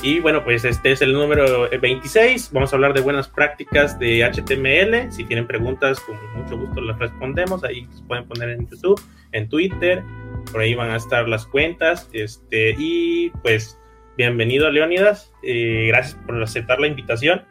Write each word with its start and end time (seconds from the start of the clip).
Y 0.00 0.20
bueno, 0.20 0.44
pues 0.44 0.64
este 0.64 0.92
es 0.92 1.02
el 1.02 1.12
número 1.12 1.68
26. 1.68 2.50
Vamos 2.52 2.72
a 2.72 2.76
hablar 2.76 2.94
de 2.94 3.00
buenas 3.00 3.26
prácticas 3.28 3.98
de 3.98 4.22
HTML. 4.22 5.10
Si 5.10 5.24
tienen 5.24 5.44
preguntas, 5.46 5.98
con 5.98 6.16
mucho 6.36 6.56
gusto 6.56 6.80
las 6.80 6.96
respondemos. 7.00 7.64
Ahí 7.64 7.84
se 7.92 8.04
pueden 8.04 8.24
poner 8.28 8.50
en 8.50 8.68
YouTube, 8.68 9.00
en 9.32 9.48
Twitter. 9.48 10.04
Por 10.52 10.60
ahí 10.60 10.74
van 10.74 10.92
a 10.92 10.96
estar 10.96 11.28
las 11.28 11.46
cuentas. 11.46 12.08
Este, 12.12 12.76
y 12.78 13.30
pues, 13.42 13.76
bienvenido, 14.16 14.70
Leonidas. 14.70 15.32
Eh, 15.42 15.86
gracias 15.88 16.14
por 16.24 16.40
aceptar 16.40 16.78
la 16.78 16.86
invitación. 16.86 17.44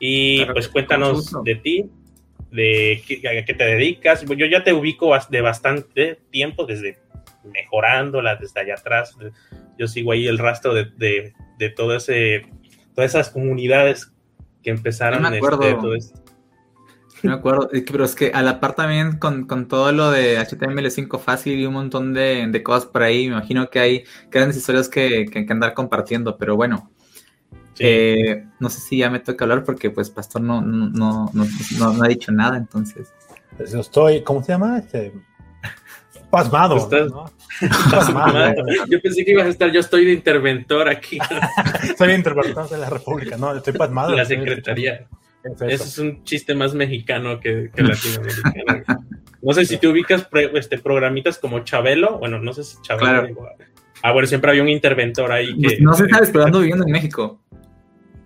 Y 0.00 0.44
pues 0.46 0.68
cuéntanos 0.68 1.32
de 1.44 1.54
ti, 1.54 1.90
de 2.50 3.02
qué, 3.06 3.28
a 3.28 3.44
qué 3.44 3.54
te 3.54 3.64
dedicas. 3.64 4.24
Yo 4.24 4.46
ya 4.46 4.64
te 4.64 4.72
ubico 4.72 5.16
de 5.30 5.40
bastante 5.42 6.18
tiempo, 6.32 6.66
desde 6.66 6.98
mejorándola, 7.44 8.34
desde 8.34 8.62
allá 8.62 8.74
atrás. 8.74 9.16
Yo 9.78 9.86
sigo 9.86 10.10
ahí 10.10 10.26
el 10.26 10.38
rastro 10.38 10.74
de 10.74 10.86
de 10.96 11.34
todo 11.74 11.96
ese, 11.96 12.42
todas 12.94 13.10
esas 13.10 13.30
comunidades 13.30 14.12
que 14.62 14.70
empezaron 14.70 15.22
no 15.22 15.30
me 15.30 15.36
acuerdo. 15.36 15.62
Este, 15.62 15.80
todo 15.80 15.94
esto. 15.94 16.20
No 17.22 17.30
me 17.30 17.36
acuerdo, 17.36 17.68
pero 17.90 18.04
es 18.04 18.14
que 18.14 18.30
a 18.32 18.42
la 18.42 18.60
par 18.60 18.74
también 18.74 19.18
con, 19.18 19.46
con 19.46 19.66
todo 19.66 19.90
lo 19.90 20.12
de 20.12 20.38
HTML5 20.38 21.18
fácil 21.18 21.58
y 21.58 21.66
un 21.66 21.74
montón 21.74 22.14
de, 22.14 22.46
de, 22.48 22.62
cosas 22.62 22.86
por 22.86 23.02
ahí, 23.02 23.26
me 23.26 23.32
imagino 23.32 23.68
que 23.70 23.80
hay 23.80 24.04
grandes 24.30 24.56
historias 24.56 24.88
que, 24.88 25.26
que, 25.26 25.44
que 25.44 25.52
andar 25.52 25.74
compartiendo, 25.74 26.38
pero 26.38 26.54
bueno, 26.54 26.92
eh, 27.80 28.44
no 28.58 28.68
sé 28.68 28.80
si 28.80 28.98
ya 28.98 29.10
me 29.10 29.20
toca 29.20 29.44
hablar 29.44 29.64
porque 29.64 29.90
pues 29.90 30.10
Pastor 30.10 30.42
no, 30.42 30.60
no, 30.60 30.88
no, 30.90 31.30
no, 31.32 31.92
no 31.92 32.04
ha 32.04 32.08
dicho 32.08 32.32
nada, 32.32 32.56
entonces. 32.56 33.12
Pues 33.56 33.74
estoy, 33.74 34.22
¿cómo 34.22 34.42
se 34.42 34.52
llama? 34.52 34.78
Este, 34.78 35.12
pasmado. 36.30 36.88
¿no? 36.90 37.30
Yo 38.88 39.00
pensé 39.00 39.24
que 39.24 39.32
ibas 39.32 39.46
a 39.46 39.48
estar, 39.48 39.70
yo 39.70 39.80
estoy 39.80 40.04
de 40.04 40.12
interventor 40.12 40.88
aquí. 40.88 41.18
Soy 41.96 42.12
interventor 42.12 42.68
de 42.68 42.78
la 42.78 42.90
República, 42.90 43.36
no, 43.36 43.56
estoy 43.56 43.72
pasmado. 43.72 44.14
La 44.14 44.24
Secretaría. 44.24 45.06
Ese 45.44 45.84
es 45.84 45.98
un 45.98 46.24
chiste 46.24 46.54
más 46.54 46.74
mexicano 46.74 47.40
que, 47.40 47.70
que 47.74 47.82
latinoamericano. 47.82 49.04
No 49.40 49.52
sé 49.52 49.64
si 49.64 49.78
te 49.78 49.86
ubicas 49.86 50.28
este, 50.54 50.78
programitas 50.78 51.38
como 51.38 51.60
Chabelo, 51.60 52.18
bueno, 52.18 52.38
no 52.40 52.52
sé 52.52 52.64
si 52.64 52.76
Chabelo. 52.82 53.48
Ah, 54.02 54.12
bueno, 54.12 54.28
siempre 54.28 54.50
había 54.50 54.62
un 54.62 54.68
interventor 54.68 55.32
ahí 55.32 55.56
que... 55.56 55.68
Pues 55.68 55.80
no 55.80 55.94
sé, 55.94 56.08
sabes, 56.08 56.30
pero 56.30 56.44
ando 56.44 56.60
viviendo 56.60 56.84
en 56.84 56.92
México. 56.92 57.40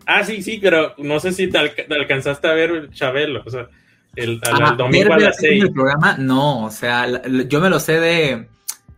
Ah, 0.07 0.25
sí, 0.25 0.43
sí, 0.43 0.59
pero 0.61 0.95
no 0.99 1.21
sé 1.21 1.33
si 1.33 1.49
te, 1.49 1.59
alcanzaste 1.59 2.49
a 2.49 2.53
ver 2.53 2.91
Chabelo, 2.91 3.43
o 3.45 3.51
sea, 3.51 3.69
el, 4.17 4.41
ah, 4.51 4.75
domingo 4.77 5.13
a 5.15 5.19
las 5.19 5.37
seis. 5.37 5.63
El 5.63 5.73
programa, 5.73 6.17
no, 6.19 6.65
o 6.65 6.71
sea, 6.71 7.07
yo 7.49 7.61
me 7.61 7.71
lo 7.71 7.81
sé 7.81 8.01
de 8.01 8.49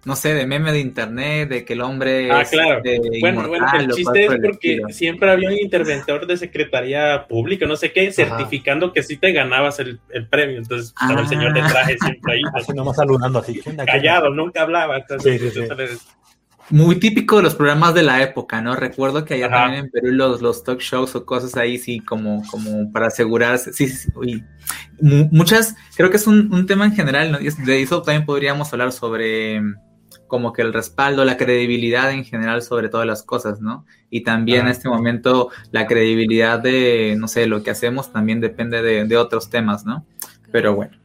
no 0.04 0.16
sé, 0.16 0.34
de 0.34 0.46
meme 0.46 0.70
de 0.70 0.80
internet, 0.80 1.48
de 1.48 1.64
que 1.64 1.72
el 1.72 1.80
hombre 1.80 2.30
ah, 2.30 2.44
claro. 2.44 2.82
bueno, 3.20 3.48
bueno, 3.48 3.66
el 3.78 3.88
chiste 3.88 4.26
es 4.26 4.32
porque 4.42 4.80
siempre 4.90 5.30
había 5.30 5.48
un 5.48 5.56
interventor 5.56 6.26
de 6.26 6.36
secretaría 6.36 7.26
pública, 7.26 7.66
no 7.66 7.76
sé 7.76 7.92
qué, 7.92 8.12
certificando 8.12 8.92
que 8.92 9.02
sí 9.02 9.16
te 9.16 9.32
ganabas 9.32 9.78
el, 9.80 10.00
el 10.10 10.28
premio. 10.28 10.58
Entonces 10.58 10.88
estaba 10.88 11.22
el 11.22 11.28
señor 11.28 11.54
de 11.54 11.60
ah. 11.60 11.68
traje 11.68 11.96
siempre 11.98 12.34
ahí. 12.34 12.42
Así 12.54 12.72
nomás 12.72 12.96
saludando 12.96 13.38
así. 13.38 13.60
Callado, 13.86 14.30
nunca 14.30 14.62
hablaba. 14.62 15.02
sí, 15.20 15.38
sí, 15.38 15.60
Muy 16.70 16.96
típico 16.96 17.36
de 17.36 17.42
los 17.42 17.54
programas 17.54 17.94
de 17.94 18.02
la 18.02 18.22
época, 18.22 18.62
¿no? 18.62 18.74
Recuerdo 18.74 19.24
que 19.24 19.34
allá 19.34 19.50
también 19.50 19.84
en 19.84 19.90
Perú 19.90 20.12
los, 20.12 20.40
los 20.40 20.64
talk 20.64 20.80
shows 20.80 21.14
o 21.14 21.26
cosas 21.26 21.56
ahí, 21.56 21.78
sí, 21.78 22.00
como, 22.00 22.42
como 22.50 22.90
para 22.90 23.08
asegurarse. 23.08 23.72
Sí, 23.72 23.88
sí, 23.88 24.10
sí. 24.22 24.44
muchas, 25.00 25.74
creo 25.96 26.10
que 26.10 26.16
es 26.16 26.26
un, 26.26 26.52
un 26.54 26.66
tema 26.66 26.86
en 26.86 26.94
general, 26.94 27.32
¿no? 27.32 27.38
De 27.38 27.82
eso 27.82 28.02
también 28.02 28.24
podríamos 28.24 28.72
hablar 28.72 28.92
sobre 28.92 29.60
como 30.26 30.52
que 30.52 30.62
el 30.62 30.72
respaldo, 30.72 31.24
la 31.24 31.36
credibilidad 31.36 32.10
en 32.10 32.24
general 32.24 32.62
sobre 32.62 32.88
todas 32.88 33.06
las 33.06 33.22
cosas, 33.22 33.60
¿no? 33.60 33.86
Y 34.10 34.22
también 34.22 34.62
en 34.62 34.68
este 34.68 34.88
momento 34.88 35.50
la 35.70 35.86
credibilidad 35.86 36.58
de, 36.58 37.14
no 37.18 37.28
sé, 37.28 37.46
lo 37.46 37.62
que 37.62 37.70
hacemos 37.70 38.12
también 38.12 38.40
depende 38.40 38.82
de, 38.82 39.16
otros 39.16 39.50
temas, 39.50 39.84
¿no? 39.84 40.04
Pero 40.50 40.74
bueno, 40.74 40.96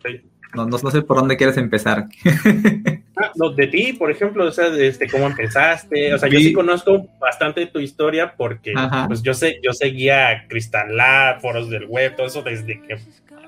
no, 0.53 0.65
no, 0.65 0.77
sé 0.91 1.01
por 1.01 1.17
dónde 1.17 1.37
quieres 1.37 1.57
empezar. 1.57 2.07
Ah, 3.21 3.33
de 3.53 3.67
ti, 3.67 3.91
por 3.91 4.09
ejemplo, 4.09 4.45
o 4.45 4.51
sea, 4.51 4.67
este, 4.67 5.09
cómo 5.09 5.27
empezaste, 5.27 6.13
o 6.13 6.17
sea, 6.17 6.29
yo 6.29 6.39
sí. 6.39 6.53
conozco 6.53 7.05
bastante 7.19 7.65
tu 7.65 7.79
historia 7.79 8.33
porque, 8.37 8.73
pues 9.07 9.21
yo 9.21 9.33
sé, 9.33 9.59
yo 9.61 9.73
seguía 9.73 10.45
Crystal 10.47 10.95
Lab, 10.95 11.41
foros 11.41 11.69
del 11.69 11.83
web, 11.83 12.15
todo 12.15 12.27
eso 12.27 12.41
desde 12.43 12.81
que 12.81 12.97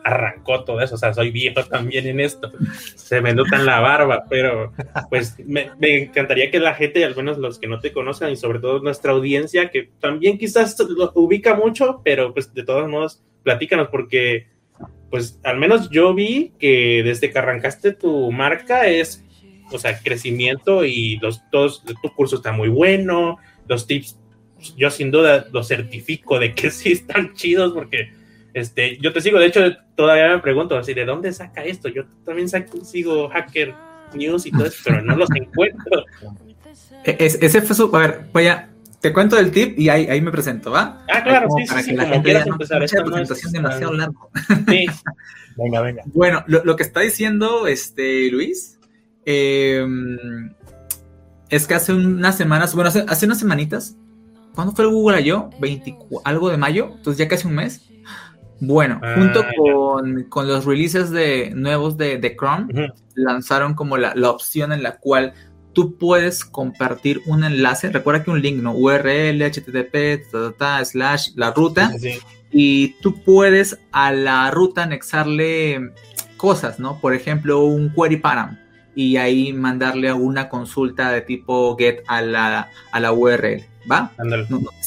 arrancó 0.03 0.65
todo 0.65 0.81
eso, 0.81 0.95
o 0.95 0.97
sea, 0.97 1.13
soy 1.13 1.31
viejo 1.31 1.63
también 1.63 2.05
en 2.07 2.19
esto, 2.19 2.51
se 2.95 3.21
me 3.21 3.33
nota 3.33 3.55
en 3.55 3.65
la 3.65 3.79
barba, 3.79 4.25
pero 4.29 4.73
pues 5.09 5.37
me, 5.45 5.71
encantaría 5.79 6.51
que 6.51 6.59
la 6.59 6.73
gente, 6.73 7.05
al 7.05 7.15
menos 7.15 7.37
los 7.37 7.57
que 7.57 7.67
no 7.67 7.79
te 7.79 7.93
conozcan 7.93 8.31
y 8.31 8.35
sobre 8.35 8.59
todo 8.59 8.81
nuestra 8.81 9.13
audiencia, 9.13 9.69
que 9.69 9.89
también 9.99 10.37
quizás 10.37 10.77
lo 10.79 11.11
ubica 11.15 11.55
mucho, 11.55 12.01
pero 12.03 12.33
pues 12.33 12.53
de 12.53 12.63
todos 12.63 12.89
modos, 12.89 13.21
platícanos 13.43 13.87
porque 13.89 14.47
pues 15.09 15.39
al 15.43 15.57
menos 15.57 15.89
yo 15.89 16.13
vi 16.13 16.53
que 16.57 17.01
desde 17.03 17.31
que 17.31 17.39
arrancaste 17.39 17.93
tu 17.93 18.31
marca 18.31 18.87
es, 18.87 19.23
o 19.71 19.77
sea, 19.77 19.99
crecimiento 19.99 20.85
y 20.85 21.17
los 21.17 21.41
todos, 21.51 21.83
tu 21.83 22.09
curso 22.15 22.37
está 22.37 22.51
muy 22.51 22.69
bueno, 22.69 23.37
los 23.67 23.87
tips, 23.87 24.17
yo 24.77 24.89
sin 24.89 25.11
duda 25.11 25.47
los 25.51 25.67
certifico 25.67 26.39
de 26.39 26.53
que 26.53 26.71
sí 26.71 26.93
están 26.93 27.33
chidos 27.33 27.73
porque 27.73 28.13
este, 28.53 28.97
yo 28.97 29.13
te 29.13 29.21
sigo, 29.21 29.39
de 29.39 29.47
hecho, 29.47 29.61
todavía 29.95 30.29
me 30.35 30.39
pregunto 30.41 30.77
así, 30.77 30.93
¿de 30.93 31.05
dónde 31.05 31.31
saca 31.31 31.63
esto? 31.63 31.87
Yo 31.89 32.03
también 32.25 32.49
sigo 32.83 33.29
Hacker 33.29 33.73
News 34.13 34.45
y 34.45 34.51
todo 34.51 34.65
eso, 34.65 34.81
pero 34.83 35.01
no 35.01 35.15
los 35.15 35.29
encuentro. 35.35 36.05
E-, 37.03 37.17
ese 37.19 37.61
fue 37.63 37.75
su, 37.75 37.95
a 37.95 37.99
ver, 37.99 38.25
voy 38.31 38.47
a, 38.47 38.70
te 39.01 39.11
cuento 39.11 39.37
el 39.37 39.51
tip 39.51 39.77
y 39.79 39.89
ahí, 39.89 40.05
ahí 40.07 40.21
me 40.21 40.31
presento, 40.31 40.71
¿va? 40.71 41.03
Ah, 41.11 41.23
claro, 41.23 41.47
sí, 41.57 41.65
para 41.67 41.81
sí, 41.81 41.89
que 41.89 41.97
la 41.97 42.05
gente 42.05 42.33
no, 42.33 42.53
empezar. 42.53 42.83
Esta 42.83 43.03
presentación 43.03 43.51
demasiado 43.51 43.93
largo. 43.93 44.29
Sí. 44.67 44.85
venga, 45.57 45.81
venga. 45.81 46.03
Bueno, 46.05 46.43
lo, 46.47 46.63
lo, 46.63 46.75
que 46.75 46.83
está 46.83 47.01
diciendo 47.01 47.67
este 47.67 48.29
Luis 48.31 48.79
eh, 49.25 49.85
es 51.49 51.67
que 51.67 51.73
hace 51.73 51.93
unas 51.93 52.37
semanas, 52.37 52.75
bueno, 52.75 52.89
hace, 52.89 53.03
hace 53.07 53.25
unas 53.25 53.39
semanitas, 53.39 53.97
¿cuándo 54.53 54.73
fue 54.73 54.85
el 54.85 54.91
Google? 54.91 55.49
20, 55.59 55.97
algo 56.23 56.49
de 56.49 56.57
mayo, 56.57 56.91
entonces 56.95 57.17
ya 57.17 57.27
casi 57.27 57.47
un 57.47 57.55
mes 57.55 57.91
bueno, 58.61 59.01
ah, 59.03 59.15
junto 59.17 59.43
con, 60.29 60.47
los 60.47 60.65
releases 60.65 61.09
de 61.09 61.51
nuevos 61.55 61.97
de, 61.97 62.19
de 62.19 62.35
Chrome, 62.35 62.91
lanzaron 63.15 63.73
como 63.73 63.97
la, 63.97 64.13
opción 64.29 64.71
en 64.71 64.83
la 64.83 64.97
cual 64.97 65.33
tú 65.73 65.95
puedes 65.95 66.45
compartir 66.45 67.21
un 67.25 67.43
enlace. 67.43 67.89
Recuerda 67.89 68.23
que 68.23 68.31
un 68.31 68.41
link, 68.41 68.61
¿no? 68.61 68.73
URL, 68.73 69.41
HTTP, 69.41 70.23
slash, 70.83 71.29
la 71.35 71.51
ruta. 71.51 71.91
Y 72.51 72.95
tú 73.01 73.21
puedes 73.23 73.79
a 73.91 74.11
la 74.11 74.51
ruta 74.51 74.83
anexarle 74.83 75.91
cosas, 76.37 76.79
¿no? 76.79 76.99
Por 76.99 77.13
ejemplo, 77.13 77.63
un 77.63 77.93
query 77.93 78.17
param. 78.17 78.57
Y 78.93 79.15
ahí 79.17 79.53
mandarle 79.53 80.11
una 80.11 80.49
consulta 80.49 81.11
de 81.11 81.21
tipo 81.21 81.77
get 81.77 82.03
a 82.07 82.21
la, 82.21 82.69
a 82.91 82.99
la 82.99 83.13
URL. 83.13 83.65
¿Va? 83.89 84.11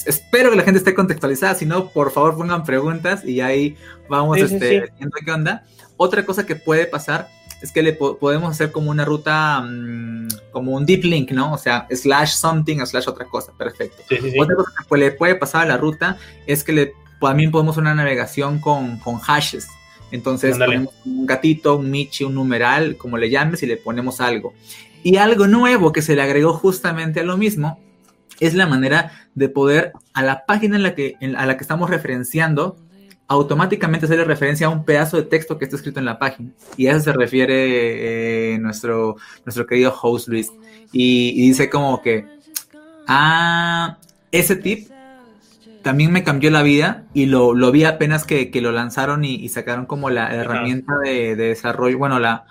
espero 0.06 0.50
que 0.50 0.56
la 0.56 0.62
gente 0.62 0.78
esté 0.78 0.94
contextualizada, 0.94 1.56
si 1.56 1.66
no, 1.66 1.88
por 1.88 2.12
favor 2.12 2.36
pongan 2.36 2.62
preguntas 2.62 3.24
y 3.24 3.40
ahí 3.40 3.76
vamos 4.08 4.38
este, 4.38 4.92
viendo 4.98 5.16
qué 5.24 5.32
onda. 5.32 5.64
Otra 5.96 6.24
cosa 6.24 6.46
que 6.46 6.54
puede 6.54 6.86
pasar 6.86 7.28
es 7.64 7.72
que 7.72 7.82
le 7.82 7.94
podemos 7.94 8.50
hacer 8.50 8.70
como 8.70 8.90
una 8.90 9.06
ruta, 9.06 9.62
mm, 9.62 10.28
como 10.52 10.72
un 10.72 10.84
deep 10.84 11.02
link, 11.04 11.30
¿no? 11.30 11.54
O 11.54 11.56
sea, 11.56 11.86
slash 11.90 12.32
something, 12.34 12.84
slash 12.84 13.08
otra 13.08 13.24
cosa, 13.24 13.52
perfecto. 13.56 14.02
otra 14.38 14.54
cosa 14.54 14.70
que 14.86 14.96
le 14.98 15.12
puede 15.12 15.34
pasar 15.34 15.62
a 15.62 15.64
la 15.64 15.78
ruta 15.78 16.18
es 16.46 16.62
que 16.62 16.72
le, 16.72 16.92
también 17.18 17.50
podemos 17.50 17.78
una 17.78 17.94
navegación 17.94 18.58
con, 18.58 18.98
con 18.98 19.18
hashes. 19.18 19.66
Entonces 20.10 20.58
ponemos 20.58 20.92
un 21.06 21.24
gatito, 21.24 21.76
un 21.78 21.90
michi, 21.90 22.24
un 22.24 22.34
numeral, 22.34 22.98
como 22.98 23.16
le 23.16 23.30
llames, 23.30 23.62
y 23.62 23.66
le 23.66 23.78
ponemos 23.78 24.20
algo. 24.20 24.52
Y 25.02 25.16
algo 25.16 25.46
nuevo 25.46 25.90
que 25.90 26.02
se 26.02 26.14
le 26.14 26.20
agregó 26.20 26.52
justamente 26.52 27.20
a 27.20 27.24
lo 27.24 27.38
mismo 27.38 27.80
es 28.40 28.52
la 28.52 28.66
manera 28.66 29.10
de 29.34 29.48
poder 29.48 29.92
a 30.12 30.22
la 30.22 30.44
página 30.44 30.76
en 30.76 30.82
la 30.82 30.94
que, 30.94 31.16
a 31.34 31.46
la 31.46 31.56
que 31.56 31.64
estamos 31.64 31.88
referenciando, 31.88 32.76
automáticamente 33.26 34.06
hacerle 34.06 34.24
referencia 34.24 34.66
a 34.66 34.70
un 34.70 34.84
pedazo 34.84 35.16
de 35.16 35.24
texto 35.24 35.58
que 35.58 35.64
está 35.64 35.76
escrito 35.76 35.98
en 35.98 36.06
la 36.06 36.18
página. 36.18 36.50
Y 36.76 36.86
a 36.86 36.92
eso 36.92 37.00
se 37.00 37.12
refiere 37.12 38.54
eh, 38.54 38.58
nuestro, 38.58 39.16
nuestro 39.44 39.66
querido 39.66 39.94
host 40.00 40.28
Luis. 40.28 40.52
Y, 40.92 41.48
dice 41.48 41.70
como 41.70 42.02
que, 42.02 42.26
ah, 43.08 43.98
ese 44.30 44.56
tip 44.56 44.88
también 45.82 46.12
me 46.12 46.24
cambió 46.24 46.50
la 46.50 46.62
vida 46.62 47.04
y 47.12 47.26
lo, 47.26 47.54
lo 47.54 47.70
vi 47.70 47.84
apenas 47.84 48.24
que, 48.24 48.50
que 48.50 48.60
lo 48.60 48.72
lanzaron 48.72 49.24
y, 49.24 49.48
sacaron 49.48 49.86
como 49.86 50.10
la 50.10 50.34
herramienta 50.34 50.94
de, 51.04 51.36
de, 51.36 51.48
desarrollo, 51.48 51.98
bueno, 51.98 52.18
la, 52.18 52.46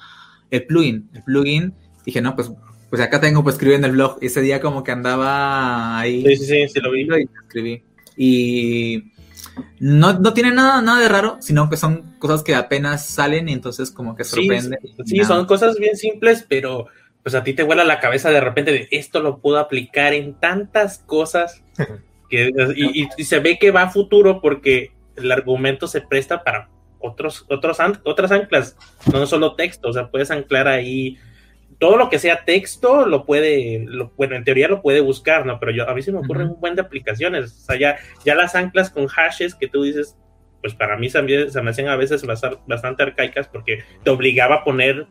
el 0.51 0.65
plugin, 0.65 1.09
el 1.13 1.23
plugin. 1.23 1.73
Dije, 2.05 2.21
no, 2.21 2.35
pues 2.35 2.51
pues 2.93 3.01
acá 3.01 3.19
tengo 3.19 3.41
pues 3.41 3.55
escribir 3.55 3.79
en 3.79 3.85
el 3.85 3.93
blog. 3.93 4.19
Ese 4.21 4.39
día 4.41 4.61
como 4.61 4.83
que 4.83 4.91
andaba 4.91 5.97
ahí. 5.97 6.23
Sí, 6.27 6.35
sí, 6.35 6.45
sí, 6.45 6.67
sí 6.67 6.79
lo 6.79 6.91
vi. 6.91 7.01
Y 7.01 7.23
escribí. 7.43 7.83
Y 8.15 9.12
no, 9.79 10.13
no 10.13 10.33
tiene 10.33 10.51
nada, 10.51 10.81
nada 10.81 11.01
de 11.01 11.09
raro, 11.09 11.37
sino 11.39 11.69
que 11.69 11.77
son 11.77 12.15
cosas 12.19 12.43
que 12.43 12.55
apenas 12.55 13.05
salen 13.05 13.49
y 13.49 13.53
entonces 13.53 13.91
como 13.91 14.15
que 14.15 14.23
sorprende. 14.23 14.79
Sí, 15.05 15.23
son 15.23 15.45
cosas 15.45 15.77
bien 15.77 15.95
simples, 15.97 16.45
pero 16.47 16.87
pues 17.21 17.35
a 17.35 17.43
ti 17.43 17.53
te 17.53 17.63
vuela 17.63 17.83
la 17.83 17.99
cabeza 17.99 18.29
de 18.29 18.41
repente 18.41 18.71
de 18.71 18.87
esto 18.91 19.21
lo 19.21 19.39
puedo 19.39 19.57
aplicar 19.57 20.13
en 20.13 20.33
tantas 20.33 20.99
cosas 20.99 21.63
y, 22.29 23.23
se 23.23 23.39
ve 23.39 23.57
que 23.57 23.71
va 23.71 23.83
a 23.83 23.89
futuro 23.89 24.41
porque 24.41 24.91
el 25.15 25.31
argumento 25.31 25.87
se 25.87 26.01
presta 26.01 26.43
para 26.43 26.69
otros, 26.99 27.45
otros 27.49 27.77
otras 28.03 28.31
anclas, 28.31 28.77
no 29.11 29.25
solo 29.25 29.55
texto, 29.55 29.89
o 29.89 29.93
sea, 29.93 30.09
puedes 30.09 30.31
anclar 30.31 30.67
ahí 30.67 31.17
todo 31.83 31.97
lo 31.97 32.09
que 32.09 32.17
sea 32.17 32.45
texto 32.45 33.05
lo 33.05 33.25
puede, 33.25 33.85
bueno, 34.15 34.37
en 34.37 34.45
teoría 34.45 34.69
lo 34.69 34.81
puede 34.81 35.01
buscar, 35.01 35.45
¿no? 35.45 35.59
Pero 35.59 35.73
yo, 35.73 35.89
a 35.89 35.93
mí 35.93 36.01
se 36.01 36.13
me 36.13 36.19
ocurren 36.19 36.47
un 36.47 36.61
buen 36.61 36.75
de 36.75 36.81
aplicaciones, 36.81 37.51
o 37.51 37.65
sea, 37.65 37.77
ya, 37.77 37.97
ya 38.23 38.35
las 38.35 38.55
anclas 38.55 38.89
con 38.89 39.07
hashes 39.07 39.53
que 39.53 39.67
tú 39.67 39.83
dices, 39.83 40.17
pues 40.61 40.73
para 40.75 40.95
mí 40.95 41.09
también 41.09 41.51
se 41.51 41.61
me 41.61 41.71
hacen 41.71 41.89
a 41.89 41.97
veces 41.97 42.25
bastante 42.25 43.03
arcaicas 43.03 43.49
porque 43.49 43.83
te 44.01 44.09
obligaba 44.09 44.55
a 44.55 44.63
poner 44.63 45.07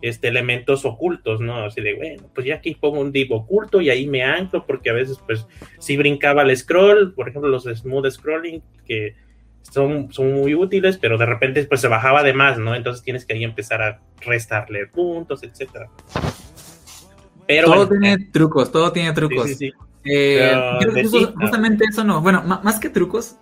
este, 0.00 0.28
elementos 0.28 0.86
ocultos, 0.86 1.42
¿no? 1.42 1.62
Así 1.62 1.82
de, 1.82 1.92
bueno, 1.92 2.30
pues 2.34 2.46
ya 2.46 2.54
aquí 2.54 2.74
pongo 2.74 3.00
un 3.00 3.12
div 3.12 3.30
oculto 3.30 3.82
y 3.82 3.90
ahí 3.90 4.06
me 4.06 4.22
anclo, 4.22 4.64
porque 4.64 4.88
a 4.88 4.94
veces, 4.94 5.18
pues, 5.26 5.46
si 5.78 5.98
brincaba 5.98 6.40
el 6.40 6.56
scroll, 6.56 7.12
por 7.12 7.28
ejemplo, 7.28 7.50
los 7.50 7.64
smooth 7.64 8.10
scrolling, 8.10 8.62
que 8.86 9.14
son, 9.70 10.12
son 10.12 10.32
muy 10.32 10.54
útiles, 10.54 10.98
pero 10.98 11.18
de 11.18 11.26
repente, 11.26 11.64
pues, 11.64 11.80
se 11.80 11.88
bajaba 11.88 12.22
de 12.22 12.32
más, 12.32 12.58
¿no? 12.58 12.74
Entonces 12.74 13.02
tienes 13.02 13.24
que 13.24 13.34
ahí 13.34 13.44
empezar 13.44 13.82
a 13.82 14.00
restarle 14.20 14.86
puntos, 14.86 15.42
etcétera. 15.42 15.88
Pero, 17.46 17.72
todo 17.72 17.88
tiene 17.88 18.12
eh, 18.14 18.28
trucos, 18.32 18.72
todo 18.72 18.92
tiene 18.92 19.12
trucos. 19.12 19.46
Sí, 19.46 19.54
sí, 19.54 19.70
sí. 19.70 19.72
Eh, 20.06 20.52
justamente 21.40 21.86
eso 21.88 22.04
no, 22.04 22.20
bueno, 22.20 22.42
más 22.42 22.78
que 22.78 22.90
trucos, 22.90 23.38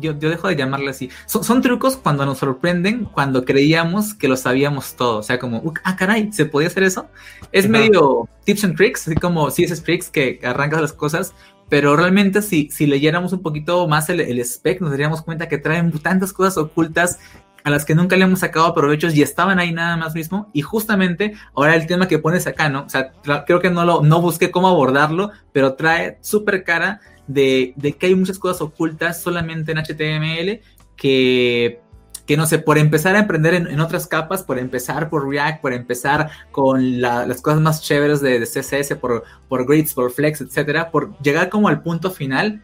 yo, 0.00 0.14
dejo 0.14 0.48
de 0.48 0.56
llamarle 0.56 0.90
así. 0.90 1.10
Son, 1.26 1.62
trucos 1.62 1.96
cuando 1.96 2.26
nos 2.26 2.38
sorprenden, 2.38 3.04
cuando 3.04 3.44
creíamos 3.44 4.14
que 4.14 4.28
lo 4.28 4.36
sabíamos 4.36 4.94
todo. 4.96 5.18
O 5.18 5.22
sea, 5.22 5.38
como, 5.38 5.72
ah, 5.84 5.96
caray, 5.96 6.32
¿se 6.32 6.46
podía 6.46 6.68
hacer 6.68 6.82
eso? 6.82 7.08
Es 7.52 7.68
medio 7.68 8.28
tips 8.44 8.64
and 8.64 8.76
tricks, 8.76 9.06
así 9.06 9.16
como 9.16 9.50
si 9.50 9.64
es 9.64 9.82
tricks 9.82 10.10
que 10.10 10.40
arrancas 10.42 10.80
las 10.80 10.92
cosas. 10.92 11.34
Pero 11.68 11.96
realmente 11.96 12.42
si, 12.42 12.70
si 12.70 12.86
leyéramos 12.86 13.32
un 13.32 13.42
poquito 13.42 13.86
más 13.88 14.08
el, 14.08 14.20
el 14.20 14.38
spec, 14.40 14.80
nos 14.80 14.90
daríamos 14.90 15.22
cuenta 15.22 15.48
que 15.48 15.58
traen 15.58 15.90
tantas 15.98 16.32
cosas 16.32 16.56
ocultas 16.58 17.18
a 17.66 17.70
las 17.70 17.84
que 17.84 17.96
nunca 17.96 18.14
le 18.14 18.22
hemos 18.22 18.38
sacado 18.38 18.72
provechos 18.74 19.16
y 19.16 19.22
estaban 19.22 19.58
ahí 19.58 19.72
nada 19.72 19.96
más 19.96 20.14
mismo. 20.14 20.48
Y 20.52 20.62
justamente 20.62 21.34
ahora 21.52 21.74
el 21.74 21.88
tema 21.88 22.06
que 22.06 22.20
pones 22.20 22.46
acá, 22.46 22.68
¿no? 22.68 22.84
O 22.84 22.88
sea, 22.88 23.12
creo 23.44 23.58
que 23.58 23.70
no, 23.70 23.84
lo, 23.84 24.02
no 24.02 24.20
busqué 24.20 24.52
cómo 24.52 24.68
abordarlo, 24.68 25.32
pero 25.50 25.74
trae 25.74 26.18
súper 26.20 26.62
cara 26.62 27.00
de, 27.26 27.74
que 27.98 28.06
hay 28.06 28.14
muchas 28.14 28.38
cosas 28.38 28.62
ocultas 28.62 29.20
solamente 29.20 29.72
en 29.72 29.78
HTML 29.78 30.60
que, 30.94 31.80
que 32.26 32.36
no 32.36 32.46
sé, 32.46 32.58
por 32.58 32.76
empezar 32.76 33.14
a 33.14 33.20
emprender 33.20 33.54
en, 33.54 33.80
otras 33.80 34.06
capas, 34.06 34.42
por 34.42 34.58
empezar 34.58 35.08
por 35.08 35.28
React, 35.28 35.62
por 35.62 35.72
empezar 35.72 36.30
con 36.50 37.00
las 37.00 37.40
cosas 37.40 37.60
más 37.60 37.82
chéveres 37.82 38.20
de, 38.20 38.40
CSS, 38.40 38.96
por, 38.96 39.24
por 39.48 39.66
grids, 39.66 39.94
por 39.94 40.10
flex, 40.10 40.40
etcétera, 40.40 40.90
por 40.90 41.16
llegar 41.20 41.48
como 41.48 41.68
al 41.68 41.82
punto 41.82 42.10
final, 42.10 42.62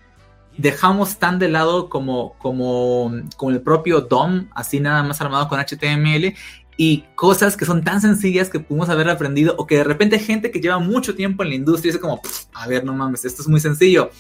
dejamos 0.58 1.18
tan 1.18 1.38
de 1.38 1.48
lado 1.48 1.88
como, 1.88 2.34
como, 2.38 3.12
como 3.36 3.50
el 3.52 3.62
propio 3.62 4.02
DOM, 4.02 4.48
así 4.54 4.80
nada 4.80 5.02
más 5.02 5.20
armado 5.20 5.48
con 5.48 5.60
HTML, 5.60 6.34
y 6.76 7.04
cosas 7.14 7.56
que 7.56 7.64
son 7.64 7.84
tan 7.84 8.00
sencillas 8.00 8.48
que 8.48 8.58
pudimos 8.58 8.88
haber 8.88 9.08
aprendido, 9.08 9.54
o 9.58 9.66
que 9.66 9.76
de 9.76 9.84
repente 9.84 10.18
gente 10.18 10.50
que 10.50 10.60
lleva 10.60 10.80
mucho 10.80 11.14
tiempo 11.14 11.42
en 11.42 11.50
la 11.50 11.54
industria 11.54 11.92
dice 11.92 12.00
como, 12.00 12.20
a 12.54 12.66
ver, 12.66 12.84
no 12.84 12.92
mames, 12.94 13.24
esto 13.24 13.42
es 13.42 13.48
muy 13.48 13.60
sencillo. 13.60 14.10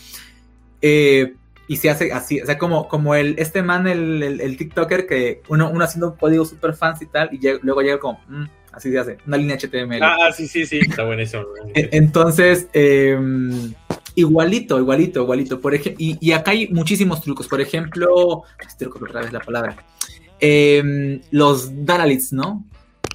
Eh, 0.80 1.34
y 1.72 1.76
se 1.76 1.88
hace 1.88 2.12
así, 2.12 2.38
o 2.38 2.44
sea, 2.44 2.58
como, 2.58 2.86
como 2.86 3.14
el, 3.14 3.34
este 3.38 3.62
man, 3.62 3.86
el, 3.86 4.22
el, 4.22 4.56
TikToker, 4.58 5.06
que 5.06 5.40
uno, 5.48 5.70
uno 5.70 5.82
haciendo 5.84 6.10
un 6.10 6.16
código 6.16 6.44
super 6.44 6.74
fancy 6.74 7.06
y 7.06 7.08
tal, 7.08 7.30
y 7.32 7.40
luego 7.62 7.80
llega 7.80 7.98
como, 7.98 8.20
mm, 8.28 8.44
así 8.72 8.90
se 8.90 8.98
hace, 8.98 9.16
una 9.26 9.38
línea 9.38 9.56
HTML. 9.56 10.02
Ah, 10.02 10.30
sí, 10.36 10.46
sí, 10.46 10.66
sí, 10.66 10.80
está 10.86 11.04
buenísimo. 11.04 11.44
Entonces, 11.74 12.68
em, 12.74 13.72
igualito, 14.14 14.78
igualito, 14.78 15.22
igualito. 15.22 15.62
Por 15.62 15.74
ejemplo, 15.74 15.96
y, 15.98 16.32
acá 16.32 16.50
hay 16.50 16.68
muchísimos 16.68 17.22
trucos. 17.22 17.48
Por 17.48 17.62
ejemplo, 17.62 18.42
truco 18.78 18.98
otra 19.02 19.22
vez 19.22 19.32
la 19.32 19.40
palabra. 19.40 19.76
Em, 20.40 21.22
los 21.30 21.70
Daralits, 21.86 22.34
¿no? 22.34 22.66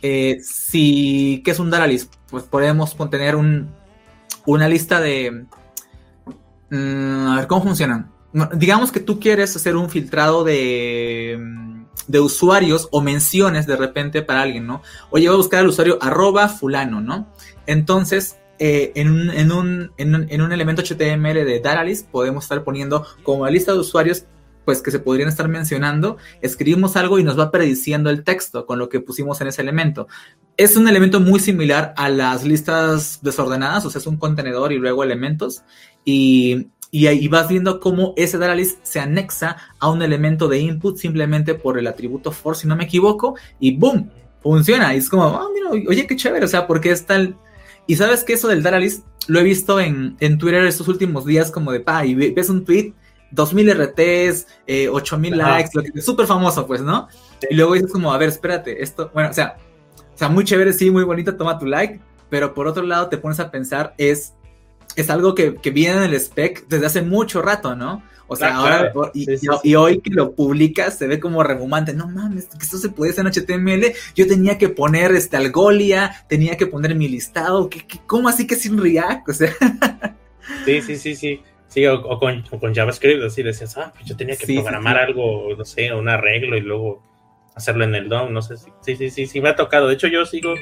Eh, 0.01 0.39
si, 0.41 1.43
¿qué 1.45 1.51
es 1.51 1.59
un 1.59 1.69
Daralit? 1.69 2.05
Pues 2.31 2.43
podemos 2.43 2.95
contener 2.95 3.35
un, 3.35 3.69
una 4.47 4.67
lista 4.67 4.99
de, 4.99 5.45
Mm, 6.69 7.27
a 7.27 7.35
ver, 7.37 7.47
¿cómo 7.47 7.63
funcionan? 7.63 8.11
Digamos 8.53 8.91
que 8.91 8.99
tú 8.99 9.19
quieres 9.19 9.55
hacer 9.55 9.75
un 9.75 9.89
filtrado 9.89 10.43
de, 10.43 11.37
mm, 11.39 11.85
de 12.07 12.19
usuarios 12.19 12.87
o 12.91 13.01
menciones 13.01 13.65
de 13.67 13.75
repente 13.75 14.21
para 14.21 14.41
alguien, 14.41 14.67
¿no? 14.67 14.81
Oye, 15.09 15.27
voy 15.27 15.35
a 15.35 15.37
buscar 15.37 15.61
al 15.61 15.67
usuario 15.67 15.97
arroba 16.01 16.49
fulano, 16.49 17.01
¿no? 17.01 17.27
Entonces, 17.65 18.37
eh, 18.59 18.91
en, 18.95 19.11
un, 19.11 19.29
en, 19.29 19.51
un, 19.51 19.91
en, 19.97 20.41
un, 20.41 20.51
elemento 20.51 20.81
HTML 20.81 21.45
de 21.45 21.59
Datalyst 21.63 22.09
podemos 22.09 22.45
estar 22.45 22.63
poniendo 22.63 23.05
como 23.21 23.45
la 23.45 23.51
lista 23.51 23.71
de 23.71 23.79
usuarios 23.79 24.25
pues 24.65 24.81
que 24.81 24.91
se 24.91 24.99
podrían 24.99 25.29
estar 25.29 25.47
mencionando, 25.47 26.17
escribimos 26.41 26.97
algo 26.97 27.19
y 27.19 27.23
nos 27.23 27.39
va 27.39 27.51
prediciendo 27.51 28.09
el 28.09 28.25
texto 28.25 28.65
con 28.65 28.79
lo 28.79 28.89
que 28.89 28.99
pusimos 28.99 29.39
en 29.39 29.47
ese 29.47 29.61
elemento. 29.61 30.09
Es 30.57 30.75
un 30.75 30.89
elemento 30.89 31.21
muy 31.21 31.39
similar 31.39 31.93
a 31.95 32.09
las 32.09 32.43
listas 32.43 33.19
desordenadas, 33.21 33.85
o 33.85 33.89
sea, 33.89 33.99
es 33.99 34.07
un 34.07 34.17
contenedor 34.17 34.73
y 34.73 34.77
luego 34.77 35.05
elementos. 35.05 35.63
Y, 36.03 36.67
y, 37.05 37.27
vas 37.27 37.47
viendo 37.47 37.79
cómo 37.79 38.13
ese 38.17 38.37
list 38.55 38.79
se 38.83 38.99
anexa 38.99 39.57
a 39.79 39.89
un 39.89 40.01
elemento 40.01 40.47
de 40.47 40.59
input 40.59 40.97
simplemente 40.97 41.53
por 41.53 41.77
el 41.77 41.87
atributo 41.87 42.31
for, 42.31 42.55
si 42.55 42.67
no 42.67 42.75
me 42.75 42.85
equivoco, 42.85 43.35
y 43.59 43.77
¡boom! 43.77 44.09
Funciona. 44.41 44.95
Y 44.95 44.97
es 44.97 45.09
como, 45.09 45.49
mira, 45.53 45.87
oye, 45.87 46.07
qué 46.07 46.15
chévere, 46.15 46.45
o 46.45 46.47
sea, 46.47 46.65
porque 46.65 46.91
es 46.91 47.05
tal. 47.05 47.37
Y 47.85 47.95
sabes 47.95 48.23
que 48.23 48.33
eso 48.33 48.47
del 48.47 48.63
list 48.79 49.05
lo 49.27 49.39
he 49.39 49.43
visto 49.43 49.79
en, 49.79 50.15
en 50.19 50.37
Twitter 50.37 50.65
estos 50.65 50.87
últimos 50.87 51.25
días, 51.25 51.51
como 51.51 51.71
de 51.71 51.81
pa, 51.81 52.05
y 52.05 52.15
ves 52.15 52.49
un 52.49 52.63
tweet, 52.63 52.93
2000 53.31 53.69
RTs, 53.71 54.47
eh, 54.65 54.87
8000 54.89 55.37
likes, 55.37 55.69
lo 55.73 55.83
que 55.83 55.91
es 55.93 56.05
súper 56.05 56.25
famoso, 56.25 56.65
pues, 56.65 56.81
¿no? 56.81 57.07
Y 57.49 57.55
luego 57.55 57.73
dices, 57.73 57.91
como, 57.91 58.13
a 58.13 58.17
ver, 58.17 58.29
espérate, 58.29 58.81
esto, 58.81 59.11
bueno, 59.13 59.29
o 59.29 59.33
sea, 59.33 59.57
o 60.13 60.17
sea, 60.17 60.29
muy 60.29 60.45
chévere, 60.45 60.73
sí, 60.73 60.89
muy 60.89 61.03
bonito, 61.03 61.35
toma 61.35 61.59
tu 61.59 61.65
like, 61.65 61.99
pero 62.29 62.53
por 62.53 62.67
otro 62.67 62.83
lado 62.83 63.09
te 63.09 63.17
pones 63.17 63.39
a 63.39 63.51
pensar, 63.51 63.93
es 63.97 64.33
es 64.97 65.09
algo 65.11 65.35
que, 65.35 65.51
viene 65.71 65.97
en 65.97 66.03
el 66.03 66.15
spec 66.15 66.67
desde 66.67 66.87
hace 66.87 67.01
mucho 67.03 67.41
rato, 67.41 67.75
¿no? 67.75 68.03
O 68.29 68.35
sea, 68.35 68.49
ah, 68.49 68.55
ahora, 68.55 68.93
y, 69.13 69.75
hoy 69.75 70.01
que 70.01 70.09
lo 70.09 70.33
publicas 70.33 70.97
se 70.97 71.07
ve 71.07 71.19
como 71.19 71.43
remumante. 71.43 71.93
No 71.93 72.09
mames, 72.09 72.47
que 72.47 72.63
esto 72.65 72.77
se 72.77 72.89
puede 72.89 73.11
hacer 73.11 73.25
en 73.25 73.31
HTML. 73.31 73.93
Yo 74.15 74.27
tenía 74.27 74.57
que 74.57 74.67
poner 74.67 75.11
este 75.11 75.37
Algolia, 75.37 76.25
tenía 76.27 76.57
que 76.57 76.67
poner 76.67 76.93
mi 76.95 77.07
listado. 77.07 77.69
¿Qué, 77.69 77.85
cómo 78.05 78.27
así 78.27 78.45
que 78.45 78.55
sin 78.55 78.77
React? 78.77 79.29
O 79.29 79.33
sea. 79.33 79.53
Sí, 80.63 80.81
sí, 80.81 80.95
sí, 80.95 81.13
sí. 81.15 81.41
Sí, 81.67 81.85
o, 81.85 82.19
con, 82.19 82.73
JavaScript, 82.73 83.21
así 83.21 83.43
decías, 83.43 83.77
ah, 83.77 83.91
pues 83.93 84.05
yo 84.05 84.15
tenía 84.15 84.37
que 84.37 84.47
programar 84.47 84.97
algo, 84.97 85.53
no 85.57 85.65
sé, 85.65 85.93
un 85.93 86.07
arreglo 86.07 86.55
y 86.55 86.61
luego 86.61 87.03
hacerlo 87.53 87.83
en 87.83 87.95
el 87.95 88.07
DOM, 88.07 88.31
no 88.31 88.41
sé. 88.41 88.55
Si, 88.55 88.71
sí, 88.81 88.95
sí, 88.95 89.09
sí, 89.09 89.25
sí, 89.25 89.41
me 89.41 89.49
ha 89.49 89.55
tocado. 89.57 89.89
De 89.89 89.95
hecho, 89.95 90.07
yo 90.07 90.25
sigo. 90.25 90.53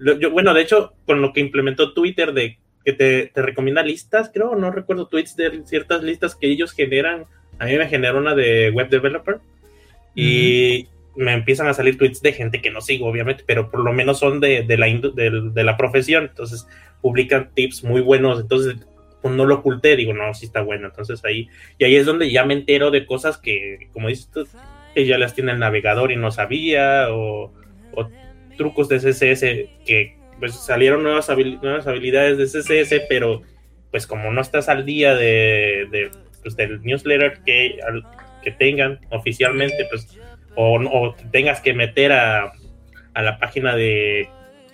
yo, 0.00 0.30
bueno, 0.32 0.52
de 0.52 0.62
hecho, 0.62 0.94
con 1.06 1.22
lo 1.22 1.32
que 1.32 1.40
implementó 1.40 1.94
Twitter 1.94 2.32
de 2.32 2.58
que 2.84 2.92
te, 2.92 3.30
te, 3.32 3.42
recomienda 3.42 3.82
listas, 3.82 4.30
creo, 4.32 4.54
no 4.54 4.70
recuerdo 4.70 5.06
tweets 5.06 5.36
de 5.36 5.62
ciertas 5.64 6.02
listas 6.02 6.34
que 6.34 6.48
ellos 6.48 6.72
generan. 6.72 7.24
A 7.58 7.66
mí 7.66 7.76
me 7.76 7.88
generó 7.88 8.18
una 8.18 8.34
de 8.34 8.70
web 8.70 8.88
developer 8.88 9.38
y 10.14 10.88
me 11.16 11.32
empiezan 11.32 11.68
a 11.68 11.74
salir 11.74 11.96
tweets 11.96 12.20
de 12.22 12.32
gente 12.32 12.60
que 12.60 12.70
no 12.70 12.80
sigo, 12.80 13.06
obviamente, 13.06 13.44
pero 13.46 13.70
por 13.70 13.80
lo 13.80 13.92
menos 13.92 14.18
son 14.18 14.40
de, 14.40 14.62
de 14.62 14.76
la, 14.76 14.86
de, 14.86 15.64
la 15.64 15.76
profesión. 15.76 16.24
Entonces 16.24 16.66
publican 17.00 17.50
tips 17.54 17.84
muy 17.84 18.00
buenos. 18.00 18.40
Entonces 18.40 18.76
pues, 19.22 19.34
no 19.34 19.46
lo 19.46 19.56
oculté, 19.56 19.96
digo, 19.96 20.12
no, 20.12 20.34
sí 20.34 20.46
está 20.46 20.62
bueno. 20.62 20.88
Entonces 20.88 21.24
ahí, 21.24 21.48
y 21.78 21.84
ahí 21.84 21.96
es 21.96 22.06
donde 22.06 22.30
ya 22.30 22.44
me 22.44 22.54
entero 22.54 22.90
de 22.90 23.06
cosas 23.06 23.38
que, 23.38 23.88
como 23.92 24.08
dices 24.08 24.30
tú, 24.32 24.46
que 24.94 25.06
ya 25.06 25.18
las 25.18 25.34
tiene 25.34 25.52
el 25.52 25.58
navegador 25.58 26.12
y 26.12 26.16
no 26.16 26.30
sabía, 26.30 27.06
o, 27.10 27.52
o 27.94 28.08
trucos 28.56 28.88
de 28.88 28.98
CSS 28.98 29.40
que 29.84 30.16
pues 30.44 30.56
salieron 30.56 31.02
nuevas, 31.02 31.30
habilidades 31.30 32.36
de 32.36 32.44
CSS, 32.44 33.06
pero 33.08 33.40
pues 33.90 34.06
como 34.06 34.30
no 34.30 34.42
estás 34.42 34.68
al 34.68 34.84
día 34.84 35.14
de, 35.14 36.10
pues, 36.42 36.54
del 36.54 36.82
newsletter 36.82 37.40
que, 37.46 37.78
que 38.42 38.50
tengan 38.50 39.00
oficialmente, 39.10 39.86
pues, 39.88 40.18
o, 40.54 41.14
tengas 41.32 41.62
que 41.62 41.72
meter 41.72 42.12
a, 42.12 42.52
a 43.14 43.22
la 43.22 43.38
página 43.38 43.74
de, 43.74 44.28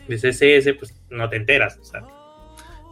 de, 0.08 0.16
CSS, 0.16 0.74
pues 0.76 0.92
no 1.08 1.28
te 1.28 1.36
enteras. 1.36 1.78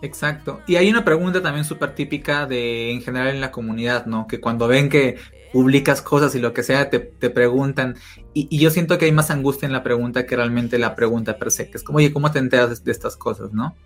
Exacto. 0.00 0.62
Y 0.68 0.76
hay 0.76 0.88
una 0.88 1.04
pregunta 1.04 1.42
también 1.42 1.64
súper 1.64 1.96
típica 1.96 2.46
de 2.46 2.92
en 2.92 3.02
general 3.02 3.30
en 3.30 3.40
la 3.40 3.50
comunidad, 3.50 4.06
¿no? 4.06 4.28
Que 4.28 4.40
cuando 4.40 4.68
ven 4.68 4.88
que 4.88 5.16
publicas 5.52 6.02
cosas 6.02 6.34
y 6.34 6.40
lo 6.40 6.52
que 6.52 6.62
sea, 6.62 6.90
te, 6.90 7.00
preguntan. 7.00 7.96
Y, 8.34 8.58
yo 8.58 8.70
siento 8.70 8.98
que 8.98 9.06
hay 9.06 9.12
más 9.12 9.30
angustia 9.30 9.66
en 9.66 9.72
la 9.72 9.82
pregunta 9.82 10.26
que 10.26 10.36
realmente 10.36 10.78
la 10.78 10.94
pregunta 10.94 11.38
per 11.38 11.50
se, 11.50 11.70
que 11.70 11.78
es 11.78 11.84
como, 11.84 11.98
oye, 11.98 12.12
¿cómo 12.12 12.30
te 12.30 12.38
enteras 12.38 12.84
de, 12.84 12.92
estas 12.92 13.16
cosas, 13.16 13.52
no? 13.52 13.76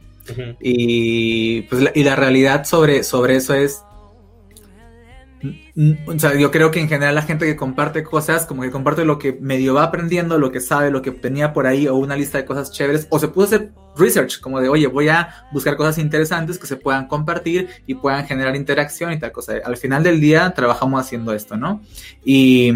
Y, 0.61 1.62
pues, 1.62 1.83
la, 1.83 1.92
y 1.95 2.04
la 2.04 2.16
realidad 2.16 2.64
sobre, 2.64 3.02
sobre 3.02 3.37
eso 3.37 3.54
es, 3.54 3.83
o 6.06 6.18
sea, 6.18 6.34
yo 6.34 6.50
creo 6.50 6.70
que 6.70 6.80
en 6.80 6.88
general 6.88 7.14
la 7.14 7.22
gente 7.22 7.46
que 7.46 7.56
comparte 7.56 8.02
cosas, 8.02 8.46
como 8.46 8.62
que 8.62 8.70
comparte 8.70 9.04
lo 9.04 9.18
que 9.18 9.32
medio 9.40 9.75
va 9.75 9.84
aprendiendo, 9.84 10.38
lo 10.38 10.52
que 10.52 10.61
sabe, 10.61 10.90
lo 10.90 11.02
que 11.02 11.11
tenía 11.11 11.52
por 11.52 11.66
ahí, 11.66 11.88
o 11.88 11.96
una 11.96 12.16
lista 12.16 12.38
de 12.38 12.44
cosas 12.44 12.70
chéveres, 12.72 13.06
o 13.11 13.18
se 13.18 13.28
pudo 13.28 13.46
hacer 13.46 13.72
research, 13.96 14.40
como 14.40 14.61
de, 14.61 14.68
oye, 14.68 14.87
voy 14.87 15.08
a 15.08 15.46
buscar 15.52 15.76
cosas 15.76 15.99
interesantes 15.99 16.58
que 16.58 16.66
se 16.66 16.76
puedan 16.76 17.06
compartir 17.06 17.68
y 17.87 17.94
puedan 17.94 18.26
generar 18.26 18.54
interacción 18.56 19.12
y 19.12 19.18
tal 19.18 19.32
cosa. 19.32 19.54
Al 19.64 19.76
final 19.76 20.02
del 20.02 20.20
día 20.20 20.52
trabajamos 20.54 21.00
haciendo 21.00 21.32
esto, 21.34 21.56
¿no? 21.56 21.82
Y 22.25 22.70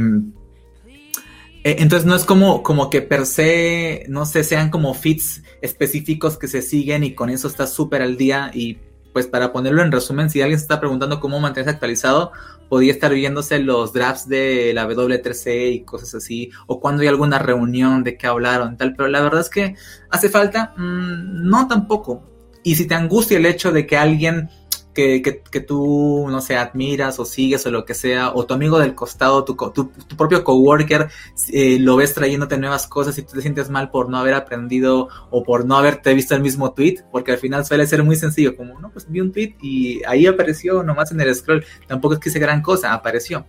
eh, 1.67 1.77
entonces 1.81 2.07
no 2.07 2.15
es 2.15 2.25
como, 2.25 2.63
como 2.63 2.91
que 2.91 3.03
per 3.03 3.27
se, 3.27 4.07
no 4.09 4.25
sé, 4.25 4.45
sean 4.45 4.71
como 4.71 4.95
fits 4.95 5.43
específicos 5.61 6.39
que 6.39 6.47
se 6.47 6.63
siguen 6.63 7.03
y 7.03 7.15
con 7.15 7.29
eso 7.29 7.49
estás 7.49 7.73
súper 7.73 8.03
al 8.03 8.17
día 8.17 8.53
y 8.55 8.79
pues 9.17 9.29
para 9.29 9.51
ponerlo 9.51 9.81
en 9.81 9.93
resumen, 9.93 10.29
si 10.29 10.43
alguien 10.43 10.59
se 10.59 10.65
está 10.65 10.79
preguntando 10.79 11.21
cómo 11.21 11.41
mantenerse 11.41 11.71
actualizado, 11.71 12.33
podía 12.69 12.93
estar 12.93 13.15
viéndose 13.15 13.61
los 13.61 13.95
drafts 13.95 14.29
de 14.29 14.73
la 14.75 14.87
W3C 14.87 15.73
y 15.73 15.85
cosas 15.85 16.15
así, 16.15 16.51
o 16.67 16.81
cuando 16.81 17.01
hay 17.01 17.09
alguna 17.09 17.39
reunión 17.39 18.05
de 18.05 18.19
qué 18.19 18.27
hablaron, 18.27 18.77
tal, 18.77 18.95
pero 18.95 19.09
la 19.09 19.23
verdad 19.23 19.41
es 19.41 19.49
que 19.49 19.75
hace 20.11 20.29
falta, 20.29 20.75
mm, 20.77 21.49
no 21.49 21.67
tampoco. 21.67 22.25
Y 22.63 22.75
si 22.75 22.87
te 22.87 22.95
angustia 22.95 23.39
el 23.39 23.47
hecho 23.47 23.73
de 23.73 23.87
que 23.87 23.97
alguien 23.97 24.51
que, 24.97 25.61
tú, 25.61 26.27
no 26.31 26.41
sé, 26.41 26.57
admiras 26.57 27.19
o 27.19 27.27
sigues 27.27 27.67
o 27.67 27.71
lo 27.71 27.85
que 27.85 27.93
sea, 27.93 28.33
o 28.33 28.47
tu 28.47 28.55
amigo 28.55 28.79
del 28.79 28.95
costado, 28.95 29.45
tu, 29.45 29.55
tu, 29.55 30.17
propio 30.17 30.43
coworker, 30.43 31.09
eh, 31.53 31.79
lo 31.79 31.97
ves 31.97 32.15
trayéndote 32.15 32.57
nuevas 32.57 32.87
cosas 32.87 33.19
y 33.19 33.23
tú 33.23 33.35
te 33.35 33.43
sientes 33.43 33.69
mal 33.69 33.91
por 33.91 34.09
no 34.09 34.17
haber 34.17 34.35
aprendido 34.35 35.09
o 35.31 35.45
por 35.45 35.67
no 35.67 35.77
haberte 35.77 36.15
visto 36.15 36.35
el 36.35 36.41
mismo 36.41 36.73
tweet, 36.73 37.05
porque 37.13 37.33
al 37.33 37.39
final 37.39 37.67
suele 37.67 37.87
ser 37.87 38.03
muy 38.03 38.17
sencillo, 38.17 38.57
como, 38.57 38.81
no, 38.81 38.91
pues 38.91 39.11
vi 39.11 39.21
un 39.21 39.33
tweet 39.33 39.57
y 39.61 40.03
ahí 40.05 40.27
apareció 40.27 40.83
nomás 40.83 41.13
en 41.13 41.21
el 41.21 41.35
scroll, 41.35 41.65
tampoco 41.87 42.15
es 42.15 42.21
que 42.21 42.31
hice 42.31 42.39
gran 42.39 42.63
cosa, 42.63 42.93
apareció. 42.95 43.47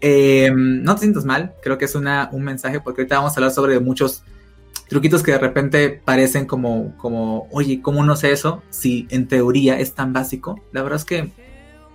Eh, 0.00 0.50
no 0.54 0.94
te 0.94 1.02
sientas 1.02 1.24
mal, 1.24 1.54
creo 1.62 1.76
que 1.76 1.84
es 1.84 1.94
una, 1.94 2.30
un 2.32 2.44
mensaje, 2.44 2.80
porque 2.80 3.02
ahorita 3.02 3.16
vamos 3.16 3.32
a 3.32 3.36
hablar 3.36 3.52
sobre 3.52 3.78
muchos 3.78 4.24
truquitos 4.88 5.22
que 5.22 5.32
de 5.32 5.38
repente 5.38 6.00
parecen 6.04 6.46
como, 6.46 6.96
como, 6.96 7.48
oye, 7.50 7.80
¿cómo 7.82 8.04
no 8.04 8.16
sé 8.16 8.32
eso? 8.32 8.62
Si 8.70 9.06
en 9.10 9.28
teoría 9.28 9.78
es 9.78 9.94
tan 9.94 10.12
básico. 10.12 10.60
La 10.72 10.82
verdad 10.82 10.98
es 10.98 11.04
que 11.04 11.30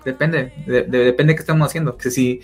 depende, 0.05 0.53
depende 0.67 1.33
de 1.33 1.35
qué 1.35 1.41
estamos 1.41 1.67
haciendo. 1.67 1.97
Que 1.97 2.11
si, 2.11 2.41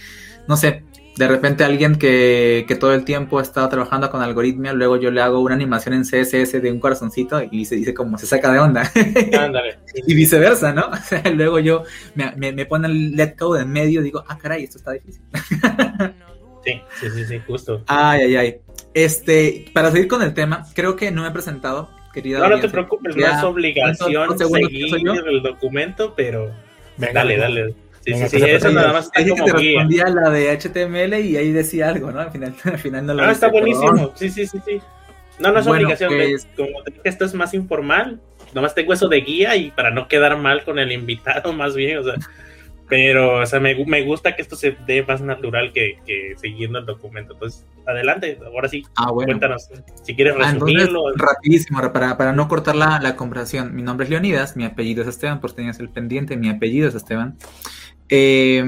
no 0.48 0.58
sé, 0.58 0.84
de 1.20 1.28
repente 1.28 1.64
alguien 1.64 1.98
que, 1.98 2.66
que, 2.68 2.76
todo 2.76 2.94
el 2.94 3.04
tiempo 3.04 3.40
ha 3.40 3.42
estado 3.42 3.68
trabajando 3.68 4.10
con 4.10 4.22
algoritmia, 4.22 4.74
luego 4.74 4.96
yo 4.96 5.12
le 5.12 5.22
hago 5.22 5.42
una 5.42 5.54
animación 5.54 5.94
en 5.94 6.04
CSS 6.04 6.62
de 6.62 6.72
un 6.72 6.80
corazoncito 6.80 7.42
y 7.52 7.66
se 7.66 7.76
dice 7.76 7.94
como 7.94 8.18
se 8.18 8.26
saca 8.26 8.52
de 8.52 8.60
onda. 8.60 8.90
y 10.08 10.14
viceversa, 10.14 10.74
¿no? 10.74 10.88
O 10.92 10.98
sea, 11.10 11.24
luego 11.32 11.60
yo 11.60 11.84
me, 12.16 12.32
me, 12.38 12.52
me 12.54 12.66
pone 12.66 12.88
el 12.88 13.16
let 13.16 13.36
code 13.36 13.62
en 13.62 13.72
medio 13.72 14.02
y 14.02 14.06
digo, 14.06 14.24
ah, 14.28 14.38
caray, 14.38 14.64
esto 14.64 14.78
está 14.78 14.92
difícil. 14.92 15.22
sí, 16.64 16.82
sí, 17.00 17.10
sí, 17.14 17.26
sí, 17.26 17.42
justo. 17.46 17.84
Ay, 17.88 18.22
ay, 18.22 18.36
ay. 18.36 18.62
Este, 18.94 19.66
para 19.74 19.92
seguir 19.92 20.08
con 20.08 20.22
el 20.22 20.34
tema, 20.34 20.66
creo 20.74 20.96
que 20.96 21.12
no 21.12 21.22
me 21.22 21.30
he 21.30 21.32
presentado, 21.32 21.90
querida. 22.14 22.40
No, 22.40 22.50
no 22.50 22.60
te 22.60 22.70
preocupes, 22.70 23.16
no 23.16 23.26
es 23.26 23.44
obligación 23.44 24.38
seguir 24.38 25.24
el 25.28 25.42
documento, 25.42 26.14
pero 26.16 26.52
dale, 26.98 27.38
dale. 27.38 27.76
Sí, 28.02 28.14
sí, 28.14 28.30
sí, 28.30 28.38
eso 28.44 28.72
nada 28.72 28.94
más 28.94 29.06
está 29.06 29.28
como 29.28 29.46
que 29.46 29.52
te 29.52 29.58
respondía 29.58 30.08
la 30.08 30.30
de 30.30 30.58
HTML 30.58 31.20
y 31.20 31.38
ahí 31.38 31.52
decía 31.52 31.90
algo, 31.90 32.12
¿no? 32.12 32.20
Al 32.20 32.32
final, 32.32 32.56
al 32.64 32.78
final 32.78 33.06
no 33.06 33.14
lo 33.14 33.24
Ah, 33.24 33.32
está 33.32 33.50
buenísimo. 33.50 34.14
Sí, 34.16 34.30
sí, 34.30 34.48
sí, 34.48 34.60
sí. 34.66 34.82
No, 35.40 35.52
no 35.52 35.60
es 35.60 35.68
obligación. 35.68 36.10
Pues... 36.10 36.48
Como 36.56 36.84
te 36.84 36.92
dije, 36.92 37.02
esto 37.04 37.26
es 37.26 37.34
más 37.34 37.54
informal. 37.54 38.20
Nomás 38.54 38.74
tengo 38.74 38.94
eso 38.94 39.08
de 39.08 39.22
guía 39.22 39.56
y 39.56 39.72
para 39.72 39.92
no 39.92 40.08
quedar 40.08 40.38
mal 40.38 40.64
con 40.64 40.80
el 40.80 40.92
invitado, 40.92 41.54
más 41.54 41.76
bien, 41.76 41.98
o 42.00 42.04
sea. 42.04 42.16
Pero, 42.90 43.42
o 43.42 43.46
sea, 43.46 43.60
me, 43.60 43.76
me, 43.86 44.02
gusta 44.02 44.36
que 44.36 44.42
esto 44.42 44.56
se 44.56 44.76
dé 44.88 45.04
más 45.04 45.22
natural 45.22 45.72
que, 45.72 46.00
que, 46.08 46.34
siguiendo 46.42 46.80
el 46.80 46.88
documento. 46.88 47.34
Entonces, 47.34 47.64
adelante, 47.86 48.40
ahora 48.44 48.68
sí, 48.68 48.84
ah, 48.96 49.12
cuéntanos, 49.14 49.70
si 50.02 50.16
quieres 50.16 50.34
ah, 50.40 50.54
resumirlo. 50.54 51.14
rapidísimo, 51.16 51.80
para, 51.94 52.18
para 52.18 52.34
no 52.34 52.48
cortar 52.48 52.76
la, 52.76 53.00
la, 53.00 53.16
conversación. 53.16 53.76
Mi 53.76 53.84
nombre 53.84 54.06
es 54.06 54.10
Leonidas, 54.10 54.58
mi 54.58 54.66
apellido 54.66 55.04
es 55.04 55.08
Esteban, 55.08 55.40
por 55.40 55.54
tenías 55.54 55.80
el 55.80 55.90
pendiente, 55.90 56.36
mi 56.36 56.50
apellido 56.50 56.90
es 56.90 56.96
Esteban. 56.96 57.38
Eh, 58.10 58.64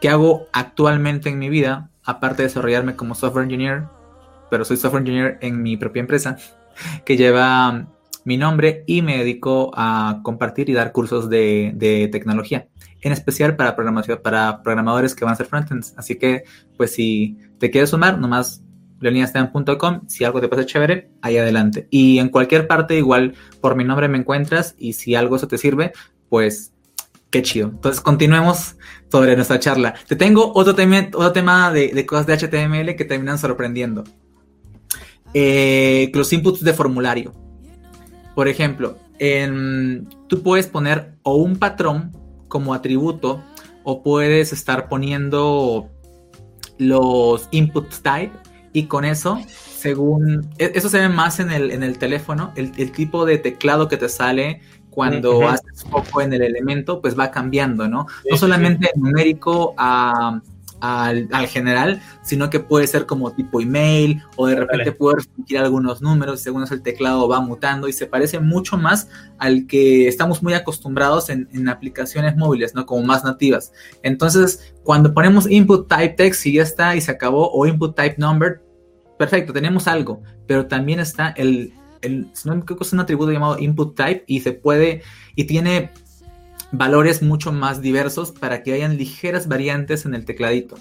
¿Qué 0.00 0.08
hago 0.08 0.48
actualmente 0.52 1.30
en 1.30 1.38
mi 1.38 1.48
vida? 1.48 1.90
Aparte 2.04 2.42
de 2.42 2.48
desarrollarme 2.48 2.96
como 2.96 3.14
software 3.14 3.44
engineer, 3.44 3.84
pero 4.50 4.64
soy 4.64 4.76
software 4.76 5.00
engineer 5.00 5.38
en 5.40 5.62
mi 5.62 5.76
propia 5.76 6.00
empresa, 6.00 6.36
que 7.06 7.16
lleva 7.16 7.86
mi 8.24 8.36
nombre 8.36 8.84
y 8.86 9.02
me 9.02 9.18
dedico 9.18 9.70
a 9.74 10.20
compartir 10.22 10.70
y 10.70 10.72
dar 10.72 10.92
cursos 10.92 11.28
de, 11.28 12.08
tecnología, 12.10 12.68
en 13.00 13.12
especial 13.12 13.56
para, 13.56 13.76
programación, 13.76 14.20
para 14.22 14.62
programadores 14.62 15.14
que 15.14 15.24
van 15.24 15.34
a 15.34 15.36
ser 15.36 15.46
frontends. 15.46 15.94
Así 15.96 16.16
que, 16.16 16.44
pues 16.76 16.92
si 16.92 17.38
te 17.58 17.70
quieres 17.70 17.90
sumar, 17.90 18.18
nomás 18.18 18.62
leonidasteban.com, 19.00 20.08
si 20.08 20.24
algo 20.24 20.40
te 20.40 20.48
pasa 20.48 20.64
chévere, 20.64 21.10
ahí 21.20 21.36
adelante. 21.36 21.86
Y 21.90 22.18
en 22.18 22.30
cualquier 22.30 22.66
parte, 22.66 22.96
igual 22.96 23.34
por 23.60 23.76
mi 23.76 23.84
nombre 23.84 24.08
me 24.08 24.18
encuentras 24.18 24.74
y 24.78 24.94
si 24.94 25.14
algo 25.14 25.36
eso 25.36 25.46
te 25.46 25.58
sirve, 25.58 25.92
pues 26.30 26.72
qué 27.30 27.42
chido. 27.42 27.68
Entonces 27.68 28.00
continuemos 28.00 28.76
sobre 29.10 29.36
nuestra 29.36 29.58
charla. 29.58 29.94
Te 30.06 30.16
tengo 30.16 30.52
otro 30.54 30.74
tema, 30.74 31.08
otro 31.12 31.32
tema 31.32 31.70
de, 31.70 32.06
cosas 32.06 32.26
de 32.26 32.38
HTML 32.38 32.96
que 32.96 33.04
terminan 33.04 33.38
sorprendiendo. 33.38 34.04
Eh, 35.34 36.10
los 36.14 36.32
inputs 36.32 36.62
de 36.62 36.72
formulario. 36.72 37.43
Por 38.34 38.48
ejemplo, 38.48 38.98
tú 40.28 40.42
puedes 40.42 40.66
poner 40.66 41.14
o 41.22 41.36
un 41.36 41.56
patrón 41.56 42.12
como 42.48 42.74
atributo 42.74 43.42
o 43.84 44.02
puedes 44.02 44.52
estar 44.52 44.88
poniendo 44.88 45.90
los 46.78 47.48
input 47.50 47.88
type 48.02 48.32
y 48.72 48.86
con 48.86 49.04
eso, 49.04 49.38
según, 49.48 50.48
e, 50.58 50.72
eso 50.74 50.88
se 50.88 50.98
ve 50.98 51.08
más 51.08 51.38
en 51.38 51.52
el, 51.52 51.70
en 51.70 51.84
el 51.84 51.96
teléfono, 51.98 52.52
el, 52.56 52.90
tipo 52.90 53.24
de 53.24 53.38
teclado 53.38 53.86
que 53.86 53.96
te 53.96 54.08
sale 54.08 54.60
cuando 54.90 55.48
haces 55.48 55.84
foco 55.88 56.20
en 56.20 56.32
el 56.32 56.42
elemento, 56.42 57.00
pues 57.00 57.18
va 57.18 57.30
cambiando, 57.30 57.88
¿no? 57.88 58.06
no 58.28 58.36
solamente 58.36 58.90
numérico 58.96 59.74
a 59.76 60.40
al, 60.84 61.46
general, 61.48 62.00
sino 62.22 62.50
que 62.50 62.60
puede 62.60 62.86
ser 62.86 63.06
como 63.06 63.32
tipo 63.32 63.60
email 63.60 64.22
o 64.36 64.46
de 64.46 64.56
repente 64.56 64.92
puede 64.92 65.16
restringir 65.16 65.58
algunos 65.58 66.02
números 66.02 66.40
según 66.40 66.62
eso 66.62 66.74
el 66.74 66.82
teclado 66.82 67.28
va 67.28 67.40
mutando 67.40 67.88
y 67.88 67.92
se 67.92 68.06
parece 68.06 68.38
mucho 68.40 68.76
más 68.76 69.08
al 69.38 69.66
que 69.66 70.08
estamos 70.08 70.42
muy 70.42 70.54
acostumbrados 70.54 71.30
en, 71.30 71.68
aplicaciones 71.68 72.36
móviles, 72.36 72.74
¿no? 72.74 72.84
Como 72.84 73.02
más 73.06 73.24
nativas. 73.24 73.72
Entonces, 74.02 74.74
cuando 74.82 75.14
ponemos 75.14 75.50
input 75.50 75.88
type 75.88 76.10
text 76.10 76.44
y 76.46 76.54
ya 76.54 76.62
está 76.62 76.94
y 76.94 77.00
se 77.00 77.10
acabó 77.10 77.50
o 77.50 77.66
input 77.66 77.96
type 77.96 78.16
number, 78.18 78.62
perfecto, 79.18 79.52
tenemos 79.52 79.88
algo, 79.88 80.22
pero 80.46 80.66
también 80.66 81.00
está 81.00 81.30
el, 81.30 81.72
el 82.02 82.28
no 82.44 82.64
creo 82.64 82.76
que 82.76 82.84
es 82.84 82.92
un 82.92 83.00
atributo 83.00 83.32
llamado 83.32 83.58
input 83.58 83.96
type 83.96 84.24
y 84.26 84.40
se 84.40 84.52
puede 84.52 85.02
y 85.34 85.44
tiene 85.44 85.90
valores 86.76 87.22
mucho 87.22 87.52
más 87.52 87.80
diversos 87.80 88.32
para 88.32 88.62
que 88.62 88.72
hayan 88.72 88.96
ligeras 88.96 89.48
variantes 89.48 90.04
en 90.06 90.14
el 90.14 90.24
tecladito. 90.24 90.76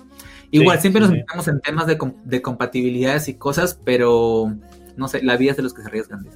Igual, 0.51 0.79
siempre 0.79 1.01
nos 1.01 1.11
metemos 1.11 1.47
en 1.47 1.59
temas 1.61 1.87
de, 1.87 1.97
de, 2.23 2.41
compatibilidades 2.41 3.27
y 3.27 3.35
cosas, 3.35 3.79
pero 3.83 4.53
no 4.95 5.07
sé, 5.07 5.23
la 5.23 5.35
vida 5.35 5.51
es 5.51 5.57
de 5.57 5.63
los 5.63 5.73
que 5.73 5.81
se 5.81 5.87
arriesgan. 5.87 6.27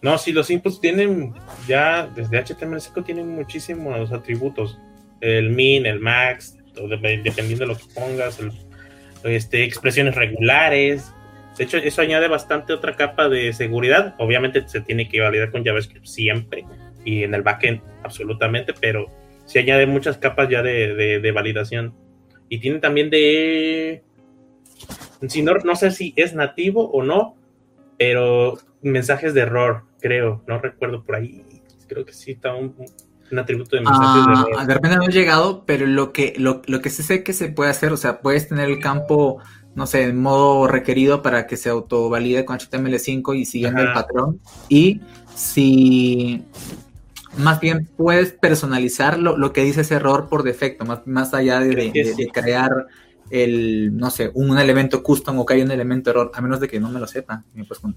No, 0.00 0.16
sí, 0.18 0.32
los 0.32 0.50
inputs 0.50 0.80
tienen 0.80 1.34
ya 1.66 2.06
desde 2.14 2.42
HTML5 2.42 3.04
tienen 3.04 3.28
muchísimos 3.34 4.12
atributos. 4.12 4.78
El 5.20 5.50
min, 5.50 5.86
el 5.86 6.00
max, 6.00 6.56
dependiendo 6.74 7.64
de 7.64 7.66
lo 7.66 7.76
que 7.76 7.84
pongas, 7.94 8.38
este, 9.24 9.64
expresiones 9.64 10.14
regulares. 10.14 11.12
De 11.58 11.64
hecho, 11.64 11.78
eso 11.78 12.02
añade 12.02 12.28
bastante 12.28 12.72
otra 12.72 12.96
capa 12.96 13.28
de 13.28 13.52
seguridad. 13.52 14.14
Obviamente 14.18 14.66
se 14.68 14.80
tiene 14.80 15.08
que 15.08 15.20
validar 15.20 15.50
con 15.50 15.64
JavaScript 15.64 16.06
siempre 16.06 16.64
y 17.06 17.22
en 17.22 17.32
el 17.32 17.42
backend 17.42 17.80
absolutamente, 18.02 18.74
pero 18.78 19.06
se 19.46 19.60
añade 19.60 19.86
muchas 19.86 20.18
capas 20.18 20.48
ya 20.50 20.60
de, 20.60 21.32
validación. 21.32 21.94
Y 22.50 22.58
tiene 22.58 22.80
también 22.80 23.08
de... 23.08 24.02
Si 25.28 25.40
no, 25.42 25.54
no 25.64 25.76
sé 25.76 25.92
si 25.92 26.12
es 26.16 26.34
nativo 26.34 26.90
o 26.90 27.02
no, 27.02 27.36
pero 27.96 28.58
mensajes 28.82 29.32
de 29.32 29.42
error, 29.42 29.84
creo, 30.00 30.42
no 30.46 30.58
recuerdo 30.58 31.02
por 31.04 31.14
ahí. 31.14 31.62
Creo 31.86 32.04
que 32.04 32.12
sí 32.12 32.32
está 32.32 32.54
un, 32.54 32.74
atributo 33.38 33.76
de 33.76 33.82
mensajes 33.82 34.26
de 34.26 34.32
ah, 34.32 34.44
error. 34.48 34.66
De 34.66 34.74
repente 34.74 34.96
no 34.96 35.04
he 35.04 35.12
llegado, 35.12 35.64
pero 35.64 35.86
lo 35.86 36.12
que, 36.12 36.34
lo, 36.36 36.60
que 36.60 36.90
sí 36.90 37.02
sé 37.04 37.22
que 37.22 37.32
se 37.32 37.48
puede 37.48 37.70
hacer, 37.70 37.92
o 37.92 37.96
sea, 37.96 38.20
puedes 38.20 38.48
tener 38.48 38.68
el 38.68 38.80
campo, 38.80 39.38
no 39.76 39.86
sé, 39.86 40.02
en 40.02 40.20
modo 40.20 40.66
requerido 40.66 41.22
para 41.22 41.46
que 41.46 41.56
se 41.56 41.70
autovalide 41.70 42.44
con 42.44 42.58
HTML5 42.58 43.36
y 43.36 43.44
siguiendo 43.44 43.80
el 43.80 43.92
patrón. 43.92 44.40
Y 44.68 45.00
si 45.34 46.44
más 47.38 47.60
bien 47.60 47.88
puedes 47.96 48.32
personalizar 48.32 49.18
lo, 49.18 49.52
que 49.52 49.64
dice 49.64 49.82
ese 49.82 49.94
error 49.94 50.28
por 50.28 50.42
defecto, 50.42 50.84
más, 50.84 51.06
más 51.06 51.34
allá 51.34 51.60
de, 51.60 52.30
crear 52.32 52.86
el, 53.30 53.96
no 53.96 54.10
sé, 54.10 54.30
un, 54.34 54.58
elemento 54.58 55.02
custom 55.02 55.38
o 55.40 55.46
que 55.46 55.54
hay 55.54 55.62
un 55.62 55.70
elemento 55.70 56.10
error, 56.10 56.30
a 56.34 56.40
menos 56.40 56.60
de 56.60 56.68
que 56.68 56.80
no 56.80 56.88
me 56.88 57.00
lo 57.00 57.06
sepa. 57.06 57.44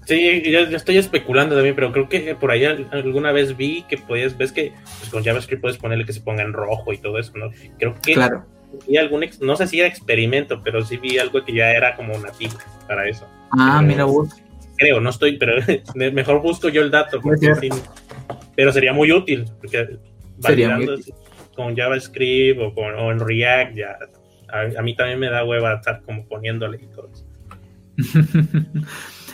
Sí, 0.06 0.42
yo, 0.50 0.60
estoy 0.60 0.98
especulando 0.98 1.54
también, 1.54 1.74
pero 1.74 1.92
creo 1.92 2.08
que 2.08 2.34
por 2.34 2.50
ahí 2.50 2.64
alguna 2.64 3.32
vez 3.32 3.56
vi 3.56 3.82
que 3.88 3.96
podías, 3.98 4.36
ves 4.36 4.52
que 4.52 4.72
pues, 4.98 5.10
con 5.10 5.24
JavaScript 5.24 5.62
puedes 5.62 5.78
ponerle 5.78 6.04
que 6.04 6.12
se 6.12 6.20
ponga 6.20 6.42
en 6.42 6.52
rojo 6.52 6.92
y 6.92 6.98
todo 6.98 7.18
eso, 7.18 7.32
¿no? 7.36 7.50
Creo 7.78 7.94
que 7.94 8.14
claro. 8.14 8.44
vi 8.88 8.96
algún, 8.96 9.24
no 9.40 9.56
sé 9.56 9.66
si 9.66 9.78
era 9.78 9.88
experimento, 9.88 10.62
pero 10.62 10.84
sí 10.84 10.96
vi 10.96 11.18
algo 11.18 11.44
que 11.44 11.54
ya 11.54 11.70
era 11.70 11.96
como 11.96 12.18
nativo 12.18 12.54
para 12.88 13.08
eso. 13.08 13.26
Ah, 13.52 13.80
mira 13.82 14.04
vos. 14.04 14.30
Creo, 14.76 15.00
no 15.00 15.10
estoy, 15.10 15.36
pero 15.38 15.54
mejor 15.94 16.42
busco 16.42 16.68
yo 16.68 16.82
el 16.82 16.90
dato, 16.90 17.20
pero 18.56 18.72
sería 18.72 18.92
muy 18.92 19.12
útil, 19.12 19.44
porque 19.60 19.98
validando 20.38 20.96
con 21.54 21.76
JavaScript 21.76 22.60
o, 22.60 22.74
con, 22.74 22.94
o 22.94 23.10
en 23.10 23.20
React 23.20 23.76
ya 23.76 23.98
a, 24.52 24.82
mí 24.82 24.94
también 24.94 25.18
me 25.18 25.30
da 25.30 25.44
hueva 25.44 25.74
estar 25.74 26.02
como 26.02 26.26
poniéndole 26.26 26.78
y 26.82 26.86
todo 26.86 27.10
eso. 27.12 27.26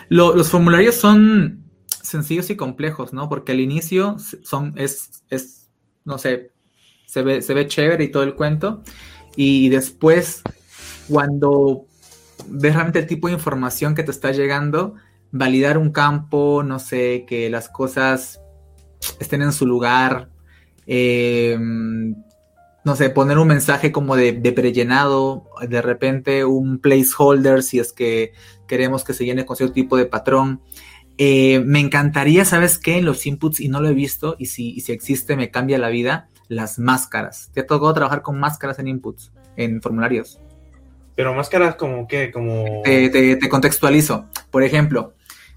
los 0.09 0.51
formularios 0.51 0.95
son 0.97 1.65
sencillos 1.89 2.51
y 2.51 2.57
complejos, 2.57 3.13
¿no? 3.13 3.29
Porque 3.29 3.53
al 3.53 3.61
inicio 3.61 4.17
son, 4.19 4.75
es, 4.77 5.25
es, 5.31 5.71
no 6.05 6.19
sé, 6.19 6.53
se 7.07 7.23
ve, 7.23 7.43
se 7.43 7.55
ve 7.55 7.67
chévere 7.67 8.05
y 8.05 8.11
todo 8.11 8.23
el 8.23 8.35
cuento. 8.35 8.83
Y 9.37 9.69
después, 9.69 10.43
cuando 11.09 11.87
ves 12.49 12.75
realmente 12.75 13.01
el 13.01 13.07
tipo 13.07 13.29
de 13.29 13.35
información 13.35 13.95
que 13.95 14.03
te 14.03 14.11
está 14.11 14.33
llegando, 14.33 14.95
validar 15.31 15.79
un 15.79 15.91
campo, 15.91 16.63
no 16.63 16.79
sé, 16.79 17.25
que 17.27 17.51
las 17.51 17.69
cosas 17.69 18.41
estén 19.21 19.43
en 19.43 19.53
su 19.53 19.67
lugar, 19.67 20.29
eh, 20.87 21.59
no 22.87 22.95
sé, 22.95 23.11
poner 23.11 23.39
un 23.39 23.49
mensaje 23.49 23.91
como 23.91 24.15
de, 24.15 24.33
de, 24.33 24.53
prellenado, 24.53 25.51
de 25.69 25.83
repente 25.83 26.45
un 26.45 26.79
placeholder 26.79 27.65
si 27.65 27.81
es 27.81 27.93
que 27.93 28.33
queremos 28.69 29.03
que 29.03 29.13
se 29.13 29.25
llene 29.25 29.45
con 29.45 29.57
cierto 29.57 29.75
tipo 29.75 29.97
de 29.97 30.07
patrón. 30.07 30.61
Eh, 31.19 31.61
me 31.67 31.81
encantaría, 31.81 32.45
¿sabes 32.45 32.79
qué? 32.79 32.99
En 32.99 33.05
los 33.05 33.27
inputs, 33.27 33.59
y 33.59 33.69
no 33.69 33.81
lo 33.81 33.89
he 33.89 33.95
visto, 33.95 34.37
y 34.39 34.47
si, 34.47 34.81
si 34.81 34.93
existe 34.93 35.37
me 35.37 35.51
cambia 35.51 35.79
la 35.79 35.89
vida, 35.89 36.29
las 36.49 36.79
máscaras. 36.79 37.51
¿Te 37.53 37.61
ha 37.61 37.67
tocado 37.67 37.93
trabajar 37.93 38.23
con 38.23 38.39
máscaras 38.39 38.79
en 38.79 38.87
inputs, 38.87 39.33
en 39.57 39.83
formularios? 39.83 40.41
Pero 41.17 41.35
máscaras 41.35 41.77
como 41.77 42.07
qué, 42.07 42.31
como... 42.31 42.83
Te, 42.85 43.09
te, 43.09 43.49
contextualizo. 43.49 44.27
Por 44.51 44.63
ejemplo, 44.63 45.15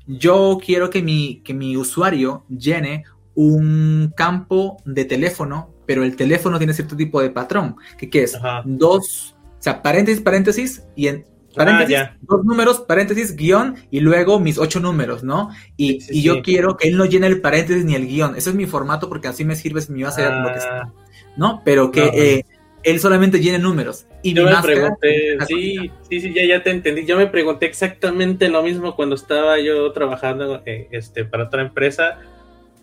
yo 0.07 0.57
quiero 0.65 0.89
que 0.89 1.03
mi, 1.03 1.41
que 1.43 1.53
mi 1.53 1.75
usuario 1.75 2.45
llene 2.47 3.03
un 3.47 4.13
campo 4.15 4.77
de 4.85 5.05
teléfono 5.05 5.73
pero 5.89 6.03
el 6.03 6.15
teléfono 6.15 6.59
tiene 6.59 6.71
cierto 6.73 6.95
tipo 6.95 7.19
de 7.19 7.31
patrón. 7.31 7.75
¿Qué, 7.97 8.11
qué 8.11 8.21
es? 8.21 8.37
Dos, 8.63 9.35
o 9.41 9.57
sea, 9.57 9.81
paréntesis, 9.81 10.21
paréntesis, 10.21 10.83
y 10.95 11.07
en 11.07 11.25
paréntesis, 11.55 11.97
ah, 11.97 12.15
dos 12.21 12.45
números, 12.45 12.81
paréntesis, 12.81 13.35
guion, 13.35 13.75
y 13.89 13.99
luego 14.01 14.39
mis 14.39 14.59
ocho 14.59 14.79
números, 14.79 15.23
¿no? 15.23 15.49
Y, 15.77 15.97
y 16.15 16.21
yo 16.21 16.43
quiero 16.43 16.77
que 16.77 16.89
él 16.89 16.95
no 16.95 17.05
llene 17.05 17.25
el 17.25 17.41
paréntesis 17.41 17.85
ni 17.85 17.95
el 17.95 18.05
guion. 18.05 18.35
Ese 18.35 18.51
es 18.51 18.55
mi 18.55 18.67
formato 18.67 19.09
porque 19.09 19.29
así 19.29 19.43
me 19.45 19.55
sirve 19.55 19.81
si 19.81 19.91
me 19.91 20.03
va 20.03 20.09
a 20.09 20.11
hacer 20.11 20.31
lo 20.31 20.53
que 20.53 20.59
sea. 20.59 20.81
Ah. 20.83 20.93
¿No? 21.37 21.63
Pero 21.65 21.89
que 21.89 22.03
eh, 22.13 22.45
él 22.83 22.99
solamente 22.99 23.39
llene 23.39 23.57
números. 23.57 24.05
Y 24.21 24.35
yo 24.35 24.45
me 24.45 24.61
pregunté, 24.61 25.39
sí, 25.47 25.91
sí, 26.07 26.21
sí, 26.21 26.33
ya, 26.35 26.45
ya 26.45 26.61
te 26.61 26.69
entendí. 26.69 27.03
Yo 27.03 27.17
me 27.17 27.25
pregunté 27.25 27.65
exactamente 27.65 28.47
lo 28.47 28.61
mismo 28.61 28.95
cuando 28.95 29.15
estaba 29.15 29.59
yo 29.59 29.91
trabajando 29.91 30.61
eh, 30.67 30.87
este, 30.91 31.25
para 31.25 31.45
otra 31.45 31.63
empresa 31.63 32.19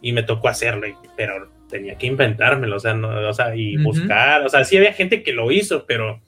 y 0.06 0.12
me 0.12 0.22
tocó 0.22 0.46
hacerlo, 0.46 0.86
pero 1.16 1.50
tenía 1.68 1.98
que 1.98 2.06
inventármelo, 2.06 2.76
o 2.76 2.78
sea, 2.78 2.94
no, 2.94 3.28
o 3.28 3.32
sea 3.34 3.56
y 3.56 3.76
buscar, 3.76 4.46
o 4.46 4.48
sea, 4.48 4.62
sí 4.64 4.76
había 4.76 4.92
gente 4.92 5.24
que 5.24 5.32
lo 5.32 5.50
hizo, 5.50 5.84
pero 5.84 6.20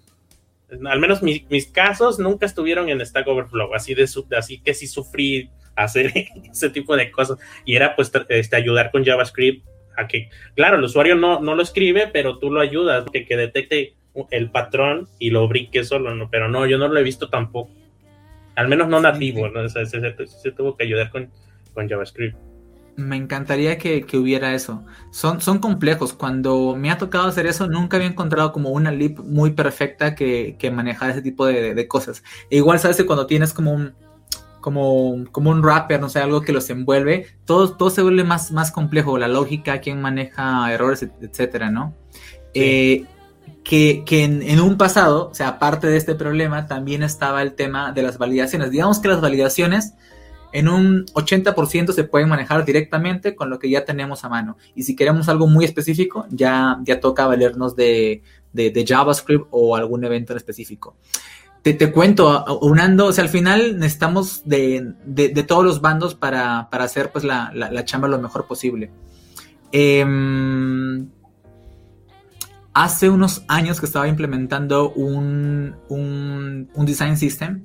al 0.85 0.99
menos 0.99 1.23
mis 1.23 1.67
casos 1.69 2.19
nunca 2.19 2.45
estuvieron 2.45 2.89
en 2.89 3.07
Stack 3.07 3.29
Overflow, 3.29 3.73
así 3.73 3.95
de 3.95 4.09
así 4.37 4.59
que 4.59 4.75
sí 4.75 4.89
sufrí 4.89 5.49
hacer 5.77 6.13
ese 6.51 6.71
tipo 6.71 6.97
de 6.97 7.13
cosas 7.13 7.39
y 7.65 7.77
era 7.77 7.95
pues 7.95 8.11
este, 8.31 8.57
ayudar 8.57 8.91
con 8.91 9.05
JavaScript 9.05 9.65
a 9.97 10.09
que, 10.09 10.29
claro, 10.57 10.77
el 10.77 10.83
usuario 10.83 11.15
no, 11.15 11.39
no 11.39 11.55
lo 11.55 11.63
escribe, 11.63 12.09
pero 12.13 12.39
tú 12.39 12.51
lo 12.51 12.61
ayudas, 12.61 13.05
que, 13.13 13.25
que 13.27 13.37
detecte 13.37 13.95
el 14.33 14.51
patrón 14.51 15.07
y 15.21 15.31
lo 15.31 15.47
brinque 15.47 15.85
solo, 15.85 16.17
¿no? 16.17 16.29
pero 16.29 16.49
no, 16.49 16.67
yo 16.67 16.79
no 16.79 16.89
lo 16.89 16.99
he 16.99 17.05
visto 17.05 17.29
tampoco, 17.29 17.71
al 18.57 18.67
menos 18.67 18.89
no 18.89 19.01
nativo, 19.01 19.49
¿no? 19.49 19.61
O 19.61 19.69
sea, 19.69 19.87
se, 19.87 20.01
tuvo 20.51 20.77
que 20.77 20.83
ayudar 20.83 21.11
con, 21.11 21.31
con 21.75 21.89
JavaScript 21.89 22.48
me 22.99 23.17
encantaría 23.17 23.79
que, 23.79 24.05
hubiera 24.15 24.55
eso. 24.55 24.85
Son, 25.13 25.41
son 25.41 25.61
complejos. 25.61 26.13
Cuando 26.13 26.75
me 26.77 26.91
ha 26.91 26.99
tocado 26.99 27.29
hacer 27.29 27.47
eso, 27.47 27.69
nunca 27.69 27.97
había 27.97 28.09
encontrado 28.09 28.53
como 28.53 28.71
una 28.71 28.91
lip 28.91 29.21
muy 29.21 29.53
perfecta 29.53 30.17
que, 30.17 30.57
que 30.59 30.73
manejara 30.73 31.13
ese 31.13 31.23
tipo 31.23 31.47
de, 31.47 31.87
cosas. 31.87 32.25
E 32.51 32.57
igual, 32.57 32.81
sabes 32.81 33.01
cuando 33.05 33.27
tienes 33.27 33.53
como 33.53 33.73
un, 33.73 33.95
como, 34.61 35.25
como 35.31 35.51
un 35.51 35.63
rapper, 35.63 36.01
no 36.01 36.09
sé, 36.09 36.19
algo 36.19 36.41
que 36.41 36.53
los 36.53 36.69
envuelve, 36.71 37.29
todo, 37.45 37.77
todo 37.77 37.91
se 37.91 38.03
vuelve 38.03 38.25
más, 38.25 38.51
más 38.51 38.73
complejo. 38.73 39.17
La 39.17 39.29
lógica, 39.29 39.81
quién 39.81 40.03
maneja 40.03 40.73
errores, 40.73 41.07
etcétera, 41.21 41.71
¿no? 41.71 41.95
Eh, 42.53 43.05
que, 43.63 44.03
que 44.05 44.25
en, 44.25 44.43
en, 44.43 44.59
un 44.59 44.77
pasado, 44.77 45.29
o 45.29 45.35
sea, 45.35 45.49
aparte 45.49 45.87
de 45.87 45.99
este 45.99 46.17
problema, 46.17 46.67
también 46.67 47.05
estaba 47.05 47.43
el 47.43 47.53
tema 47.53 47.93
de 47.93 48.03
las 48.03 48.19
validaciones. 48.19 48.73
Digamos 48.73 48.99
que 48.99 49.07
las 49.07 49.21
validaciones 49.21 49.95
en 50.53 50.69
un 50.69 51.07
80% 51.07 51.93
se 51.93 52.05
pueden 52.05 52.29
manejar 52.29 52.65
directamente 52.65 53.35
con 53.35 53.51
lo 53.51 53.59
que 53.59 53.71
ya 53.71 53.85
tenemos 53.85 54.25
a 54.25 54.29
mano. 54.29 54.57
Y 54.75 54.85
si 54.85 54.97
queremos 54.97 55.29
algo 55.29 55.47
muy 55.47 55.65
específico, 55.65 56.27
ya, 56.31 56.79
ya 56.85 57.01
toca 57.01 57.27
valernos 57.27 57.77
de, 57.77 58.23
JavaScript 58.87 59.47
o 59.51 59.77
algún 59.77 60.05
evento 60.05 60.33
en 60.33 60.39
específico. 60.39 60.97
Te, 61.63 61.75
te, 61.75 61.93
cuento, 61.93 62.45
unando, 62.63 63.07
o 63.07 63.13
sea, 63.13 63.25
al 63.25 63.31
final 63.31 63.79
necesitamos 63.79 64.43
de, 64.45 64.95
todos 65.47 65.65
los 65.65 65.81
bandos 65.81 66.15
para, 66.15 66.61
hacer 66.61 67.11
pues 67.11 67.25
la, 67.25 67.85
chamba 67.85 68.09
lo 68.09 68.19
mejor 68.19 68.47
posible. 68.47 68.91
Em, 69.71 71.09
hace 72.73 73.11
unos 73.11 73.45
años 73.49 73.81
que 73.81 73.87
estaba 73.87 74.09
implementando 74.09 74.91
un, 74.93 75.75
un, 75.89 76.71
un 76.73 76.87
design 76.87 77.19
system 77.19 77.65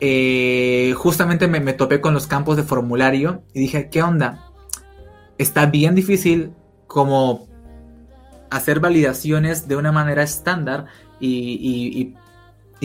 eh, 0.00 0.94
justamente 0.96 1.46
me, 1.46 1.72
topé 1.74 2.00
con 2.00 2.14
los 2.14 2.26
campos 2.26 2.56
de 2.56 2.62
formulario 2.62 3.42
y 3.52 3.60
dije, 3.60 3.90
¿qué 3.90 4.02
onda? 4.02 4.50
Está 5.36 5.66
bien 5.66 5.94
difícil 5.94 6.52
como 6.86 7.46
hacer 8.50 8.80
validaciones 8.80 9.68
de 9.68 9.76
una 9.76 9.92
manera 9.92 10.22
estándar 10.22 10.86
y, 11.20 12.14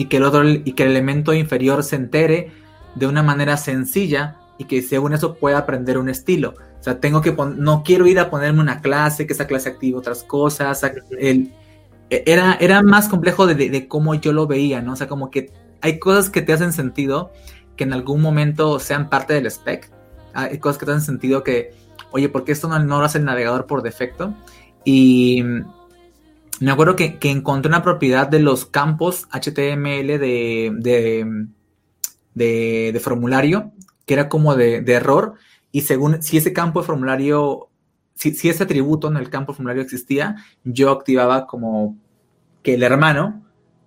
que 0.08 0.16
el 0.18 0.22
otro 0.24 0.46
y 0.46 0.72
que 0.72 0.82
el 0.82 0.90
elemento 0.90 1.32
inferior 1.32 1.82
se 1.82 1.96
entere 1.96 2.52
de 2.94 3.06
una 3.06 3.22
manera 3.22 3.56
sencilla 3.56 4.36
y 4.58 4.64
que 4.64 4.82
según 4.82 5.14
eso 5.14 5.34
pueda 5.34 5.58
aprender 5.58 5.96
un 5.96 6.10
estilo. 6.10 6.54
O 6.78 6.82
sea, 6.82 7.00
tengo 7.00 7.22
que 7.22 7.32
no 7.32 7.82
quiero 7.82 8.06
ir 8.06 8.20
a 8.20 8.30
ponerme 8.30 8.60
una 8.60 8.80
clase, 8.80 9.26
que 9.26 9.32
esa 9.32 9.46
clase 9.46 9.70
active 9.70 9.96
otras 9.96 10.22
cosas. 10.22 10.82
El, 11.18 11.52
era, 12.10 12.56
era 12.60 12.82
más 12.82 13.08
complejo 13.08 13.46
de, 13.46 13.54
de, 13.54 13.88
cómo 13.88 14.14
yo 14.14 14.32
lo 14.32 14.46
veía, 14.46 14.82
¿no? 14.82 14.92
O 14.92 14.96
sea, 14.96 15.08
como 15.08 15.30
que 15.30 15.50
hay 15.80 15.98
cosas 15.98 16.30
que 16.30 16.42
te 16.42 16.52
hacen 16.52 16.72
sentido 16.72 17.32
que 17.76 17.84
en 17.84 17.92
algún 17.92 18.20
momento 18.20 18.80
sean 18.80 19.08
parte 19.08 19.34
del 19.34 19.46
spec. 19.46 19.90
Hay 20.34 20.58
cosas 20.58 20.78
que 20.78 20.86
te 20.86 20.92
hacen 20.92 21.02
sentido 21.02 21.42
que, 21.42 21.74
oye, 22.10 22.28
¿por 22.28 22.44
qué 22.44 22.52
esto 22.52 22.68
no, 22.68 22.78
lo 22.78 23.04
hace 23.04 23.18
el 23.18 23.24
navegador 23.24 23.66
por 23.66 23.82
defecto? 23.82 24.34
Y 24.84 25.42
me 26.60 26.70
acuerdo 26.70 26.96
que, 26.96 27.18
encontré 27.22 27.68
una 27.68 27.82
propiedad 27.82 28.26
de 28.26 28.40
los 28.40 28.66
campos 28.66 29.28
HTML 29.30 30.18
de, 30.18 31.48
de, 32.34 33.00
formulario, 33.00 33.72
que 34.04 34.14
era 34.14 34.28
como 34.28 34.54
de, 34.56 34.82
error, 34.86 35.34
y 35.72 35.82
según 35.82 36.22
si 36.22 36.38
ese 36.38 36.52
campo 36.52 36.80
de 36.80 36.86
formulario, 36.86 37.68
si, 38.14 38.34
si 38.34 38.48
ese 38.48 38.64
atributo 38.64 39.08
en 39.08 39.16
el 39.16 39.28
campo 39.28 39.52
de 39.52 39.56
formulario 39.56 39.82
existía, 39.82 40.36
yo 40.64 40.90
activaba 40.90 41.46
como 41.46 41.96
que 42.62 42.74
el 42.74 42.82
hermano 42.82 43.45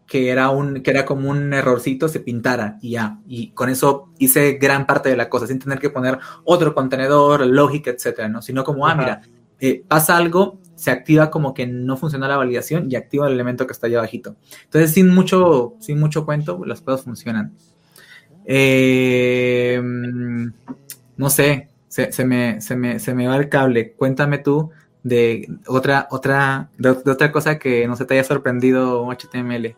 que 0.10 0.32
era, 0.32 0.50
un, 0.50 0.82
que 0.82 0.90
era 0.90 1.06
como 1.06 1.30
un 1.30 1.54
errorcito, 1.54 2.10
se 2.10 2.20
pintara 2.20 2.80
y 2.82 2.92
ya. 2.92 3.20
Y 3.28 3.52
con 3.52 3.70
eso 3.70 4.10
hice 4.18 4.54
gran 4.54 4.88
parte 4.88 5.08
de 5.08 5.16
la 5.16 5.30
cosa, 5.30 5.46
sin 5.46 5.60
tener 5.60 5.78
que 5.78 5.92
poner 5.92 6.18
otro 6.44 6.74
contenedor, 6.74 7.46
lógica, 7.46 7.92
etcétera, 7.92 8.28
¿no? 8.28 8.42
Sino 8.42 8.64
como, 8.64 8.88
ah, 8.88 8.96
mira, 8.96 9.22
eh, 9.60 9.84
pasa 9.88 10.18
algo, 10.18 10.60
se 10.74 10.90
activa 10.90 11.30
como 11.30 11.54
que 11.54 11.68
no 11.68 11.96
funciona 11.96 12.28
la 12.28 12.38
validación 12.38 12.92
y 12.92 12.96
activa 12.96 13.28
el 13.28 13.34
elemento 13.34 13.68
que 13.68 13.74
está 13.74 13.86
allá 13.86 14.00
abajito. 14.00 14.36
Entonces, 14.64 14.92
sin 14.92 15.10
mucho, 15.10 15.76
sin 15.80 16.00
mucho 16.00 16.26
cuento, 16.26 16.66
las 16.66 16.82
cosas 16.82 17.04
funcionan. 17.04 17.54
Eh, 18.46 19.80
no 21.18 21.30
sé, 21.30 21.70
se, 21.88 22.26
me, 22.26 22.62
se, 22.62 22.76
me, 22.76 22.98
se 22.98 23.14
me 23.14 23.28
va 23.28 23.38
el 23.38 23.48
cable. 23.48 23.94
Cuéntame 23.94 24.40
tú 24.40 24.72
de 25.04 25.48
otra, 25.68 26.08
otra, 26.10 26.72
de, 26.80 26.96
de 26.96 27.12
otra 27.12 27.32
cosa 27.32 27.60
que 27.60 27.88
no 27.88 27.96
se 27.96 28.06
te 28.06 28.16
haya 28.16 28.24
sorprendido 28.24 29.08
HTML 29.12 29.76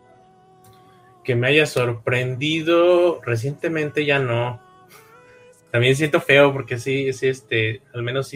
que 1.24 1.34
me 1.34 1.48
haya 1.48 1.66
sorprendido 1.66 3.20
recientemente 3.22 4.04
ya 4.04 4.18
no. 4.18 4.60
También 5.70 5.96
siento 5.96 6.20
feo 6.20 6.52
porque 6.52 6.78
sí, 6.78 7.12
sí, 7.12 7.28
este, 7.28 7.82
al 7.94 8.02
menos 8.02 8.30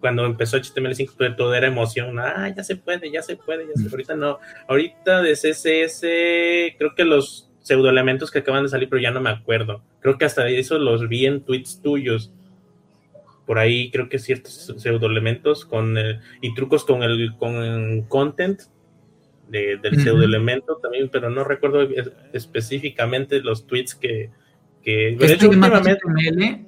cuando 0.00 0.24
empezó 0.24 0.56
HTML5 0.58 1.12
pues, 1.16 1.36
todo 1.36 1.54
era 1.54 1.66
emoción, 1.66 2.18
ah, 2.18 2.52
ya 2.54 2.62
se 2.62 2.76
puede, 2.76 3.10
ya 3.10 3.22
se 3.22 3.36
puede, 3.36 3.66
ya 3.66 3.82
se 3.82 3.88
Ahorita 3.88 4.14
no, 4.14 4.38
ahorita 4.68 5.22
de 5.22 5.32
CSS 5.32 6.00
creo 6.78 6.94
que 6.94 7.04
los 7.04 7.50
pseudoelementos 7.60 8.30
que 8.30 8.40
acaban 8.40 8.62
de 8.62 8.68
salir, 8.68 8.88
pero 8.88 9.02
ya 9.02 9.10
no 9.10 9.20
me 9.20 9.30
acuerdo. 9.30 9.82
Creo 10.00 10.18
que 10.18 10.24
hasta 10.24 10.48
eso 10.48 10.78
los 10.78 11.08
vi 11.08 11.26
en 11.26 11.42
tweets 11.42 11.80
tuyos. 11.82 12.32
Por 13.44 13.58
ahí 13.58 13.90
creo 13.90 14.08
que 14.08 14.20
ciertos 14.20 14.72
pseudoelementos 14.76 15.64
con 15.64 15.96
y 16.40 16.54
trucos 16.54 16.84
con 16.84 17.02
el 17.02 17.34
con 17.36 18.02
content 18.02 18.62
del 19.48 20.02
pseudoelemento 20.02 20.76
también, 20.76 21.08
pero 21.10 21.30
no 21.30 21.44
recuerdo 21.44 21.86
específicamente 22.32 23.40
los 23.40 23.66
tweets 23.66 23.94
que, 23.94 24.30
que 24.82 25.16
de 25.18 25.32
hecho, 25.32 25.50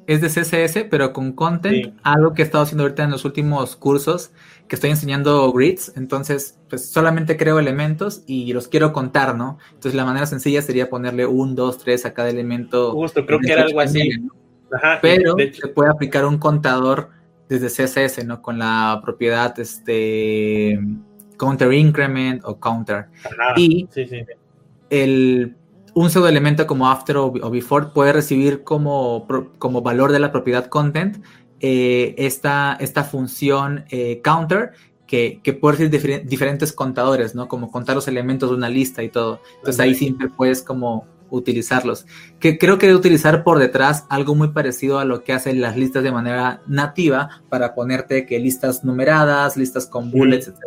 es 0.06 0.20
de 0.20 0.28
CSS, 0.28 0.86
pero 0.90 1.12
con 1.12 1.32
content, 1.32 1.94
algo 2.02 2.34
que 2.34 2.42
he 2.42 2.44
estado 2.44 2.64
haciendo 2.64 2.82
ahorita 2.84 3.04
en 3.04 3.10
los 3.10 3.24
últimos 3.24 3.76
cursos, 3.76 4.32
que 4.68 4.74
estoy 4.74 4.90
enseñando 4.90 5.52
grids, 5.52 5.92
entonces, 5.96 6.58
pues 6.68 6.90
solamente 6.90 7.36
creo 7.36 7.58
elementos 7.58 8.22
y 8.26 8.52
los 8.52 8.68
quiero 8.68 8.92
contar, 8.92 9.36
¿no? 9.36 9.58
Entonces, 9.68 9.94
la 9.94 10.04
manera 10.04 10.26
sencilla 10.26 10.62
sería 10.62 10.90
ponerle 10.90 11.26
un, 11.26 11.54
dos, 11.54 11.78
tres 11.78 12.04
a 12.06 12.14
cada 12.14 12.28
elemento. 12.28 12.92
Justo, 12.92 13.24
creo 13.24 13.40
que 13.40 13.52
era 13.52 13.62
algo 13.62 13.80
así. 13.80 14.10
pero 15.00 15.36
se 15.52 15.68
puede 15.68 15.90
aplicar 15.90 16.26
un 16.26 16.38
contador 16.38 17.10
desde 17.48 17.68
CSS, 17.68 18.24
¿no? 18.26 18.42
Con 18.42 18.58
la 18.58 19.00
propiedad, 19.02 19.58
este, 19.58 20.78
counter 21.38 21.72
increment 21.72 22.42
o 22.44 22.60
counter. 22.60 23.06
y 23.56 23.88
el 24.90 25.54
un 25.94 26.10
pseudo 26.10 26.28
elemento 26.28 26.66
como 26.66 26.88
after 26.88 27.16
o, 27.16 27.32
before 27.50 27.86
puede 27.92 28.12
recibir 28.12 28.62
como, 28.62 29.26
como 29.58 29.82
valor 29.82 30.12
de 30.12 30.20
la 30.20 30.30
propiedad 30.30 30.66
content 30.66 31.24
eh, 31.60 32.14
esta, 32.18 32.76
esta 32.78 33.02
función 33.02 33.84
eh, 33.90 34.20
counter 34.22 34.72
que, 35.08 35.40
que, 35.42 35.54
puede 35.54 35.76
recibir 35.78 36.24
diferentes 36.24 36.72
contadores, 36.72 37.34
¿no? 37.34 37.48
Como 37.48 37.72
contar 37.72 37.96
los 37.96 38.06
elementos 38.06 38.50
de 38.50 38.56
una 38.56 38.68
lista 38.68 39.02
y 39.02 39.08
todo. 39.08 39.40
Entonces 39.56 39.80
ahí 39.80 39.94
siempre 39.94 40.28
puedes 40.28 40.62
como 40.62 41.06
utilizarlos. 41.30 42.06
Que 42.38 42.58
creo 42.58 42.78
que 42.78 42.86
de 42.86 42.94
utilizar 42.94 43.42
por 43.42 43.58
detrás 43.58 44.04
algo 44.08 44.34
muy 44.34 44.48
parecido 44.48 44.98
a 44.98 45.04
lo 45.04 45.24
que 45.24 45.32
hacen 45.32 45.60
las 45.60 45.76
listas 45.76 46.02
de 46.02 46.12
manera 46.12 46.60
nativa 46.66 47.42
para 47.48 47.74
ponerte 47.74 48.26
que 48.26 48.38
listas 48.38 48.84
numeradas, 48.84 49.56
listas 49.56 49.86
con 49.86 50.10
bullets, 50.10 50.48
etc. 50.48 50.58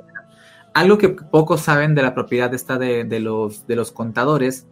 Algo 0.73 0.97
que 0.97 1.09
pocos 1.09 1.61
saben 1.61 1.95
de 1.95 2.01
la 2.01 2.13
propiedad 2.13 2.53
esta 2.53 2.77
de, 2.77 3.19
los, 3.19 3.67
de 3.67 3.75
los 3.75 3.91
contadores 3.91 4.67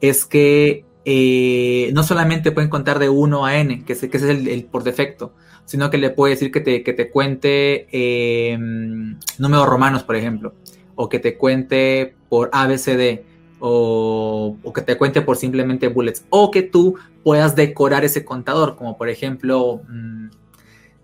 es 0.00 0.24
que 0.24 0.84
eh, 1.04 1.90
no 1.94 2.02
solamente 2.02 2.52
pueden 2.52 2.70
contar 2.70 2.98
de 2.98 3.08
1 3.08 3.46
a 3.46 3.58
n, 3.58 3.84
que, 3.84 3.92
es, 3.92 4.00
que 4.00 4.16
es 4.16 4.22
el, 4.22 4.64
por 4.64 4.82
defecto, 4.82 5.34
sino 5.64 5.88
que 5.88 5.98
le 5.98 6.10
puede 6.10 6.34
decir 6.34 6.50
que 6.50 6.60
te, 6.60 6.82
que 6.82 6.92
te 6.92 7.10
cuente 7.10 7.86
em, 7.92 9.16
números 9.38 9.68
romanos, 9.68 10.02
por 10.02 10.16
ejemplo, 10.16 10.54
o 10.94 11.08
que 11.08 11.18
te 11.18 11.36
cuente 11.36 12.14
por 12.28 12.50
ABCD, 12.52 13.20
o, 13.60 14.56
o, 14.62 14.72
que 14.72 14.82
te 14.82 14.96
cuente 14.96 15.22
por 15.22 15.36
simplemente 15.36 15.88
bullets, 15.88 16.24
o 16.30 16.50
que 16.50 16.62
tú 16.62 16.96
puedas 17.22 17.54
decorar 17.54 18.04
ese 18.04 18.24
contador, 18.24 18.76
como 18.76 18.96
por 18.96 19.08
ejemplo, 19.08 19.82
mm, 19.88 20.28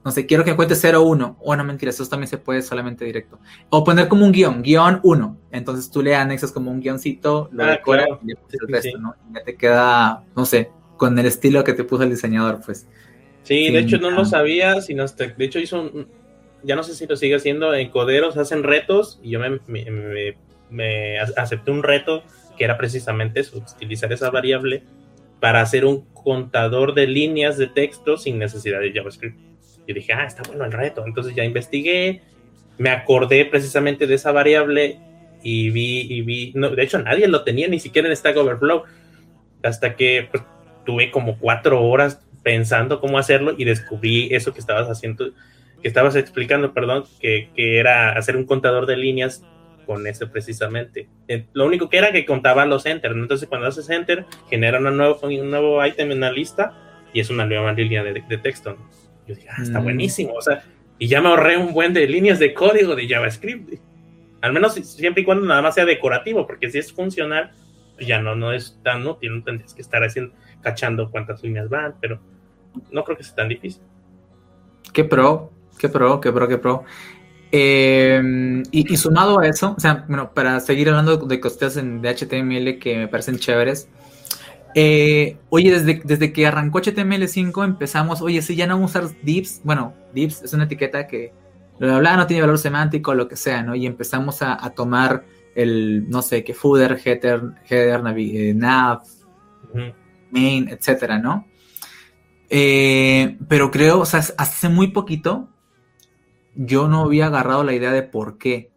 no 0.04 0.10
sé, 0.10 0.26
quiero 0.26 0.44
que 0.44 0.56
cuente 0.56 0.74
0, 0.74 1.02
1. 1.02 1.38
Bueno, 1.44 1.64
mentira, 1.64 1.90
eso 1.90 2.06
también 2.06 2.28
se 2.28 2.38
puede 2.38 2.62
solamente 2.62 3.04
directo. 3.04 3.38
O 3.70 3.84
poner 3.84 4.08
como 4.08 4.24
un 4.24 4.32
guion, 4.32 4.62
guion 4.62 5.00
1. 5.02 5.38
Entonces 5.52 5.90
tú 5.90 6.02
le 6.02 6.16
anexas 6.16 6.50
como 6.50 6.70
un 6.70 6.80
guioncito, 6.80 7.48
lo 7.52 7.64
ah, 7.64 7.70
decoras 7.70 8.08
y 8.22 8.26
le 8.26 8.36
pones 8.36 8.54
el 8.60 8.68
resto, 8.68 8.98
¿no? 8.98 9.14
Y 9.30 9.34
ya 9.34 9.44
te 9.44 9.56
queda, 9.56 10.24
no 10.34 10.44
sé, 10.44 10.70
con 10.96 11.18
el 11.18 11.26
estilo 11.26 11.62
que 11.62 11.72
te 11.72 11.84
puso 11.84 12.02
el 12.02 12.10
diseñador, 12.10 12.60
pues. 12.64 12.88
Sí, 13.44 13.70
de 13.70 13.80
hecho 13.80 13.98
no 13.98 14.10
lo 14.10 14.24
sabía, 14.24 14.80
sino 14.80 15.02
hasta, 15.02 15.26
de 15.26 15.44
hecho 15.44 15.58
hizo 15.58 15.82
un, 15.82 16.08
ya 16.62 16.76
no 16.76 16.82
sé 16.82 16.94
si 16.94 17.06
lo 17.06 17.16
sigue 17.16 17.34
haciendo, 17.34 17.74
en 17.74 17.90
Coderos 17.90 18.36
hacen 18.36 18.62
retos 18.62 19.18
y 19.22 19.30
yo 19.30 19.40
me, 19.40 19.60
me, 19.66 20.36
me 20.70 21.18
acepté 21.18 21.70
un 21.70 21.82
reto 21.82 22.22
que 22.56 22.64
era 22.64 22.76
precisamente 22.76 23.40
eso, 23.40 23.58
utilizar 23.58 24.12
esa 24.12 24.30
variable 24.30 24.84
para 25.40 25.60
hacer 25.60 25.84
un 25.84 26.02
contador 26.12 26.94
de 26.94 27.06
líneas 27.06 27.56
de 27.56 27.66
texto 27.66 28.16
sin 28.16 28.38
necesidad 28.38 28.80
de 28.80 28.92
JavaScript. 28.92 29.51
Yo 29.86 29.94
dije, 29.94 30.12
ah, 30.12 30.24
está 30.24 30.42
bueno 30.44 30.64
el 30.64 30.72
reto. 30.72 31.04
Entonces 31.06 31.34
ya 31.34 31.44
investigué, 31.44 32.22
me 32.78 32.90
acordé 32.90 33.44
precisamente 33.44 34.06
de 34.06 34.14
esa 34.14 34.32
variable 34.32 34.98
y 35.42 35.70
vi, 35.70 36.00
y 36.08 36.22
vi, 36.22 36.52
no, 36.54 36.70
de 36.70 36.82
hecho 36.82 36.98
nadie 36.98 37.28
lo 37.28 37.42
tenía 37.42 37.68
ni 37.68 37.80
siquiera 37.80 38.08
en 38.08 38.16
Stack 38.16 38.36
Overflow, 38.36 38.84
hasta 39.62 39.96
que 39.96 40.28
pues, 40.30 40.42
tuve 40.84 41.10
como 41.10 41.38
cuatro 41.38 41.82
horas 41.82 42.20
pensando 42.42 43.00
cómo 43.00 43.18
hacerlo 43.18 43.54
y 43.56 43.64
descubrí 43.64 44.28
eso 44.34 44.52
que 44.52 44.60
estabas 44.60 44.88
haciendo, 44.88 45.30
que 45.80 45.88
estabas 45.88 46.16
explicando, 46.16 46.72
perdón, 46.72 47.04
que, 47.20 47.50
que 47.54 47.78
era 47.78 48.12
hacer 48.12 48.36
un 48.36 48.46
contador 48.46 48.86
de 48.86 48.96
líneas 48.96 49.44
con 49.86 50.06
ese 50.06 50.26
precisamente. 50.26 51.08
Eh, 51.28 51.46
lo 51.52 51.66
único 51.66 51.88
que 51.88 51.98
era 51.98 52.12
que 52.12 52.24
contaba 52.24 52.66
los 52.66 52.86
enter, 52.86 53.12
entonces 53.12 53.48
cuando 53.48 53.68
haces 53.68 53.90
enter 53.90 54.26
genera 54.48 54.78
una 54.78 54.90
nuevo, 54.90 55.18
un 55.22 55.50
nuevo 55.50 55.84
ítem 55.84 56.10
en 56.12 56.20
la 56.20 56.32
lista 56.32 56.72
y 57.12 57.20
es 57.20 57.30
una 57.30 57.46
nueva 57.46 57.72
línea 57.72 58.02
de, 58.02 58.22
de 58.28 58.38
texto. 58.38 58.76
Yo 59.32 59.36
dije, 59.36 59.48
ah, 59.50 59.62
está 59.62 59.80
mm. 59.80 59.84
buenísimo. 59.84 60.34
O 60.34 60.42
sea, 60.42 60.62
y 60.98 61.08
ya 61.08 61.20
me 61.20 61.28
ahorré 61.28 61.56
un 61.56 61.72
buen 61.72 61.92
de 61.92 62.06
líneas 62.06 62.38
de 62.38 62.54
código 62.54 62.94
de 62.94 63.08
JavaScript. 63.08 63.74
Al 64.40 64.52
menos 64.52 64.74
siempre 64.74 65.22
y 65.22 65.24
cuando 65.24 65.46
nada 65.46 65.62
más 65.62 65.74
sea 65.74 65.84
decorativo, 65.84 66.46
porque 66.46 66.70
si 66.70 66.78
es 66.78 66.92
funcional, 66.92 67.52
pues 67.94 68.06
ya 68.06 68.20
no, 68.20 68.34
no 68.34 68.52
es 68.52 68.78
tan 68.82 69.06
útil, 69.06 69.36
no 69.36 69.44
tendrías 69.44 69.74
que 69.74 69.82
estar 69.82 70.02
haciendo, 70.02 70.34
cachando 70.60 71.10
cuántas 71.10 71.42
líneas 71.42 71.68
van, 71.68 71.94
pero 72.00 72.20
no 72.90 73.04
creo 73.04 73.16
que 73.16 73.24
sea 73.24 73.36
tan 73.36 73.48
difícil. 73.48 73.82
Qué 74.92 75.04
pro, 75.04 75.52
qué 75.78 75.88
pro, 75.88 76.20
qué 76.20 76.32
pro, 76.32 76.48
qué 76.48 76.58
pro. 76.58 76.84
Em, 77.54 78.62
y, 78.70 78.96
sumado 78.96 79.38
a 79.38 79.46
eso, 79.46 79.74
o 79.76 79.80
sea, 79.80 80.06
bueno, 80.08 80.32
para 80.32 80.58
seguir 80.60 80.88
hablando 80.88 81.18
de 81.18 81.38
cosas 81.38 81.76
en, 81.76 82.00
de 82.00 82.08
HTML 82.08 82.78
que 82.78 82.96
me 82.96 83.08
parecen 83.08 83.38
chéveres, 83.38 83.88
eh, 84.74 85.38
oye, 85.50 85.70
desde, 85.70 86.00
desde 86.04 86.32
que 86.32 86.46
arrancó 86.46 86.80
HTML5 86.80 87.64
empezamos, 87.64 88.22
oye, 88.22 88.42
si 88.42 88.56
ya 88.56 88.66
no 88.66 88.74
vamos 88.74 88.96
a 88.96 89.00
usar 89.00 89.16
divs, 89.22 89.60
bueno, 89.64 89.94
divs 90.14 90.42
es 90.42 90.52
una 90.52 90.64
etiqueta 90.64 91.06
que 91.06 91.32
bla, 91.78 91.98
bla, 91.98 92.16
no 92.16 92.26
tiene 92.26 92.42
valor 92.42 92.58
semántico, 92.58 93.14
lo 93.14 93.28
que 93.28 93.36
sea, 93.36 93.62
¿no? 93.62 93.74
Y 93.74 93.86
empezamos 93.86 94.42
a, 94.42 94.56
tomar 94.70 95.24
el, 95.54 96.08
no 96.08 96.22
sé, 96.22 96.44
que 96.44 96.54
footer, 96.54 97.00
header, 97.04 97.42
header 97.68 98.02
eh, 98.18 98.54
nav, 98.54 99.02
main, 100.30 100.68
etcétera, 100.68 101.18
¿no? 101.18 101.46
Eh, 102.48 103.38
pero 103.48 103.70
creo, 103.70 104.00
o 104.00 104.06
sea, 104.06 104.20
hace 104.36 104.68
muy 104.68 104.88
poquito 104.88 105.48
yo 106.54 106.88
no 106.88 107.04
había 107.04 107.26
agarrado 107.26 107.64
la 107.64 107.72
idea 107.72 107.92
de 107.92 108.02
por 108.02 108.38
qué 108.38 108.71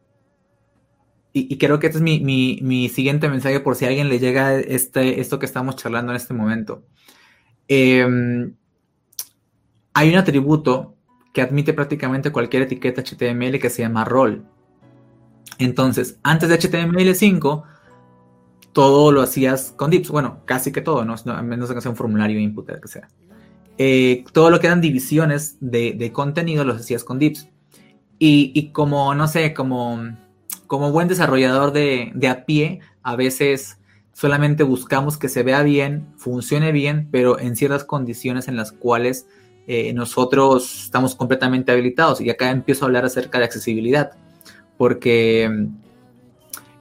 y, 1.37 1.57
creo 1.57 1.79
que 1.79 1.87
este 1.87 1.97
es 1.97 2.01
mi, 2.01 2.89
siguiente 2.89 3.27
mensaje 3.27 3.59
por 3.59 3.75
si 3.75 3.83
a 3.83 3.89
alguien 3.89 4.07
le 4.07 4.19
llega 4.19 4.55
este, 4.55 5.19
esto 5.19 5.37
que 5.37 5.45
estamos 5.45 5.75
charlando 5.75 6.13
en 6.13 6.15
este 6.15 6.33
momento. 6.33 6.85
Em, 7.67 8.55
hay 9.93 10.09
un 10.09 10.15
atributo 10.15 10.95
que 11.33 11.41
admite 11.41 11.73
prácticamente 11.73 12.31
cualquier 12.31 12.61
etiqueta 12.61 13.03
HTML 13.03 13.59
que 13.59 13.69
se 13.69 13.81
llama 13.81 14.05
rol. 14.05 14.45
Entonces, 15.57 16.19
antes 16.23 16.47
de 16.47 16.57
HTML5, 16.57 17.63
todo 18.71 19.11
lo 19.11 19.21
hacías 19.21 19.73
con 19.75 19.91
dips. 19.91 20.11
Bueno, 20.11 20.39
casi 20.45 20.71
que 20.71 20.79
todo, 20.79 21.03
¿no? 21.03 21.15
A 21.25 21.41
menos 21.41 21.69
que 21.69 21.81
sea 21.81 21.91
un 21.91 21.97
formulario 21.97 22.39
input, 22.39 22.79
que 22.79 22.87
sea. 22.87 23.09
Eh, 23.77 24.23
todo 24.31 24.49
lo 24.49 24.61
que 24.61 24.67
eran 24.67 24.79
divisiones 24.79 25.57
de, 25.59 26.11
contenido 26.13 26.63
los 26.63 26.77
hacías 26.77 27.03
con 27.03 27.19
dips. 27.19 27.49
Y, 28.19 28.53
y, 28.55 28.71
como, 28.71 29.13
no 29.15 29.27
sé, 29.27 29.53
como 29.53 29.99
como 30.75 30.91
buen 30.91 31.07
desarrollador 31.07 31.71
de, 31.71 32.11
a 32.29 32.43
pie, 32.43 32.81
a 33.01 33.15
veces 33.15 33.79
solamente 34.11 34.63
buscamos 34.63 35.15
que 35.15 35.29
se 35.29 35.41
vea 35.41 35.63
bien, 35.63 36.05
funcione 36.17 36.73
bien, 36.73 37.07
pero 37.11 37.39
en 37.39 37.55
ciertas 37.55 37.85
condiciones 37.85 38.49
en 38.49 38.57
las 38.57 38.73
cuales 38.73 39.25
eh, 39.67 39.93
nosotros 39.93 40.83
estamos 40.83 41.15
completamente 41.15 41.71
habilitados. 41.71 42.19
Y 42.19 42.29
acá 42.29 42.51
empiezo 42.51 42.83
a 42.83 42.87
hablar 42.87 43.05
acerca 43.05 43.39
de 43.39 43.45
accesibilidad, 43.45 44.17
porque 44.77 45.69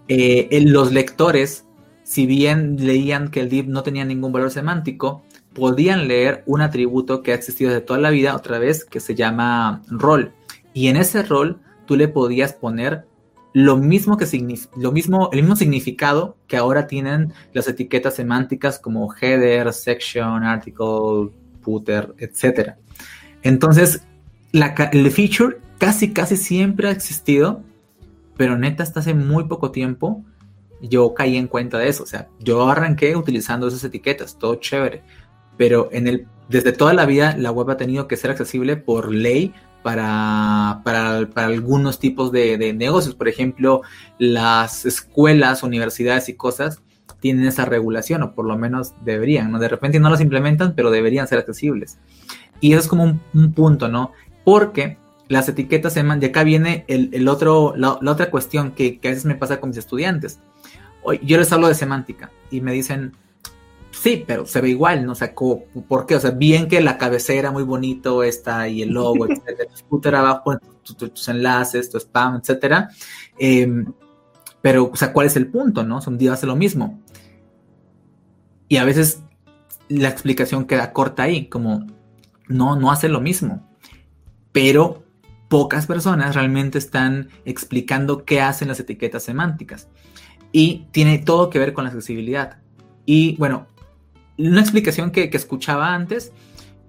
eh, 0.08 0.64
los 0.66 0.90
lectores, 0.90 1.64
si 2.02 2.26
bien 2.26 2.74
leían 2.84 3.30
que 3.30 3.42
el 3.42 3.48
div 3.48 3.68
no 3.68 3.84
tenía 3.84 4.04
ningún 4.04 4.32
valor 4.32 4.50
semántico, 4.50 5.22
podían 5.54 6.08
leer 6.08 6.42
un 6.46 6.62
atributo 6.62 7.22
que 7.22 7.30
ha 7.30 7.36
existido 7.36 7.70
desde 7.70 7.86
toda 7.86 8.00
la 8.00 8.10
vida, 8.10 8.34
otra 8.34 8.58
vez, 8.58 8.84
que 8.84 8.98
se 8.98 9.14
llama 9.14 9.82
rol. 9.86 10.32
Y 10.72 10.88
en 10.88 10.96
ese 10.96 11.22
rol 11.22 11.60
tú 11.86 11.94
le 11.94 12.08
podías 12.08 12.54
poner 12.54 13.06
lo 13.54 13.76
mismo 13.76 14.16
que 14.16 14.26
lo 14.76 14.90
mismo, 14.90 15.30
el 15.32 15.40
mismo 15.40 15.54
significado 15.54 16.36
que 16.48 16.56
ahora 16.56 16.88
tienen 16.88 17.32
las 17.52 17.68
etiquetas 17.68 18.16
semánticas 18.16 18.80
como 18.80 19.14
header, 19.14 19.72
section, 19.72 20.42
article, 20.42 21.30
footer, 21.62 22.12
etc. 22.18 22.72
Entonces, 23.42 24.02
la, 24.50 24.74
el 24.92 25.08
feature 25.12 25.58
casi, 25.78 26.12
casi 26.12 26.36
siempre 26.36 26.88
ha 26.88 26.90
existido, 26.90 27.62
pero 28.36 28.58
neta, 28.58 28.82
hasta 28.82 29.00
hace 29.00 29.14
muy 29.14 29.44
poco 29.44 29.70
tiempo 29.70 30.24
yo 30.82 31.14
caí 31.14 31.36
en 31.36 31.46
cuenta 31.46 31.78
de 31.78 31.88
eso. 31.88 32.02
O 32.02 32.06
sea, 32.06 32.28
yo 32.40 32.68
arranqué 32.68 33.14
utilizando 33.14 33.68
esas 33.68 33.84
etiquetas, 33.84 34.36
todo 34.36 34.56
chévere, 34.56 35.02
pero 35.56 35.88
en 35.92 36.08
el, 36.08 36.26
desde 36.48 36.72
toda 36.72 36.92
la 36.92 37.06
vida 37.06 37.36
la 37.38 37.52
web 37.52 37.70
ha 37.70 37.76
tenido 37.76 38.08
que 38.08 38.16
ser 38.16 38.32
accesible 38.32 38.76
por 38.76 39.12
ley 39.12 39.54
para, 39.84 40.80
para, 40.82 41.28
para 41.28 41.46
algunos 41.48 41.98
tipos 41.98 42.32
de, 42.32 42.56
de, 42.56 42.72
negocios. 42.72 43.14
Por 43.14 43.28
ejemplo, 43.28 43.82
las 44.18 44.86
escuelas, 44.86 45.62
universidades 45.62 46.30
y 46.30 46.34
cosas 46.34 46.80
tienen 47.20 47.44
esa 47.44 47.66
regulación, 47.66 48.22
o 48.22 48.34
por 48.34 48.46
lo 48.46 48.56
menos 48.56 48.94
deberían, 49.04 49.52
¿no? 49.52 49.58
De 49.58 49.68
repente 49.68 50.00
no 50.00 50.08
las 50.08 50.22
implementan, 50.22 50.74
pero 50.74 50.90
deberían 50.90 51.28
ser 51.28 51.38
accesibles. 51.38 51.98
Y 52.60 52.72
eso 52.72 52.80
es 52.80 52.88
como 52.88 53.04
un, 53.04 53.52
punto, 53.52 53.88
¿no? 53.88 54.12
Porque 54.42 54.96
las 55.28 55.50
etiquetas 55.50 55.92
se 55.92 56.02
mandan, 56.02 56.28
y 56.28 56.30
acá 56.30 56.44
viene 56.44 56.86
el, 56.88 57.10
el 57.12 57.28
otro, 57.28 57.74
la, 57.76 57.98
la, 58.00 58.12
otra 58.12 58.30
cuestión 58.30 58.70
que, 58.70 58.98
que 58.98 59.08
a 59.08 59.10
veces 59.10 59.26
me 59.26 59.34
pasa 59.34 59.60
con 59.60 59.68
mis 59.68 59.78
estudiantes. 59.78 60.40
Yo 61.22 61.36
les 61.36 61.52
hablo 61.52 61.68
de 61.68 61.74
semántica 61.74 62.30
y 62.50 62.62
me 62.62 62.72
dicen, 62.72 63.12
Sí, 64.02 64.24
pero 64.26 64.44
se 64.44 64.60
ve 64.60 64.70
igual, 64.70 65.06
¿no? 65.06 65.12
O 65.12 65.14
sea, 65.14 65.34
¿por 65.34 66.06
qué? 66.06 66.16
O 66.16 66.20
sea, 66.20 66.30
bien 66.30 66.68
que 66.68 66.80
la 66.80 66.98
cabecera 66.98 67.50
muy 67.50 67.62
bonito 67.62 68.22
está 68.22 68.68
y 68.68 68.82
el 68.82 68.90
logo, 68.90 69.26
etcétera, 69.30 69.70
tu 69.88 70.08
abajo, 70.08 70.58
tus, 70.82 71.28
enlaces, 71.28 71.90
tu 71.90 71.98
spam, 71.98 72.36
etcétera. 72.36 72.90
Em, 73.38 73.92
pero, 74.60 74.90
o 74.92 74.96
sea, 74.96 75.12
¿cuál 75.12 75.26
es 75.26 75.36
el 75.36 75.46
punto, 75.46 75.84
no? 75.84 76.00
Un 76.06 76.18
día 76.18 76.32
hace 76.32 76.46
lo 76.46 76.56
mismo. 76.56 77.00
Y 78.68 78.78
a 78.78 78.84
veces 78.84 79.22
la 79.88 80.08
explicación 80.08 80.64
queda 80.64 80.92
corta 80.92 81.24
ahí, 81.24 81.46
como, 81.46 81.86
no, 82.48 82.76
no 82.76 82.90
hace 82.90 83.08
lo 83.08 83.20
mismo. 83.20 83.66
Pero 84.52 85.04
pocas 85.48 85.86
personas 85.86 86.34
realmente 86.34 86.78
están 86.78 87.28
explicando 87.44 88.24
qué 88.24 88.40
hacen 88.40 88.68
las 88.68 88.80
etiquetas 88.80 89.22
semánticas. 89.22 89.88
Y 90.52 90.86
tiene 90.90 91.18
todo 91.18 91.50
que 91.50 91.58
ver 91.58 91.72
con 91.72 91.84
la 91.84 91.90
accesibilidad. 91.90 92.58
Y 93.06 93.36
bueno, 93.36 93.66
una 94.38 94.60
explicación 94.60 95.10
que, 95.10 95.30
escuchaba 95.32 95.94
antes, 95.94 96.32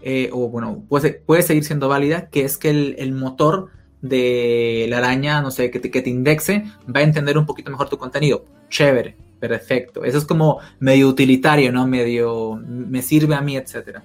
eh, 0.02 0.30
o 0.32 0.50
bueno, 0.50 0.84
puede, 0.88 1.14
puede, 1.14 1.42
seguir 1.42 1.64
siendo 1.64 1.88
válida, 1.88 2.30
que 2.30 2.44
es 2.44 2.58
que 2.58 2.70
el, 2.70 3.12
motor 3.14 3.70
de 4.02 4.86
la 4.90 5.00
araña, 5.00 5.42
no 5.42 5.52
sé, 5.52 5.72
que 5.72 5.80
te, 5.80 5.90
que 5.90 6.02
te 6.02 6.10
indexe, 6.10 6.66
va 6.94 7.00
a 7.00 7.04
entender 7.04 7.38
un 7.38 7.46
poquito 7.46 7.72
mejor 7.72 7.90
tu 7.90 7.98
contenido. 7.98 8.46
Chévere, 8.70 9.16
perfecto. 9.40 10.04
Eso 10.04 10.18
es 10.18 10.26
como 10.26 10.60
medio 10.80 11.08
utilitario, 11.08 11.72
¿no? 11.72 11.88
Medio, 11.88 12.62
me 12.68 13.02
sirve 13.02 13.36
a 13.36 13.42
mí, 13.42 13.58
etc. 13.58 14.00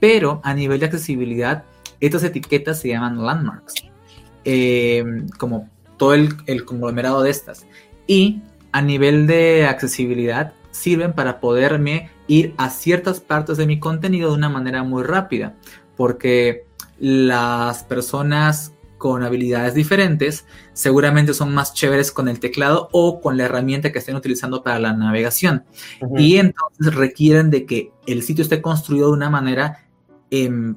Pero 0.00 0.40
a 0.44 0.54
nivel 0.54 0.80
de 0.80 0.86
accesibilidad, 0.86 1.64
estas 2.00 2.24
etiquetas 2.24 2.80
se 2.80 2.88
llaman 2.88 3.24
landmarks, 3.24 3.74
eh, 4.44 5.04
como 5.38 5.68
todo 5.96 6.14
el, 6.14 6.30
el 6.46 6.64
conglomerado 6.64 7.22
de 7.22 7.30
estas. 7.30 7.66
Y 8.06 8.42
a 8.72 8.82
nivel 8.82 9.26
de 9.26 9.66
accesibilidad, 9.66 10.52
sirven 10.70 11.12
para 11.12 11.40
poderme 11.40 12.10
ir 12.28 12.54
a 12.56 12.70
ciertas 12.70 13.20
partes 13.20 13.56
de 13.56 13.66
mi 13.66 13.80
contenido 13.80 14.30
de 14.30 14.36
una 14.36 14.48
manera 14.48 14.84
muy 14.84 15.02
rápida, 15.02 15.56
porque 15.96 16.66
las 16.98 17.84
personas 17.84 18.72
con 18.98 19.22
habilidades 19.22 19.74
diferentes 19.74 20.44
seguramente 20.72 21.32
son 21.32 21.54
más 21.54 21.72
chéveres 21.72 22.12
con 22.12 22.28
el 22.28 22.40
teclado 22.40 22.88
o 22.92 23.20
con 23.20 23.36
la 23.36 23.44
herramienta 23.44 23.92
que 23.92 24.00
estén 24.00 24.16
utilizando 24.16 24.62
para 24.62 24.78
la 24.78 24.92
navegación. 24.92 25.64
Y 26.16 26.36
entonces 26.36 26.94
requieren 26.94 27.50
de 27.50 27.64
que 27.64 27.92
el 28.06 28.22
sitio 28.22 28.42
esté 28.42 28.60
construido 28.60 29.06
de 29.06 29.12
una 29.12 29.30
manera 29.30 29.88
em, 30.30 30.76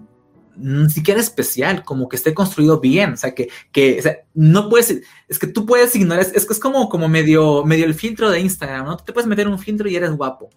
ni 0.55 0.89
siquiera 0.89 1.19
especial, 1.19 1.83
como 1.83 2.07
que 2.07 2.15
esté 2.15 2.33
construido 2.33 2.79
bien, 2.79 3.13
o 3.13 3.17
sea, 3.17 3.33
que, 3.33 3.49
que 3.71 4.21
no 4.33 4.69
puedes, 4.69 5.01
es 5.27 5.39
que 5.39 5.47
tú 5.47 5.65
puedes 5.65 5.95
ignorar, 5.95 6.25
es, 6.33 6.45
que 6.45 6.53
es 6.53 6.59
como, 6.59 6.89
como 6.89 7.07
medio, 7.07 7.65
medio 7.65 7.85
el 7.85 7.93
filtro 7.93 8.29
de 8.29 8.39
Instagram, 8.39 8.85
¿no? 8.85 8.97
Tú 8.97 9.05
te 9.05 9.13
puedes 9.13 9.27
meter 9.27 9.47
un 9.47 9.57
filtro 9.57 9.89
y 9.89 9.95
eres 9.95 10.11
guapo, 10.11 10.49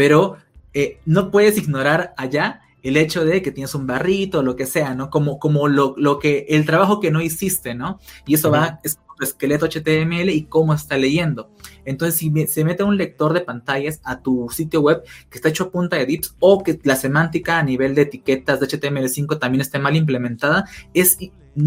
pero 0.00 0.38
eh, 0.72 0.98
no 1.04 1.30
puedes 1.30 1.58
ignorar 1.58 2.14
allá 2.16 2.62
el 2.82 2.96
hecho 2.96 3.22
de 3.22 3.42
que 3.42 3.52
tienes 3.52 3.74
un 3.74 3.86
barrito, 3.86 4.42
lo 4.42 4.56
que 4.56 4.64
sea, 4.64 4.94
¿no? 4.94 5.10
Como, 5.10 5.38
como 5.38 5.68
lo, 5.68 5.94
lo 5.98 6.18
que, 6.18 6.46
el 6.48 6.64
trabajo 6.64 7.00
que 7.00 7.10
no 7.10 7.20
hiciste, 7.20 7.74
¿no? 7.74 8.00
Y 8.26 8.32
eso 8.32 8.50
va, 8.50 8.80
es 8.82 8.98
tu 9.18 9.22
esqueleto 9.22 9.66
HTML 9.66 10.30
y 10.30 10.44
cómo 10.44 10.72
está 10.72 10.96
leyendo. 10.96 11.50
Entonces, 11.84 12.18
si 12.18 12.32
se 12.46 12.64
mete 12.64 12.82
un 12.82 12.96
lector 12.96 13.34
de 13.34 13.42
pantallas 13.42 14.00
a 14.02 14.22
tu 14.22 14.48
sitio 14.48 14.80
web 14.80 15.02
que 15.28 15.36
está 15.36 15.50
hecho 15.50 15.64
a 15.64 15.70
punta 15.70 15.96
de 15.96 16.06
dips 16.06 16.34
o 16.40 16.62
que 16.62 16.80
la 16.82 16.96
semántica 16.96 17.58
a 17.58 17.62
nivel 17.62 17.94
de 17.94 18.00
etiquetas 18.00 18.58
de 18.58 18.68
HTML5 18.68 19.38
también 19.38 19.60
esté 19.60 19.78
mal 19.78 19.96
implementada, 19.96 20.64
es, 20.94 21.18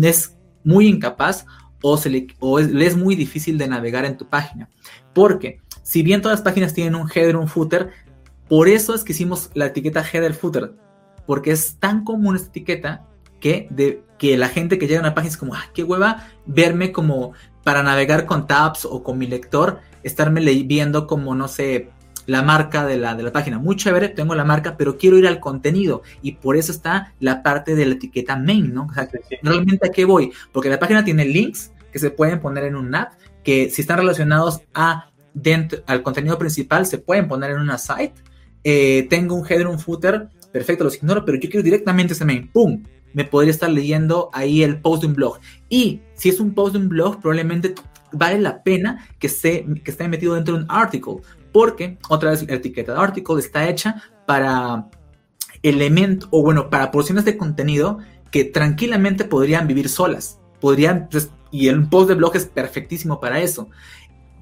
es 0.02 0.36
muy 0.64 0.88
incapaz 0.88 1.46
o, 1.84 1.98
se 1.98 2.10
le, 2.10 2.26
o 2.40 2.58
es, 2.58 2.70
es 2.70 2.98
muy 2.98 3.16
difícil 3.16 3.60
de 3.60 3.68
navegar 3.68 4.06
en 4.06 4.18
tu 4.18 4.28
página. 4.28 4.72
Porque 5.14 5.60
si 5.84 6.02
bien 6.02 6.22
todas 6.22 6.40
las 6.40 6.44
páginas 6.44 6.74
tienen 6.74 6.96
un 6.96 7.10
header, 7.14 7.36
un 7.36 7.48
footer, 7.48 7.92
por 8.54 8.70
eso 8.70 8.94
es 8.94 9.04
que 9.04 9.14
hicimos 9.14 9.50
la 9.56 9.66
etiqueta 9.66 10.06
header 10.06 10.36
footer, 10.36 10.76
porque 11.26 11.50
es 11.50 11.78
tan 11.80 12.04
común 12.04 12.36
esta 12.36 12.50
etiqueta 12.50 13.08
que, 13.40 13.66
de, 13.72 14.04
que 14.20 14.38
la 14.38 14.48
gente 14.48 14.78
que 14.78 14.86
llega 14.86 15.00
a 15.00 15.02
una 15.02 15.16
página 15.16 15.32
es 15.32 15.38
como, 15.38 15.56
ah, 15.56 15.66
qué 15.74 15.84
hueva 15.84 16.28
verme 16.46 16.92
como 16.92 17.34
para 17.64 17.82
navegar 17.82 18.28
con 18.28 18.46
tabs 18.46 18.86
o 18.86 19.02
con 19.02 19.18
mi 19.18 19.26
lector, 19.26 19.80
estarme 20.04 20.40
viendo 20.66 21.08
como, 21.08 21.34
no 21.34 21.48
sé, 21.48 21.90
la 22.28 22.44
marca 22.44 22.86
de 22.86 22.98
la, 22.98 23.16
de 23.16 23.24
la 23.24 23.32
página. 23.32 23.58
Muy 23.58 23.76
chévere, 23.76 24.10
tengo 24.10 24.36
la 24.36 24.46
marca, 24.46 24.78
pero 24.78 25.00
quiero 25.00 25.18
ir 25.18 25.26
al 25.26 25.40
contenido 25.40 26.04
y 26.22 26.34
por 26.34 26.56
eso 26.56 26.72
está 26.72 27.16
la 27.20 27.42
parte 27.42 27.74
de 27.74 27.88
la 27.88 27.96
etiqueta 27.96 28.36
main, 28.36 28.72
¿no? 28.72 28.86
O 28.86 28.94
sea, 28.94 29.10
realmente 29.42 29.88
a 29.88 29.92
qué 29.92 30.06
voy, 30.06 30.32
porque 30.52 30.70
la 30.70 30.78
página 30.78 31.04
tiene 31.04 31.26
links 31.26 31.72
que 31.92 31.98
se 31.98 32.12
pueden 32.12 32.40
poner 32.40 32.66
en 32.66 32.76
un 32.76 32.94
app, 32.94 33.14
que 33.44 33.72
si 33.72 33.82
están 33.82 33.98
relacionados 33.98 34.62
a 34.76 35.10
dentro, 35.34 35.80
al 35.88 36.04
contenido 36.04 36.38
principal, 36.38 36.86
se 36.86 37.00
pueden 37.00 37.28
poner 37.28 37.50
en 37.50 37.60
una 37.60 37.80
site. 37.80 38.14
Eh, 38.64 39.08
tengo 39.10 39.36
un 39.36 39.46
header, 39.46 39.68
un 39.68 39.80
footer, 39.80 40.30
perfecto, 40.52 40.84
los 40.84 40.96
ignoro, 40.96 41.26
pero 41.26 41.40
yo 41.40 41.50
quiero 41.50 41.64
directamente 41.64 42.14
ese 42.14 42.26
main, 42.26 42.50
¡pum! 42.52 42.84
Me 43.14 43.26
podría 43.26 43.52
estar 43.52 43.70
leyendo 43.70 44.30
ahí 44.34 44.64
el 44.64 44.82
post 44.82 45.02
de 45.04 45.08
un 45.08 45.14
blog. 45.14 45.40
Y 45.70 46.02
si 46.16 46.30
es 46.30 46.40
un 46.40 46.54
post 46.54 46.74
de 46.74 46.80
un 46.80 46.90
blog, 46.90 47.22
probablemente 47.22 47.76
vale 48.12 48.40
la 48.40 48.64
pena 48.64 49.08
que 49.20 49.28
esté, 49.28 49.66
que 49.84 49.92
esté 49.92 50.08
metido 50.08 50.36
dentro 50.36 50.56
de 50.56 50.64
un 50.64 50.72
article, 50.72 51.18
porque 51.52 51.98
otra 52.10 52.32
vez 52.32 52.48
la 52.48 52.56
etiqueta 52.56 53.00
article 53.00 53.40
está 53.40 53.70
hecha 53.70 54.02
para 54.26 54.90
elementos, 55.62 56.28
o 56.32 56.42
bueno, 56.42 56.70
para 56.70 56.92
porciones 56.92 57.26
de 57.26 57.38
contenido 57.38 58.00
que 58.32 58.46
tranquilamente 58.46 59.26
podrían 59.26 59.68
vivir 59.68 59.90
solas. 59.90 60.40
Podrían, 60.60 61.08
pues, 61.12 61.30
y 61.52 61.68
el 61.68 61.88
post 61.88 62.10
de 62.10 62.16
blog 62.16 62.36
es 62.36 62.46
perfectísimo 62.46 63.20
para 63.20 63.40
eso. 63.40 63.70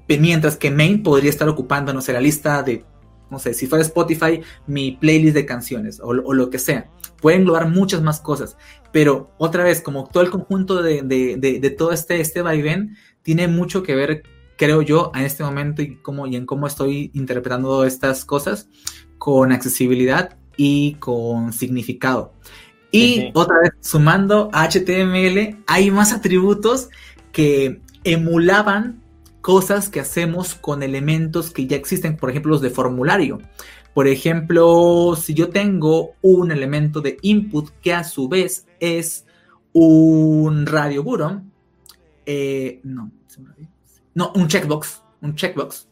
Mientras 0.08 0.56
que 0.56 0.70
main 0.70 1.02
podría 1.02 1.30
estar 1.30 1.48
ocupando, 1.48 1.92
no 1.92 2.02
sé, 2.02 2.12
la 2.12 2.20
lista 2.20 2.62
de 2.62 2.84
no 3.32 3.38
sé, 3.38 3.54
si 3.54 3.66
fuera 3.66 3.82
Spotify, 3.82 4.42
mi 4.66 4.92
playlist 4.92 5.34
de 5.34 5.46
canciones 5.46 6.00
o, 6.00 6.12
lo 6.12 6.50
que 6.50 6.58
sea. 6.58 6.90
Puede 7.20 7.38
englobar 7.38 7.68
muchas 7.68 8.02
más 8.02 8.20
cosas, 8.20 8.58
pero 8.92 9.32
otra 9.38 9.64
vez, 9.64 9.80
como 9.80 10.06
todo 10.06 10.22
el 10.22 10.30
conjunto 10.30 10.82
de, 10.82 11.74
todo 11.76 11.92
este, 11.92 12.20
este 12.20 12.42
vaivén, 12.42 12.96
tiene 13.22 13.48
mucho 13.48 13.82
que 13.82 13.94
ver, 13.94 14.22
creo 14.58 14.82
yo, 14.82 15.10
en 15.14 15.22
este 15.22 15.42
momento 15.42 15.80
y, 15.80 15.96
cómo, 15.96 16.26
y 16.26 16.36
en 16.36 16.44
cómo 16.44 16.66
estoy 16.66 17.10
interpretando 17.14 17.84
estas 17.84 18.26
cosas 18.26 18.68
con 19.16 19.50
accesibilidad 19.50 20.36
y 20.56 20.94
con 20.94 21.54
significado. 21.54 22.34
Y 22.90 23.30
otra 23.32 23.60
vez, 23.62 23.72
sumando 23.80 24.50
a 24.52 24.68
HTML, 24.68 25.62
hay 25.66 25.90
más 25.90 26.12
atributos 26.12 26.90
que 27.32 27.80
emulaban 28.04 29.01
cosas 29.42 29.88
que 29.88 30.00
hacemos 30.00 30.54
con 30.54 30.82
elementos 30.82 31.50
que 31.50 31.66
ya 31.66 31.76
existen, 31.76 32.16
por 32.16 32.30
ejemplo, 32.30 32.52
los 32.52 32.62
de 32.62 32.70
formulario. 32.70 33.40
Por 33.92 34.06
ejemplo, 34.06 35.14
si 35.20 35.34
yo 35.34 35.50
tengo 35.50 36.12
un 36.22 36.50
elemento 36.50 37.02
de 37.02 37.18
input 37.20 37.68
que 37.82 37.92
a 37.92 38.04
su 38.04 38.28
vez 38.28 38.66
es 38.80 39.26
un 39.74 40.64
radio 40.64 41.02
button, 41.02 41.52
eh, 42.24 42.80
no, 42.84 43.10
no, 44.14 44.32
un 44.34 44.48
checkbox, 44.48 45.02
un 45.20 45.34
checkbox. 45.34 45.88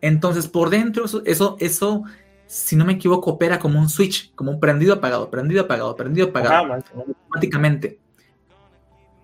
Entonces, 0.00 0.48
por 0.48 0.68
dentro, 0.68 1.04
eso, 1.24 1.56
eso, 1.58 2.04
si 2.46 2.76
no 2.76 2.84
me 2.84 2.94
equivoco, 2.94 3.30
opera 3.30 3.58
como 3.60 3.78
un 3.78 3.88
switch, 3.88 4.34
como 4.34 4.50
un 4.50 4.60
prendido 4.60 4.94
apagado, 4.94 5.30
prendido 5.30 5.62
apagado, 5.62 5.94
prendido 5.94 6.28
apagado, 6.28 6.74
automáticamente. 6.94 7.98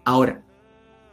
Ahora, 0.05 0.41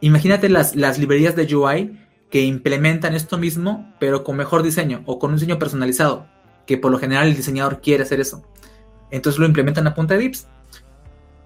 imagínate 0.00 0.48
las, 0.48 0.76
las 0.76 0.98
librerías 0.98 1.34
de 1.34 1.54
UI 1.54 2.05
que 2.30 2.42
implementan 2.42 3.14
esto 3.14 3.38
mismo, 3.38 3.94
pero 3.98 4.24
con 4.24 4.36
mejor 4.36 4.62
diseño 4.62 5.02
o 5.06 5.18
con 5.18 5.30
un 5.30 5.36
diseño 5.36 5.58
personalizado, 5.58 6.26
que 6.66 6.76
por 6.76 6.90
lo 6.90 6.98
general 6.98 7.28
el 7.28 7.36
diseñador 7.36 7.80
quiere 7.80 8.02
hacer 8.02 8.20
eso. 8.20 8.42
Entonces 9.10 9.38
lo 9.38 9.46
implementan 9.46 9.86
a 9.86 9.94
punta 9.94 10.14
de 10.14 10.20
dips. 10.20 10.46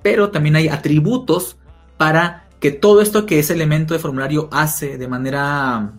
Pero 0.03 0.31
también 0.31 0.57
hay 0.57 0.69
atributos 0.69 1.59
para 1.99 2.49
que 2.59 2.71
todo 2.71 3.03
esto 3.03 3.27
que 3.27 3.39
ese 3.39 3.53
elemento 3.53 3.95
de 3.95 4.01
formulario 4.01 4.49
hace 4.53 4.97
de 4.97 5.09
manera 5.09 5.93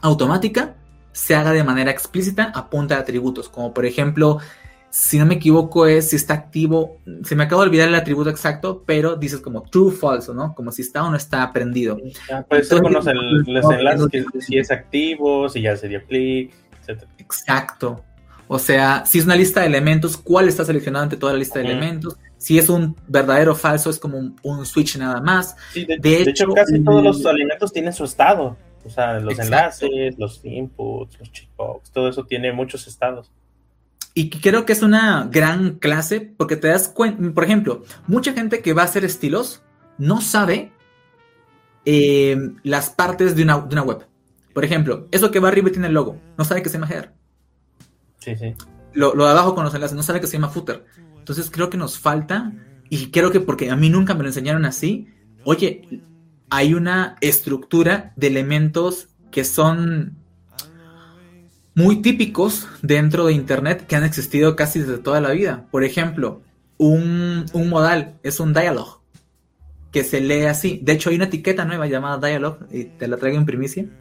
automática 0.00 0.76
se 1.12 1.34
haga 1.34 1.52
de 1.52 1.64
manera 1.64 1.90
explícita 1.90 2.52
a 2.54 2.68
punta 2.68 2.94
de 2.94 3.00
atributos, 3.00 3.48
como 3.48 3.72
por 3.72 3.86
ejemplo 3.86 4.38
si 4.96 5.18
no 5.18 5.26
me 5.26 5.34
equivoco, 5.34 5.86
es 5.86 6.08
si 6.08 6.16
está 6.16 6.32
activo. 6.32 6.96
Se 7.22 7.36
me 7.36 7.44
acaba 7.44 7.62
de 7.62 7.68
olvidar 7.68 7.88
el 7.88 7.94
atributo 7.94 8.30
exacto, 8.30 8.82
pero 8.86 9.14
dices 9.14 9.40
como 9.40 9.60
true, 9.62 9.92
falso, 9.92 10.32
¿no? 10.32 10.54
Como 10.54 10.72
si 10.72 10.80
está 10.80 11.04
o 11.04 11.10
no 11.10 11.18
está 11.18 11.52
prendido. 11.52 11.98
puede 12.48 12.64
ser 12.64 12.80
con 12.80 12.94
los, 12.94 13.06
enlaces, 13.06 14.08
que 14.32 14.40
si 14.40 14.56
es 14.56 14.70
activo, 14.70 15.50
si 15.50 15.60
ya 15.60 15.76
se 15.76 15.88
dio 15.88 16.02
clic, 16.06 16.50
etc. 16.86 17.02
Exacto. 17.18 18.02
O 18.48 18.58
sea, 18.58 19.04
si 19.04 19.18
es 19.18 19.26
una 19.26 19.36
lista 19.36 19.60
de 19.60 19.66
elementos, 19.66 20.16
¿cuál 20.16 20.48
está 20.48 20.64
seleccionado 20.64 21.02
ante 21.02 21.18
toda 21.18 21.34
la 21.34 21.40
lista 21.40 21.58
de 21.58 21.66
elementos? 21.66 22.16
si 22.38 22.58
es 22.58 22.68
un 22.70 22.96
verdadero 23.06 23.52
o 23.52 23.54
falso, 23.54 23.90
es 23.90 23.98
como 23.98 24.32
un, 24.42 24.66
switch 24.66 24.96
nada 24.96 25.20
más. 25.20 25.56
de, 25.74 26.22
hecho, 26.22 26.48
casi 26.54 26.82
todos 26.82 27.02
los 27.02 27.26
alimentos 27.26 27.70
tienen 27.70 27.92
su 27.92 28.04
estado. 28.04 28.56
O 28.82 28.88
sea, 28.88 29.18
los 29.18 29.38
enlaces, 29.38 30.16
los 30.16 30.42
inputs, 30.42 31.18
los 31.18 31.32
checkbox, 31.32 31.90
todo 31.90 32.08
eso 32.08 32.24
tiene 32.24 32.52
muchos 32.52 32.86
estados. 32.86 33.30
Y 34.18 34.30
creo 34.30 34.64
que 34.64 34.72
es 34.72 34.80
una 34.80 35.28
gran 35.30 35.72
clase 35.78 36.22
porque 36.22 36.56
te 36.56 36.68
das 36.68 36.88
cuenta, 36.88 37.34
por 37.34 37.44
ejemplo, 37.44 37.84
mucha 38.06 38.32
gente 38.32 38.62
que 38.62 38.72
va 38.72 38.80
a 38.80 38.86
hacer 38.86 39.04
estilos 39.04 39.62
no 39.98 40.22
sabe 40.22 40.72
eh, 41.84 42.34
las 42.62 42.88
partes 42.88 43.36
de 43.36 43.42
una, 43.42 43.56
web. 43.58 44.06
Por 44.54 44.64
ejemplo, 44.64 45.06
eso 45.10 45.30
que 45.30 45.38
va 45.38 45.48
arriba 45.48 45.68
tiene 45.68 45.88
el 45.88 45.92
logo, 45.92 46.18
no 46.38 46.46
sabe 46.46 46.62
que 46.62 46.70
se 46.70 46.78
llama 46.78 46.90
header. 46.90 47.12
Sí, 48.16 48.34
sí. 48.36 48.54
Lo, 48.94 49.14
lo 49.14 49.26
de 49.26 49.32
abajo 49.32 49.54
con 49.54 49.64
los 49.64 49.74
enlaces, 49.74 49.94
no 49.94 50.02
sabe 50.02 50.22
que 50.22 50.26
se 50.26 50.38
llama 50.38 50.48
footer. 50.48 50.86
Entonces 51.18 51.50
creo 51.50 51.68
que 51.68 51.76
nos 51.76 51.98
falta, 51.98 52.54
y 52.88 53.10
creo 53.10 53.30
que 53.30 53.40
porque 53.40 53.70
a 53.70 53.76
mí 53.76 53.90
nunca 53.90 54.14
me 54.14 54.22
lo 54.22 54.30
enseñaron 54.30 54.64
así, 54.64 55.08
oye, 55.44 56.00
hay 56.48 56.72
una 56.72 57.16
estructura 57.20 58.14
de 58.16 58.28
elementos 58.28 59.08
que 59.30 59.44
son 59.44 60.16
muy 61.76 61.96
típicos 61.96 62.66
dentro 62.80 63.26
de 63.26 63.34
Internet 63.34 63.86
que 63.86 63.96
han 63.96 64.02
existido 64.02 64.56
casi 64.56 64.80
desde 64.80 64.96
toda 64.96 65.20
la 65.20 65.30
vida. 65.30 65.66
Por 65.70 65.84
ejemplo, 65.84 66.40
un, 66.78 67.44
modal 67.52 68.14
es 68.22 68.40
un 68.40 68.54
dialog 68.54 69.02
que 69.92 70.02
se 70.02 70.22
lee 70.22 70.46
así. 70.46 70.80
De 70.82 70.92
hecho, 70.92 71.10
hay 71.10 71.16
una 71.16 71.26
etiqueta 71.26 71.66
nueva 71.66 71.86
llamada 71.86 72.26
dialog, 72.26 72.60
y 72.72 72.84
te 72.84 73.06
la 73.06 73.18
traigo 73.18 73.38
en 73.38 73.46
primicia. 73.46 73.84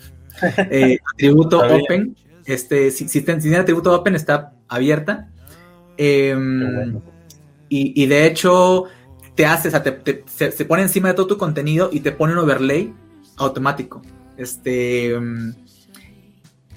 Eh, 0.70 1.00
atributo 1.14 1.60
open. 1.60 2.14
Este, 2.46 2.92
si, 2.92 3.08
si, 3.08 3.22
tiene 3.22 3.56
atributo 3.56 3.94
open, 3.94 4.16
está 4.16 4.54
abierta. 4.68 5.30
Em, 5.96 7.00
y, 7.70 8.06
de 8.06 8.26
hecho, 8.26 8.84
te 9.36 9.46
hace, 9.46 9.70
o 9.70 9.72
sea, 9.72 10.52
se, 10.52 10.66
pone 10.66 10.82
encima 10.82 11.08
de 11.08 11.14
todo 11.14 11.28
tu 11.28 11.38
contenido 11.38 11.90
y 11.92 12.02
te 12.02 12.12
pone 12.12 12.34
un 12.34 12.40
overlay 12.40 12.94
automático. 13.38 14.02
Este. 14.38 15.14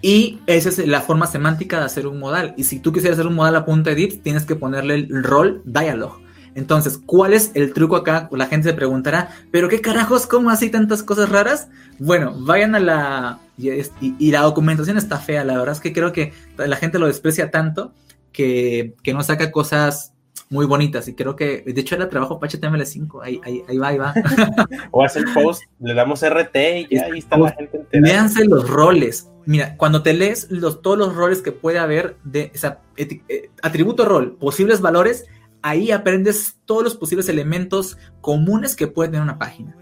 Y 0.00 0.38
esa 0.46 0.68
es 0.68 0.87
la 0.87 1.00
forma 1.00 1.26
semántica 1.26 1.78
de 1.80 1.87
hacer 1.87 2.06
un 2.06 2.18
modal. 2.18 2.54
Y 2.56 2.64
si 2.64 2.78
tú 2.78 2.92
quisieras 2.92 3.18
hacer 3.18 3.26
un 3.26 3.34
modal 3.34 3.56
a 3.56 3.64
punta 3.64 3.90
de 3.90 3.96
dips, 3.96 4.22
tienes 4.22 4.44
que 4.44 4.56
ponerle 4.56 4.94
el 4.94 5.24
rol 5.24 5.62
dialog. 5.64 6.20
Entonces, 6.54 7.00
¿cuál 7.04 7.34
es 7.34 7.52
el 7.54 7.72
truco 7.72 7.96
acá? 7.96 8.28
La 8.32 8.46
gente 8.46 8.68
se 8.68 8.74
preguntará, 8.74 9.30
¿pero 9.50 9.68
qué 9.68 9.80
carajos? 9.80 10.26
¿Cómo 10.26 10.50
así 10.50 10.70
tantas 10.70 11.02
cosas 11.02 11.28
raras? 11.28 11.68
Bueno, 11.98 12.34
vayan 12.37 12.74
a 12.74 12.80
la... 12.80 13.38
Y, 13.56 14.30
la 14.30 14.42
documentación 14.42 14.98
está 14.98 15.18
fea, 15.18 15.44
la 15.44 15.58
verdad 15.58 15.74
es 15.74 15.80
que 15.80 15.92
creo 15.92 16.12
que 16.12 16.32
la 16.56 16.76
gente 16.76 16.98
lo 16.98 17.06
desprecia 17.06 17.50
tanto 17.50 17.92
que, 18.32 18.94
que 19.02 19.14
no 19.14 19.22
saca 19.24 19.50
cosas 19.50 20.12
muy 20.50 20.66
bonitas 20.66 21.06
y 21.08 21.14
creo 21.14 21.37
que, 21.37 21.62
de 21.66 21.80
hecho, 21.80 21.94
era 21.94 22.08
trabajo 22.08 22.38
para 22.38 22.52
HTML5, 22.52 23.20
ahí, 23.22 23.40
ahí, 23.44 23.62
ahí 23.68 23.78
va, 23.78 23.88
ahí 23.88 23.98
va. 23.98 24.14
o 24.90 25.04
hacer 25.04 25.24
post, 25.34 25.62
le 25.80 25.94
damos 25.94 26.22
RT 26.22 26.56
y 26.90 26.96
ya 26.96 27.06
ahí 27.06 27.18
está 27.18 27.37
la 27.37 27.52
gente 27.52 27.76
entera. 27.76 28.06
Léanse 28.06 28.44
los 28.44 28.68
roles. 28.68 29.30
Mira, 29.44 29.76
cuando 29.76 30.02
te 30.02 30.12
lees 30.12 30.50
los, 30.50 30.82
todos 30.82 30.98
los 30.98 31.14
roles 31.14 31.42
que 31.42 31.52
puede 31.52 31.78
haber 31.78 32.16
de, 32.24 32.52
o 32.54 32.58
sea, 32.58 32.80
eh, 32.96 33.50
atributo 33.62 34.04
rol, 34.04 34.37
posibles 34.37 34.80
valores, 34.80 35.26
ahí 35.62 35.90
aprendes 35.90 36.56
todos 36.64 36.82
los 36.84 36.96
posibles 36.96 37.28
elementos 37.28 37.98
comunes 38.20 38.76
que 38.76 38.87
puede 38.87 39.11
tener 39.11 39.22
una 39.22 39.38
página. 39.38 39.76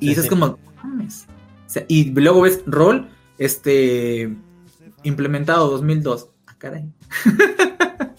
Y 0.00 0.10
eso 0.10 0.22
es 0.22 0.28
como, 0.28 0.58
y 1.88 2.10
luego 2.10 2.42
ves 2.42 2.62
rol, 2.66 3.08
este, 3.38 4.36
implementado 5.02 5.70
2002. 5.70 6.28
Ah, 6.46 6.54
caray. 6.58 6.92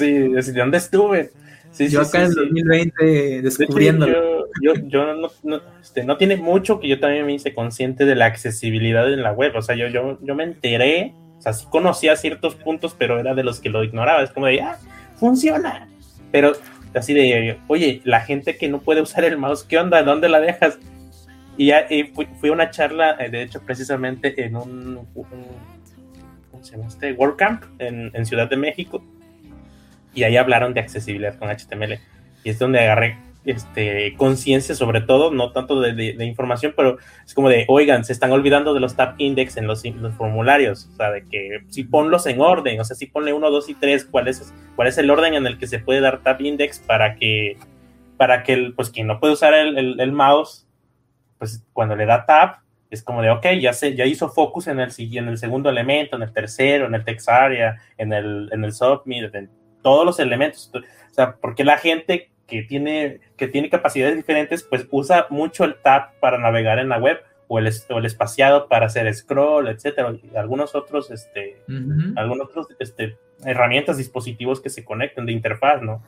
Sí, 0.00 0.52
¿de 0.52 0.58
dónde 0.58 0.78
estuve? 0.78 1.30
yo 1.78 2.00
acá 2.00 2.24
en 2.24 2.34
2020 2.34 3.42
descubriéndolo. 3.42 4.48
yo, 4.62 4.72
yo, 4.86 5.14
no, 5.14 5.60
este, 5.80 6.04
no, 6.04 6.16
tiene 6.16 6.36
mucho 6.36 6.80
que 6.80 6.88
yo 6.88 6.98
también 6.98 7.26
me 7.26 7.34
hice 7.34 7.54
consciente 7.54 8.04
de 8.04 8.14
la 8.14 8.26
accesibilidad 8.26 9.12
en 9.12 9.22
la 9.22 9.32
web. 9.32 9.52
O 9.56 9.62
sea, 9.62 9.76
yo, 9.76 9.88
yo, 9.88 10.18
yo 10.22 10.34
me 10.34 10.44
enteré, 10.44 11.14
o 11.38 11.40
sea, 11.40 11.52
sí 11.52 11.66
conocía 11.70 12.16
ciertos 12.16 12.54
puntos, 12.54 12.94
pero 12.98 13.20
era 13.20 13.34
de 13.34 13.44
los 13.44 13.60
que 13.60 13.68
lo 13.68 13.84
ignoraba. 13.84 14.22
Es 14.22 14.30
como 14.30 14.46
de, 14.46 14.60
ah, 14.62 14.78
funciona. 15.16 15.88
Pero 16.32 16.52
así 16.94 17.14
de, 17.14 17.58
oye, 17.68 18.00
la 18.04 18.20
gente 18.20 18.56
que 18.56 18.68
no 18.68 18.80
puede 18.80 19.02
usar 19.02 19.24
el 19.24 19.36
mouse, 19.36 19.62
¿qué 19.64 19.78
onda? 19.78 20.02
¿Dónde 20.02 20.28
la 20.28 20.40
dejas? 20.40 20.78
Y 21.56 21.66
ya 21.66 21.86
fui, 22.14 22.48
a 22.48 22.52
una 22.52 22.70
charla, 22.70 23.16
eh, 23.20 23.28
de 23.28 23.42
hecho, 23.42 23.60
precisamente 23.60 24.44
en 24.44 24.56
un, 24.56 25.06
¿cómo 25.12 26.64
se 26.64 26.72
llama 26.72 26.88
este? 26.88 27.12
WordCamp 27.12 27.64
en, 27.78 28.10
en 28.14 28.26
Ciudad 28.26 28.48
de 28.48 28.56
México 28.56 29.02
y 30.14 30.24
ahí 30.24 30.36
hablaron 30.36 30.74
de 30.74 30.80
accesibilidad 30.80 31.38
con 31.38 31.48
HTML. 31.48 31.98
Y 32.44 32.50
es 32.50 32.58
donde 32.58 32.80
agarré 32.80 33.18
este, 33.44 34.14
conciencia 34.16 34.74
sobre 34.74 35.00
todo, 35.00 35.30
no 35.30 35.52
tanto 35.52 35.80
de, 35.80 36.24
información, 36.24 36.74
pero 36.76 36.98
es 37.24 37.34
como 37.34 37.48
de, 37.48 37.64
oigan, 37.68 38.04
se 38.04 38.12
están 38.12 38.32
olvidando 38.32 38.74
de 38.74 38.80
los 38.80 38.96
tab 38.96 39.14
index 39.18 39.56
en 39.56 39.66
los, 39.66 39.82
formularios, 40.16 40.88
o 40.92 40.96
sea, 40.96 41.10
de 41.10 41.24
que 41.24 41.60
si 41.68 41.84
ponlos 41.84 42.26
en 42.26 42.40
orden, 42.40 42.78
o 42.80 42.84
sea, 42.84 42.96
si 42.96 43.06
ponle 43.06 43.32
1, 43.32 43.50
2 43.50 43.68
y 43.70 43.74
3, 43.74 44.04
¿cuál 44.06 44.28
es, 44.28 44.52
cuál 44.76 44.88
es 44.88 44.98
el 44.98 45.10
orden 45.10 45.34
en 45.34 45.46
el 45.46 45.58
que 45.58 45.66
se 45.66 45.78
puede 45.78 46.00
dar 46.00 46.22
tab 46.22 46.40
index 46.40 46.80
para 46.80 47.16
que, 47.16 47.56
para 48.16 48.42
que 48.42 48.52
el, 48.52 48.74
pues 48.74 48.90
quien 48.90 49.06
no 49.06 49.20
puede 49.20 49.32
usar 49.32 49.54
el, 49.54 50.12
mouse, 50.12 50.66
pues 51.38 51.64
cuando 51.72 51.96
le 51.96 52.04
da 52.04 52.26
tab, 52.26 52.56
es 52.90 53.02
como 53.02 53.22
de, 53.22 53.30
ok, 53.30 53.46
ya, 53.60 53.72
se, 53.72 53.94
ya 53.94 54.04
hizo 54.04 54.28
focus 54.28 54.66
en 54.66 54.80
el, 54.80 54.90
en 54.98 55.28
el 55.28 55.38
segundo 55.38 55.70
elemento, 55.70 56.16
en 56.16 56.22
el 56.22 56.32
tercero, 56.32 56.86
en 56.86 56.94
el 56.94 57.04
text 57.04 57.28
area, 57.28 57.80
en 57.96 58.12
el, 58.12 58.50
en 58.52 58.64
el 58.64 58.72
submit, 58.72 59.34
en 59.34 59.48
todos 59.82 60.04
los 60.04 60.18
elementos. 60.18 60.70
O 60.74 61.14
sea, 61.14 61.36
porque 61.36 61.64
la 61.64 61.78
gente 61.78 62.30
que 62.46 62.62
tiene, 62.62 63.20
que 63.36 63.48
tiene 63.48 63.70
capacidades 63.70 64.16
diferentes, 64.16 64.62
pues 64.62 64.86
usa 64.90 65.26
mucho 65.30 65.64
el 65.64 65.76
tab 65.76 66.18
para 66.20 66.38
navegar 66.38 66.78
en 66.78 66.88
la 66.88 66.98
web 66.98 67.18
o 67.48 67.58
el, 67.58 67.66
el 67.66 68.04
espaciado 68.04 68.68
para 68.68 68.86
hacer 68.86 69.12
scroll, 69.14 69.68
etcétera, 69.68 70.12
y 70.12 70.36
algunos 70.36 70.74
otros, 70.74 71.10
este, 71.10 71.62
algunos 72.16 72.48
otros, 72.48 72.68
este, 72.78 73.16
herramientas, 73.44 73.96
dispositivos 73.96 74.60
que 74.60 74.70
se 74.70 74.84
conecten 74.84 75.26
de 75.26 75.32
interfaz, 75.32 75.82
¿no? 75.82 76.02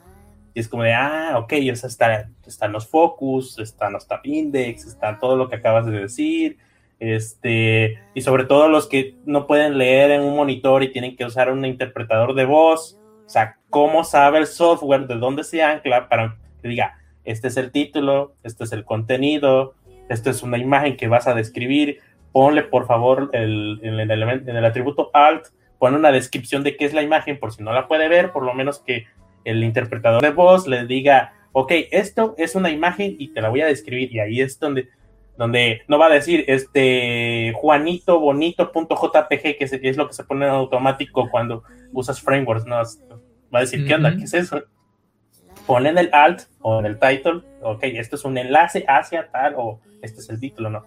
Y 0.53 0.59
es 0.59 0.67
como 0.67 0.83
de, 0.83 0.93
ah, 0.93 1.37
ok, 1.39 1.53
o 1.71 1.75
sea, 1.75 1.89
está, 1.89 2.29
están 2.45 2.71
los 2.71 2.87
focus, 2.87 3.59
están 3.59 3.93
los 3.93 4.07
tab 4.07 4.21
index, 4.23 4.85
está 4.85 5.17
todo 5.19 5.35
lo 5.35 5.49
que 5.49 5.55
acabas 5.55 5.85
de 5.85 5.99
decir, 5.99 6.57
este, 6.99 7.99
y 8.13 8.21
sobre 8.21 8.45
todo 8.45 8.69
los 8.69 8.87
que 8.87 9.15
no 9.25 9.45
pueden 9.45 9.77
leer 9.77 10.11
en 10.11 10.21
un 10.21 10.37
monitor 10.37 10.83
y 10.83 10.91
tienen 10.93 11.17
que 11.17 11.25
usar 11.25 11.51
un 11.51 11.65
interpretador 11.65 12.35
de 12.35 12.45
voz, 12.45 12.97
o 13.25 13.29
sea, 13.29 13.57
¿cómo 13.69 14.03
sabe 14.03 14.39
el 14.39 14.47
software 14.47 15.07
de 15.07 15.15
dónde 15.15 15.43
se 15.43 15.63
ancla 15.63 16.09
para 16.09 16.37
que 16.61 16.67
diga, 16.67 16.97
este 17.23 17.47
es 17.47 17.57
el 17.57 17.71
título, 17.71 18.35
este 18.43 18.63
es 18.63 18.71
el 18.71 18.85
contenido, 18.85 19.75
esto 20.09 20.29
es 20.29 20.43
una 20.43 20.57
imagen 20.57 20.97
que 20.97 21.07
vas 21.07 21.27
a 21.27 21.33
describir, 21.33 21.99
ponle 22.31 22.63
por 22.63 22.85
favor 22.85 23.29
el, 23.33 23.79
en, 23.83 23.99
el 23.99 24.11
en 24.11 24.55
el 24.55 24.65
atributo 24.65 25.09
alt, 25.13 25.47
pone 25.79 25.97
una 25.97 26.11
descripción 26.11 26.63
de 26.63 26.77
qué 26.77 26.85
es 26.85 26.93
la 26.93 27.01
imagen 27.01 27.39
por 27.39 27.53
si 27.53 27.63
no 27.63 27.73
la 27.73 27.87
puede 27.87 28.07
ver, 28.07 28.31
por 28.31 28.43
lo 28.43 28.53
menos 28.53 28.79
que 28.79 29.05
el 29.43 29.63
interpretador 29.63 30.21
de 30.21 30.29
voz 30.29 30.67
le 30.67 30.85
diga, 30.85 31.33
ok, 31.51 31.71
esto 31.91 32.35
es 32.37 32.55
una 32.55 32.69
imagen 32.69 33.15
y 33.17 33.29
te 33.29 33.41
la 33.41 33.49
voy 33.49 33.61
a 33.61 33.67
describir. 33.67 34.13
Y 34.13 34.19
ahí 34.19 34.41
es 34.41 34.59
donde 34.59 34.89
donde 35.37 35.81
no 35.87 35.97
va 35.97 36.07
a 36.07 36.13
decir 36.13 36.45
este 36.47 37.53
Juanito 37.55 38.19
bonito.jpg, 38.19 39.57
que 39.57 39.57
es, 39.59 39.97
lo 39.97 40.07
que 40.07 40.13
se 40.13 40.23
pone 40.23 40.45
en 40.45 40.51
automático 40.51 41.29
cuando 41.31 41.63
usas 41.91 42.21
frameworks, 42.21 42.65
¿no? 42.65 42.75
Va 42.75 43.59
a 43.59 43.61
decir, 43.61 43.85
¿qué 43.85 43.95
onda? 43.95 44.15
¿Qué 44.15 44.23
es 44.23 44.33
eso? 44.33 44.63
Pon 45.65 45.87
en 45.87 45.97
el 45.97 46.09
alt 46.13 46.43
o 46.61 46.79
en 46.79 46.85
el 46.85 46.99
title, 46.99 47.41
ok, 47.61 47.83
esto 47.83 48.15
es 48.15 48.25
un 48.25 48.37
enlace 48.37 48.83
hacia 48.87 49.29
tal, 49.31 49.55
o 49.57 49.79
este 50.01 50.19
es 50.19 50.29
el 50.29 50.39
título, 50.39 50.69
¿no? 50.69 50.83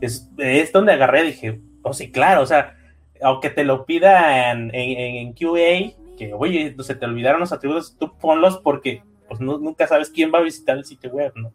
Es, 0.00 0.30
es 0.38 0.72
donde 0.72 0.92
agarré, 0.92 1.24
dije, 1.24 1.60
oh 1.82 1.92
sí, 1.92 2.10
claro, 2.10 2.42
o 2.42 2.46
sea, 2.46 2.76
aunque 3.22 3.50
te 3.50 3.64
lo 3.64 3.84
pida 3.84 4.50
en, 4.50 4.70
en, 4.74 5.32
QA, 5.32 5.94
que 6.16 6.32
oye, 6.32 6.74
se 6.80 6.94
te 6.94 7.06
olvidaron 7.06 7.40
los 7.40 7.52
atributos, 7.52 7.96
tú 7.98 8.16
ponlos 8.18 8.58
porque 8.58 9.02
pues 9.28 9.40
nunca 9.40 9.86
sabes 9.86 10.10
quién 10.10 10.32
va 10.32 10.38
a 10.38 10.42
visitar 10.42 10.76
el 10.76 10.84
sitio 10.84 11.10
web, 11.10 11.32
¿no? 11.36 11.52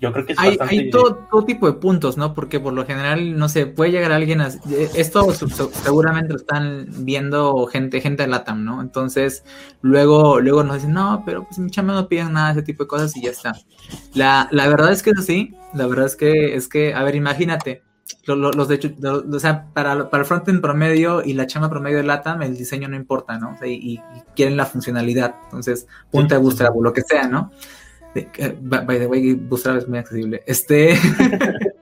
Yo 0.00 0.12
creo 0.12 0.26
que 0.26 0.32
es 0.32 0.38
hay, 0.38 0.58
hay 0.60 0.90
todo, 0.90 1.44
tipo 1.46 1.66
de 1.66 1.74
puntos, 1.74 2.16
¿no? 2.16 2.34
Porque 2.34 2.60
por 2.60 2.72
lo 2.72 2.86
general, 2.86 3.36
no 3.38 3.48
sé, 3.48 3.66
puede 3.66 3.92
llegar 3.92 4.12
alguien 4.12 4.40
a... 4.40 4.48
Esto 4.94 5.32
seguramente 5.32 6.32
lo 6.32 6.38
están 6.38 6.86
viendo 6.98 7.66
gente, 7.66 8.00
gente 8.00 8.22
de 8.22 8.28
LATAM, 8.28 8.64
¿no? 8.64 8.80
Entonces, 8.80 9.44
luego, 9.82 10.40
luego 10.40 10.62
nos 10.64 10.76
dicen, 10.76 10.92
no, 10.92 11.22
pero 11.24 11.44
pues 11.44 11.58
mi 11.58 11.70
chamba 11.70 11.94
no 11.94 12.08
piden 12.08 12.32
nada, 12.32 12.52
ese 12.52 12.62
tipo 12.62 12.84
de 12.84 12.88
cosas 12.88 13.16
y 13.16 13.22
ya 13.22 13.30
está. 13.30 13.52
La, 14.14 14.48
la 14.50 14.68
verdad 14.68 14.92
es 14.92 15.02
que 15.02 15.10
es 15.10 15.18
así, 15.18 15.54
la 15.74 15.86
verdad 15.86 16.06
es 16.06 16.16
que, 16.16 16.54
es 16.54 16.68
que, 16.68 16.94
a 16.94 17.02
ver, 17.02 17.14
imagínate, 17.14 17.82
los, 18.26 18.68
de 18.68 18.74
hecho, 18.74 18.90
o 19.32 19.38
sea, 19.38 19.66
para, 19.72 20.10
para 20.10 20.22
el 20.22 20.26
frontend 20.26 20.60
promedio 20.60 21.22
y 21.24 21.32
la 21.32 21.46
chamba 21.46 21.70
promedio 21.70 21.98
de 21.98 22.04
LATAM, 22.04 22.42
el 22.42 22.56
diseño 22.56 22.88
no 22.88 22.96
importa, 22.96 23.38
¿no? 23.38 23.56
y, 23.64 24.00
quieren 24.34 24.56
la 24.56 24.66
funcionalidad, 24.66 25.34
entonces, 25.44 25.86
punta 26.10 26.34
de 26.34 26.40
Bootstrap 26.40 26.76
o 26.76 26.82
lo 26.82 26.92
que 26.92 27.02
sea, 27.02 27.28
¿no? 27.28 27.50
By 28.60 28.98
the 28.98 29.06
way, 29.06 29.34
Bootstrap 29.34 29.78
es 29.78 29.88
muy 29.88 29.98
accesible. 29.98 30.42
Este. 30.46 30.96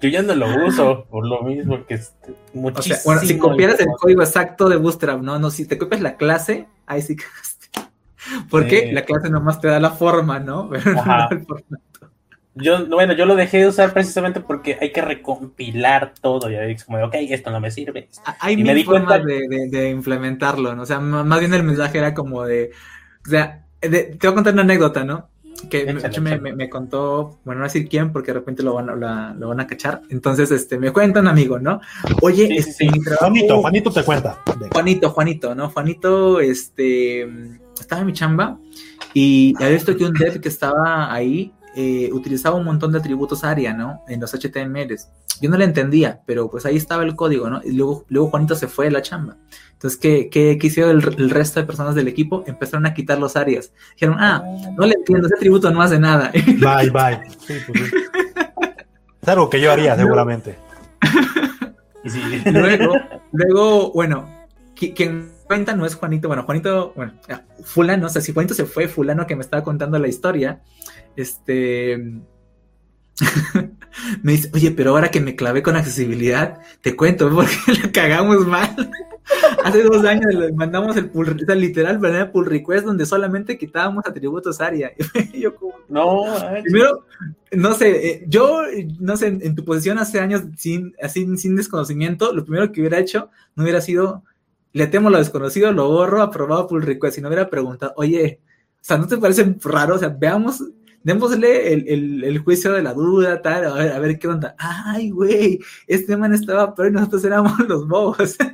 Yo 0.00 0.08
ya 0.08 0.22
no 0.22 0.34
lo 0.34 0.66
uso 0.66 1.06
por 1.10 1.26
lo 1.26 1.42
mismo 1.42 1.84
que 1.84 1.94
es 1.94 2.14
muchísimo. 2.52 2.98
bueno, 3.04 3.20
si 3.22 3.36
copiaras 3.36 3.80
el 3.80 3.88
código 3.98 4.22
exacto 4.22 4.68
de 4.68 4.76
Bootstrap, 4.76 5.20
¿no? 5.20 5.40
No, 5.40 5.50
si 5.50 5.66
te 5.66 5.76
copias 5.76 6.00
la 6.00 6.16
clase, 6.16 6.68
ahí 6.86 7.02
sí 7.02 7.16
que. 7.16 7.24
Porque 8.50 8.92
la 8.92 9.02
clase 9.02 9.30
nomás 9.30 9.60
te 9.60 9.68
da 9.68 9.80
la 9.80 9.90
forma, 9.90 10.38
¿no? 10.38 10.68
Pero 10.70 10.94
no 10.94 11.28
el 11.30 11.46
formato. 11.46 11.84
Yo, 12.54 12.86
bueno, 12.88 13.12
yo 13.12 13.24
lo 13.24 13.36
dejé 13.36 13.58
de 13.58 13.68
usar 13.68 13.92
precisamente 13.92 14.40
porque 14.40 14.76
hay 14.80 14.92
que 14.92 15.00
recompilar 15.00 16.12
todo. 16.20 16.50
Y 16.50 16.56
ahí 16.56 16.72
es 16.72 16.84
como, 16.84 17.02
ok, 17.04 17.14
esto 17.20 17.50
no 17.50 17.60
me 17.60 17.70
sirve. 17.70 18.08
Hay 18.40 18.54
y 18.54 18.62
mil 18.62 18.84
formas 18.84 19.22
de, 19.24 19.90
implementarlo, 19.90 20.74
¿no? 20.74 20.82
O 20.82 20.86
sea, 20.86 20.98
más 20.98 21.38
bien 21.38 21.54
el 21.54 21.62
mensaje 21.62 21.98
era 21.98 22.14
como 22.14 22.44
de, 22.44 22.72
o 23.24 23.30
sea, 23.30 23.64
te 23.80 24.18
voy 24.20 24.30
a 24.30 24.34
contar 24.34 24.54
una 24.54 24.62
anécdota, 24.62 25.04
¿no? 25.04 25.28
Que 25.68 25.92
me, 25.92 26.68
contó, 26.68 27.38
bueno, 27.44 27.60
no 27.60 27.64
voy 27.64 27.70
a 27.70 27.72
decir 27.72 27.88
quién, 27.88 28.12
porque 28.12 28.32
de 28.32 28.38
repente 28.38 28.62
lo 28.62 28.74
van, 28.74 28.90
a, 28.90 29.34
lo 29.34 29.48
van 29.48 29.60
a 29.60 29.66
cachar. 29.66 30.02
Entonces, 30.08 30.50
este, 30.52 30.78
me 30.78 30.92
cuenta 30.92 31.20
un 31.20 31.26
amigo, 31.26 31.58
¿no? 31.58 31.80
Oye, 32.22 32.48
este, 32.56 32.88
Juanito, 33.18 33.60
Juanito 33.60 33.90
te 33.90 34.04
cuenta. 34.04 34.38
Juanito, 34.72 35.10
Juanito, 35.10 35.54
¿no? 35.54 35.68
Juanito, 35.70 36.40
este, 36.40 37.22
estaba 37.80 38.00
en 38.02 38.06
mi 38.06 38.12
chamba 38.12 38.58
y 39.14 39.54
había 39.56 39.70
visto 39.70 39.96
que 39.96 40.04
un 40.04 40.14
dev 40.14 40.40
que 40.40 40.48
estaba 40.48 41.12
ahí 41.12 41.52
eh, 41.74 42.10
utilizaba 42.12 42.56
un 42.56 42.64
montón 42.64 42.92
de 42.92 42.98
atributos 42.98 43.44
ARIA, 43.44 43.72
¿no? 43.72 44.02
En 44.08 44.20
los 44.20 44.32
HTMLs. 44.32 45.08
Yo 45.40 45.50
no 45.50 45.56
le 45.56 45.64
entendía, 45.64 46.20
pero 46.26 46.50
pues 46.50 46.66
ahí 46.66 46.76
estaba 46.76 47.02
el 47.02 47.14
código, 47.16 47.48
¿no? 47.48 47.60
Y 47.64 47.72
luego, 47.72 48.04
luego 48.08 48.30
Juanito 48.30 48.54
se 48.54 48.68
fue 48.68 48.86
de 48.86 48.90
la 48.92 49.02
chamba. 49.02 49.36
Entonces, 49.72 49.98
¿qué, 49.98 50.28
qué, 50.28 50.58
hicieron 50.60 50.90
el, 50.90 51.30
resto 51.30 51.60
de 51.60 51.66
personas 51.66 51.94
del 51.94 52.08
equipo? 52.08 52.42
Empezaron 52.46 52.84
a 52.86 52.94
quitar 52.94 53.18
los 53.18 53.36
áreas. 53.36 53.72
Dijeron, 53.94 54.16
ah, 54.18 54.42
no 54.76 54.86
le 54.86 54.94
entiendo, 54.94 55.26
ese 55.26 55.36
atributo 55.36 55.70
no 55.70 55.80
hace 55.80 55.98
nada. 55.98 56.32
Bye, 56.32 56.90
bye. 56.90 57.20
Pues 57.46 57.92
es 59.22 59.28
algo 59.28 59.48
que 59.48 59.60
yo 59.60 59.70
haría, 59.70 59.96
seguramente. 59.96 60.58
luego, 62.46 62.94
luego, 63.32 63.92
bueno, 63.92 64.28
quien 64.74 65.30
cuenta 65.44 65.74
no 65.74 65.86
es 65.86 65.94
Juanito, 65.94 66.28
bueno, 66.28 66.44
Juanito, 66.44 66.92
bueno, 66.94 67.12
fulano, 67.64 68.06
o 68.06 68.08
sea, 68.08 68.22
si 68.22 68.32
Juanito 68.32 68.54
se 68.54 68.64
fue, 68.64 68.86
fulano 68.86 69.26
que 69.26 69.34
me 69.34 69.42
estaba 69.42 69.64
contando 69.64 69.98
la 69.98 70.08
historia, 70.08 70.60
este, 71.16 72.20
me 74.22 74.32
dice, 74.32 74.50
oye, 74.54 74.70
pero 74.70 74.90
ahora 74.90 75.10
que 75.10 75.20
me 75.20 75.36
clavé 75.36 75.62
con 75.62 75.76
accesibilidad, 75.76 76.60
te 76.80 76.96
cuento 76.96 77.30
porque 77.34 77.56
la 77.82 77.92
cagamos 77.92 78.46
mal. 78.46 78.90
Hace 79.64 79.82
dos 79.82 80.04
años 80.04 80.32
le 80.32 80.52
mandamos 80.52 80.96
el 80.96 81.10
pull, 81.10 81.28
o 81.28 81.46
sea, 81.46 81.54
literal, 81.54 81.98
¿verdad? 81.98 82.32
Pull 82.32 82.46
request 82.46 82.86
donde 82.86 83.04
solamente 83.04 83.58
quitábamos 83.58 84.06
atributos 84.06 84.58
ARIA. 84.60 84.92
yo 85.34 85.54
como, 85.54 85.74
no, 85.88 86.24
primero, 86.62 87.04
no 87.52 87.74
sé, 87.74 88.08
eh, 88.08 88.24
yo, 88.26 88.62
no 88.98 89.16
sé, 89.18 89.26
en, 89.26 89.54
tu 89.54 89.64
posición 89.64 89.98
hace 89.98 90.20
años 90.20 90.44
sin, 90.56 90.94
así, 91.02 91.26
sin 91.36 91.56
desconocimiento, 91.56 92.32
lo 92.32 92.44
primero 92.44 92.72
que 92.72 92.80
hubiera 92.80 92.98
hecho 92.98 93.30
no 93.54 93.64
hubiera 93.64 93.82
sido, 93.82 94.22
le 94.72 94.86
temo 94.86 95.10
lo 95.10 95.18
desconocido, 95.18 95.72
lo 95.72 95.88
borro, 95.88 96.22
aprobado 96.22 96.66
pull 96.66 96.82
request, 96.82 97.18
y 97.18 97.20
no 97.20 97.28
hubiera 97.28 97.50
preguntado, 97.50 97.92
oye, 97.96 98.40
o 98.80 98.84
sea, 98.84 98.96
¿no 98.96 99.06
te 99.06 99.18
parece 99.18 99.56
raro? 99.62 99.96
O 99.96 99.98
sea, 99.98 100.08
veamos 100.08 100.62
démosle 101.08 101.72
el, 101.72 102.38
juicio 102.40 102.70
de 102.72 102.82
la 102.82 102.92
duda, 102.92 103.40
tal, 103.40 103.64
a 103.64 103.98
ver, 103.98 104.18
qué 104.18 104.28
onda. 104.28 104.54
Ay, 104.58 105.08
güey, 105.08 105.58
este 105.86 106.18
man 106.18 106.34
estaba 106.34 106.74
pero 106.74 106.90
nosotros 106.90 107.24
éramos 107.24 107.58
los 107.60 107.88
bobos. 107.88 108.36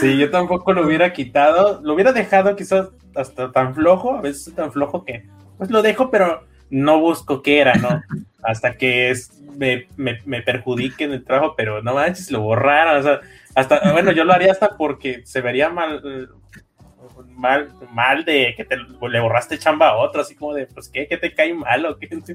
Sí, 0.00 0.18
yo 0.18 0.30
tampoco 0.30 0.72
lo 0.72 0.84
hubiera 0.84 1.12
quitado, 1.12 1.80
lo 1.82 1.94
hubiera 1.94 2.12
dejado 2.12 2.56
quizás 2.56 2.88
hasta 3.14 3.52
tan 3.52 3.74
flojo, 3.74 4.14
a 4.14 4.20
veces 4.20 4.52
tan 4.54 4.72
flojo 4.72 5.04
que, 5.04 5.26
pues 5.58 5.70
lo 5.70 5.80
dejo, 5.80 6.10
pero 6.10 6.44
no 6.70 6.98
busco 6.98 7.40
qué 7.40 7.60
era, 7.60 7.74
¿no? 7.74 8.02
Hasta 8.42 8.76
que 8.76 9.10
es, 9.10 9.40
me, 9.56 9.86
me, 9.96 10.20
me 10.24 10.42
perjudique 10.42 11.04
en 11.04 11.12
el 11.12 11.24
trabajo, 11.24 11.54
pero 11.56 11.82
no 11.82 11.94
manches, 11.94 12.30
lo 12.30 12.40
borraron, 12.40 12.96
o 12.96 13.02
sea, 13.02 13.20
hasta, 13.54 13.92
bueno, 13.92 14.12
yo 14.12 14.24
lo 14.24 14.32
haría 14.32 14.50
hasta 14.50 14.76
porque 14.76 15.22
se 15.24 15.40
vería 15.40 15.68
mal, 15.68 16.30
mal, 17.36 17.72
mal 17.92 18.24
de 18.24 18.54
que 18.56 18.64
te, 18.64 18.76
le 18.76 19.20
borraste 19.20 19.58
chamba 19.58 19.90
a 19.90 19.96
otro, 19.96 20.22
así 20.22 20.34
como 20.34 20.54
de, 20.54 20.66
pues, 20.66 20.88
¿qué? 20.88 21.06
¿Qué 21.06 21.16
te 21.16 21.34
cae 21.34 21.54
mal 21.54 21.86
o 21.86 21.98
qué? 21.98 22.08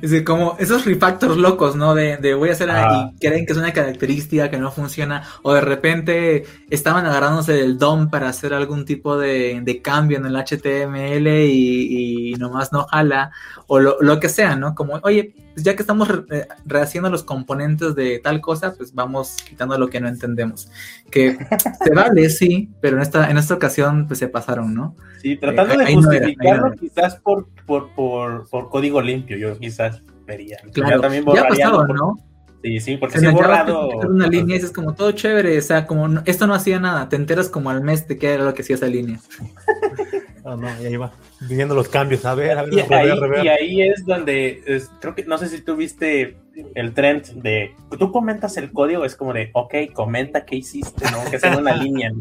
Es 0.00 0.22
como 0.22 0.56
esos 0.60 0.84
refactors 0.84 1.36
locos, 1.36 1.74
¿no? 1.74 1.94
De, 1.94 2.16
de 2.18 2.34
voy 2.34 2.50
a 2.50 2.52
hacer 2.52 2.70
ah. 2.70 3.10
y 3.12 3.18
creen 3.18 3.44
que 3.44 3.52
es 3.52 3.58
una 3.58 3.72
característica 3.72 4.48
que 4.48 4.58
no 4.58 4.70
funciona, 4.70 5.24
o 5.42 5.52
de 5.52 5.60
repente 5.60 6.44
estaban 6.70 7.06
agarrándose 7.06 7.54
del 7.54 7.76
DOM 7.76 8.08
para 8.08 8.28
hacer 8.28 8.54
algún 8.54 8.84
tipo 8.84 9.18
de, 9.18 9.60
de 9.62 9.82
cambio 9.82 10.18
en 10.18 10.26
el 10.26 10.36
HTML 10.36 11.26
y, 11.26 12.32
y 12.32 12.34
nomás 12.34 12.72
no 12.72 12.84
jala, 12.84 13.32
o 13.66 13.80
lo, 13.80 14.00
lo, 14.00 14.20
que 14.20 14.28
sea, 14.28 14.54
¿no? 14.54 14.74
Como, 14.74 15.00
oye, 15.02 15.34
pues 15.54 15.64
ya 15.64 15.76
que 15.76 15.82
estamos 15.82 16.08
eh, 16.30 16.48
rehaciendo 16.66 17.08
los 17.10 17.22
componentes 17.22 17.94
de 17.94 18.18
tal 18.18 18.40
cosa, 18.40 18.74
pues 18.76 18.92
vamos 18.92 19.36
quitando 19.48 19.78
lo 19.78 19.88
que 19.88 20.00
no 20.00 20.08
entendemos. 20.08 20.68
Que 21.10 21.38
se 21.84 21.94
vale, 21.94 22.28
sí, 22.28 22.70
pero 22.80 22.96
en 22.96 23.02
esta, 23.02 23.30
en 23.30 23.38
esta 23.38 23.54
ocasión 23.54 23.93
pues 24.06 24.18
se 24.18 24.28
pasaron, 24.28 24.74
¿no? 24.74 24.96
Sí, 25.20 25.36
tratando 25.36 25.74
eh, 25.74 25.84
de 25.84 25.94
justificarlo 25.94 26.72
quizás 26.72 27.16
por, 27.16 27.48
por, 27.66 27.90
por, 27.94 28.48
por, 28.48 28.68
código 28.68 29.00
limpio, 29.00 29.36
yo 29.36 29.58
quizás 29.58 30.02
vería. 30.26 30.58
Claro, 30.72 31.00
también 31.00 31.24
ya 31.34 31.42
ha 31.42 31.48
pasado, 31.48 31.86
¿no? 31.86 32.16
Sí, 32.62 32.80
sí, 32.80 32.96
porque 32.96 33.18
se 33.18 33.26
ha 33.26 33.30
borrado. 33.30 33.88
Una 34.08 34.26
línea 34.26 34.56
y 34.56 34.58
dices 34.58 34.72
como 34.72 34.94
todo 34.94 35.12
chévere, 35.12 35.58
o 35.58 35.62
sea, 35.62 35.86
como 35.86 36.20
esto 36.24 36.46
no 36.46 36.54
hacía 36.54 36.80
nada, 36.80 37.08
te 37.10 37.16
enteras 37.16 37.50
como 37.50 37.68
al 37.68 37.82
mes 37.82 38.08
de 38.08 38.16
qué 38.16 38.32
era 38.32 38.44
lo 38.44 38.54
que 38.54 38.62
hacía 38.62 38.76
esa 38.76 38.86
línea. 38.86 39.20
Ah, 40.46 40.56
no, 40.60 40.68
y 40.82 40.84
ahí 40.84 40.96
va, 40.98 41.10
viendo 41.48 41.74
los 41.74 41.88
cambios, 41.88 42.26
a 42.26 42.34
ver, 42.34 42.58
a 42.58 42.64
ver, 42.64 42.74
y, 42.74 42.80
ahí, 42.80 43.18
y 43.44 43.48
ahí 43.48 43.82
es 43.82 44.04
donde, 44.04 44.62
creo 45.00 45.14
que, 45.14 45.24
no 45.24 45.38
sé 45.38 45.48
si 45.48 45.62
tú 45.62 45.74
viste 45.74 46.36
el 46.74 46.92
trend 46.92 47.42
de, 47.42 47.74
tú 47.98 48.12
comentas 48.12 48.58
el 48.58 48.70
código, 48.70 49.06
es 49.06 49.16
como 49.16 49.32
de, 49.32 49.48
ok, 49.54 49.74
comenta 49.94 50.44
qué 50.44 50.56
hiciste, 50.56 51.04
¿no? 51.10 51.30
Que 51.30 51.38
sea 51.38 51.56
una 51.56 51.74
línea. 51.82 52.12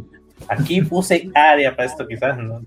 Aquí 0.47 0.81
puse 0.81 1.29
área 1.33 1.75
para 1.75 1.89
esto, 1.89 2.07
quizás, 2.07 2.37
¿no? 2.37 2.61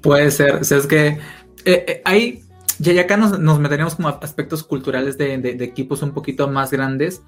Puede 0.00 0.30
ser, 0.30 0.56
o 0.56 0.64
sea, 0.64 0.78
es 0.78 0.86
que 0.86 1.08
eh, 1.08 1.18
eh, 1.64 2.02
ahí, 2.04 2.42
ya, 2.78 2.98
acá 3.00 3.16
nos, 3.16 3.38
nos 3.38 3.58
meteríamos 3.58 3.94
como 3.94 4.08
aspectos 4.08 4.62
culturales 4.62 5.18
de, 5.18 5.38
de, 5.38 5.64
equipos 5.64 6.02
un 6.02 6.12
poquito 6.12 6.48
más 6.48 6.70
grandes. 6.70 7.22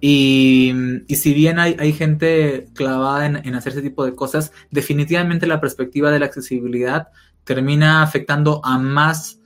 Y, 0.00 0.72
si 1.08 1.34
bien 1.34 1.58
hay, 1.58 1.76
hay 1.78 1.92
gente 1.92 2.66
clavada 2.74 3.26
en, 3.26 3.54
hacer 3.54 3.72
ese 3.72 3.82
tipo 3.82 4.04
de 4.04 4.14
cosas, 4.14 4.52
definitivamente 4.70 5.46
la 5.46 5.60
perspectiva 5.60 6.10
de 6.10 6.20
la 6.20 6.26
accesibilidad 6.26 7.08
termina 7.44 8.02
afectando 8.02 8.60
a 8.64 8.78
más 8.78 9.40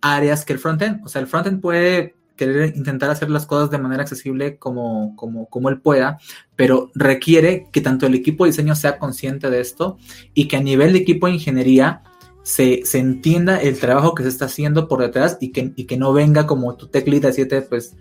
áreas 0.00 0.44
que 0.44 0.52
el 0.54 0.58
frontend. 0.58 1.04
O 1.04 1.08
sea, 1.08 1.20
el 1.20 1.26
frontend 1.26 1.60
puede 1.60 2.14
querer 2.38 2.74
intentar 2.74 3.10
hacer 3.10 3.28
las 3.28 3.44
cosas 3.44 3.70
de 3.70 3.76
manera 3.76 4.02
accesible 4.02 4.56
como, 4.56 5.14
como, 5.16 5.46
como 5.50 5.68
él 5.68 5.82
pueda, 5.82 6.18
pero 6.56 6.90
requiere 6.94 7.66
que 7.70 7.82
tanto 7.82 8.06
el 8.06 8.14
equipo 8.14 8.44
de 8.44 8.52
diseño 8.52 8.74
sea 8.74 8.98
consciente 8.98 9.50
de 9.50 9.60
esto 9.60 9.98
y 10.32 10.48
que 10.48 10.56
a 10.56 10.62
nivel 10.62 10.94
de 10.94 11.00
equipo 11.00 11.26
de 11.26 11.34
ingeniería 11.34 12.02
se, 12.42 12.80
se 12.86 12.98
entienda 12.98 13.60
el 13.60 13.78
trabajo 13.78 14.14
que 14.14 14.22
se 14.22 14.30
está 14.30 14.46
haciendo 14.46 14.88
por 14.88 15.02
detrás 15.02 15.36
y 15.38 15.52
que, 15.52 15.72
y 15.76 15.84
que 15.84 15.98
no 15.98 16.14
venga 16.14 16.46
como 16.46 16.74
tu 16.76 16.86
teclita 16.86 17.30
7, 17.30 17.60
pues, 17.62 17.94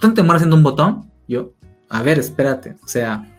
¿tú 0.00 0.12
te 0.14 0.22
haciendo 0.22 0.56
un 0.56 0.64
botón? 0.64 1.12
Yo, 1.28 1.52
a 1.88 2.02
ver, 2.02 2.18
espérate, 2.18 2.74
o 2.82 2.88
sea, 2.88 3.37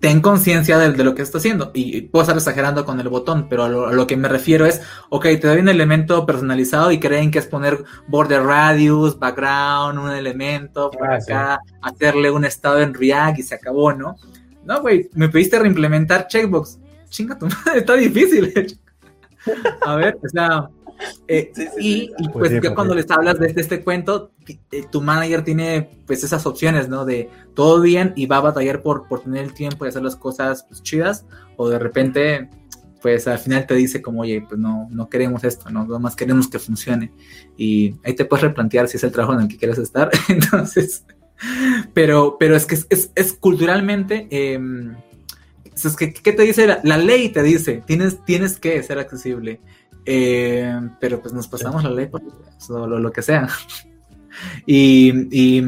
ten 0.00 0.20
conciencia 0.20 0.78
de, 0.78 1.04
lo 1.04 1.14
que 1.14 1.22
está 1.22 1.38
haciendo. 1.38 1.70
Y 1.74 2.02
puedo 2.02 2.22
estar 2.22 2.36
exagerando 2.36 2.84
con 2.84 3.00
el 3.00 3.08
botón, 3.08 3.48
pero 3.48 3.64
a 3.64 3.68
lo, 3.68 4.06
que 4.06 4.16
me 4.16 4.28
refiero 4.28 4.66
es, 4.66 4.82
ok, 5.10 5.24
te 5.24 5.46
doy 5.46 5.58
un 5.60 5.68
elemento 5.68 6.24
personalizado 6.24 6.90
y 6.90 7.00
creen 7.00 7.30
que 7.30 7.38
es 7.38 7.46
poner 7.46 7.84
border 8.08 8.42
radius, 8.42 9.18
background, 9.18 9.98
un 9.98 10.10
elemento, 10.10 10.90
por 10.90 11.10
ah, 11.10 11.16
acá, 11.16 11.60
hacerle 11.82 12.30
un 12.30 12.44
estado 12.44 12.80
en 12.80 12.94
React 12.94 13.38
y 13.38 13.42
se 13.42 13.54
acabó, 13.54 13.92
¿no? 13.92 14.16
No, 14.64 14.80
güey, 14.80 15.08
me 15.14 15.28
pediste 15.28 15.58
reimplementar 15.58 16.26
checkbox. 16.28 16.78
Chinga 17.08 17.38
tu 17.38 17.46
madre, 17.66 17.80
está 17.80 17.94
difícil. 17.94 18.78
a 19.82 19.96
ver, 19.96 20.18
o 20.22 20.28
sea, 20.28 20.68
eh, 21.26 21.52
y, 21.78 22.10
pues, 22.32 22.52
pues 22.60 22.70
cuando 22.72 22.94
les 22.94 23.10
hablas 23.10 23.38
de 23.38 23.52
este, 23.56 23.82
cuento, 23.82 24.32
eh, 24.46 24.84
tu 24.90 25.00
manager 25.02 25.44
tiene 25.44 25.90
pues 26.06 26.24
esas 26.24 26.46
opciones, 26.46 26.88
¿no? 26.88 27.04
De 27.04 27.28
todo 27.54 27.80
bien 27.80 28.12
y 28.16 28.26
va 28.26 28.38
a 28.38 28.40
batallar 28.40 28.82
por, 28.82 29.06
por 29.08 29.20
tener 29.20 29.44
el 29.44 29.54
tiempo 29.54 29.84
y 29.84 29.88
hacer 29.88 30.02
las 30.02 30.16
cosas 30.16 30.64
pues, 30.64 30.82
chidas, 30.82 31.26
o 31.56 31.68
de 31.68 31.78
repente, 31.78 32.48
pues 33.02 33.28
al 33.28 33.38
final 33.38 33.66
te 33.66 33.74
dice 33.74 34.02
como, 34.02 34.22
oye, 34.22 34.44
pues 34.48 34.58
no, 34.58 34.88
no 34.90 35.08
queremos 35.08 35.44
esto, 35.44 35.70
¿no? 35.70 35.84
Nada 35.84 35.98
más 35.98 36.16
queremos 36.16 36.48
que 36.48 36.58
funcione. 36.58 37.12
Y 37.56 37.94
ahí 38.04 38.14
te 38.14 38.24
puedes 38.24 38.44
replantear 38.44 38.88
si 38.88 38.96
es 38.96 39.04
el 39.04 39.12
trabajo 39.12 39.34
en 39.34 39.42
el 39.42 39.48
que 39.48 39.58
quieres 39.58 39.78
estar. 39.78 40.10
Entonces, 40.28 41.04
pero, 41.94 42.36
pero 42.38 42.56
es 42.56 42.66
que 42.66 42.74
es, 42.74 43.12
es, 43.14 43.32
culturalmente... 43.32 44.26
Em, 44.30 44.96
es 45.74 45.94
que, 45.94 46.12
¿qué 46.12 46.32
te 46.32 46.42
dice? 46.42 46.66
La, 46.66 46.80
la, 46.82 46.98
ley 46.98 47.28
te 47.28 47.40
dice, 47.40 47.84
tienes, 47.86 48.24
tienes 48.24 48.58
que 48.58 48.82
ser 48.82 48.98
accesible. 48.98 49.60
Eh, 50.10 50.80
pero 50.98 51.20
pues 51.20 51.34
nos 51.34 51.48
pasamos 51.48 51.84
la 51.84 51.90
ley 51.90 52.06
por 52.06 52.22
lo, 52.22 53.12
que 53.12 53.20
sea. 53.20 53.46
y, 54.66 55.60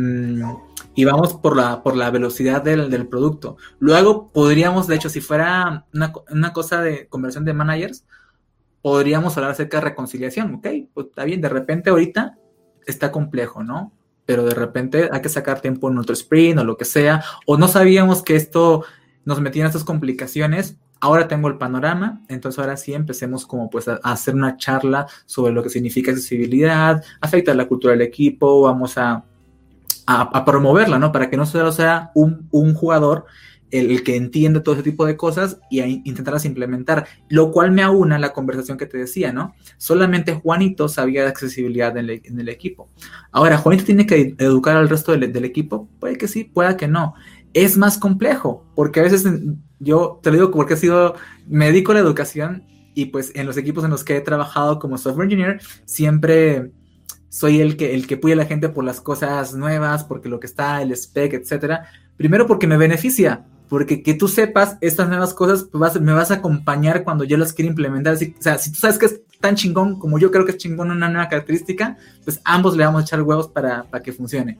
y, 0.94 1.04
vamos 1.04 1.34
por 1.34 1.54
la, 1.54 1.82
por 1.82 1.94
la 1.94 2.10
velocidad 2.10 2.62
del, 2.62 3.06
producto. 3.06 3.58
Luego 3.80 4.28
podríamos, 4.32 4.86
de 4.86 4.96
hecho, 4.96 5.10
si 5.10 5.20
fuera 5.20 5.84
una, 5.92 6.52
cosa 6.54 6.80
de 6.80 7.06
conversión 7.08 7.44
de 7.44 7.52
managers, 7.52 8.06
podríamos 8.80 9.36
hablar 9.36 9.52
acerca 9.52 9.76
de 9.76 9.84
reconciliación, 9.90 10.54
¿ok? 10.54 10.66
Pues 10.94 11.08
está 11.08 11.24
bien, 11.24 11.42
de 11.42 11.50
repente 11.50 11.90
ahorita 11.90 12.38
está 12.86 13.12
complejo, 13.12 13.62
¿no? 13.62 13.92
Pero 14.24 14.46
de 14.46 14.54
repente 14.54 15.10
hay 15.12 15.20
que 15.20 15.28
sacar 15.28 15.60
tiempo 15.60 15.90
en 15.90 15.98
otro 15.98 16.14
sprint 16.14 16.60
o 16.60 16.64
lo 16.64 16.78
que 16.78 16.86
sea, 16.86 17.22
o 17.46 17.58
no 17.58 17.68
sabíamos 17.68 18.22
que 18.22 18.36
esto 18.36 18.86
nos 19.26 19.38
metía 19.42 19.64
en 19.64 19.66
estas 19.66 19.84
complicaciones 19.84 20.78
ahora 21.00 21.26
tengo 21.26 21.48
el 21.48 21.58
panorama, 21.58 22.22
entonces 22.28 22.58
ahora 22.58 22.76
sí 22.76 22.92
empecemos 22.92 23.46
como 23.46 23.70
pues 23.70 23.88
a, 23.88 23.94
hacer 24.02 24.34
una 24.34 24.56
charla 24.56 25.06
sobre 25.26 25.52
lo 25.52 25.62
que 25.62 25.70
significa 25.70 26.10
accesibilidad, 26.10 27.02
afecta 27.20 27.54
la 27.54 27.66
cultura 27.66 27.92
del 27.92 28.02
equipo, 28.02 28.62
vamos 28.62 28.98
a, 28.98 29.24
a, 30.06 30.44
promoverla, 30.44 30.98
¿no? 30.98 31.12
Para 31.12 31.30
que 31.30 31.36
no 31.36 31.46
solo 31.46 31.72
sea 31.72 32.10
un, 32.14 32.48
un 32.50 32.74
jugador 32.74 33.24
el, 33.70 34.02
que 34.02 34.16
entiende 34.16 34.60
todo 34.60 34.74
ese 34.74 34.84
tipo 34.84 35.06
de 35.06 35.16
cosas 35.16 35.58
y 35.70 35.80
a 35.80 35.86
intentarlas 35.86 36.44
implementar, 36.44 37.06
lo 37.28 37.50
cual 37.52 37.70
me 37.70 37.82
aúna 37.82 38.18
la 38.18 38.32
conversación 38.32 38.76
que 38.76 38.86
te 38.86 38.98
decía, 38.98 39.32
¿no? 39.32 39.54
Solamente 39.78 40.34
Juanito 40.34 40.88
sabía 40.88 41.22
de 41.22 41.28
accesibilidad 41.28 41.96
en, 41.96 42.10
el 42.10 42.48
equipo. 42.48 42.90
Ahora, 43.30 43.58
Juanito 43.58 43.84
tiene 43.84 44.06
que 44.06 44.34
educar 44.38 44.76
al 44.76 44.88
resto 44.88 45.12
del, 45.12 45.32
del, 45.32 45.44
equipo, 45.44 45.88
puede 45.98 46.18
que 46.18 46.28
sí, 46.28 46.44
pueda 46.44 46.76
que 46.76 46.88
no. 46.88 47.14
Es 47.54 47.76
más 47.76 47.98
complejo, 47.98 48.64
porque 48.74 49.00
a 49.00 49.04
veces 49.04 49.24
yo 49.80 50.20
te 50.22 50.30
lo 50.30 50.36
digo 50.36 50.50
porque 50.52 50.74
he 50.74 50.76
sido, 50.76 51.14
me 51.48 51.66
dedico 51.66 51.92
a 51.92 51.96
la 51.96 52.00
educación 52.00 52.64
y 52.94 53.06
pues 53.06 53.32
en 53.34 53.46
los 53.46 53.56
equipos 53.56 53.82
en 53.84 53.90
los 53.90 54.04
que 54.04 54.16
he 54.16 54.20
trabajado 54.20 54.78
como 54.78 54.98
software 54.98 55.24
engineer, 55.24 55.60
siempre 55.84 56.70
soy 57.28 57.60
el 57.60 57.76
que, 57.76 57.94
el 57.94 58.06
que 58.06 58.16
puye 58.16 58.34
a 58.34 58.36
la 58.36 58.44
gente 58.44 58.68
por 58.68 58.84
las 58.84 59.00
cosas 59.00 59.54
nuevas, 59.54 60.04
porque 60.04 60.28
lo 60.28 60.38
que 60.38 60.46
está, 60.46 60.82
el 60.82 60.92
spec, 60.92 61.32
etcétera. 61.32 61.86
Primero 62.16 62.46
porque 62.46 62.66
me 62.66 62.76
beneficia, 62.76 63.46
porque 63.68 64.02
que 64.02 64.14
tú 64.14 64.28
sepas 64.28 64.76
estas 64.80 65.08
nuevas 65.08 65.32
cosas, 65.32 65.64
pues 65.70 66.00
me 66.00 66.12
vas 66.12 66.30
a 66.32 66.34
acompañar 66.34 67.04
cuando 67.04 67.24
yo 67.24 67.36
las 67.38 67.52
quiera 67.52 67.70
implementar. 67.70 68.14
o 68.14 68.42
sea, 68.42 68.58
si 68.58 68.72
tú 68.72 68.78
sabes 68.80 68.98
que 68.98 69.06
es 69.06 69.20
tan 69.40 69.54
chingón 69.54 69.98
como 69.98 70.18
yo 70.18 70.30
creo 70.30 70.44
que 70.44 70.50
es 70.50 70.58
chingón 70.58 70.90
una 70.90 71.08
nueva 71.08 71.28
característica, 71.28 71.96
pues 72.24 72.40
ambos 72.44 72.76
le 72.76 72.84
vamos 72.84 73.02
a 73.02 73.04
echar 73.04 73.22
huevos 73.22 73.48
para, 73.48 73.84
para 73.84 74.02
que 74.02 74.12
funcione. 74.12 74.58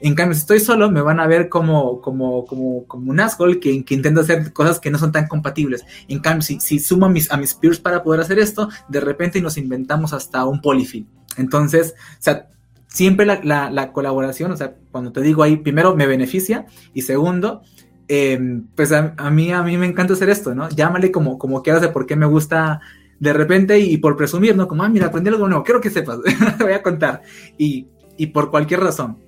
En 0.00 0.14
cambio, 0.14 0.34
si 0.34 0.40
estoy 0.40 0.60
solo, 0.60 0.90
me 0.90 1.00
van 1.00 1.20
a 1.20 1.26
ver 1.26 1.48
como, 1.48 2.00
como, 2.00 2.44
como, 2.46 2.84
como 2.86 3.10
un 3.10 3.20
asshole 3.20 3.58
que, 3.58 3.84
que 3.84 3.94
intenta 3.94 4.20
hacer 4.20 4.52
cosas 4.52 4.80
que 4.80 4.90
no 4.90 4.98
son 4.98 5.12
tan 5.12 5.26
compatibles. 5.26 5.84
En 6.08 6.20
cambio, 6.20 6.42
si, 6.42 6.60
si 6.60 6.78
sumo 6.78 7.06
a 7.06 7.08
mis, 7.08 7.30
a 7.30 7.36
mis 7.36 7.54
peers 7.54 7.80
para 7.80 8.02
poder 8.02 8.20
hacer 8.20 8.38
esto, 8.38 8.68
de 8.88 9.00
repente 9.00 9.40
nos 9.40 9.58
inventamos 9.58 10.12
hasta 10.12 10.44
un 10.44 10.60
polyfill. 10.60 11.06
Entonces, 11.36 11.94
o 12.12 12.22
sea, 12.22 12.48
siempre 12.86 13.26
la, 13.26 13.40
la, 13.42 13.70
la, 13.70 13.92
colaboración, 13.92 14.52
o 14.52 14.56
sea, 14.56 14.74
cuando 14.90 15.12
te 15.12 15.20
digo 15.20 15.42
ahí, 15.42 15.56
primero 15.56 15.94
me 15.94 16.06
beneficia 16.06 16.66
y 16.94 17.02
segundo, 17.02 17.62
Em, 18.10 18.66
pues 18.74 18.90
a, 18.92 19.12
mí, 19.30 19.52
a 19.52 19.62
mí 19.62 19.76
me 19.76 19.86
encanta 19.86 20.14
hacer 20.14 20.30
esto, 20.30 20.54
¿no? 20.54 20.70
Llámale 20.70 21.12
como, 21.12 21.38
como 21.38 21.62
quieras 21.62 21.82
de 21.82 21.88
por 21.88 22.06
qué 22.06 22.16
me 22.16 22.24
gusta 22.24 22.80
de 23.20 23.34
repente 23.34 23.78
y, 23.78 23.98
por 23.98 24.16
presumir, 24.16 24.56
¿no? 24.56 24.66
Como, 24.66 24.82
ah, 24.82 24.88
mira, 24.88 25.08
aprendí 25.08 25.28
algo 25.28 25.46
nuevo, 25.46 25.62
quiero 25.62 25.80
que 25.82 25.90
sepas, 25.90 26.18
te 26.58 26.64
voy 26.64 26.72
a 26.72 26.82
contar. 26.82 27.22
Y, 27.58 27.86
y 28.16 28.28
por 28.28 28.50
cualquier 28.50 28.80
razón. 28.80 29.18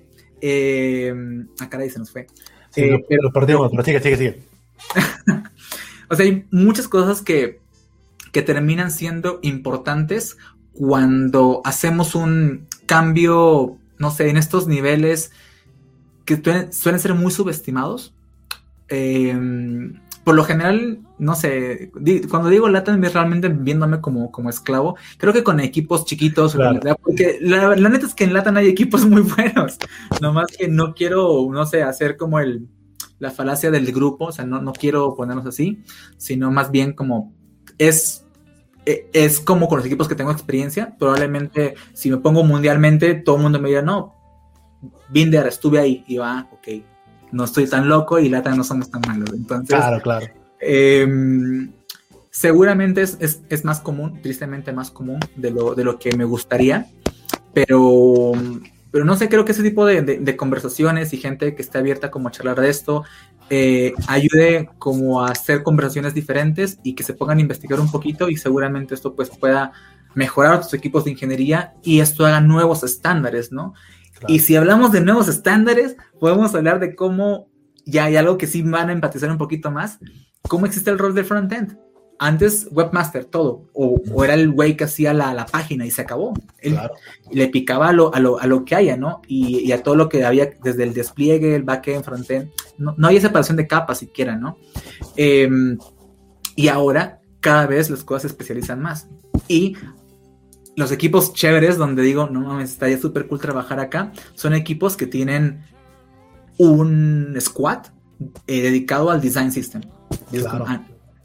Eh, 0.41 1.13
ah, 1.59 1.69
caray, 1.69 1.89
se 1.89 1.99
nos 1.99 2.11
fue. 2.11 2.27
Sí, 2.71 2.85
lo, 2.85 2.99
pero, 3.07 3.31
perdimos, 3.31 3.69
pero 3.71 3.83
sigue, 3.83 3.99
sigue, 4.01 4.17
sigue. 4.17 4.39
o 6.09 6.15
sea, 6.15 6.25
hay 6.25 6.45
muchas 6.51 6.87
cosas 6.87 7.21
que, 7.21 7.59
que 8.31 8.41
terminan 8.41 8.91
siendo 8.91 9.39
importantes 9.43 10.37
cuando 10.73 11.61
hacemos 11.65 12.15
un 12.15 12.67
cambio, 12.85 13.77
no 13.97 14.11
sé, 14.11 14.29
en 14.29 14.37
estos 14.37 14.67
niveles 14.67 15.31
que 16.25 16.41
suelen 16.71 16.99
ser 16.99 17.13
muy 17.13 17.31
subestimados 17.31 18.13
Em, 18.91 20.00
por 20.23 20.35
lo 20.35 20.43
general, 20.43 20.99
no 21.17 21.35
sé, 21.35 21.91
cuando 22.29 22.49
digo 22.49 22.69
Latam 22.69 23.03
es 23.03 23.13
realmente 23.13 23.49
viéndome 23.49 24.01
como, 24.01 24.31
como 24.31 24.49
esclavo. 24.49 24.95
Creo 25.17 25.33
que 25.33 25.43
con 25.43 25.59
equipos 25.59 26.05
chiquitos, 26.05 26.55
porque 27.01 27.39
la, 27.41 27.75
neta 27.75 28.05
es 28.05 28.13
que 28.13 28.25
en 28.25 28.33
Latam 28.33 28.57
hay 28.57 28.67
equipos 28.67 29.05
muy 29.09 29.21
buenos. 29.21 29.77
Nomás 30.21 30.47
que 30.57 30.67
no 30.67 30.93
quiero, 30.93 31.47
no 31.51 31.65
sé, 31.65 31.83
hacer 31.83 32.17
como 32.17 32.39
el, 32.39 32.67
la 33.19 33.31
falacia 33.31 33.71
del 33.71 33.91
grupo, 33.91 34.25
o 34.25 34.31
sea, 34.31 34.45
no, 34.45 34.61
no 34.61 34.73
quiero 34.73 35.15
ponernos 35.15 35.45
así, 35.45 35.83
sino 36.17 36.51
más 36.51 36.71
bien 36.71 36.93
como 36.93 37.33
es 37.77 38.25
e, 38.85 39.09
es 39.13 39.39
como 39.39 39.67
con 39.67 39.77
los 39.77 39.85
equipos 39.85 40.07
que 40.07 40.15
tengo 40.15 40.31
experiencia. 40.31 40.95
Probablemente 40.97 41.75
si 41.93 42.11
me 42.11 42.17
pongo 42.17 42.43
mundialmente, 42.43 43.15
todo 43.15 43.37
el 43.37 43.41
mundo 43.43 43.59
me 43.59 43.69
dirá, 43.69 43.81
no, 43.81 44.15
Binder, 45.09 45.47
estuve 45.47 45.79
ahí 45.79 46.03
y 46.07 46.17
va, 46.17 46.47
ok, 46.51 46.67
no 47.31 47.43
estoy 47.43 47.67
tan 47.67 47.87
loco 47.87 48.19
y 48.19 48.29
Lata 48.29 48.53
no 48.55 48.63
somos 48.63 48.89
tan 48.89 49.01
malos. 49.07 49.33
Entonces, 49.33 49.75
claro, 49.75 50.01
claro. 50.01 50.27
Em, 50.59 51.71
seguramente 52.29 53.01
es, 53.01 53.65
más 53.65 53.79
común, 53.79 54.21
tristemente 54.21 54.71
más 54.71 54.91
común 54.91 55.19
de 55.35 55.51
lo, 55.51 55.75
de 55.75 55.83
lo 55.83 55.99
que 55.99 56.15
me 56.15 56.23
gustaría, 56.23 56.87
pero, 57.53 58.31
pero 58.91 59.03
no 59.05 59.15
sé, 59.15 59.27
creo 59.27 59.43
que 59.43 59.51
ese 59.51 59.63
tipo 59.63 59.85
de, 59.85 60.37
conversaciones 60.37 61.13
y 61.13 61.17
gente 61.17 61.55
que 61.55 61.61
esté 61.61 61.77
abierta 61.79 62.11
como 62.11 62.29
a 62.29 62.31
charlar 62.31 62.59
de 62.61 62.69
esto, 62.69 63.03
eh, 63.49 63.93
ayude 64.07 64.69
como 64.77 65.21
a 65.21 65.31
hacer 65.31 65.61
conversaciones 65.61 66.13
diferentes 66.13 66.79
y 66.83 66.95
que 66.95 67.03
se 67.03 67.13
pongan 67.13 67.39
a 67.39 67.41
investigar 67.41 67.81
un 67.81 67.91
poquito 67.91 68.29
y 68.29 68.37
seguramente 68.37 68.95
esto 68.95 69.13
pues 69.13 69.29
pueda 69.29 69.73
mejorar 70.13 70.63
sus 70.63 70.73
equipos 70.73 71.03
de 71.03 71.11
ingeniería 71.11 71.73
y 71.83 71.99
esto 71.99 72.25
haga 72.25 72.39
nuevos 72.39 72.83
estándares, 72.83 73.51
¿no? 73.51 73.73
Y 74.27 74.39
si 74.39 74.55
hablamos 74.55 74.91
de 74.91 75.01
nuevos 75.01 75.27
estándares, 75.27 75.95
podemos 76.19 76.53
hablar 76.55 76.79
de 76.79 76.95
cómo, 76.95 77.49
ya 77.85 78.05
hay 78.05 78.15
algo 78.15 78.37
que 78.37 78.47
sí 78.47 78.61
van 78.61 78.89
a 78.89 78.93
empatizar 78.93 79.31
un 79.31 79.37
poquito 79.37 79.71
más, 79.71 79.99
cómo 80.47 80.65
existe 80.65 80.89
el 80.89 80.99
rol 80.99 81.15
del 81.15 81.25
frontend. 81.25 81.77
Antes, 82.23 82.67
webmaster, 82.69 83.25
todo. 83.25 83.67
O, 83.73 84.23
era 84.23 84.35
el 84.35 84.51
güey 84.51 84.77
que 84.77 84.83
hacía 84.83 85.11
la, 85.11 85.33
la, 85.33 85.47
página 85.47 85.87
y 85.87 85.91
se 85.91 86.03
acabó. 86.03 86.35
Él 86.59 86.77
le 87.31 87.47
picaba 87.47 87.89
a 87.89 87.93
lo, 87.93 88.13
a, 88.13 88.19
lo, 88.19 88.39
a 88.39 88.45
lo 88.45 88.63
que 88.63 88.75
haya, 88.75 88.95
¿no? 88.95 89.23
Y, 89.27 89.71
a 89.71 89.81
todo 89.81 89.95
lo 89.95 90.07
que 90.07 90.23
había 90.23 90.51
desde 90.63 90.83
el 90.83 90.93
despliegue, 90.93 91.55
el 91.55 91.63
backend, 91.63 92.03
frontend. 92.03 92.51
No, 92.77 92.93
no 92.95 93.07
hay 93.07 93.19
separación 93.19 93.57
de 93.57 93.65
capas 93.65 93.97
siquiera, 93.97 94.35
¿no? 94.35 94.57
Em, 95.15 95.79
y 96.55 96.67
ahora 96.67 97.21
cada 97.39 97.65
vez 97.65 97.89
las 97.89 98.03
cosas 98.03 98.21
se 98.21 98.27
especializan 98.27 98.79
más. 98.79 99.07
Y 99.47 99.75
los 100.81 100.91
equipos 100.91 101.33
chéveres, 101.33 101.77
donde 101.77 102.01
digo, 102.01 102.27
no 102.27 102.41
mames, 102.41 102.71
estaría 102.71 102.99
súper 102.99 103.27
cool 103.27 103.39
trabajar 103.39 103.79
acá, 103.79 104.11
son 104.33 104.53
equipos 104.53 104.97
que 104.97 105.07
tienen 105.07 105.63
un 106.57 107.37
squad 107.39 107.85
eh, 108.47 108.61
dedicado 108.61 109.09
al 109.09 109.21
design 109.21 109.51
system. 109.51 109.81
Ah, 110.67 110.81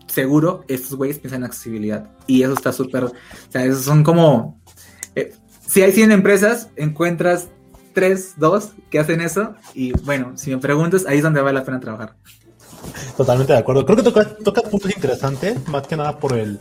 seguro, 0.06 0.64
estos 0.68 0.94
güeyes 0.94 1.18
piensan 1.18 1.40
en 1.42 1.46
accesibilidad. 1.46 2.10
Y 2.26 2.42
eso 2.42 2.54
está 2.54 2.72
súper. 2.72 3.04
O 3.04 3.12
sea, 3.48 3.64
esos 3.64 3.84
son 3.84 4.02
como. 4.02 4.60
Eh, 5.14 5.32
si 5.66 5.82
hay 5.82 5.92
100 5.92 6.12
empresas, 6.12 6.70
encuentras 6.76 7.48
3, 7.92 8.34
2 8.36 8.70
que 8.90 8.98
hacen 8.98 9.20
eso. 9.20 9.54
Y 9.74 9.92
bueno, 10.02 10.32
si 10.36 10.50
me 10.50 10.58
preguntas, 10.58 11.04
ahí 11.06 11.18
es 11.18 11.22
donde 11.22 11.40
vale 11.40 11.58
la 11.58 11.64
pena 11.64 11.80
trabajar. 11.80 12.16
Totalmente 13.16 13.52
de 13.52 13.58
acuerdo. 13.58 13.84
Creo 13.84 13.96
que 13.96 14.02
toca, 14.02 14.24
toca 14.24 14.62
puntos 14.62 14.94
interesantes, 14.94 15.66
más 15.68 15.86
que 15.86 15.96
nada 15.96 16.18
por 16.18 16.32
el, 16.34 16.60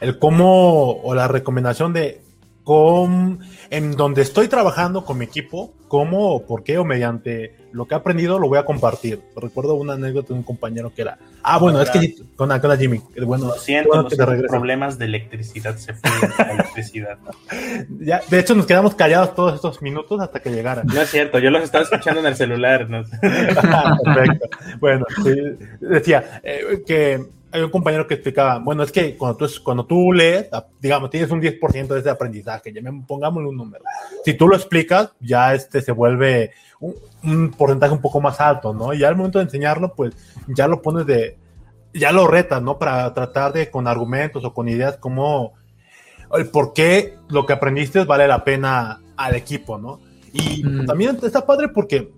el 0.00 0.18
cómo 0.18 0.92
o 1.02 1.14
la 1.14 1.28
recomendación 1.28 1.92
de 1.92 2.25
con, 2.66 3.38
en 3.70 3.92
donde 3.92 4.22
estoy 4.22 4.48
trabajando 4.48 5.04
con 5.04 5.18
mi 5.18 5.24
equipo, 5.24 5.72
cómo, 5.86 6.44
por 6.46 6.64
qué 6.64 6.78
o 6.78 6.84
mediante 6.84 7.54
lo 7.70 7.86
que 7.86 7.94
he 7.94 7.96
aprendido 7.96 8.40
lo 8.40 8.48
voy 8.48 8.58
a 8.58 8.64
compartir. 8.64 9.20
Recuerdo 9.36 9.74
una 9.74 9.92
anécdota 9.92 10.30
de 10.30 10.34
un 10.34 10.42
compañero 10.42 10.92
que 10.92 11.02
era, 11.02 11.16
ah, 11.44 11.58
bueno, 11.58 11.80
es 11.80 11.88
que 11.90 12.16
con, 12.34 12.48
con 12.48 12.76
Jimmy, 12.76 13.00
bueno, 13.24 13.46
lo 13.46 13.54
siento, 13.54 14.08
problemas 14.48 14.98
de 14.98 15.04
electricidad 15.04 15.76
se 15.76 15.94
fue 15.94 16.10
la 16.38 16.44
electricidad. 16.54 17.18
ya, 18.00 18.20
de 18.28 18.40
hecho, 18.40 18.56
nos 18.56 18.66
quedamos 18.66 18.96
callados 18.96 19.36
todos 19.36 19.54
estos 19.54 19.80
minutos 19.80 20.20
hasta 20.20 20.40
que 20.40 20.50
llegara. 20.50 20.82
No 20.82 21.00
es 21.00 21.08
cierto, 21.08 21.38
yo 21.38 21.50
los 21.50 21.62
estaba 21.62 21.84
escuchando 21.84 22.18
en 22.18 22.26
el 22.26 22.34
celular. 22.34 22.88
Ah, 23.62 23.96
perfecto. 24.04 24.48
Bueno, 24.80 25.06
decía 25.80 26.40
eh, 26.42 26.82
que 26.84 27.24
hay 27.56 27.62
un 27.62 27.70
compañero 27.70 28.06
que 28.06 28.14
explicaba, 28.14 28.58
bueno, 28.58 28.82
es 28.82 28.92
que 28.92 29.16
cuando 29.16 29.38
tú, 29.38 29.52
cuando 29.64 29.86
tú 29.86 30.12
lees, 30.12 30.46
ah, 30.52 30.66
digamos, 30.78 31.08
tienes 31.08 31.30
un 31.30 31.40
10% 31.40 31.86
de 31.86 32.00
ese 32.00 32.10
aprendizaje, 32.10 32.70
ya 32.70 32.82
me, 32.82 33.02
pongámosle 33.06 33.48
un 33.48 33.56
número. 33.56 33.82
Si 34.24 34.34
tú 34.34 34.46
lo 34.46 34.56
explicas, 34.56 35.12
ya 35.20 35.54
este 35.54 35.80
se 35.80 35.92
vuelve 35.92 36.50
un, 36.80 37.50
porcentaje 37.56 37.94
un 37.94 38.02
poco 38.02 38.20
más 38.20 38.40
alto, 38.40 38.74
¿no? 38.74 38.92
Y 38.92 39.04
al 39.04 39.16
momento 39.16 39.38
de 39.38 39.44
enseñarlo, 39.44 39.94
pues 39.94 40.14
ya 40.48 40.68
lo 40.68 40.82
pones 40.82 41.06
de, 41.06 41.38
ya 41.94 42.12
lo 42.12 42.26
retas, 42.26 42.60
¿no? 42.60 42.78
Para 42.78 43.12
tratar 43.14 43.54
de, 43.54 43.70
con 43.70 43.88
argumentos 43.88 44.44
o 44.44 44.52
con 44.52 44.68
ideas, 44.68 44.98
como 44.98 45.54
el 46.34 46.50
por 46.50 46.74
qué 46.74 47.16
lo 47.28 47.46
que 47.46 47.54
aprendiste 47.54 48.04
vale 48.04 48.28
la 48.28 48.44
pena 48.44 49.00
al 49.16 49.34
equipo, 49.34 49.78
¿no? 49.78 49.98
Y 50.34 50.62
mm. 50.62 50.84
también 50.84 51.18
está 51.22 51.46
padre 51.46 51.68
porque 51.68 52.12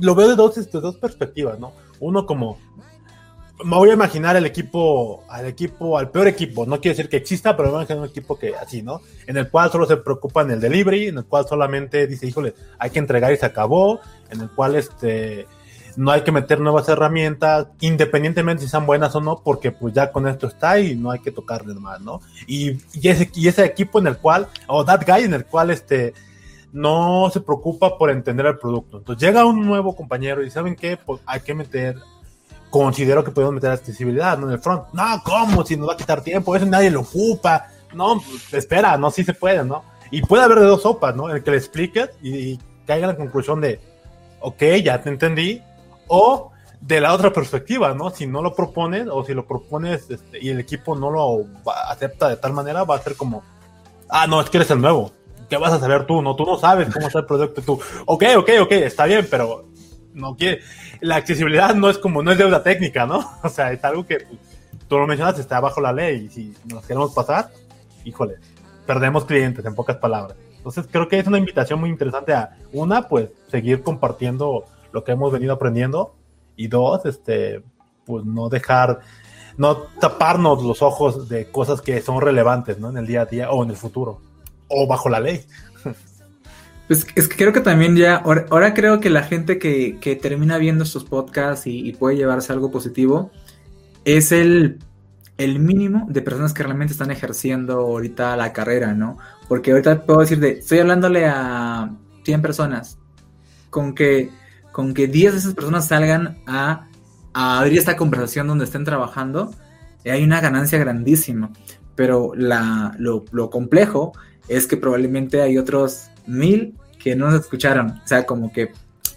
lo 0.00 0.16
veo 0.16 0.28
de 0.28 0.34
dos, 0.34 0.56
de 0.56 0.80
dos 0.80 0.96
perspectivas, 0.96 1.60
¿no? 1.60 1.72
Uno 2.00 2.26
como 2.26 2.58
me 3.64 3.76
voy 3.76 3.90
a 3.90 3.94
imaginar 3.94 4.36
el 4.36 4.44
equipo, 4.44 5.24
al 5.28 5.46
equipo, 5.46 5.98
al 5.98 6.10
peor 6.10 6.28
equipo. 6.28 6.66
No 6.66 6.80
quiere 6.80 6.96
decir 6.96 7.08
que 7.08 7.16
exista, 7.16 7.56
pero 7.56 7.68
me 7.68 7.72
voy 7.72 7.80
a 7.80 7.82
imaginar 7.82 8.02
un 8.04 8.10
equipo 8.10 8.38
que 8.38 8.54
así, 8.54 8.82
¿no? 8.82 9.00
En 9.26 9.36
el 9.36 9.50
cual 9.50 9.70
solo 9.70 9.86
se 9.86 9.96
preocupa 9.96 10.42
en 10.42 10.50
el 10.50 10.60
delivery, 10.60 11.08
en 11.08 11.18
el 11.18 11.24
cual 11.24 11.46
solamente 11.48 12.06
dice, 12.06 12.26
híjole, 12.26 12.54
hay 12.78 12.90
que 12.90 12.98
entregar 12.98 13.32
y 13.32 13.36
se 13.36 13.46
acabó, 13.46 14.00
en 14.30 14.42
el 14.42 14.50
cual 14.50 14.74
este 14.76 15.46
no 15.96 16.10
hay 16.10 16.20
que 16.20 16.32
meter 16.32 16.60
nuevas 16.60 16.88
herramientas, 16.90 17.68
independientemente 17.80 18.64
si 18.64 18.68
sean 18.68 18.84
buenas 18.84 19.14
o 19.16 19.20
no, 19.22 19.40
porque 19.42 19.72
pues 19.72 19.94
ya 19.94 20.12
con 20.12 20.28
esto 20.28 20.46
está 20.46 20.78
y 20.78 20.94
no 20.94 21.10
hay 21.10 21.20
que 21.20 21.32
tocarle 21.32 21.72
más, 21.74 22.02
¿no? 22.02 22.20
Y, 22.46 22.72
ese, 23.02 23.30
y 23.34 23.48
ese 23.48 23.64
equipo 23.64 23.98
en 23.98 24.08
el 24.08 24.18
cual, 24.18 24.48
o 24.66 24.84
that 24.84 25.04
guy 25.06 25.24
en 25.24 25.32
el 25.32 25.46
cual 25.46 25.70
este 25.70 26.12
no 26.72 27.30
se 27.32 27.40
preocupa 27.40 27.96
por 27.96 28.10
entender 28.10 28.44
el 28.44 28.58
producto. 28.58 28.98
Entonces 28.98 29.26
llega 29.26 29.46
un 29.46 29.64
nuevo 29.64 29.96
compañero 29.96 30.44
y 30.44 30.50
¿saben 30.50 30.76
qué? 30.76 30.98
Pues 30.98 31.22
hay 31.24 31.40
que 31.40 31.54
meter 31.54 31.96
considero 32.70 33.24
que 33.24 33.30
podemos 33.30 33.54
meter 33.54 33.70
accesibilidad 33.70 34.38
¿no? 34.38 34.46
en 34.46 34.54
el 34.54 34.58
front. 34.58 34.92
No, 34.92 35.22
¿cómo? 35.24 35.64
Si 35.64 35.76
nos 35.76 35.88
va 35.88 35.94
a 35.94 35.96
quitar 35.96 36.22
tiempo, 36.22 36.54
eso 36.54 36.66
nadie 36.66 36.90
lo 36.90 37.00
ocupa. 37.00 37.68
No, 37.94 38.20
espera, 38.52 38.96
no, 38.96 39.10
sí 39.10 39.24
se 39.24 39.34
puede, 39.34 39.64
¿no? 39.64 39.84
Y 40.10 40.22
puede 40.22 40.44
haber 40.44 40.60
de 40.60 40.66
dos 40.66 40.82
sopas, 40.82 41.14
¿no? 41.16 41.30
El 41.30 41.42
que 41.42 41.50
le 41.50 41.56
expliques 41.56 42.10
y, 42.22 42.58
caiga 42.86 43.06
en 43.06 43.12
la 43.12 43.16
conclusión 43.16 43.60
de, 43.60 43.80
ok, 44.40 44.62
ya 44.84 45.02
te 45.02 45.08
entendí, 45.08 45.62
o 46.06 46.52
de 46.80 47.00
la 47.00 47.14
otra 47.14 47.32
perspectiva, 47.32 47.94
¿no? 47.94 48.10
Si 48.10 48.26
no 48.26 48.42
lo 48.42 48.54
propones 48.54 49.08
o 49.10 49.24
si 49.24 49.34
lo 49.34 49.46
propones 49.46 50.08
este, 50.10 50.38
y 50.40 50.50
el 50.50 50.60
equipo 50.60 50.94
no 50.94 51.10
lo 51.10 51.46
acepta 51.88 52.28
de 52.28 52.36
tal 52.36 52.52
manera, 52.52 52.84
va 52.84 52.96
a 52.96 53.02
ser 53.02 53.16
como, 53.16 53.42
ah, 54.08 54.26
no, 54.26 54.40
es 54.40 54.50
que 54.50 54.58
eres 54.58 54.70
el 54.70 54.80
nuevo. 54.80 55.10
¿Qué 55.48 55.56
vas 55.56 55.72
a 55.72 55.80
saber 55.80 56.06
tú? 56.06 56.22
No, 56.22 56.34
tú 56.36 56.44
no 56.44 56.58
sabes 56.58 56.92
cómo 56.92 57.06
está 57.06 57.20
el 57.20 57.26
producto 57.26 57.62
tú. 57.62 57.80
Ok, 58.06 58.24
ok, 58.36 58.50
ok, 58.62 58.72
está 58.72 59.06
bien, 59.06 59.26
pero 59.30 59.64
no 60.16 60.36
quiere. 60.36 60.62
La 61.00 61.16
accesibilidad 61.16 61.74
no 61.74 61.88
es 61.88 61.98
como, 61.98 62.22
no 62.22 62.32
es 62.32 62.38
deuda 62.38 62.62
técnica, 62.62 63.06
¿no? 63.06 63.30
O 63.44 63.48
sea, 63.48 63.72
es 63.72 63.84
algo 63.84 64.06
que 64.06 64.26
tú 64.88 64.98
lo 64.98 65.06
mencionas, 65.06 65.38
está 65.38 65.60
bajo 65.60 65.80
la 65.80 65.92
ley 65.92 66.26
y 66.26 66.28
si 66.30 66.54
nos 66.64 66.84
queremos 66.84 67.14
pasar, 67.14 67.50
híjole, 68.04 68.36
perdemos 68.86 69.24
clientes, 69.24 69.64
en 69.64 69.74
pocas 69.74 69.96
palabras. 69.96 70.36
Entonces 70.56 70.86
creo 70.90 71.06
que 71.08 71.18
es 71.18 71.26
una 71.26 71.38
invitación 71.38 71.78
muy 71.78 71.90
interesante 71.90 72.32
a, 72.32 72.56
una, 72.72 73.08
pues 73.08 73.30
seguir 73.48 73.82
compartiendo 73.82 74.64
lo 74.92 75.04
que 75.04 75.12
hemos 75.12 75.32
venido 75.32 75.52
aprendiendo 75.52 76.14
y 76.56 76.68
dos, 76.68 77.04
este, 77.06 77.62
pues 78.04 78.24
no 78.24 78.48
dejar, 78.48 79.00
no 79.56 79.76
taparnos 80.00 80.62
los 80.62 80.82
ojos 80.82 81.28
de 81.28 81.50
cosas 81.50 81.80
que 81.82 82.00
son 82.00 82.20
relevantes, 82.20 82.78
¿no? 82.78 82.90
En 82.90 82.96
el 82.96 83.06
día 83.06 83.22
a 83.22 83.26
día 83.26 83.50
o 83.50 83.62
en 83.62 83.70
el 83.70 83.76
futuro 83.76 84.20
o 84.68 84.86
bajo 84.86 85.08
la 85.08 85.20
ley. 85.20 85.44
Pues 86.86 87.06
es 87.16 87.28
que 87.28 87.36
creo 87.36 87.52
que 87.52 87.60
también 87.60 87.96
ya, 87.96 88.16
ahora, 88.16 88.74
creo 88.74 89.00
que 89.00 89.10
la 89.10 89.24
gente 89.24 89.58
que, 89.58 90.18
termina 90.22 90.56
viendo 90.58 90.84
estos 90.84 91.04
podcasts 91.04 91.66
y, 91.66 91.92
puede 91.92 92.16
llevarse 92.16 92.52
algo 92.52 92.70
positivo 92.70 93.30
es 94.04 94.30
el, 94.30 94.78
el 95.36 95.58
mínimo 95.58 96.06
de 96.08 96.22
personas 96.22 96.54
que 96.54 96.62
realmente 96.62 96.92
están 96.92 97.10
ejerciendo 97.10 97.80
ahorita 97.80 98.36
la 98.36 98.52
carrera, 98.52 98.94
¿no? 98.94 99.18
Porque 99.48 99.72
ahorita 99.72 100.04
puedo 100.04 100.20
decir 100.20 100.38
de, 100.38 100.50
estoy 100.52 100.78
hablándole 100.78 101.26
a 101.26 101.90
100 102.24 102.42
personas, 102.42 102.98
con 103.70 103.94
que, 103.94 104.30
con 104.70 104.94
que 104.94 105.08
10 105.08 105.32
de 105.32 105.38
esas 105.40 105.54
personas 105.54 105.88
salgan 105.88 106.38
a, 106.46 106.88
abrir 107.34 107.78
esta 107.78 107.96
conversación 107.96 108.46
donde 108.46 108.64
estén 108.64 108.84
trabajando, 108.84 109.52
hay 110.04 110.22
una 110.22 110.40
ganancia 110.40 110.78
grandísima. 110.78 111.50
Pero 111.96 112.32
la, 112.34 112.94
lo, 112.98 113.24
lo 113.32 113.50
complejo 113.50 114.12
es 114.48 114.66
que 114.66 114.76
probablemente 114.76 115.42
hay 115.42 115.58
otros 115.58 116.10
mil 116.26 116.74
que 117.02 117.14
no 117.14 117.30
nos 117.30 117.42
escucharon. 117.42 118.00
O 118.04 118.06
sea, 118.06 118.26
como 118.26 118.52
que 118.52 118.72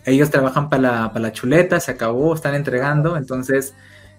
ellos 0.06 0.30
trabajan 0.30 0.70
para 0.70 0.82
la, 0.82 1.08
para 1.10 1.20
la 1.22 1.32
chuleta, 1.32 1.80
se 1.80 1.92
acabó, 1.92 2.34
están 2.34 2.56
entregando, 2.56 3.18
entonces 3.18 3.74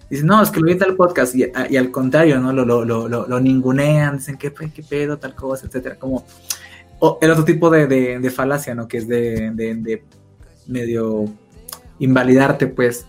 dicen, 0.08 0.26
no, 0.26 0.42
es 0.42 0.50
que 0.50 0.60
lo 0.60 0.66
vi 0.66 0.72
en 0.72 0.78
tal 0.78 0.96
podcast, 0.96 1.34
y, 1.34 1.76
al 1.76 1.90
contrario, 1.90 2.40
¿no? 2.40 2.52
Lo, 2.52 2.64
lo, 2.64 2.84
lo, 2.84 3.08
lo, 3.08 3.40
ningunean, 3.40 4.18
dicen, 4.18 4.36
¿qué, 4.36 4.52
qué 4.52 4.82
pedo, 4.82 5.18
tal 5.18 5.34
cosa, 5.34 5.66
etcétera, 5.66 5.96
como 5.96 6.24
el 7.20 7.30
otro 7.30 7.44
tipo 7.44 7.70
de, 7.70 7.86
de, 7.86 8.30
falacia, 8.30 8.74
¿no? 8.74 8.86
Que 8.86 8.98
es 8.98 9.08
de, 9.08 9.50
de, 9.52 10.02
medio 10.66 11.24
invalidarte, 11.98 12.66
pues, 12.66 13.06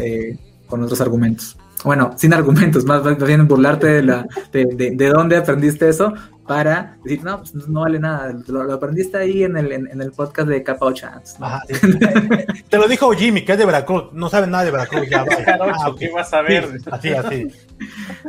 eh, 0.00 0.38
con 0.66 0.82
otros 0.82 1.00
argumentos. 1.00 1.56
Bueno, 1.84 2.12
sin 2.16 2.32
argumentos, 2.32 2.84
más 2.84 3.02
bien 3.18 3.46
burlarte 3.46 3.86
de, 3.86 4.02
la, 4.02 4.26
de, 4.52 4.94
de, 4.94 5.08
dónde 5.08 5.36
aprendiste 5.36 5.88
eso, 5.88 6.14
para 6.46 6.96
decir, 7.02 7.24
no, 7.24 7.38
pues 7.38 7.54
no 7.54 7.80
vale 7.80 7.98
nada, 7.98 8.34
lo, 8.48 8.72
aprendiste 8.72 9.16
ahí 9.16 9.44
en 9.44 9.56
el, 9.56 9.72
en, 9.72 10.00
el 10.00 10.12
podcast 10.12 10.48
de 10.48 10.62
Capa 10.62 10.92
Chance. 10.92 11.38
Te 12.68 12.76
lo 12.76 12.86
dijo 12.86 13.10
Jimmy, 13.12 13.44
que 13.44 13.52
es 13.52 13.58
de 13.58 13.64
Veracruz, 13.64 14.12
no 14.12 14.28
sabe 14.28 14.46
nada 14.46 14.64
de 14.64 14.70
Veracruz. 14.70 15.08
Ya, 15.08 15.24
ah, 15.46 15.92
¿Qué 15.98 16.10
vas 16.10 16.32
a 16.34 16.42
ver? 16.42 16.68
así, 16.90 17.12
así. 17.12 17.48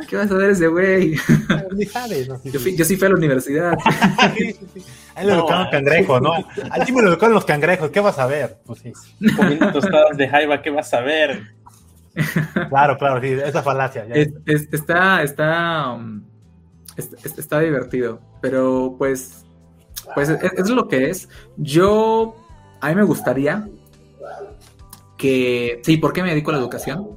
¿Qué 0.08 0.16
vas 0.16 0.30
a 0.30 0.34
ver 0.34 0.50
ese 0.50 0.68
güey? 0.68 1.16
yo, 2.44 2.60
fui, 2.60 2.76
yo 2.76 2.84
sí 2.84 2.96
fui 2.96 3.06
a 3.06 3.10
la 3.10 3.16
universidad. 3.16 3.76
Ahí 5.14 5.26
lo 5.26 5.34
educaron 5.34 5.62
los 5.62 5.70
cangrejos, 5.70 6.22
¿no? 6.22 6.32
A 6.34 6.84
Jimmy 6.84 7.00
lo 7.00 7.08
educaron 7.08 7.34
los 7.34 7.44
cangrejos, 7.44 7.90
¿qué 7.90 8.00
vas 8.00 8.18
a 8.18 8.26
ver? 8.26 8.58
Pues 8.66 8.80
sí. 8.80 8.92
Comiendo 9.34 9.72
tostadas 9.72 10.16
de 10.16 10.28
jaiba, 10.28 10.60
¿qué 10.60 10.70
vas 10.70 10.92
a 10.92 11.00
ver? 11.00 11.54
Claro, 12.68 12.96
claro, 12.98 13.20
sí, 13.20 13.28
esa 13.44 13.62
falacia. 13.62 14.06
está, 14.72 15.22
está... 15.22 15.92
Um, 15.92 16.25
está, 16.96 17.60
divertido, 17.60 18.20
pero 18.40 18.94
pues, 18.98 19.44
pues 20.14 20.28
es, 20.28 20.70
lo 20.70 20.88
que 20.88 21.10
es. 21.10 21.28
Yo, 21.56 22.36
a 22.80 22.88
mí 22.88 22.94
me 22.94 23.02
gustaría 23.02 23.68
que, 25.16 25.80
sí, 25.84 25.96
¿por 25.96 26.12
qué 26.12 26.22
me 26.22 26.30
dedico 26.30 26.50
a 26.50 26.54
la 26.54 26.60
educación? 26.60 27.08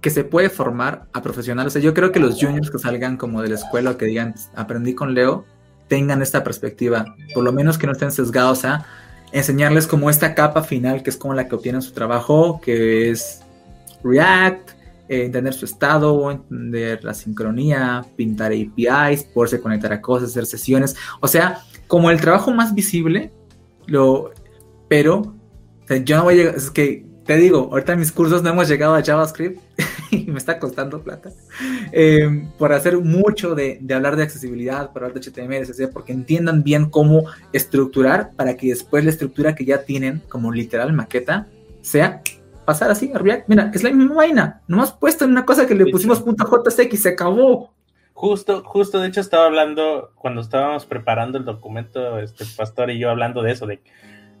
Que 0.00 0.10
se 0.10 0.24
puede 0.24 0.50
formar 0.50 1.06
a 1.12 1.22
profesionales. 1.22 1.74
O 1.76 1.78
yo 1.78 1.94
creo 1.94 2.12
que 2.12 2.20
los 2.20 2.40
juniors 2.40 2.70
que 2.70 2.78
salgan 2.78 3.16
como 3.16 3.42
de 3.42 3.48
la 3.48 3.54
escuela 3.54 3.96
que 3.96 4.06
digan, 4.06 4.34
aprendí 4.54 4.94
con 4.94 5.14
Leo, 5.14 5.44
tengan 5.88 6.22
esta 6.22 6.44
perspectiva, 6.44 7.04
por 7.34 7.44
lo 7.44 7.52
menos 7.52 7.78
que 7.78 7.86
no 7.86 7.92
estén 7.92 8.10
sesgados 8.10 8.64
a 8.64 8.86
enseñarles 9.32 9.86
como 9.86 10.10
esta 10.10 10.34
capa 10.34 10.62
final 10.62 11.02
que 11.02 11.10
es 11.10 11.16
como 11.16 11.34
la 11.34 11.48
que 11.48 11.54
obtienen 11.56 11.82
su 11.82 11.92
trabajo, 11.92 12.60
que 12.60 13.10
es 13.10 13.42
React, 14.02 14.70
eh, 15.08 15.24
entender 15.26 15.52
su 15.52 15.64
estado, 15.64 16.30
entender 16.30 17.04
la 17.04 17.14
sincronía, 17.14 18.04
pintar 18.16 18.52
APIs, 18.52 19.24
poderse 19.24 19.60
conectar 19.60 19.92
a 19.92 20.00
cosas, 20.00 20.30
hacer 20.30 20.46
sesiones. 20.46 20.96
O 21.20 21.28
sea, 21.28 21.60
como 21.86 22.10
el 22.10 22.20
trabajo 22.20 22.52
más 22.52 22.74
visible, 22.74 23.32
lo, 23.86 24.32
pero 24.88 25.34
yo 26.04 26.16
no 26.16 26.24
voy 26.24 26.34
a 26.34 26.36
llegar, 26.36 26.54
es 26.54 26.70
que 26.70 27.04
te 27.24 27.36
digo, 27.36 27.68
ahorita 27.70 27.94
en 27.94 28.00
mis 28.00 28.12
cursos 28.12 28.42
no 28.42 28.50
hemos 28.50 28.68
llegado 28.68 28.94
a 28.94 29.02
JavaScript 29.02 29.60
y 30.10 30.26
me 30.26 30.38
está 30.38 30.58
costando 30.58 31.02
plata 31.02 31.32
eh, 31.92 32.48
por 32.58 32.72
hacer 32.72 32.98
mucho 32.98 33.54
de, 33.54 33.78
de, 33.80 33.94
hablar 33.94 34.16
de 34.16 34.24
accesibilidad, 34.24 34.92
por 34.92 35.04
hablar 35.04 35.20
de 35.20 35.30
HTML, 35.30 35.90
porque 35.92 36.12
entiendan 36.12 36.62
bien 36.62 36.90
cómo 36.90 37.24
estructurar 37.52 38.32
para 38.36 38.56
que 38.56 38.68
después 38.68 39.04
la 39.04 39.10
estructura 39.10 39.54
que 39.54 39.64
ya 39.64 39.84
tienen 39.84 40.22
como 40.28 40.52
literal 40.52 40.92
maqueta 40.92 41.48
sea 41.80 42.22
pasar 42.64 42.90
así 42.90 43.10
a 43.14 43.18
React. 43.18 43.48
Mira, 43.48 43.70
es 43.74 43.82
la 43.82 43.90
misma 43.90 44.14
vaina, 44.14 44.62
nomás 44.66 44.92
puesto 44.92 45.24
en 45.24 45.32
una 45.32 45.44
cosa 45.44 45.66
que 45.66 45.74
le 45.74 45.86
pusimos 45.86 46.20
punto 46.20 46.44
.js 46.44 46.92
y 46.92 46.96
se 46.96 47.10
acabó. 47.10 47.72
Justo, 48.12 48.62
justo, 48.64 49.00
de 49.00 49.08
hecho 49.08 49.20
estaba 49.20 49.46
hablando, 49.46 50.12
cuando 50.16 50.40
estábamos 50.40 50.86
preparando 50.86 51.36
el 51.36 51.44
documento, 51.44 52.18
este 52.20 52.44
Pastor 52.56 52.90
y 52.90 52.98
yo 52.98 53.10
hablando 53.10 53.42
de 53.42 53.50
eso, 53.50 53.66
de, 53.66 53.80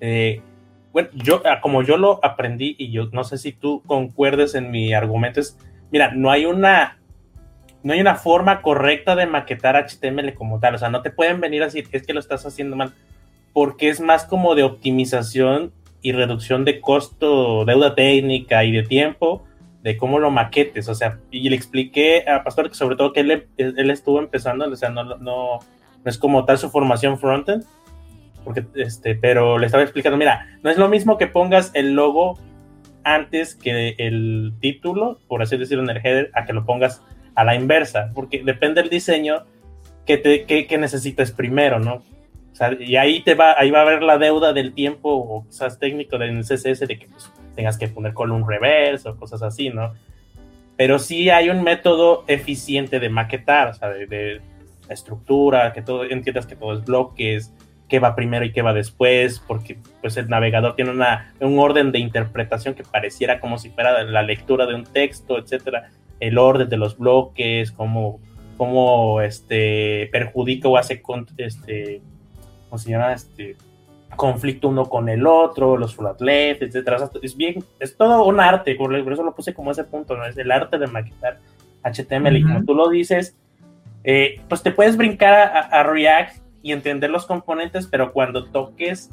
eh, 0.00 0.40
bueno, 0.92 1.08
yo, 1.12 1.42
ah, 1.44 1.60
como 1.60 1.82
yo 1.82 1.96
lo 1.96 2.24
aprendí 2.24 2.76
y 2.78 2.92
yo 2.92 3.08
no 3.12 3.24
sé 3.24 3.36
si 3.36 3.52
tú 3.52 3.82
concuerdes 3.84 4.54
en 4.54 4.70
mi 4.70 4.94
argumento, 4.94 5.40
es, 5.40 5.58
mira, 5.90 6.12
no 6.14 6.30
hay 6.30 6.44
una, 6.44 7.00
no 7.82 7.92
hay 7.92 8.00
una 8.00 8.14
forma 8.14 8.62
correcta 8.62 9.16
de 9.16 9.26
maquetar 9.26 9.74
HTML 9.76 10.34
como 10.34 10.60
tal, 10.60 10.76
o 10.76 10.78
sea, 10.78 10.88
no 10.88 11.02
te 11.02 11.10
pueden 11.10 11.40
venir 11.40 11.64
así, 11.64 11.82
es 11.90 12.06
que 12.06 12.14
lo 12.14 12.20
estás 12.20 12.46
haciendo 12.46 12.76
mal, 12.76 12.94
porque 13.52 13.88
es 13.88 14.00
más 14.00 14.24
como 14.24 14.54
de 14.54 14.62
optimización 14.62 15.72
y 16.04 16.12
reducción 16.12 16.66
de 16.66 16.82
costo, 16.82 17.64
deuda 17.64 17.94
técnica 17.94 18.62
y 18.62 18.72
de 18.72 18.82
tiempo 18.82 19.42
de 19.82 19.96
cómo 19.96 20.18
lo 20.18 20.30
maquetes, 20.30 20.88
o 20.88 20.94
sea, 20.94 21.18
y 21.30 21.48
le 21.48 21.56
expliqué 21.56 22.28
a 22.28 22.44
Pastor 22.44 22.68
que 22.68 22.74
sobre 22.74 22.96
todo 22.96 23.12
que 23.12 23.20
él, 23.20 23.90
estuvo 23.90 24.18
empezando, 24.18 24.66
o 24.66 24.76
sea, 24.76 24.90
no, 24.90 25.04
no, 25.04 25.16
no 25.18 25.60
es 26.04 26.18
como 26.18 26.44
tal 26.44 26.58
su 26.58 26.70
formación 26.70 27.18
frontend, 27.18 27.64
porque, 28.44 28.64
este, 28.76 29.14
pero 29.14 29.58
le 29.58 29.66
estaba 29.66 29.82
explicando, 29.82 30.18
mira, 30.18 30.58
no 30.62 30.70
es 30.70 30.76
lo 30.76 30.88
mismo 30.88 31.16
que 31.16 31.26
pongas 31.26 31.70
el 31.74 31.94
logo 31.94 32.38
antes 33.02 33.54
que 33.54 33.94
el 33.98 34.52
título, 34.60 35.18
por 35.26 35.42
así 35.42 35.56
decirlo 35.56 35.84
en 35.84 35.90
el 35.90 35.98
header, 35.98 36.30
a 36.34 36.44
que 36.44 36.52
lo 36.52 36.66
pongas 36.66 37.02
a 37.34 37.44
la 37.44 37.54
inversa, 37.54 38.10
porque 38.14 38.42
depende 38.44 38.82
del 38.82 38.90
diseño 38.90 39.44
que, 40.04 40.18
te, 40.18 40.44
que, 40.44 40.66
que 40.66 41.26
primero, 41.36 41.78
¿no? 41.78 42.02
Y 42.80 42.96
ahí 42.96 43.22
te 43.22 43.34
va, 43.34 43.54
ahí 43.58 43.70
va 43.70 43.80
a 43.80 43.82
haber 43.82 44.02
la 44.02 44.18
deuda 44.18 44.52
del 44.52 44.74
tiempo, 44.74 45.10
o 45.12 45.44
quizás 45.46 45.78
técnico 45.78 46.18
del 46.18 46.40
CSS, 46.40 46.86
de 46.86 46.98
que 46.98 47.08
pues, 47.08 47.30
tengas 47.54 47.78
que 47.78 47.88
poner 47.88 48.12
un 48.16 48.48
reverse 48.48 49.08
o 49.08 49.16
cosas 49.16 49.42
así, 49.42 49.70
¿no? 49.70 49.92
Pero 50.76 50.98
sí 50.98 51.30
hay 51.30 51.50
un 51.50 51.62
método 51.62 52.24
eficiente 52.26 53.00
de 53.00 53.08
maquetar, 53.08 53.68
o 53.68 53.74
sea, 53.74 53.88
de, 53.88 54.40
estructura, 54.88 55.72
que 55.72 55.80
todo, 55.80 56.04
entiendas 56.04 56.46
que 56.46 56.56
todo 56.56 56.74
es 56.74 56.84
bloques, 56.84 57.52
qué 57.88 57.98
va 58.00 58.14
primero 58.14 58.44
y 58.44 58.52
qué 58.52 58.60
va 58.60 58.74
después, 58.74 59.42
porque 59.46 59.78
pues 60.02 60.16
el 60.18 60.28
navegador 60.28 60.76
tiene 60.76 60.90
una, 60.90 61.32
un 61.40 61.58
orden 61.58 61.90
de 61.90 62.00
interpretación 62.00 62.74
que 62.74 62.82
pareciera 62.82 63.40
como 63.40 63.56
si 63.56 63.70
fuera 63.70 64.04
la 64.04 64.22
lectura 64.22 64.66
de 64.66 64.74
un 64.74 64.84
texto, 64.84 65.38
etcétera, 65.38 65.90
el 66.20 66.36
orden 66.36 66.68
de 66.68 66.76
los 66.76 66.98
bloques, 66.98 67.72
cómo, 67.72 68.20
cómo 68.58 69.20
este, 69.22 70.08
perjudica 70.12 70.68
o 70.68 70.76
hace 70.76 71.02
este, 71.38 72.02
llama? 72.90 73.12
Este, 73.12 73.56
conflicto 74.16 74.68
uno 74.68 74.88
con 74.88 75.08
el 75.08 75.26
otro, 75.26 75.76
los 75.76 75.94
flatlet, 75.94 76.62
etcétera. 76.62 77.10
es 77.22 77.36
bien, 77.36 77.64
es 77.78 77.96
todo 77.96 78.24
un 78.24 78.40
arte, 78.40 78.74
por 78.74 78.94
eso 78.94 79.22
lo 79.22 79.34
puse 79.34 79.54
como 79.54 79.70
ese 79.70 79.84
punto, 79.84 80.16
¿no? 80.16 80.24
Es 80.24 80.36
el 80.36 80.50
arte 80.50 80.78
de 80.78 80.86
maquetar 80.86 81.38
HTML. 81.82 82.36
Y 82.36 82.42
como 82.42 82.64
tú 82.64 82.74
lo 82.74 82.88
dices, 82.88 83.36
eh, 84.04 84.40
pues 84.48 84.62
te 84.62 84.70
puedes 84.70 84.96
brincar 84.96 85.68
a, 85.70 85.82
React 85.82 86.38
y 86.62 86.72
entender 86.72 87.10
los 87.10 87.26
componentes, 87.26 87.86
pero 87.86 88.12
cuando 88.12 88.46
toques 88.46 89.10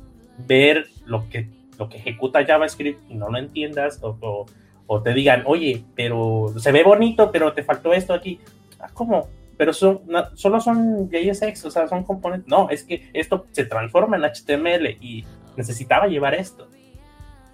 ver 0.48 0.88
lo 1.06 1.28
que, 1.30 1.50
lo 1.78 1.90
que 1.90 1.98
ejecuta 1.98 2.46
JavaScript 2.46 3.10
y 3.10 3.16
no 3.16 3.30
lo 3.30 3.38
entiendas, 3.38 4.00
o, 4.02 4.46
o 4.88 5.02
te 5.02 5.14
digan, 5.14 5.44
oye, 5.46 5.84
pero 5.96 6.54
se 6.58 6.72
ve 6.72 6.84
bonito, 6.84 7.32
pero 7.32 7.54
te 7.54 7.64
faltó 7.64 7.94
esto 7.94 8.14
aquí. 8.14 8.40
Ah, 8.80 8.90
¿Cómo? 8.94 9.28
Pero 9.62 9.74
son, 9.74 10.02
solo 10.34 10.60
son 10.60 11.08
JSX, 11.12 11.66
o 11.66 11.70
sea, 11.70 11.88
son 11.88 12.04
componentes. 12.04 12.50
No, 12.50 12.72
es 12.72 12.84
que 12.84 13.12
esto 13.14 13.46
se 13.52 13.64
transforma 13.64 14.18
en 14.18 14.24
HTML 14.24 14.98
y 15.00 15.24
necesitaba 15.56 16.08
llevar 16.08 16.34
esto. 16.34 16.68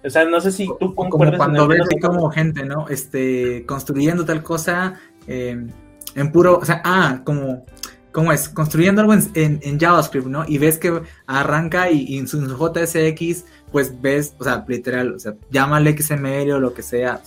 O 0.02 0.08
sea, 0.08 0.24
no 0.24 0.40
sé 0.40 0.50
si 0.50 0.66
tú. 0.80 0.94
Como 0.94 1.36
cuando 1.36 1.68
ves 1.68 1.86
como 2.00 2.30
gente, 2.30 2.64
¿no? 2.64 2.88
Este, 2.88 3.66
construyendo 3.66 4.24
tal 4.24 4.42
cosa 4.42 4.98
eh, 5.26 5.66
en 6.14 6.32
puro, 6.32 6.56
o 6.56 6.64
sea, 6.64 6.80
ah, 6.82 7.20
como 7.24 7.66
¿cómo 8.10 8.32
es? 8.32 8.48
Construyendo 8.48 9.02
algo 9.02 9.12
en, 9.12 9.78
JavaScript, 9.78 10.28
¿no? 10.28 10.46
Y 10.48 10.56
ves 10.56 10.78
que 10.78 11.02
arranca 11.26 11.90
y, 11.90 12.16
en 12.16 12.26
su 12.26 12.40
JSX, 12.40 13.44
pues 13.70 14.00
ves, 14.00 14.34
o 14.38 14.44
sea, 14.44 14.64
literal, 14.66 15.12
o 15.12 15.18
sea, 15.18 15.34
llámale 15.50 15.94
XML 15.94 16.52
o 16.52 16.58
lo 16.58 16.72
que 16.72 16.80
sea. 16.80 17.20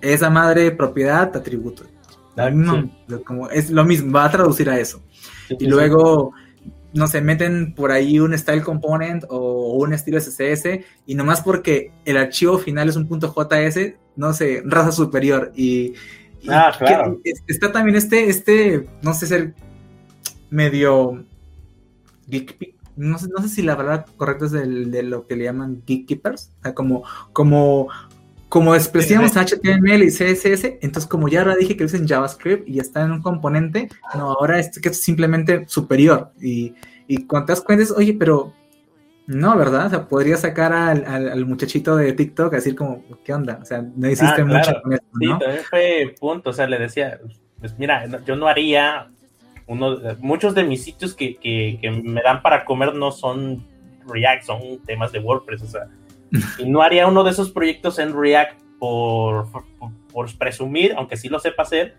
esa 0.00 0.30
madre 0.30 0.70
propiedad, 0.70 1.36
atributo. 1.36 1.82
Como 3.24 3.48
es 3.50 3.70
lo 3.70 3.84
mismo, 3.84 4.12
va 4.12 4.24
a 4.24 4.30
traducir 4.30 4.68
a 4.70 4.78
eso. 4.78 5.02
y 5.58 5.66
luego, 5.66 6.32
no 6.92 7.06
sé, 7.06 7.20
meten 7.20 7.74
por 7.74 7.90
ahí 7.90 8.18
un 8.20 8.36
style 8.36 8.62
component 8.62 9.24
o 9.28 9.74
un 9.74 9.92
estilo 9.92 10.20
SCS 10.20 10.80
y 11.06 11.14
nomás 11.14 11.40
porque 11.42 11.92
el 12.04 12.16
archivo 12.16 12.58
final 12.58 12.88
es 12.88 12.96
un 12.96 13.08
punto 13.08 13.34
JS, 13.34 13.94
no 14.16 14.32
sé, 14.32 14.62
raza 14.64 14.92
superior. 14.92 15.52
Y, 15.54 15.94
ah, 16.48 16.72
claro. 16.76 17.20
está 17.46 17.72
también 17.72 17.96
este, 17.96 18.28
este, 18.28 18.88
no 19.02 19.14
sé, 19.14 19.26
ser 19.26 19.54
medio 20.50 21.24
no 22.98 23.16
sé, 23.16 23.28
no 23.28 23.42
sé 23.42 23.48
si 23.48 23.62
la 23.62 23.76
verdad 23.76 24.06
correcta 24.16 24.46
es 24.46 24.52
de 24.52 25.02
lo 25.04 25.26
que 25.26 25.36
le 25.36 25.44
llaman 25.44 25.82
geekkeepers, 25.86 26.52
o 26.58 26.62
sea, 26.62 26.74
como, 26.74 27.04
como, 27.32 27.88
como 28.48 28.74
despreciamos 28.74 29.36
HTML 29.36 30.02
y 30.02 30.10
CSS, 30.10 30.78
entonces 30.80 31.06
como 31.06 31.28
ya 31.28 31.40
ahora 31.40 31.56
dije 31.56 31.76
que 31.76 31.84
es 31.84 31.94
en 31.94 32.08
JavaScript 32.08 32.68
y 32.68 32.78
está 32.78 33.02
en 33.02 33.12
un 33.12 33.22
componente, 33.22 33.88
no, 34.14 34.32
ahora 34.32 34.58
es 34.58 34.78
que 34.80 34.88
es 34.88 35.00
simplemente 35.02 35.66
superior. 35.68 36.32
Y, 36.40 36.74
y 37.06 37.26
cuando 37.26 37.46
te 37.46 37.52
das 37.52 37.60
cuenta 37.60 37.84
es, 37.84 37.90
oye, 37.90 38.14
pero 38.18 38.54
no, 39.28 39.54
¿verdad? 39.58 39.86
O 39.86 39.90
sea, 39.90 40.08
podría 40.08 40.38
sacar 40.38 40.72
al, 40.72 41.44
muchachito 41.44 41.96
de 41.96 42.14
TikTok 42.14 42.50
a 42.50 42.56
decir 42.56 42.74
como, 42.74 43.04
¿qué 43.22 43.34
onda? 43.34 43.58
O 43.60 43.64
sea, 43.66 43.82
no 43.94 44.08
hiciste 44.08 44.40
ah, 44.40 44.44
mucho 44.46 44.72
con 44.82 44.94
esto, 44.94 45.06
Sí, 45.20 45.28
también 45.28 45.64
fue 45.68 46.14
punto, 46.18 46.50
o 46.50 46.52
sea, 46.54 46.66
le 46.66 46.78
decía, 46.78 47.20
pues 47.60 47.78
mira, 47.78 48.06
yo 48.24 48.36
no 48.36 48.48
haría 48.48 49.10
uno, 49.66 49.98
muchos 50.20 50.54
de 50.54 50.64
mis 50.64 50.82
sitios 50.82 51.14
que, 51.14 51.36
que, 51.36 51.90
me 51.90 52.22
dan 52.22 52.40
para 52.40 52.64
comer 52.64 52.94
no 52.94 53.12
son 53.12 53.66
React, 54.06 54.44
son 54.44 54.60
temas 54.86 55.12
de 55.12 55.18
WordPress, 55.18 55.60
o 55.60 55.66
sea, 55.66 55.88
y 56.58 56.68
no 56.68 56.82
haría 56.82 57.06
uno 57.06 57.24
de 57.24 57.30
esos 57.30 57.50
proyectos 57.50 57.98
en 57.98 58.18
React 58.18 58.60
por, 58.78 59.46
por, 60.12 60.36
presumir, 60.36 60.94
aunque 60.96 61.16
sí 61.16 61.28
lo 61.28 61.38
sepa 61.38 61.62
hacer, 61.62 61.94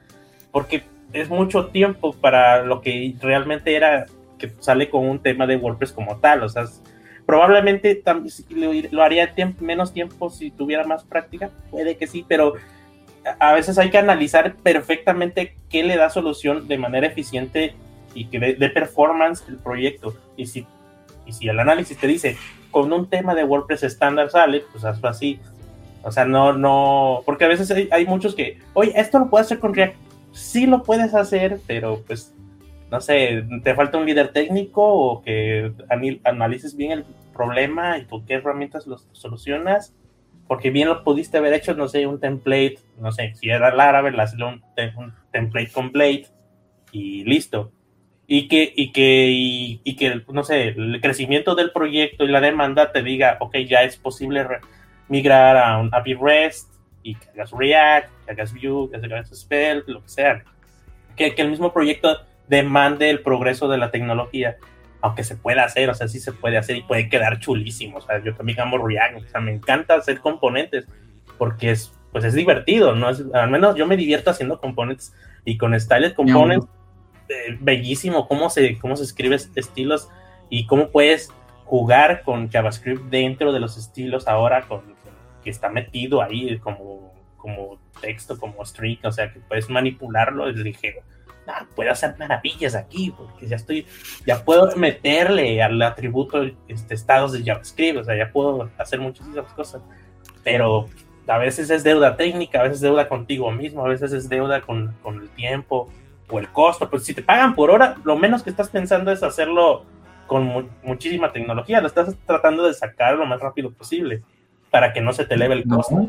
porque 0.52 0.84
es 1.14 1.30
mucho 1.30 1.68
tiempo 1.68 2.14
para 2.14 2.64
lo 2.64 2.82
que 2.82 3.16
realmente 3.22 3.76
era 3.76 4.06
que 4.38 4.52
sale 4.60 4.90
con 4.90 5.08
un 5.08 5.20
tema 5.20 5.48
de 5.48 5.58
WordPress 5.58 5.92
como 5.92 6.18
tal, 6.18 6.44
o 6.44 6.50
sea, 6.50 6.66
probablemente 7.26 8.02
lo, 8.50 8.72
lo 8.92 9.04
haría 9.04 9.34
menos 9.60 9.94
tiempo 9.94 10.30
si 10.30 10.52
tuviera 10.52 10.86
más 10.86 11.04
práctica, 11.04 11.50
puede 11.70 11.98
que 11.98 12.08
sí, 12.08 12.26
pero 12.28 12.54
a 13.40 13.54
veces 13.54 13.78
hay 13.78 13.90
que 13.90 13.98
analizar 13.98 14.56
perfectamente 14.56 15.56
qué 15.70 15.84
le 15.84 15.98
da 15.98 16.10
solución 16.10 16.68
de 16.68 16.78
manera 16.78 17.08
eficiente 17.08 17.76
y 18.14 18.26
que 18.26 18.40
dé 18.40 18.70
performance 18.70 19.44
el 19.48 19.58
proyecto. 19.58 20.16
Y 20.36 20.48
si, 20.48 20.66
y 21.26 21.34
si 21.34 21.48
el 21.48 21.60
análisis 21.60 21.98
te 21.98 22.08
dice, 22.08 22.38
con 22.72 22.92
un 22.94 23.10
tema 23.10 23.36
de 23.36 23.44
WordPress 23.44 23.84
estándar 23.84 24.30
sale, 24.30 24.64
pues 24.72 24.84
hazlo 24.86 25.10
así. 25.10 25.40
O 26.04 26.12
sea, 26.12 26.26
no, 26.26 26.54
no, 26.54 27.22
porque 27.26 27.46
a 27.46 27.50
veces 27.50 27.72
hay, 27.92 28.06
muchos 28.06 28.36
que, 28.36 28.60
oye, 28.74 28.94
esto 28.96 29.20
lo 29.20 29.30
puedes 29.30 29.48
hacer 29.48 29.60
con 29.60 29.74
React. 29.74 29.96
Sí 30.32 30.66
lo 30.66 30.84
puedes 30.84 31.14
hacer, 31.14 31.60
pero 31.68 32.02
pues, 32.08 32.34
no 32.90 33.02
sé, 33.02 33.44
te 33.64 33.76
falta 33.76 33.98
un 33.98 34.06
líder 34.06 34.32
técnico 34.32 34.82
o 34.82 35.22
que 35.22 35.74
analices 36.24 36.76
bien 36.76 36.92
el 36.92 37.06
problema 37.34 37.98
y 37.98 38.06
con 38.06 38.26
qué 38.26 38.36
herramientas 38.36 38.88
lo 38.88 38.98
solucionas 39.12 39.94
porque 40.50 40.72
bien 40.72 40.88
lo 40.88 41.04
pudiste 41.04 41.38
haber 41.38 41.54
hecho, 41.54 41.76
no 41.76 41.88
sé, 41.88 42.08
un 42.08 42.20
template, 42.20 42.80
no 43.00 43.12
sé, 43.12 43.36
si 43.36 43.52
era 43.52 43.72
Laravel, 43.72 44.20
hazle 44.20 44.46
un, 44.46 44.64
un 44.98 45.14
template 45.32 45.72
con 45.72 45.92
Blade 45.92 46.26
y 46.92 47.24
listo. 47.24 47.72
Y 48.32 48.48
que, 48.48 48.72
y 48.76 48.92
que, 48.92 49.28
y, 49.84 49.96
que, 49.96 50.22
no 50.32 50.44
sé, 50.44 50.68
el 50.68 51.02
crecimiento 51.02 51.56
del 51.56 51.72
proyecto 51.72 52.26
y 52.26 52.28
la 52.28 52.40
demanda 52.40 52.92
te 52.92 53.02
diga, 53.02 53.38
ok, 53.40 53.58
ya 53.68 53.82
es 53.82 53.98
posible 53.98 54.46
migrar 55.08 55.58
a 55.58 55.80
un 55.80 55.90
API 55.92 56.14
REST 56.14 56.70
y 57.02 57.16
que 57.16 57.28
hagas 57.32 57.52
React, 57.52 58.10
que 58.26 58.32
hagas 58.32 58.54
Vue, 58.54 58.92
que 58.92 58.98
hagas 58.98 59.30
Spell, 59.36 59.84
lo 59.88 60.04
que 60.04 60.10
sea. 60.10 60.44
Que, 61.16 61.34
que 61.34 61.42
el 61.42 61.50
mismo 61.50 61.74
proyecto 61.74 62.20
demande 62.48 63.10
el 63.10 63.22
progreso 63.22 63.68
de 63.68 63.80
la 63.80 63.90
tecnología 63.90 64.58
aunque 65.02 65.24
se 65.24 65.36
puede 65.36 65.62
hacer, 65.62 65.90
o 65.90 65.94
sea, 65.94 66.08
sí 66.08 66.20
se 66.20 66.34
puede 66.34 66.58
hacer 66.58 66.78
y 66.78 66.82
puede 66.82 67.10
quedar 67.10 67.40
chulísimo. 67.40 67.98
O 67.98 68.02
sea, 68.02 68.22
yo 68.24 68.36
también 68.36 68.60
amo 68.60 68.86
React, 68.86 69.18
o 69.18 69.30
sea, 69.30 69.42
me 69.42 69.54
encanta 69.54 69.96
hacer 69.96 70.20
componentes 70.20 70.88
porque 71.38 71.72
es, 71.72 71.94
pues 72.12 72.26
es 72.26 72.34
divertido, 72.34 72.96
¿no? 72.96 73.08
al 73.08 73.50
menos 73.50 73.76
yo 73.76 73.88
me 73.88 73.96
divierto 73.96 74.30
haciendo 74.30 74.60
componentes 74.60 75.14
y 75.46 75.58
con 75.58 75.80
Styled 75.80 76.14
Components, 76.14 76.68
bellísimo 77.60 78.28
cómo 78.28 78.50
se, 78.50 78.78
cómo 78.80 78.96
se 78.96 79.04
escribe 79.04 79.36
estilos 79.36 80.10
y 80.50 80.66
cómo 80.66 80.90
puedes 80.90 81.32
jugar 81.66 82.24
con 82.24 82.50
JavaScript 82.50 83.04
dentro 83.06 83.54
de 83.54 83.60
los 83.60 83.78
estilos 83.78 84.28
ahora 84.28 84.64
con, 84.68 84.82
que 85.44 85.50
está 85.50 85.70
metido 85.70 86.22
ahí 86.22 86.58
como, 86.60 87.14
como 87.38 87.80
texto, 88.02 88.40
como 88.40 88.66
string, 88.66 89.00
o 89.04 89.12
sea, 89.12 89.32
que 89.32 89.40
puedes 89.40 89.70
manipularlo, 89.70 90.50
es 90.50 90.56
ligero 90.56 91.02
ah, 91.50 91.66
puedo 91.76 91.92
hacer 91.92 92.16
maravillas 92.18 92.76
aquí, 92.76 93.14
porque 93.16 93.48
ya 93.48 93.56
estoy, 93.56 93.86
ya 94.26 94.44
puedo 94.44 94.76
meterle 94.76 95.62
al 95.62 95.82
atributo 95.82 96.44
este, 96.68 96.94
estados 96.94 97.34
de 97.34 97.44
JavaScript, 97.44 98.00
o 98.00 98.04
sea, 98.04 98.16
ya 98.16 98.32
puedo 98.32 98.70
hacer 98.78 99.00
muchísimas 99.00 99.52
cosas, 99.54 99.82
pero 100.44 100.88
a 101.28 101.38
veces 101.38 101.70
es 101.70 101.84
deuda 101.84 102.18
técnica, 102.18 102.60
a 102.60 102.64
veces 102.64 102.78
es 102.78 102.82
deuda 102.82 103.08
contigo 103.08 103.52
mismo, 103.52 103.86
a 103.86 103.90
veces 103.90 104.12
es 104.14 104.30
deuda 104.30 104.62
con, 104.62 104.96
con 105.04 105.22
el 105.22 105.30
tiempo 105.30 105.92
o 106.30 106.40
el 106.40 106.50
costo, 106.50 106.90
pues 106.90 107.04
si 107.04 107.14
te 107.14 107.24
pagan 107.24 107.56
por 107.56 107.72
hora, 107.72 107.96
lo 108.04 108.18
menos 108.18 108.44
que 108.44 108.50
estás 108.50 108.70
pensando 108.70 109.12
es 109.12 109.24
hacerlo 109.24 109.86
con 110.28 110.70
muchísima 110.84 111.32
tecnología, 111.32 111.82
lo 111.82 111.88
estás 111.88 112.16
tratando 112.26 112.68
de 112.68 112.74
sacar 112.74 113.16
lo 113.16 113.26
más 113.26 113.40
rápido 113.40 113.72
posible 113.72 114.22
para 114.70 114.94
que 114.94 115.02
no 115.02 115.12
se 115.12 115.26
te 115.26 115.34
eleve 115.34 115.56
el 115.56 115.68
costo 115.68 116.08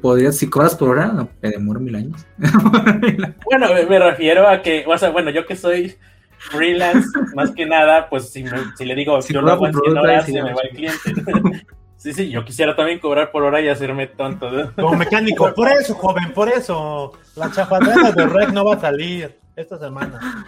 podrías, 0.00 0.36
si 0.36 0.48
cobras 0.48 0.74
por 0.74 0.90
hora, 0.90 1.06
no, 1.06 1.28
me 1.40 1.50
demoro 1.50 1.80
mil 1.80 1.94
años. 1.94 2.26
bueno, 3.44 3.68
me, 3.88 3.98
refiero 3.98 4.46
a 4.46 4.60
que, 4.62 4.84
o 4.86 4.96
sea, 4.98 5.10
bueno, 5.10 5.30
yo 5.30 5.46
que 5.46 5.56
soy 5.56 5.96
freelance, 6.36 7.08
más 7.34 7.50
que 7.52 7.66
nada, 7.66 8.08
pues 8.08 8.30
si, 8.30 8.44
si 8.76 8.84
le 8.84 8.94
digo, 8.94 9.18
yo 9.20 9.40
lo 9.40 9.52
hago 9.52 9.66
en 9.66 9.74
100 9.74 9.98
horas, 9.98 10.26
se 10.26 10.32
me 10.32 10.54
va 10.54 10.60
el 10.62 10.70
cliente. 10.70 11.66
sí, 12.00 12.14
sí, 12.14 12.30
yo 12.30 12.44
quisiera 12.44 12.74
también 12.74 12.98
cobrar 12.98 13.30
por 13.30 13.42
hora 13.42 13.60
y 13.60 13.68
hacerme 13.68 14.06
tonto. 14.06 14.72
Como 14.74 14.96
mecánico, 14.96 15.52
por 15.54 15.68
eso, 15.68 15.94
joven, 15.94 16.32
por 16.32 16.48
eso. 16.48 17.12
La 17.36 17.50
chapadera 17.50 18.10
de 18.12 18.26
Red 18.26 18.48
no 18.48 18.64
va 18.64 18.74
a 18.76 18.80
salir 18.80 19.38
esta 19.54 19.78
semana. 19.78 20.46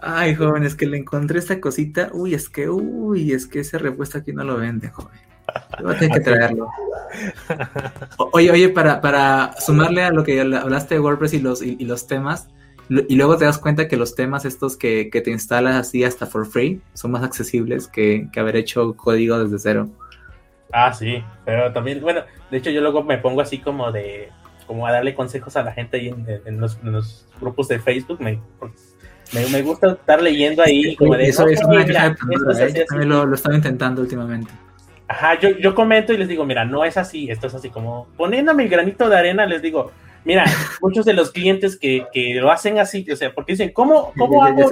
Ay, 0.00 0.34
joven, 0.34 0.64
es 0.64 0.74
que 0.74 0.86
le 0.86 0.98
encontré 0.98 1.38
esta 1.38 1.60
cosita. 1.60 2.10
Uy, 2.12 2.34
es 2.34 2.48
que, 2.48 2.68
uy, 2.68 3.32
es 3.32 3.46
que 3.46 3.60
ese 3.60 3.78
repuesto 3.78 4.18
aquí 4.18 4.32
no 4.32 4.44
lo 4.44 4.56
vende, 4.56 4.88
joven. 4.88 5.18
Voy 5.82 5.94
a 5.94 5.98
tener 5.98 6.18
que 6.18 6.24
traerlo. 6.24 6.68
Oye, 8.32 8.50
oye, 8.50 8.68
para, 8.68 9.00
para 9.00 9.54
sumarle 9.58 10.02
a 10.02 10.10
lo 10.10 10.24
que 10.24 10.40
hablaste 10.40 10.94
de 10.94 11.00
WordPress 11.00 11.34
y 11.34 11.40
los, 11.40 11.62
y, 11.62 11.84
los 11.84 12.06
temas, 12.06 12.48
y 12.88 13.16
luego 13.16 13.36
te 13.36 13.44
das 13.44 13.58
cuenta 13.58 13.88
que 13.88 13.96
los 13.96 14.14
temas 14.14 14.44
estos 14.44 14.76
que, 14.76 15.10
que, 15.10 15.20
te 15.20 15.30
instalas 15.30 15.76
así 15.76 16.04
hasta 16.04 16.26
for 16.26 16.46
free 16.46 16.80
son 16.94 17.12
más 17.12 17.22
accesibles 17.22 17.88
que, 17.88 18.28
que, 18.32 18.40
haber 18.40 18.56
hecho 18.56 18.94
código 18.96 19.38
desde 19.38 19.58
cero. 19.58 19.88
Ah, 20.72 20.92
sí, 20.92 21.22
pero 21.44 21.72
también, 21.72 22.00
bueno, 22.00 22.22
de 22.50 22.56
hecho 22.56 22.70
yo 22.70 22.80
luego 22.80 23.02
me 23.02 23.18
pongo 23.18 23.40
así 23.40 23.58
como 23.58 23.90
de, 23.90 24.30
como 24.66 24.86
a 24.86 24.92
darle 24.92 25.14
consejos 25.14 25.56
a 25.56 25.62
la 25.62 25.72
gente 25.72 25.96
ahí 25.96 26.08
en, 26.08 26.60
los, 26.60 26.78
grupos 27.40 27.68
de 27.68 27.78
Facebook, 27.78 28.20
me, 28.20 28.38
me, 29.32 29.62
gusta 29.62 29.92
estar 29.92 30.22
leyendo 30.22 30.62
ahí. 30.62 30.94
Como 30.96 31.16
de, 31.16 31.24
eso, 31.24 31.46
es 31.46 31.60
lo, 32.92 33.24
lo 33.24 33.34
estaba 33.34 33.54
intentando 33.54 34.02
últimamente. 34.02 34.50
Ajá, 35.08 35.40
yo, 35.40 35.50
yo 35.50 35.74
comento 35.74 36.12
y 36.12 36.18
les 36.18 36.28
digo, 36.28 36.44
mira, 36.44 36.66
no 36.66 36.84
es 36.84 36.98
así, 36.98 37.30
esto 37.30 37.46
es 37.46 37.54
así 37.54 37.70
como 37.70 38.08
poniéndome 38.18 38.64
el 38.64 38.68
granito 38.68 39.08
de 39.08 39.16
arena, 39.16 39.46
les 39.46 39.62
digo, 39.62 39.90
mira, 40.26 40.44
muchos 40.82 41.06
de 41.06 41.14
los 41.14 41.30
clientes 41.30 41.78
que, 41.78 42.06
que 42.12 42.34
lo 42.34 42.52
hacen 42.52 42.78
así, 42.78 43.10
o 43.10 43.16
sea, 43.16 43.32
porque 43.32 43.52
dicen, 43.52 43.72
¿cómo, 43.72 44.12
cómo 44.18 44.44
hago 44.44 44.68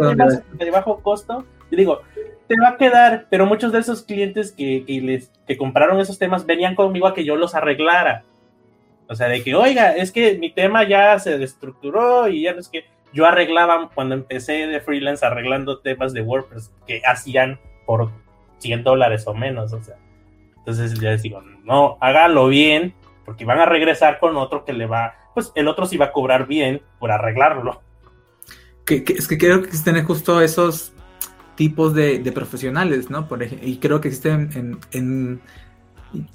de 0.53 0.71
bajo 0.71 1.01
costo? 1.01 1.47
Yo 1.71 1.77
digo, 1.77 2.03
te 2.47 2.55
va 2.61 2.71
a 2.71 2.77
quedar, 2.77 3.27
pero 3.31 3.47
muchos 3.47 3.73
de 3.73 3.81
esos 3.81 4.03
clientes 4.03 4.53
que, 4.53 4.85
que, 4.87 5.01
les, 5.01 5.31
que 5.47 5.57
compraron 5.57 6.01
esos 6.01 6.19
temas 6.19 6.47
venían 6.47 6.75
conmigo 6.75 7.07
a 7.07 7.15
que 7.15 7.25
yo 7.25 7.37
los 7.37 7.55
arreglara. 7.55 8.25
O 9.09 9.15
sea, 9.15 9.29
de 9.29 9.43
que, 9.43 9.55
oiga, 9.55 9.95
es 9.95 10.13
que 10.13 10.37
mi 10.39 10.51
tema 10.51 10.85
ya 10.85 11.19
se 11.19 11.39
destructuró 11.39 12.29
y 12.29 12.43
ya 12.43 12.55
no 12.55 12.61
es 12.61 12.69
que 12.69 12.85
yo 13.13 13.25
arreglaba 13.25 13.91
cuando 13.95 14.15
empecé 14.15 14.67
de 14.67 14.81
freelance 14.81 15.25
arreglando 15.25 15.79
temas 15.79 16.13
de 16.13 16.23
WordPress 16.23 16.73
que 16.87 17.03
hacían 17.07 17.61
por 17.87 18.11
100 18.59 18.83
dólares 18.83 19.27
o 19.27 19.35
menos, 19.35 19.73
o 19.73 19.83
sea. 19.83 19.97
Entonces 20.59 20.99
ya 20.99 21.11
les 21.11 21.23
digo, 21.23 21.41
no, 21.63 21.97
hágalo 22.01 22.49
bien, 22.49 22.95
porque 23.25 23.45
van 23.45 23.61
a 23.61 23.67
regresar 23.67 24.19
con 24.19 24.37
otro 24.37 24.65
que 24.65 24.73
le 24.73 24.87
va, 24.87 25.15
pues 25.35 25.53
el 25.55 25.69
otro 25.69 25.87
sí 25.87 25.97
va 25.97 26.07
a 26.07 26.13
cobrar 26.13 26.47
bien 26.47 26.83
por 26.99 27.13
arreglarlo. 27.13 27.81
Es 28.89 29.29
que 29.29 29.39
creo 29.39 29.61
que 29.61 29.67
existen 29.67 30.05
justo 30.05 30.41
esos 30.41 30.96
tipos 31.57 31.95
de, 31.95 32.21
profesionales, 32.35 33.11
¿no? 33.11 33.29
Por 33.29 33.43
y 33.43 33.79
creo 33.79 34.01
que 34.01 34.09
existen 34.09 34.79
en, 34.93 35.41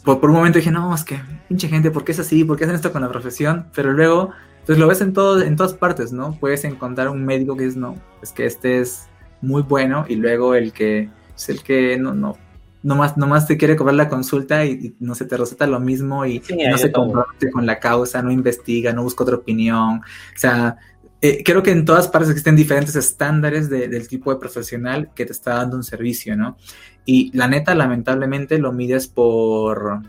por, 0.04 0.24
un 0.24 0.36
momento 0.36 0.60
dije, 0.60 0.72
no, 0.72 0.94
es 0.94 1.04
que 1.04 1.20
pinche 1.48 1.68
gente, 1.68 1.92
¿por 1.92 2.04
qué 2.04 2.12
es 2.12 2.20
así? 2.20 2.44
¿Por 2.44 2.58
qué 2.58 2.66
hacen 2.66 2.76
esto 2.76 2.92
con 2.92 3.02
la 3.02 3.10
profesión? 3.10 3.68
Pero 3.74 3.94
luego, 3.94 4.32
pues 4.66 4.78
lo 4.78 4.88
ves 4.88 5.02
en, 5.02 5.14
todo, 5.14 5.42
en 5.42 5.56
todas 5.56 5.74
partes, 5.74 6.12
¿no? 6.12 6.38
Puedes 6.40 6.64
encontrar 6.66 7.10
un 7.10 7.24
médico 7.24 7.56
que 7.56 7.66
es, 7.66 7.76
no, 7.76 7.96
es 8.22 8.32
que 8.32 8.46
este 8.46 8.80
es 8.80 9.08
muy 9.42 9.64
bueno 9.64 10.06
y 10.08 10.16
luego 10.16 10.54
el 10.56 10.72
que 10.74 11.10
es 11.36 11.50
el 11.50 11.64
que 11.64 11.98
no, 11.98 12.14
no, 12.14 12.38
nomás, 12.84 13.18
nomás 13.18 13.48
te 13.48 13.58
quiere 13.58 13.76
cobrar 13.76 13.96
la 13.96 14.10
consulta 14.10 14.66
y, 14.66 14.96
no 15.00 15.16
se 15.16 15.26
te 15.26 15.38
receta 15.38 15.68
lo 15.68 15.80
mismo 15.80 16.26
y, 16.26 16.42
no 16.70 16.78
se 16.78 16.92
compromete 16.92 17.52
con 17.52 17.66
la 17.66 17.80
causa, 17.80 18.22
no 18.22 18.32
investiga, 18.32 18.94
no 18.94 19.04
busca 19.04 19.24
otra 19.24 19.38
opinión. 19.38 19.98
O 20.00 20.40
sea, 20.40 20.78
eh, 21.22 21.44
creo 21.44 21.62
que 21.62 21.72
en 21.72 21.86
todas 21.86 22.08
partes 22.08 22.32
existen 22.32 22.56
diferentes 22.56 22.96
estándares 22.96 23.70
del 23.70 24.08
tipo 24.08 24.34
de 24.34 24.40
profesional 24.40 25.12
que 25.14 25.26
te 25.26 25.32
está 25.32 25.56
dando 25.56 25.78
un 25.78 25.84
servicio, 25.84 26.36
¿no? 26.36 26.58
Y 27.06 27.36
la 27.38 27.48
neta, 27.48 27.76
lamentablemente, 27.76 28.58
lo 28.58 28.72
mides 28.72 29.08
por, 29.08 30.02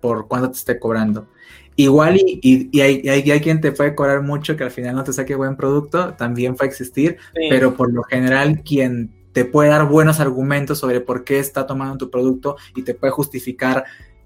por 0.00 0.26
cuánto 0.26 0.50
te 0.50 0.58
esté 0.58 0.78
cobrando. 0.78 1.28
Igual 1.76 2.16
y, 2.16 2.40
y, 2.42 2.80
hay, 2.80 3.08
hay, 3.08 3.40
quien 3.40 3.60
te 3.60 3.70
puede 3.70 3.94
cobrar 3.94 4.22
mucho 4.22 4.56
que 4.56 4.64
al 4.64 4.72
final 4.72 4.96
no 4.96 5.04
te 5.04 5.12
saque 5.12 5.36
buen 5.36 5.54
producto, 5.54 6.14
también 6.14 6.54
va 6.54 6.64
a 6.64 6.66
existir, 6.66 7.18
pero 7.48 7.76
por 7.76 7.92
lo 7.92 8.02
general 8.02 8.62
quien 8.64 9.14
te 9.32 9.44
puede 9.44 9.70
dar 9.70 9.86
buenos 9.86 10.18
argumentos 10.18 10.78
sobre 10.78 11.00
por 11.00 11.22
qué 11.22 11.38
está 11.38 11.66
tomando 11.66 11.96
tu 11.96 12.10
producto 12.10 12.56
y 12.74 12.82
te 12.82 12.94
puede 12.94 13.12
justificar 13.12 13.84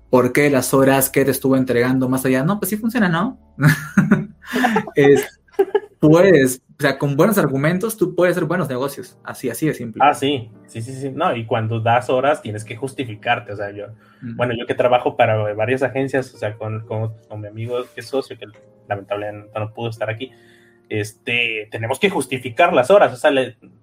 por 0.08 0.32
qué 0.32 0.48
las 0.48 0.72
horas 0.72 1.10
que 1.10 1.26
te 1.26 1.30
estuvo 1.30 1.56
entregando 1.56 2.08
más 2.08 2.24
allá. 2.24 2.42
No, 2.42 2.58
pues 2.58 2.70
sí 2.70 2.78
funciona, 2.78 3.10
¿no? 3.10 3.38
puedes, 6.08 6.62
o 6.78 6.82
sea, 6.82 6.98
con 6.98 7.16
buenos 7.16 7.38
argumentos 7.38 7.96
tú 7.96 8.14
puedes 8.14 8.36
hacer 8.36 8.46
buenos 8.46 8.68
negocios. 8.68 9.18
Así, 9.24 9.48
así 9.48 9.66
de 9.66 9.74
simple. 9.74 10.02
Ah, 10.04 10.12
sí, 10.12 10.50
sí, 10.66 10.82
sí, 10.82 10.92
sí. 10.92 11.10
No, 11.10 11.34
y 11.34 11.46
cuando 11.46 11.80
das 11.80 12.10
horas 12.10 12.42
tienes 12.42 12.64
que 12.64 12.76
justificarte. 12.76 13.52
O 13.52 13.56
sea, 13.56 13.70
yo, 13.70 13.86
bueno, 14.20 14.52
yo 14.58 14.66
que 14.66 14.74
trabajo 14.74 15.16
para 15.16 15.54
varias 15.54 15.82
agencias, 15.82 16.34
o 16.34 16.38
sea, 16.38 16.56
con, 16.56 16.86
con, 16.86 17.14
con 17.28 17.40
mi 17.40 17.48
amigo 17.48 17.78
que 17.94 18.00
es 18.00 18.06
socio, 18.08 18.36
que 18.36 18.46
lamentablemente 18.88 19.58
no 19.58 19.72
pudo 19.72 19.90
estar 19.90 20.10
aquí 20.10 20.32
este, 20.92 21.68
tenemos 21.70 21.98
que 21.98 22.10
justificar 22.10 22.74
las 22.74 22.90
horas. 22.90 23.14
O 23.14 23.16
sea, 23.16 23.30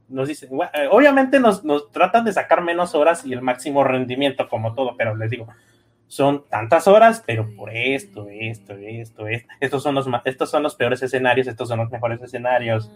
nos 0.07 0.27
dicen, 0.27 0.49
eh, 0.73 0.87
obviamente 0.91 1.39
nos, 1.39 1.63
nos, 1.63 1.91
tratan 1.91 2.23
de 2.23 2.33
sacar 2.33 2.61
menos 2.61 2.93
horas 2.93 3.25
y 3.25 3.33
el 3.33 3.41
máximo 3.41 3.83
rendimiento, 3.83 4.47
como 4.47 4.75
todo, 4.75 4.95
pero 4.95 5.15
les 5.15 5.31
digo, 5.31 5.47
son 6.09 6.43
tantas 6.49 6.89
horas, 6.89 7.23
pero 7.25 7.49
por 7.55 7.69
esto, 7.73 8.27
esto, 8.29 8.73
esto, 8.73 9.27
esto, 9.27 9.47
estos 9.61 9.81
son 9.81 9.95
los, 9.95 10.05
estos 10.25 10.51
son 10.51 10.63
los 10.63 10.75
peores 10.75 11.01
escenarios, 11.01 11.47
estos 11.47 11.69
son 11.69 11.79
los 11.79 11.89
mejores 11.89 12.21
escenarios. 12.21 12.91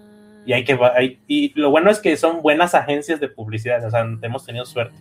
Y 0.46 0.52
hay 0.52 0.66
que, 0.66 0.78
y 1.26 1.58
lo 1.58 1.70
bueno 1.70 1.90
es 1.90 2.00
que 2.00 2.18
son 2.18 2.42
buenas 2.42 2.76
agencias 2.76 3.22
de 3.22 3.30
publicidad, 3.30 3.86
o 3.86 3.90
sea, 3.90 4.06
hemos 4.22 4.46
tenido 4.46 4.66
suerte. 4.66 4.98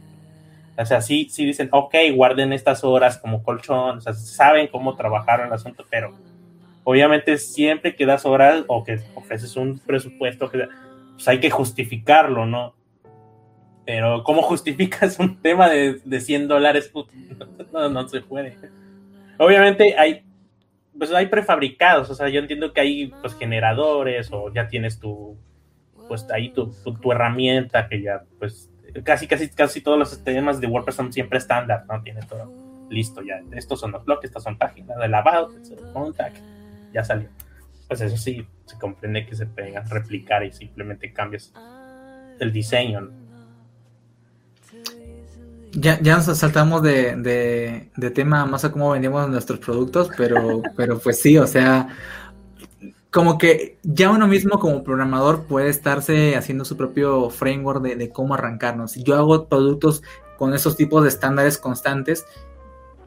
O 0.79 0.87
sea, 0.87 1.01
sí, 1.01 1.27
sí 1.29 1.45
dicen, 1.45 1.69
ok, 1.73 1.95
guarden 2.15 2.53
estas 2.53 2.85
horas 2.85 3.19
como 3.19 3.43
colchón, 3.43 3.99
o 3.99 4.01
sea, 4.01 4.15
saben 4.15 4.69
cómo 4.69 4.95
trabajar 4.95 5.41
el 5.41 5.53
asunto, 5.53 5.85
pero 5.91 6.15
Obviamente 6.85 7.39
siempre 7.39 7.95
que 7.95 8.07
das 8.07 8.27
horas 8.27 8.65
o 8.67 8.83
que 8.83 9.01
ofreces 9.15 9.57
un 9.57 9.79
presupuesto, 9.79 10.51
que, 10.51 10.67
pues 11.15 11.29
hay 11.29 11.39
que 11.39 11.51
justificarlo, 11.51 12.47
¿no? 12.47 12.75
Pero 13.85 14.23
¿cómo 14.25 14.43
justificas 14.43 15.19
un 15.21 15.41
tema 15.41 15.69
de, 15.69 16.01
de 16.05 16.21
100 16.21 16.49
dólares? 16.49 16.91
No, 17.73 17.89
no 17.89 18.09
se 18.09 18.21
puede. 18.21 18.57
Obviamente 19.39 19.97
hay, 19.99 20.25
pues 20.97 21.13
hay 21.13 21.27
prefabricados, 21.27 22.11
o 22.11 22.15
sea, 22.15 22.29
yo 22.29 22.41
entiendo 22.41 22.73
que 22.73 22.81
hay 22.81 23.07
pues 23.21 23.35
generadores 23.35 24.29
o 24.31 24.53
ya 24.53 24.69
tienes 24.69 25.01
tu, 25.01 25.37
pues 26.07 26.27
ahí 26.31 26.51
tu, 26.51 26.73
tu, 27.01 27.13
herramienta 27.13 27.89
que 27.89 28.03
ya, 28.03 28.23
pues 28.39 28.71
casi, 29.03 29.27
casi, 29.27 29.49
casi 29.49 29.81
todos 29.81 29.99
los 29.99 30.23
temas 30.23 30.61
de 30.61 30.67
WordPress 30.67 30.97
son 30.97 31.13
siempre 31.13 31.39
estándar, 31.39 31.85
¿no? 31.89 32.03
Tiene 32.03 32.21
todo 32.23 32.53
listo 32.91 33.23
ya. 33.23 33.43
Estos 33.53 33.81
son 33.81 33.93
los 33.93 34.05
bloques, 34.05 34.29
estas 34.29 34.43
son 34.43 34.59
páginas 34.59 34.99
de 34.99 35.09
lavado, 35.09 35.51
contact 35.93 36.39
ya 36.93 37.03
salió. 37.03 37.29
Pues 37.89 38.01
eso 38.01 38.17
sí, 38.17 38.47
se 38.67 38.79
comprende 38.79 39.27
que 39.27 39.35
se 39.35 39.47
pueden 39.47 39.75
replicar 39.89 40.45
y 40.45 40.53
simplemente 40.53 41.13
cambias 41.13 41.53
el 42.39 42.53
diseño. 42.53 43.11
Ya, 45.73 45.99
ya 46.01 46.17
nos 46.17 46.27
saltamos 46.39 46.83
de, 46.83 47.17
de, 47.97 48.11
tema 48.11 48.45
más 48.45 48.65
a 48.65 48.73
cómo 48.73 48.91
vendemos 48.91 49.29
nuestros 49.29 49.59
productos, 49.59 50.11
pero, 50.17 50.63
pero 50.77 50.99
pues 50.99 51.21
sí, 51.21 51.39
o 51.39 51.47
sea, 51.47 51.89
como 53.11 53.39
que 53.39 53.79
ya 53.83 54.11
uno 54.11 54.29
mismo 54.29 54.59
como 54.59 54.85
programador 54.85 55.45
puede 55.45 55.71
estarse 55.71 56.37
haciendo 56.37 56.65
su 56.65 56.77
propio 56.77 57.31
framework 57.31 57.83
de, 57.83 57.97
de 57.97 58.11
cómo 58.11 58.35
arrancarnos. 58.35 58.95
Yo 58.97 59.15
hago 59.17 59.49
productos 59.49 60.03
con 60.37 60.55
esos 60.55 60.77
tipos 60.77 61.03
de 61.03 61.09
estándares 61.09 61.57
constantes 61.59 62.27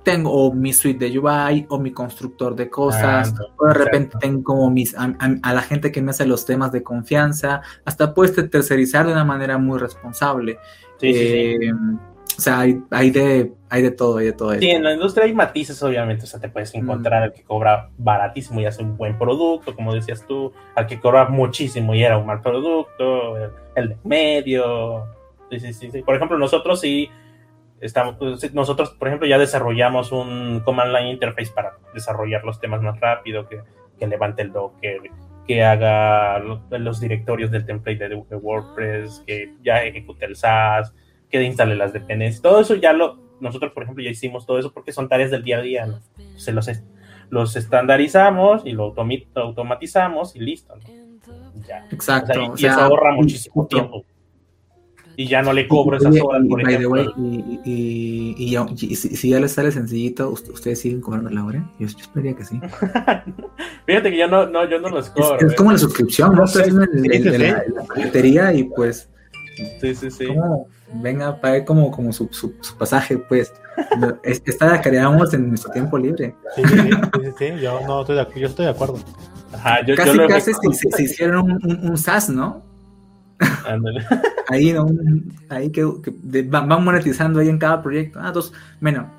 tengo 0.06 0.54
mi 0.54 0.72
suite 0.72 1.10
de 1.10 1.20
UI 1.20 1.66
o 1.68 1.80
mi 1.80 1.92
constructor 1.92 2.56
de 2.56 2.70
cosas, 2.70 3.34
ah, 3.38 3.44
o 3.58 3.66
de 3.66 3.74
repente 3.74 4.16
tengo 4.22 4.44
como 4.44 4.70
mis, 4.70 4.96
a, 4.96 5.08
la 5.18 5.62
gente 5.64 5.92
que 5.92 6.02
me 6.02 6.12
hace 6.12 6.26
los 6.26 6.46
temas 6.46 6.72
de 6.72 6.84
confianza, 6.84 7.62
hasta 7.84 8.14
puedes 8.14 8.50
tercerizar 8.50 9.08
de 9.08 9.12
una 9.12 9.26
manera 9.26 9.58
muy 9.58 9.80
responsable. 9.80 10.60
Eh, 11.02 11.72
o 12.38 12.42
sea, 12.42 12.60
hay, 12.60 13.10
de, 13.12 13.54
hay 13.70 13.82
de 13.82 13.92
todo, 13.92 14.18
hay 14.18 14.28
de 14.28 14.34
todo. 14.34 14.54
Sí, 14.56 14.70
en 14.70 14.84
la 14.84 14.94
industria 14.94 15.26
hay 15.26 15.34
matices, 15.34 15.82
obviamente. 15.84 16.24
O 16.24 16.28
sea, 16.28 16.40
te 16.40 16.50
puedes 16.50 16.74
encontrar 16.76 17.24
al 17.24 17.34
que 17.34 17.44
cobra 17.44 17.90
baratísimo 17.98 18.62
y 18.62 18.66
hace 18.66 18.84
un 18.84 18.98
buen 18.98 19.18
producto, 19.18 19.76
como 19.76 19.94
decías 19.94 20.26
tú, 20.28 20.54
al 20.76 20.88
que 20.88 21.00
cobra 21.00 21.28
muchísimo 21.30 21.94
y 21.94 22.04
era 22.04 22.18
un 22.18 22.26
mal 22.26 22.42
producto, 22.42 23.38
el, 23.38 23.52
el 23.76 23.90
de 23.90 23.98
medio. 24.04 25.06
Sí, 25.50 25.60
sí, 25.60 25.74
sí, 25.74 25.92
sí. 25.92 26.02
Por 26.02 26.16
ejemplo, 26.16 26.38
nosotros 26.38 26.82
sí 26.82 27.10
Estamos, 27.82 28.16
pues, 28.16 28.54
nosotros, 28.54 28.92
por 28.92 29.10
ejemplo, 29.10 29.28
ya 29.28 29.38
desarrollamos 29.38 30.12
un 30.12 30.62
command 30.62 30.94
line 30.94 31.12
interface 31.12 31.52
para 31.54 31.74
desarrollar 31.94 32.44
los 32.44 32.60
temas 32.60 32.82
más 32.82 33.00
rápido, 33.00 33.48
que, 33.48 33.62
que 34.00 34.08
levante 34.08 34.42
el 34.42 34.52
Docker, 34.52 35.02
que 35.46 35.64
haga 35.64 36.40
los, 36.40 37.00
directorios 37.00 37.52
del 37.52 37.66
template 37.66 38.10
de, 38.10 38.16
WordPress, 38.16 39.24
que 39.28 39.54
ya 39.62 39.84
ejecute 39.84 40.26
el 40.26 40.36
SAS, 40.36 40.94
que 41.40 41.46
instale 41.46 41.76
las 41.76 41.94
dependencias. 41.94 42.42
Todo 42.42 42.62
eso 42.62 42.76
ya 42.76 42.94
lo, 42.94 43.20
nosotros, 43.40 43.72
por 43.74 43.84
ejemplo, 43.84 44.04
ya 44.04 44.10
hicimos 44.10 44.46
todo 44.46 44.60
eso 44.60 44.72
porque 44.72 44.92
son 44.92 45.08
tareas 45.10 45.32
del 45.32 45.44
día 45.44 45.58
a 45.58 45.62
día. 45.62 46.00
Se 46.38 46.52
los, 46.52 46.70
los 47.30 47.56
estandarizamos 47.56 48.66
y 48.66 48.72
lo 48.72 48.94
automatizamos 49.36 50.36
y 50.36 50.40
listo. 50.40 50.76
Ya. 51.68 51.88
Exacto. 51.92 52.54
y, 52.58 52.66
eso 52.66 52.80
ahorra 52.80 53.14
muchísimo 53.14 53.66
tiempo 53.68 54.06
y 55.18 55.28
ya 55.28 55.42
no 55.42 55.54
le 55.54 55.68
cobro 55.68 55.98
esas 55.98 56.16
horas, 56.22 56.42
por 56.50 56.62
ejemplo. 56.62 57.14
y, 57.18 58.36
y, 58.38 58.96
si, 58.96 59.30
ya 59.30 59.40
les 59.40 59.52
sale 59.52 59.72
sencillito, 59.72 60.30
¿ustedes 60.30 60.80
siguen 60.80 61.02
cobrando 61.02 61.30
la 61.30 61.46
hora? 61.46 61.70
Yo, 61.80 61.88
yo 61.88 61.98
esperaría 61.98 62.36
que 62.36 62.46
sí. 62.46 62.60
Fíjate 63.86 64.12
que 64.12 64.18
yo 64.18 64.28
no, 64.28 64.46
no, 64.48 64.70
yo 64.70 64.80
no 64.80 64.90
los 64.90 65.10
cobro. 65.10 65.40
Es, 65.40 65.56
como 65.56 65.72
la 65.72 65.78
suscripción, 65.78 66.36
¿no? 66.36 66.44
Ustedes 66.44 66.68
en, 66.68 67.40
la, 67.40 68.44
la 68.44 68.54
y 68.54 68.64
pues... 68.64 69.10
Sí, 69.56 69.96
sí, 69.96 70.12
sí. 70.12 70.28
venga, 70.94 71.40
pague 71.40 71.64
como, 71.66 71.92
como 71.92 72.12
su, 72.12 72.28
su, 72.32 72.54
pasaje, 72.78 73.18
pues. 73.18 73.54
Esta 74.24 74.68
la 74.68 74.82
creamos 74.82 75.34
en 75.34 75.50
nuestro 75.50 75.72
tiempo 75.72 75.98
libre. 75.98 76.36
Sí, 76.56 76.64
sí, 76.66 76.78
sí, 76.78 77.30
sí, 77.38 77.62
yo, 77.62 77.82
no, 77.86 78.02
estoy 78.02 78.16
de, 78.16 78.28
yo 78.40 78.48
estoy 78.48 78.66
de 78.66 78.72
acuerdo. 78.72 79.00
Ajá, 79.54 79.86
yo, 79.86 79.96
casi, 79.96 80.18
yo 80.18 80.28
casi 80.28 80.54
se, 80.54 80.92
se, 80.92 81.04
hicieron 81.04 81.52
un, 81.52 81.60
un, 81.64 81.90
un 81.90 81.98
SAS, 81.98 82.30
¿no? 82.30 82.64
ahí, 84.48 84.76
ahí 85.50 85.72
que, 85.72 85.84
van 86.46 86.84
monetizando 86.84 87.40
ahí 87.40 87.50
en 87.50 87.58
cada 87.58 87.82
proyecto. 87.82 88.20
Ah, 88.22 88.32
dos, 88.32 88.54
bueno, 88.80 89.10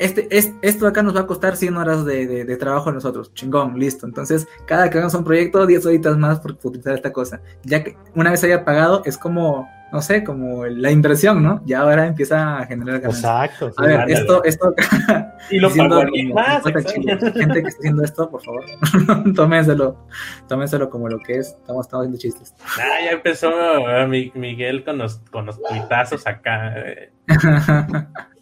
este, 0.00 0.34
es, 0.34 0.54
esto 0.62 0.86
acá 0.86 1.02
nos 1.02 1.14
va 1.14 1.20
a 1.20 1.26
costar 1.26 1.56
100 1.56 1.76
horas 1.76 2.06
de, 2.06 2.26
de, 2.26 2.56
trabajo 2.56 2.88
a 2.88 2.92
nosotros. 2.92 3.34
Chingón, 3.34 3.78
listo. 3.78 4.06
Entonces, 4.06 4.48
cada 4.66 4.88
que 4.88 4.96
hagamos 4.96 5.12
un 5.12 5.24
proyecto, 5.24 5.66
10 5.66 5.84
horitas 5.84 6.16
más 6.16 6.40
por 6.40 6.52
utilizar 6.52 6.94
esta 6.94 7.12
cosa. 7.12 7.42
Ya 7.64 7.84
que 7.84 7.98
una 8.14 8.30
vez 8.30 8.42
haya 8.42 8.64
pagado, 8.64 9.02
es 9.04 9.18
como, 9.18 9.68
no 9.92 10.00
sé, 10.00 10.24
como 10.24 10.64
la 10.64 10.90
inversión, 10.90 11.42
¿no? 11.42 11.60
Ya 11.66 11.80
ahora 11.80 12.06
empieza 12.06 12.60
a 12.60 12.64
generar 12.64 13.00
ganancias. 13.00 13.24
Exacto. 13.24 13.72
a 13.76 13.86
ver, 13.86 14.10
esto, 14.10 14.42
esto 14.44 14.74
Y 15.50 15.58
lo 15.58 15.68
pagó 15.68 16.02
más. 16.32 16.64
Gente 16.64 17.62
que 17.62 17.68
está 17.68 17.78
haciendo 17.78 18.02
esto, 18.02 18.30
por 18.30 18.42
favor, 18.42 18.64
tómenselo, 19.36 20.06
tómenselo 20.48 20.88
como 20.88 21.10
lo 21.10 21.18
que 21.18 21.40
es. 21.40 21.48
Estamos, 21.48 21.84
estamos 21.84 22.06
haciendo 22.06 22.18
chistes. 22.18 22.54
Ah, 22.78 23.04
ya 23.04 23.10
empezó 23.10 23.50
Miguel 24.08 24.82
con 24.82 24.96
los, 24.96 25.18
con 25.30 25.44
los 25.44 25.62
tuitazos 25.62 26.26
acá. 26.26 26.72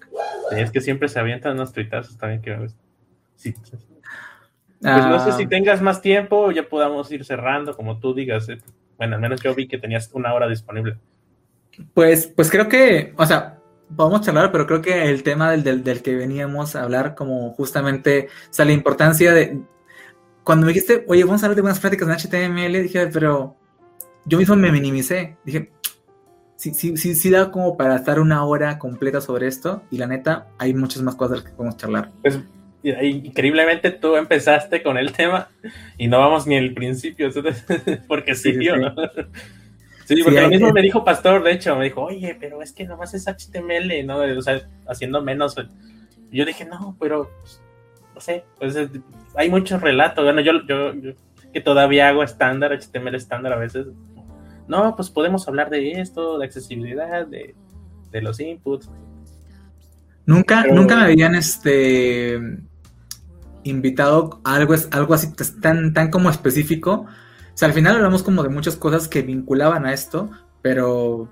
Es 0.53 0.71
que 0.71 0.81
siempre 0.81 1.09
se 1.09 1.19
avientan 1.19 1.55
unos 1.55 1.73
tuitazos 1.73 2.17
también 2.17 2.43
que 2.43 2.69
sí. 3.37 3.55
Pues 4.81 5.07
no 5.07 5.25
sé 5.25 5.33
si 5.33 5.43
ah. 5.45 5.49
tengas 5.49 5.83
más 5.83 6.01
tiempo, 6.01 6.51
ya 6.53 6.69
podamos 6.69 7.11
ir 7.11 7.25
cerrando, 7.25 7.77
como 7.77 7.99
tú 7.99 8.15
digas. 8.15 8.49
Eh. 8.49 8.59
Bueno, 8.97 9.17
al 9.17 9.21
menos 9.21 9.41
yo 9.43 9.55
vi 9.55 9.69
que 9.69 9.79
tenías 9.79 10.11
una 10.13 10.33
hora 10.35 10.49
disponible. 10.49 10.97
Pues, 11.95 12.27
pues 12.27 12.51
creo 12.51 12.69
que, 12.69 13.13
o 13.17 13.27
sea, 13.27 13.59
Podemos 13.97 14.21
charlar, 14.21 14.53
pero 14.53 14.67
creo 14.67 14.83
que 14.83 15.09
el 15.09 15.23
tema 15.23 15.51
del, 15.51 15.83
del, 15.83 16.03
que 16.03 16.15
veníamos 16.15 16.77
a 16.77 16.83
hablar, 16.83 17.15
como 17.15 17.53
justamente, 17.55 18.29
o 18.51 18.53
sea, 18.53 18.67
la 18.67 18.73
importancia 18.73 19.33
de. 19.33 19.63
Cuando 20.45 20.67
me 20.67 20.73
dijiste, 20.73 21.05
oye, 21.09 21.25
vamos 21.25 21.43
a 21.43 21.47
hablar 21.47 21.57
de 21.57 21.63
unas 21.63 21.81
prácticas 21.81 22.09
en 22.09 22.15
HTML, 22.15 22.83
dije, 22.83 23.07
pero 23.07 23.57
yo 24.27 24.39
mismo 24.39 24.57
me 24.57 24.71
minimicé. 24.71 25.39
Dije, 25.45 25.73
sí, 26.59 26.75
sí, 26.75 26.97
sí, 26.97 27.15
sí 27.15 27.31
da 27.31 27.51
como 27.53 27.77
para 27.77 27.95
estar 27.95 28.19
una 28.19 28.45
hora 28.45 28.79
completa 28.79 29.21
sobre 29.21 29.47
esto, 29.47 29.83
y 29.91 29.99
la 29.99 30.09
neta, 30.09 30.49
hay 30.59 30.75
muchas 30.75 31.03
más 31.03 31.15
cosas 31.15 31.43
que 31.43 31.51
podemos 31.53 31.77
charlar. 31.77 32.11
Pues 32.21 32.41
increíblemente 32.83 33.91
tú 33.91 34.17
empezaste 34.17 34.83
con 34.83 34.99
el 34.99 35.13
tema 35.13 35.49
y 35.97 36.09
no 36.09 36.19
vamos 36.19 36.47
ni 36.47 36.57
el 36.57 36.75
principio, 36.75 37.31
porque 38.09 38.35
sí, 38.35 38.55
sí, 38.55 38.67
¿no? 38.67 38.95
Sí, 40.05 40.23
porque 40.23 40.41
lo 40.41 40.49
mismo 40.49 40.73
me 40.73 40.83
dijo 40.83 41.05
Pastor, 41.05 41.45
de 41.45 41.53
hecho, 41.53 41.77
me 41.77 41.85
dijo, 41.85 42.03
oye, 42.03 42.37
pero 42.41 42.61
es 42.61 42.73
que 42.73 42.87
nomás 42.87 43.15
es 43.15 43.27
HTML, 43.27 44.05
¿no? 44.05 44.19
O 44.19 44.43
sea, 44.43 44.61
haciendo 44.87 45.23
menos. 45.23 45.55
Yo 46.33 46.45
dije, 46.45 46.65
no, 46.65 46.97
pero, 46.99 47.31
no 48.15 48.21
sé, 48.21 48.45
pues 48.59 48.75
hay 49.35 49.51
muchos 49.51 49.81
relatos. 49.81 50.25
Bueno, 50.25 50.41
yo, 50.41 50.53
yo, 50.67 50.93
que 51.53 51.61
todavía 51.61 52.09
hago 52.09 52.23
estándar, 52.23 52.73
HTML 52.73 53.15
estándar 53.15 53.53
a 53.53 53.57
veces. 53.57 53.87
No, 54.69 54.95
pues 54.95 55.11
podemos 55.11 55.49
hablar 55.49 55.71
de 55.71 55.93
esto, 55.93 56.39
de 56.39 56.45
accesibilidad, 56.45 57.27
de, 57.27 57.55
de 58.11 58.23
los 58.23 58.39
inputs. 58.41 58.91
Nunca, 60.27 60.65
nunca 60.67 60.97
me 60.97 61.05
habían 61.05 61.35
este 61.35 62.39
invitado 63.65 64.41
a 64.45 64.55
algo, 64.55 64.75
algo 64.91 65.15
así 65.15 65.33
tan, 65.61 65.93
tan 65.93 66.11
como 66.11 66.31
específico 66.31 67.07
sea, 67.59 67.67
al 67.67 67.75
final 67.75 67.97
hablamos 67.97 68.23
como 68.23 68.45
de 68.45 68.51
muchas 68.51 68.77
cosas 68.77 69.09
que 69.09 69.23
vinculaban 69.23 69.85
a 69.85 69.93
esto, 69.93 70.31
pero 70.63 71.29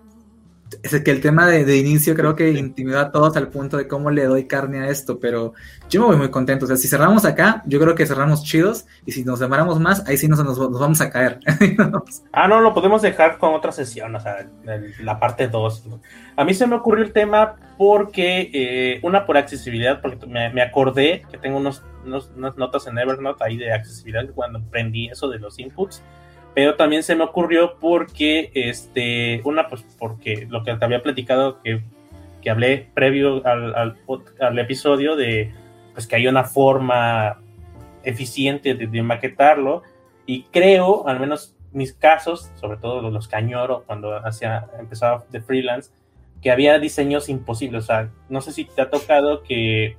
es 0.83 1.01
que 1.03 1.11
el 1.11 1.21
tema 1.21 1.47
de, 1.47 1.77
inicio 1.77 2.15
creo 2.15 2.35
que 2.35 2.51
intimidó 2.51 3.01
a 3.01 3.13
todos 3.13 3.37
al 3.37 3.49
punto 3.49 3.77
de 3.77 3.87
cómo 3.87 4.11
le 4.11 4.25
doy 4.25 4.47
carne 4.47 4.81
a 4.81 4.89
esto, 4.89 5.21
pero 5.21 5.55
yo 5.89 6.01
me 6.01 6.07
voy 6.09 6.17
muy 6.17 6.31
contento. 6.31 6.65
O 6.65 6.69
sea, 6.69 6.77
si 6.77 6.89
cerramos 6.89 7.25
acá, 7.25 7.63
yo 7.67 7.79
creo 7.79 7.95
que 7.95 8.07
cerramos 8.07 8.43
chidos, 8.43 8.87
y 9.05 9.13
si 9.13 9.25
nos 9.25 9.39
demoramos 9.39 9.79
más, 9.79 10.07
ahí 10.09 10.17
sí 10.17 10.29
nos, 10.29 10.43
nos, 10.45 10.59
vamos 10.59 11.01
a 11.01 11.11
caer. 11.11 11.41
ah, 12.33 12.49
no, 12.49 12.61
lo 12.61 12.75
podemos 12.75 13.03
dejar 13.03 13.39
con 13.39 13.55
otra 13.55 13.73
sesión, 13.73 14.15
o 14.15 14.21
sea, 14.21 14.47
la 15.01 15.21
parte 15.21 15.49
2. 15.49 15.85
A 16.37 16.45
mí 16.45 16.55
se 16.55 16.67
me 16.67 16.77
ocurrió 16.77 17.05
el 17.05 17.13
tema 17.13 17.57
porque, 17.79 18.51
eh, 18.53 19.01
una 19.03 19.25
por 19.25 19.37
accesibilidad, 19.37 20.01
porque 20.01 20.27
me, 20.27 20.63
acordé 20.63 21.25
que 21.31 21.39
tengo 21.39 21.59
unos, 21.59 21.85
unas 22.05 22.57
notas 22.57 22.87
en 22.87 22.99
Evernote 22.99 23.45
ahí 23.45 23.57
de 23.57 23.73
accesibilidad 23.73 24.25
cuando 24.35 24.59
aprendí 24.59 25.09
eso 25.09 25.29
de 25.29 25.39
los 25.39 25.59
inputs 25.59 26.03
pero 26.57 26.75
también 26.75 27.03
se 27.03 27.15
me 27.15 27.23
ocurrió 27.23 27.77
porque, 27.79 28.51
este, 28.55 29.43
una, 29.45 29.69
pues 29.69 29.85
porque 29.99 30.47
lo 30.49 30.65
que 30.65 30.75
te 30.75 30.85
había 30.87 31.03
platicado 31.03 31.61
que, 31.61 31.83
que 32.41 32.49
hablé 32.49 32.89
previo 32.95 33.47
al, 33.47 33.75
al, 33.75 34.59
episodio 34.59 35.17
de, 35.17 35.53
pues 35.93 36.07
que 36.07 36.17
hay 36.17 36.27
una 36.27 36.45
forma 36.45 37.43
eficiente 38.05 38.75
de, 38.75 39.03
maquetarlo. 39.03 39.83
Y 40.25 40.45
creo, 40.45 41.07
al 41.07 41.21
menos 41.21 41.55
mis 41.73 41.93
casos, 41.93 42.51
sobre 42.55 42.79
todo 42.79 43.11
los 43.11 43.29
que 43.29 43.37
añoro 43.37 43.85
cuando 43.87 44.17
hacía, 44.27 44.67
empezaba 44.79 45.27
de 45.31 45.43
freelance, 45.43 45.91
que 46.41 46.51
había 46.51 46.79
diseños 46.79 47.29
imposibles, 47.29 47.85
o 47.85 47.87
sea, 47.87 48.11
no 48.31 48.41
sé 48.41 48.53
si 48.53 48.65
te 48.65 48.81
ha 48.81 48.89
tocado 48.89 49.43
que 49.43 49.99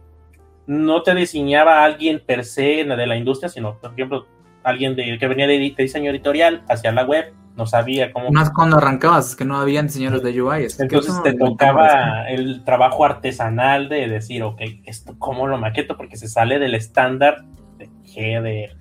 no 0.66 1.04
te 1.04 1.14
diseñaba 1.14 1.84
alguien 1.84 2.20
per 2.20 2.46
se 2.46 2.84
de 2.84 3.06
la 3.06 3.16
industria, 3.16 3.48
sino, 3.48 3.78
por 3.78 3.92
ejemplo, 3.94 4.26
alguien 4.64 4.96
de, 4.96 5.18
que 5.18 5.28
venía 5.28 5.48
de, 5.48 5.58
diseño 5.78 6.12
editorial 6.12 6.64
hacia 6.70 6.92
la 6.92 7.06
web, 7.06 7.34
no 7.56 7.66
sabía 7.66 8.12
cómo. 8.14 8.32
Más 8.32 8.52
cuando 8.52 8.78
arrancabas, 8.78 9.30
es 9.30 9.36
que 9.36 9.46
no 9.46 9.58
había 9.58 9.82
diseñadores 9.82 10.24
de 10.24 10.42
UI. 10.42 10.68
Entonces 10.80 11.22
te 11.24 11.34
tocaba 11.34 12.30
el 12.30 12.64
trabajo 12.64 13.04
artesanal 13.04 13.90
de 13.90 14.08
decir, 14.08 14.44
ok, 14.44 14.62
esto 14.86 15.16
cómo 15.18 15.48
lo 15.48 15.58
maqueto, 15.58 15.98
porque 15.98 16.18
se 16.18 16.28
sale 16.28 16.60
del 16.60 16.76
estándar 16.76 17.46
de 17.78 17.90
header. 18.16 18.78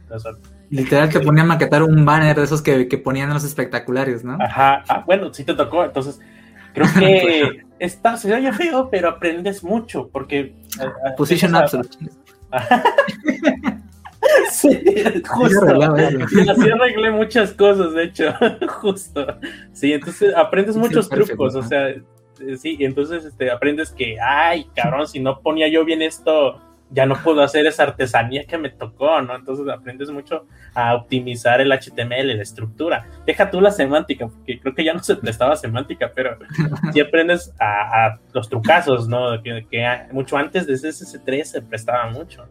Literal 0.68 1.08
te 1.08 1.20
ponían 1.20 1.46
a 1.46 1.54
maquetar 1.54 1.82
un 1.82 2.04
banner 2.04 2.36
de 2.36 2.44
esos 2.44 2.60
que, 2.60 2.88
que 2.88 2.98
ponían 2.98 3.28
en 3.28 3.34
los 3.34 3.44
espectaculares, 3.44 4.24
¿no? 4.24 4.36
Ajá, 4.40 4.82
ah, 4.88 5.04
bueno, 5.06 5.32
sí 5.32 5.44
te 5.44 5.54
tocó, 5.54 5.84
entonces 5.84 6.20
creo 6.74 6.86
que 6.98 7.64
está, 7.78 8.16
se 8.16 8.34
oye 8.34 8.52
feo, 8.52 8.88
pero 8.90 9.08
aprendes 9.08 9.62
mucho, 9.62 10.08
porque... 10.12 10.40
Eh, 10.40 11.14
Position 11.16 11.54
Absolute. 11.54 11.96
Sí, 14.50 14.80
justo. 15.28 15.82
Así 16.50 16.70
arreglé 16.70 17.10
muchas 17.10 17.52
cosas, 17.52 17.92
de 17.92 18.04
hecho, 18.04 18.32
justo. 18.80 19.26
Sí, 19.72 19.92
entonces 19.92 20.34
aprendes 20.34 20.76
muchos 20.76 21.08
trucos, 21.08 21.54
o 21.54 21.62
sea, 21.62 21.88
eh, 21.88 22.56
sí, 22.56 22.76
entonces 22.80 23.24
este, 23.24 23.50
aprendes 23.50 23.90
que, 23.90 24.16
ay, 24.20 24.66
cabrón, 24.74 25.06
si 25.06 25.20
no 25.20 25.40
ponía 25.40 25.68
yo 25.68 25.84
bien 25.84 26.02
esto, 26.02 26.60
ya 26.90 27.04
no 27.04 27.16
puedo 27.22 27.42
hacer 27.42 27.66
esa 27.66 27.82
artesanía 27.82 28.44
que 28.44 28.58
me 28.58 28.70
tocó, 28.70 29.20
¿no? 29.20 29.34
Entonces 29.34 29.66
aprendes 29.68 30.10
mucho 30.10 30.46
a 30.74 30.94
optimizar 30.94 31.60
el 31.60 31.72
HTML, 31.72 32.36
la 32.36 32.42
estructura. 32.42 33.06
Deja 33.26 33.50
tú 33.50 33.60
la 33.60 33.70
semántica, 33.72 34.28
porque 34.28 34.60
creo 34.60 34.74
que 34.74 34.84
ya 34.84 34.92
no 34.92 35.02
se 35.02 35.16
prestaba 35.16 35.56
semántica, 35.56 36.12
pero 36.14 36.38
sí 36.92 37.00
aprendes 37.00 37.52
a, 37.58 38.18
los 38.32 38.48
trucazos, 38.48 39.08
¿no? 39.08 39.42
Que, 39.42 39.66
que, 39.68 39.84
mucho 40.12 40.36
antes 40.36 40.66
de 40.66 40.74
CSS3 40.74 41.44
se 41.44 41.62
prestaba 41.62 42.08
mucho. 42.10 42.46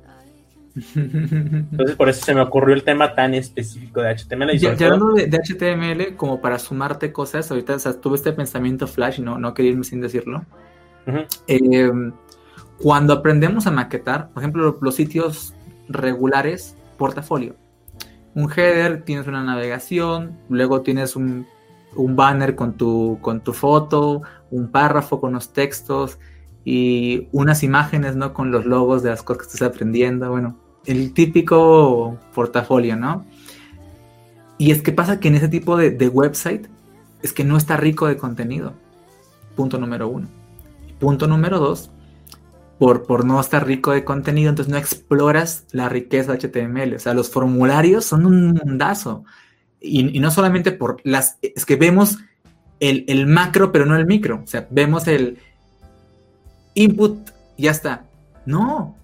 Entonces 0.76 1.95
por 1.95 2.09
eso 2.09 2.26
se 2.26 2.36
me 2.36 2.41
ocurrió 2.41 2.76
el 2.76 2.84
tema 2.84 3.15
tan 3.15 3.34
específico 3.34 4.01
de 4.01 4.15
HTML. 4.15 4.57
ya, 4.57 4.71
hablando 4.71 5.13
de, 5.13 5.30
HTML, 5.30 6.15
como 6.15 6.41
para 6.41 6.59
sumarte 6.59 7.11
cosas, 7.13 7.49
ahorita 7.49 7.78
tuve 8.01 8.17
este 8.17 8.34
pensamiento 8.34 8.88
flash 8.88 9.19
y 9.19 9.21
no, 9.21 9.38
no 9.38 9.53
quería 9.53 9.71
irme 9.71 9.84
sin 9.84 10.01
decirlo. 10.01 10.45
Eh, 11.47 11.91
cuando 12.82 13.13
aprendemos 13.13 13.67
a 13.67 13.71
maquetar, 13.71 14.30
por 14.30 14.43
ejemplo, 14.43 14.78
los 14.82 14.95
sitios 14.95 15.53
regulares, 15.88 16.76
portafolio. 16.97 17.55
Un 18.34 18.51
header, 18.51 19.03
tienes 19.03 19.28
una 19.28 19.43
navegación, 19.43 20.38
luego 20.49 20.82
tienes 20.82 21.15
un, 21.15 21.47
un 21.95 22.15
banner 22.17 22.55
con 22.55 22.73
tu, 22.73 23.17
con 23.21 23.41
tu 23.41 23.53
foto, 23.53 24.23
un 24.51 24.69
párrafo 24.69 25.21
con 25.21 25.32
los 25.32 25.53
textos 25.53 26.19
y 26.65 27.30
unas 27.32 27.63
imágenes, 27.63 28.17
¿no? 28.17 28.34
Con 28.34 28.51
los 28.51 28.65
logos 28.65 29.03
de 29.03 29.11
las 29.11 29.23
cosas 29.23 29.43
que 29.43 29.53
estás 29.53 29.69
aprendiendo. 29.69 30.30
Bueno, 30.30 30.57
el 30.86 31.13
típico 31.13 32.17
portafolio, 32.33 32.95
¿no? 32.95 33.25
Y 34.57 34.71
es 34.71 34.81
que 34.81 34.91
pasa 34.91 35.19
que 35.19 35.27
en 35.27 35.36
ese 35.36 35.47
tipo 35.47 35.77
de, 35.77 36.07
website 36.07 36.67
es 37.21 37.33
que 37.33 37.43
no 37.43 37.57
está 37.57 37.77
rico 37.77 38.07
de 38.07 38.17
contenido. 38.17 38.73
Punto 39.55 39.77
número 39.77 40.07
uno. 40.07 40.27
Punto 40.99 41.27
número 41.27 41.59
dos, 41.59 41.91
por, 42.79 43.05
por 43.05 43.25
no 43.25 43.39
estar 43.39 43.65
rico 43.65 43.91
de 43.91 44.05
contenido, 44.05 44.49
entonces 44.49 44.71
no 44.71 44.77
exploras 44.77 45.65
la 45.71 45.89
riqueza 45.89 46.33
de 46.33 46.47
HTML. 46.47 46.95
O 46.95 46.99
sea, 46.99 47.13
los 47.13 47.29
formularios 47.29 48.05
son 48.05 48.25
un 48.25 48.53
mundazo. 48.53 49.25
Y, 49.81 50.19
no 50.19 50.31
solamente 50.31 50.71
por 50.71 50.97
las... 51.03 51.38
Es 51.41 51.65
que 51.65 51.75
vemos 51.75 52.19
el, 52.79 53.03
el, 53.07 53.27
macro, 53.27 53.71
pero 53.71 53.86
no 53.86 53.95
el 53.97 54.05
micro. 54.05 54.41
O 54.43 54.47
sea, 54.47 54.67
vemos 54.69 55.07
el 55.07 55.38
input, 56.75 57.29
ya 57.57 57.71
está. 57.71 58.05
No, 58.45 58.95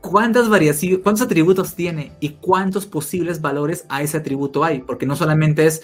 cuántas 0.00 0.48
variaciones, 0.48 1.00
cuántos 1.02 1.26
atributos 1.26 1.74
tiene 1.74 2.12
y 2.20 2.30
cuántos 2.30 2.86
posibles 2.86 3.40
valores 3.40 3.84
a 3.88 4.02
ese 4.02 4.16
atributo 4.16 4.64
hay, 4.64 4.80
porque 4.80 5.06
no 5.06 5.16
solamente 5.16 5.66
es, 5.66 5.82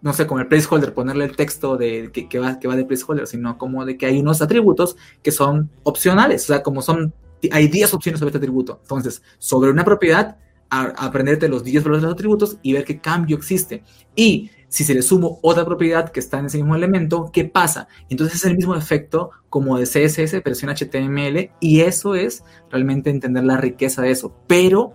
no 0.00 0.12
sé, 0.12 0.26
como 0.26 0.40
el 0.40 0.46
placeholder, 0.46 0.94
ponerle 0.94 1.24
el 1.24 1.36
texto 1.36 1.76
de, 1.76 2.10
que, 2.12 2.38
va, 2.38 2.58
que 2.58 2.68
va 2.68 2.76
de 2.76 2.84
placeholder, 2.84 3.26
sino 3.26 3.58
como 3.58 3.84
de 3.84 3.96
que 3.96 4.06
hay 4.06 4.20
unos 4.20 4.42
atributos 4.42 4.96
que 5.22 5.32
son 5.32 5.70
opcionales, 5.82 6.44
o 6.44 6.46
sea, 6.46 6.62
como 6.62 6.82
son, 6.82 7.12
hay 7.50 7.68
10 7.68 7.94
opciones 7.94 8.20
sobre 8.20 8.30
este 8.30 8.38
atributo. 8.38 8.78
Entonces, 8.82 9.22
sobre 9.38 9.70
una 9.70 9.84
propiedad, 9.84 10.36
aprenderte 10.70 11.48
los 11.48 11.64
10 11.64 11.82
valores 11.84 12.02
de 12.02 12.08
los 12.08 12.14
atributos 12.14 12.58
y 12.62 12.74
ver 12.74 12.84
qué 12.84 13.00
cambio 13.00 13.36
existe. 13.36 13.82
Y 14.14 14.50
si 14.68 14.84
se 14.84 14.94
le 14.94 15.02
sumo 15.02 15.38
otra 15.42 15.64
propiedad 15.64 16.10
que 16.10 16.20
está 16.20 16.38
en 16.38 16.46
ese 16.46 16.58
mismo 16.58 16.76
elemento, 16.76 17.30
¿qué 17.32 17.44
pasa? 17.44 17.88
Entonces 18.10 18.36
es 18.36 18.44
el 18.44 18.56
mismo 18.56 18.74
efecto 18.74 19.30
como 19.48 19.78
de 19.78 19.84
CSS, 19.84 20.42
versión 20.44 20.70
HTML, 20.70 21.50
y 21.60 21.80
eso 21.80 22.14
es 22.14 22.44
realmente 22.70 23.10
entender 23.10 23.44
la 23.44 23.56
riqueza 23.56 24.02
de 24.02 24.10
eso. 24.10 24.34
Pero 24.46 24.92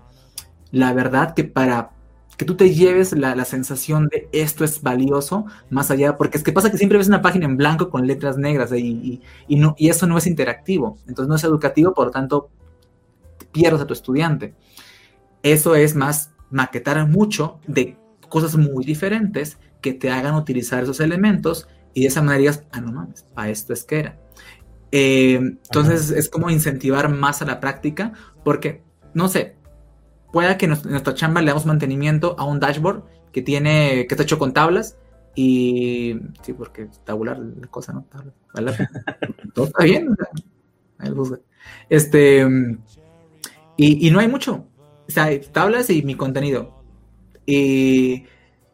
la 0.71 0.93
verdad 0.93 1.33
que 1.33 1.43
para 1.43 1.91
que 2.37 2.45
tú 2.45 2.55
te 2.55 2.73
lleves 2.73 3.13
la, 3.13 3.45
sensación 3.45 4.07
de 4.09 4.27
esto 4.31 4.63
es 4.63 4.81
valioso, 4.81 5.45
más 5.69 5.91
allá, 5.91 6.17
porque 6.17 6.37
es 6.37 6.43
que 6.43 6.51
pasa 6.51 6.71
que 6.71 6.77
siempre 6.77 6.97
ves 6.97 7.07
una 7.07 7.21
página 7.21 7.45
en 7.45 7.57
blanco 7.57 7.89
con 7.89 8.07
letras 8.07 8.37
negras 8.37 8.71
y, 8.73 9.21
y, 9.47 9.55
no, 9.55 9.75
y 9.77 9.89
eso 9.89 10.07
no 10.07 10.17
es 10.17 10.25
interactivo, 10.25 10.97
entonces 11.07 11.29
no 11.29 11.35
es 11.35 11.43
educativo, 11.43 11.93
por 11.93 12.07
lo 12.07 12.11
tanto 12.11 12.49
pierdes 13.51 13.81
a 13.81 13.87
tu 13.87 13.93
estudiante. 13.93 14.55
Eso 15.43 15.75
es 15.75 15.95
más 15.95 16.31
maquetar 16.49 17.07
mucho 17.07 17.59
de 17.67 17.97
cosas 18.33 18.57
muy 18.57 18.83
diferentes 18.83 19.59
que 19.79 19.93
te 19.93 20.09
hagan 20.09 20.33
utilizar 20.33 20.81
esos 20.81 20.99
elementos 21.01 21.67
y 21.93 22.01
de 22.01 22.07
esa 22.07 22.23
manera 22.23 22.39
digas, 22.39 22.63
ah, 22.71 22.81
no 22.81 22.91
mames, 22.91 23.27
para 23.35 23.51
esto 23.51 23.73
es 23.73 23.83
que 23.83 23.99
era. 23.99 24.19
Eh, 24.91 25.35
entonces 25.35 26.09
es 26.09 26.29
como 26.29 26.49
incentivar 26.49 27.09
más 27.09 27.43
a 27.43 27.45
la 27.45 27.59
práctica 27.59 28.13
porque, 28.43 28.81
no 29.13 29.27
sé, 29.27 29.55
pueda 30.31 30.57
que 30.57 30.65
en 30.65 30.71
nuestra 30.71 31.13
chamba 31.13 31.41
le 31.41 31.49
damos 31.49 31.67
mantenimiento 31.67 32.35
a 32.39 32.45
un 32.45 32.59
dashboard 32.59 33.03
que 33.31 33.43
tiene, 33.43 34.07
que 34.07 34.15
está 34.15 34.23
hecho 34.23 34.39
con 34.39 34.51
tablas 34.51 34.97
Y 35.35 36.15
sí, 36.41 36.53
porque 36.53 36.89
tabular 37.03 37.37
la 37.37 37.67
cosa, 37.67 37.93
¿no? 37.93 38.07
Todo 39.53 39.65
está 39.65 39.83
bien. 39.83 40.15
Este, 41.87 42.47
y, 43.77 44.09
no 44.09 44.19
hay 44.19 44.27
mucho. 44.27 44.65
O 45.07 45.11
sea, 45.11 45.29
tablas 45.51 45.91
y 45.91 46.01
mi 46.01 46.15
contenido. 46.15 46.82
Y 47.45 48.25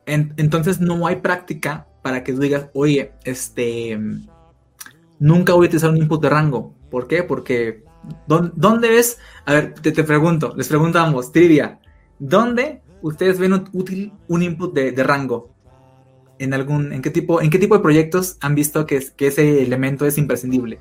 entonces 0.06 0.80
no 0.80 1.06
hay 1.06 1.18
práctica 1.18 1.88
para 2.02 2.24
que 2.24 2.34
tú 2.34 2.40
digas, 2.40 2.70
oye, 2.74 3.12
este, 3.24 4.00
nunca 5.20 5.54
voy 5.54 5.66
a 5.66 5.68
utilizar 5.68 5.90
un 5.90 5.98
input 5.98 6.22
de 6.22 6.30
rango. 6.30 6.74
¿Por 6.90 7.08
qué? 7.08 7.24
Porque, 7.24 7.84
¿dónde, 8.26 8.90
ves? 8.90 9.20
A 9.46 9.54
ver, 9.54 9.74
te, 9.74 10.04
pregunto, 10.04 10.54
les 10.56 10.68
preguntamos, 10.68 11.32
trivia, 11.32 11.80
¿dónde 12.18 12.82
ustedes 13.02 13.40
ven 13.40 13.54
útil 13.74 14.14
un 14.28 14.44
input 14.44 14.74
de, 14.74 15.04
rango? 15.04 15.50
¿En, 16.40 16.54
algún, 16.54 16.94
en, 16.94 17.02
qué 17.02 17.10
tipo, 17.10 17.42
¿En 17.42 17.50
qué 17.50 17.60
tipo 17.60 17.76
de 17.76 17.82
proyectos 17.82 18.38
han 18.42 18.56
visto 18.56 18.86
que, 18.86 19.04
que 19.16 19.28
ese 19.28 19.62
elemento 19.62 20.06
es 20.06 20.18
imprescindible? 20.18 20.80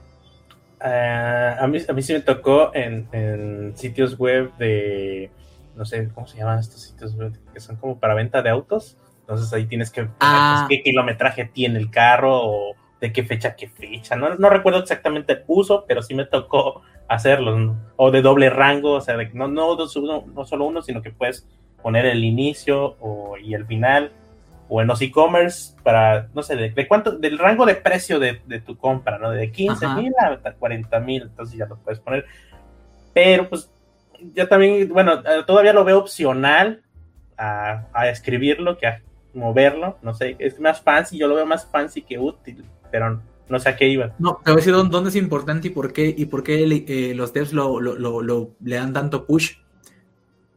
Eh, 0.84 1.55
a, 1.59 1.66
mí, 1.66 1.78
a 1.89 1.93
mí 1.93 2.03
sí 2.03 2.12
me 2.12 2.20
tocó 2.20 2.70
en, 2.74 3.72
sitios 3.76 4.16
web 4.16 4.57
de, 4.59 5.30
no 5.78 5.84
sé, 5.84 6.08
¿cómo 6.12 6.26
se 6.26 6.38
llaman 6.38 6.58
estos 6.58 6.82
sitios? 6.82 7.14
Que 7.54 7.60
son 7.60 7.76
como 7.76 7.98
para 7.98 8.14
venta 8.14 8.42
de 8.42 8.50
autos. 8.50 8.96
Entonces 9.20 9.52
ahí 9.52 9.66
tienes 9.66 9.90
que 9.90 10.02
ver 10.02 10.10
pues, 10.10 10.18
ah. 10.20 10.66
qué 10.68 10.82
kilometraje 10.82 11.44
tiene 11.44 11.78
el 11.78 11.90
carro 11.90 12.40
o 12.42 12.74
de 13.00 13.12
qué 13.12 13.22
fecha 13.22 13.54
qué 13.54 13.68
fecha. 13.68 14.16
No, 14.16 14.34
no 14.34 14.50
recuerdo 14.50 14.80
exactamente 14.80 15.34
el 15.34 15.44
uso, 15.46 15.84
pero 15.86 16.02
sí 16.02 16.14
me 16.14 16.24
tocó 16.24 16.82
hacerlo. 17.06 17.76
O 17.96 18.10
de 18.10 18.22
doble 18.22 18.50
rango, 18.50 18.94
o 18.94 19.00
sea, 19.00 19.16
no, 19.32 19.46
no, 19.46 19.76
no, 19.76 19.86
solo 19.86 20.64
uno, 20.64 20.82
sino 20.82 21.00
que 21.00 21.10
puedes 21.10 21.46
poner 21.80 22.06
el 22.06 22.24
inicio 22.24 22.96
o, 23.00 23.36
y 23.38 23.54
el 23.54 23.64
final 23.64 24.10
o 24.68 24.82
en 24.82 24.88
los 24.88 25.00
e-commerce 25.00 25.74
para, 25.82 26.28
no 26.34 26.42
sé, 26.42 26.56
de, 26.56 26.88
cuánto, 26.88 27.12
del 27.12 27.38
rango 27.38 27.64
de 27.64 27.76
precio 27.76 28.18
de, 28.18 28.34
tu 28.66 28.76
compra, 28.76 29.16
¿no? 29.16 29.30
De 29.30 29.50
15 29.50 29.88
mil 29.88 30.12
a 30.20 30.52
40 30.52 31.00
mil, 31.00 31.22
entonces 31.22 31.56
ya 31.56 31.66
lo 31.66 31.76
puedes 31.76 32.00
poner. 32.00 32.26
Pero 33.14 33.48
pues 33.48 33.70
yo 34.34 34.48
también, 34.48 34.88
bueno, 34.88 35.14
eh, 35.14 35.44
todavía 35.46 35.72
lo 35.72 35.84
veo 35.84 35.98
opcional 35.98 36.82
a, 37.36 38.08
escribirlo 38.10 38.78
que 38.78 38.86
a 38.86 39.02
moverlo, 39.34 39.98
no 40.02 40.14
sé, 40.14 40.36
es 40.38 40.58
más 40.58 40.80
fancy, 40.80 41.18
yo 41.18 41.28
lo 41.28 41.36
veo 41.36 41.46
más 41.46 41.66
fancy 41.66 42.02
que 42.02 42.18
útil, 42.18 42.64
pero 42.90 43.20
no 43.48 43.58
sé 43.60 43.68
a 43.68 43.76
qué 43.76 43.88
iba. 43.88 44.14
No, 44.18 44.40
te 44.44 44.50
voy 44.50 44.60
a 44.60 44.64
decir 44.64 44.74
dónde 44.74 45.10
es 45.10 45.16
importante 45.16 45.68
y 45.68 45.70
por 45.70 45.92
qué, 45.92 46.14
y 46.16 46.26
por 46.26 46.42
qué 46.42 46.84
eh, 46.88 47.14
los 47.14 47.32
devs 47.32 47.52
lo, 47.52 47.80
lo, 47.80 48.50
le 48.60 48.76
dan 48.76 48.92
tanto 48.92 49.26
push 49.26 49.56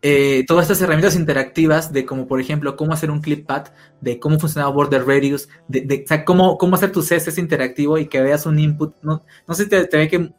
eh, 0.04 0.46
todas 0.48 0.64
estas 0.64 0.82
herramientas 0.82 1.16
interactivas 1.16 1.94
de 1.94 2.08
como 2.08 2.28
por 2.28 2.42
ejemplo 2.42 2.76
cómo 2.76 2.92
hacer 2.92 3.12
un 3.12 3.22
clip 3.22 3.46
pad, 3.46 3.68
de 4.02 4.20
cómo 4.20 4.40
funcionaba 4.40 4.74
Border 4.74 5.06
Radius, 5.06 5.48
de, 5.68 5.82
de 5.82 6.26
cómo, 6.26 6.58
cómo 6.58 6.76
hacer 6.76 6.92
tu 6.92 7.02
CSS 7.02 7.38
interactivo 7.38 8.00
y 8.00 8.08
que 8.08 8.20
veas 8.20 8.48
un 8.48 8.58
input. 8.58 8.96
No, 9.04 9.24
no 9.48 9.54
sé 9.54 9.66
si 9.66 9.70
te, 9.70 9.86
ve 9.98 10.08
que 10.08 10.34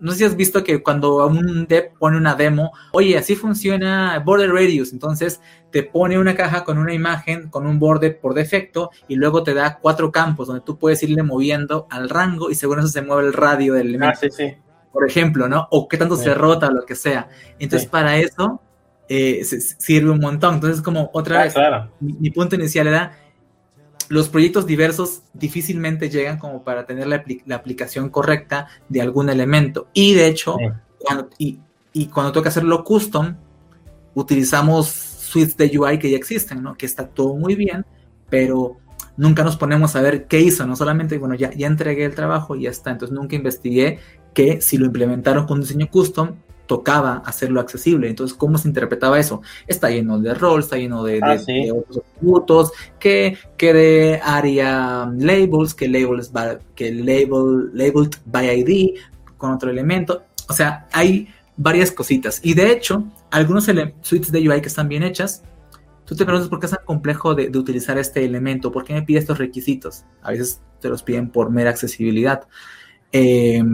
no 0.00 0.12
sé 0.12 0.18
si 0.18 0.24
has 0.24 0.36
visto 0.36 0.64
que 0.64 0.82
cuando 0.82 1.26
un 1.26 1.66
dev 1.66 1.92
pone 1.98 2.16
una 2.16 2.34
demo, 2.34 2.72
oye, 2.92 3.18
así 3.18 3.34
funciona 3.34 4.18
Border 4.24 4.52
Radius, 4.52 4.92
entonces 4.92 5.40
te 5.70 5.82
pone 5.82 6.18
una 6.18 6.34
caja 6.34 6.64
con 6.64 6.78
una 6.78 6.94
imagen, 6.94 7.48
con 7.48 7.66
un 7.66 7.78
border 7.78 8.18
por 8.20 8.34
defecto, 8.34 8.90
y 9.08 9.16
luego 9.16 9.42
te 9.42 9.54
da 9.54 9.78
cuatro 9.80 10.10
campos 10.12 10.48
donde 10.48 10.62
tú 10.62 10.78
puedes 10.78 11.02
irle 11.02 11.22
moviendo 11.22 11.86
al 11.90 12.08
rango 12.08 12.50
y 12.50 12.54
según 12.54 12.78
eso 12.78 12.88
se 12.88 13.02
mueve 13.02 13.26
el 13.26 13.32
radio 13.32 13.74
del 13.74 13.88
elemento. 13.88 14.18
Ah, 14.18 14.28
sí, 14.30 14.30
sí. 14.30 14.56
Por 14.92 15.08
ejemplo, 15.08 15.48
¿no? 15.48 15.68
O 15.70 15.86
qué 15.88 15.96
tanto 15.96 16.16
se 16.16 16.32
rota 16.34 16.68
o 16.68 16.72
lo 16.72 16.84
que 16.84 16.94
sea. 16.94 17.28
Entonces, 17.58 17.88
para 17.88 18.16
eso 18.16 18.60
eh, 19.08 19.44
sirve 19.44 20.10
un 20.10 20.20
montón. 20.20 20.54
Entonces, 20.54 20.82
como 20.82 21.10
otra 21.12 21.40
ah, 21.40 21.44
vez, 21.44 21.54
mi, 22.00 22.30
punto 22.30 22.54
inicial 22.56 22.86
era, 22.86 23.12
los 24.08 24.28
proyectos 24.28 24.66
diversos 24.66 25.22
difícilmente 25.34 26.08
llegan 26.08 26.38
como 26.38 26.64
para 26.64 26.86
tener 26.86 27.06
la, 27.06 27.24
aplicación 27.54 28.08
correcta 28.08 28.68
de 28.88 29.02
algún 29.02 29.28
elemento. 29.28 29.88
Y 29.92 30.14
de 30.14 30.26
hecho, 30.26 30.56
cuando, 30.98 31.28
y, 31.38 31.60
cuando 32.12 32.32
toca 32.32 32.48
hacerlo 32.48 32.84
custom, 32.84 33.36
utilizamos 34.14 34.88
suites 34.88 35.56
de 35.56 35.78
UI 35.78 35.98
que 35.98 36.10
ya 36.10 36.16
existen, 36.16 36.62
¿no? 36.62 36.74
Que 36.76 36.86
está 36.86 37.06
todo 37.06 37.34
muy 37.34 37.54
bien, 37.54 37.84
pero 38.30 38.78
nunca 39.16 39.44
nos 39.44 39.56
ponemos 39.56 39.94
a 39.96 40.00
ver 40.00 40.26
qué 40.26 40.40
hizo, 40.40 40.66
no 40.66 40.76
solamente, 40.76 41.18
bueno, 41.18 41.34
ya, 41.34 41.52
ya 41.52 41.66
entregué 41.66 42.04
el 42.04 42.14
trabajo 42.14 42.56
y 42.56 42.62
ya 42.62 42.70
está, 42.70 42.90
entonces 42.90 43.14
nunca 43.14 43.36
investigué 43.36 43.98
que 44.32 44.60
si 44.60 44.78
lo 44.78 44.86
implementaron 44.86 45.46
con 45.46 45.60
diseño 45.60 45.90
custom, 45.90 46.36
tocaba 46.68 47.22
hacerlo 47.24 47.60
accesible. 47.60 48.08
Entonces, 48.08 48.36
¿cómo 48.36 48.58
se 48.58 48.68
interpretaba 48.68 49.18
eso? 49.18 49.40
Está 49.66 49.88
lleno 49.90 50.20
de 50.20 50.34
roles, 50.34 50.66
está 50.66 50.76
lleno 50.76 51.02
de, 51.02 51.18
ah, 51.22 51.36
otros 51.74 52.04
atributos, 52.14 52.72
que, 53.00 53.36
que 53.56 53.72
de 53.72 54.20
área 54.22 55.10
labels, 55.18 55.74
que 55.74 55.88
labels 55.88 56.30
que 56.76 56.92
label, 56.92 57.70
labeled 57.72 58.10
by 58.26 58.60
ID 58.60 58.98
con 59.38 59.50
otro 59.50 59.70
elemento. 59.70 60.22
O 60.48 60.52
sea, 60.52 60.86
hay 60.92 61.28
varias 61.56 61.90
cositas. 61.90 62.40
Y 62.44 62.52
de 62.52 62.70
hecho, 62.70 63.04
algunos 63.30 63.64
suites 64.02 64.30
de 64.30 64.48
UI 64.48 64.60
que 64.60 64.68
están 64.68 64.88
bien 64.88 65.02
hechas, 65.02 65.42
tú 66.04 66.14
te 66.14 66.26
preguntas 66.26 66.50
por 66.50 66.60
qué 66.60 66.66
es 66.66 66.72
tan 66.72 66.84
complejo 66.84 67.34
de, 67.34 67.48
de, 67.48 67.58
utilizar 67.58 67.96
este 67.96 68.24
elemento, 68.24 68.70
por 68.70 68.84
qué 68.84 68.92
me 68.92 69.02
pide 69.02 69.20
estos 69.20 69.38
requisitos. 69.38 70.04
A 70.22 70.32
veces 70.32 70.60
te 70.80 70.90
los 70.90 71.02
piden 71.02 71.30
por 71.30 71.50
mera 71.50 71.70
accesibilidad. 71.70 72.46
Eh, 73.10 73.64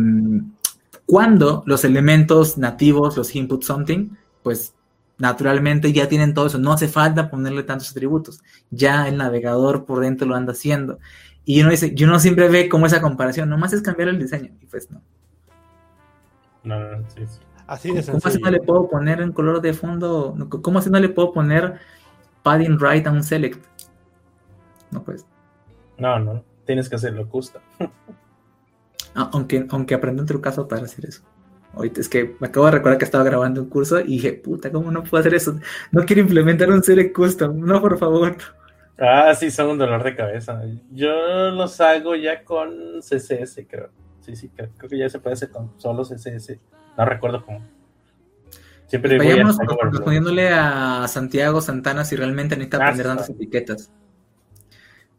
cuando 1.07 1.62
los 1.66 1.84
elementos 1.84 2.59
nativos, 2.59 3.16
los 3.16 3.34
input 3.34 3.62
something, 3.62 4.11
pues 4.42 4.74
naturalmente 5.18 5.92
ya 5.92 6.09
tienen 6.09 6.34
todo 6.34 6.46
eso. 6.46 6.59
No 6.59 6.72
hace 6.72 6.88
falta 6.88 7.30
ponerle 7.30 7.62
tantos 7.62 7.90
atributos. 7.90 8.42
Ya 8.70 9.09
el 9.09 9.16
navegador 9.16 9.84
por 9.84 10.00
dentro 10.00 10.26
lo 10.26 10.34
anda 10.34 10.52
haciendo. 10.52 10.98
Y 11.44 11.61
uno 11.61 11.70
dice, 11.70 11.94
yo 11.94 12.07
no 12.07 12.18
siempre 12.18 12.48
ve 12.48 12.68
como 12.68 12.86
esa 12.86 13.02
comparación, 13.02 13.48
nomás 13.50 13.72
es 13.72 13.82
cambiar 13.82 14.09
el 14.09 14.18
diseño. 14.18 14.50
Y 14.61 14.66
pues 14.66 14.90
no. 14.90 15.02
No, 16.62 16.76
sí, 17.09 17.26
sí. 17.26 17.38
Así 17.66 17.92
de 17.92 18.05
¿Cómo 18.05 18.20
así 18.24 18.38
no 18.38 18.50
le 18.50 18.61
puedo 18.61 18.88
poner 18.88 19.20
en 19.20 19.32
color 19.32 19.61
de 19.61 19.72
fondo? 19.72 20.34
¿Cómo 20.62 20.78
así 20.78 20.90
no 20.90 21.00
le 21.00 21.09
puedo 21.09 21.32
poner 21.32 21.78
padding 22.42 22.78
right 22.78 23.07
a 23.07 23.11
un 23.11 23.22
select? 23.22 23.64
No 24.90 25.02
pues. 25.02 25.26
No, 25.98 26.18
no. 26.18 26.42
Tienes 26.66 26.88
que 26.88 26.96
hacerlo 26.96 27.28
custom. 27.28 27.62
Ah, 29.14 29.30
aunque, 29.32 29.66
aunque 29.70 29.95
aprendí 29.95 30.20
un 30.20 30.26
trucazo 30.26 30.66
para 30.66 30.82
hacer 30.82 31.07
eso. 31.07 31.22
Ahorita 31.74 32.00
es 32.00 32.08
que 32.08 32.36
me 32.38 32.49
acabo 32.49 32.66
de 32.66 32.72
recordar 32.72 32.99
que 32.99 33.04
estaba 33.04 33.24
grabando 33.24 33.62
un 33.62 33.68
curso 33.68 34.00
y 34.00 34.04
dije, 34.04 34.32
puta, 34.32 34.70
¿cómo 34.70 34.91
no 34.91 35.03
puedo 35.03 35.20
hacer 35.20 35.34
eso? 35.34 35.58
No 35.91 36.04
quiero 36.04 36.22
implementar 36.22 36.70
un 36.70 36.82
select 36.82 37.14
custom, 37.14 37.58
no, 37.61 37.80
por 37.80 37.99
favor. 37.99 38.36
Ah, 38.99 39.34
sí, 39.34 39.50
son 39.50 39.70
un 39.70 39.78
dolor 39.78 40.04
de 40.04 40.14
cabeza. 40.14 40.62
Yo 40.92 41.50
los 41.50 41.80
hago 41.80 42.14
ya 42.14 42.45
con 42.45 43.00
CSS, 43.00 43.66
creo. 43.68 43.91
Sí, 44.20 44.36
sí, 44.36 44.50
creo, 44.54 44.70
que 44.88 44.96
ya 44.96 45.08
se 45.08 45.18
puede 45.18 45.34
hacer 45.34 45.50
con 45.50 45.72
solo 45.78 46.04
CSS. 46.04 46.58
No 46.96 47.04
recuerdo 47.04 47.45
cómo. 47.45 47.66
Siempre 48.86 49.18
Vayamos 49.18 49.58
respondiéndole 49.91 50.50
a 50.50 51.07
Santiago 51.08 51.61
Santana 51.61 52.04
si 52.04 52.16
realmente 52.16 52.54
necesita 52.54 52.78
ah, 52.78 52.80
aprender 52.82 53.07
tantas 53.07 53.30
etiquetas. 53.30 53.91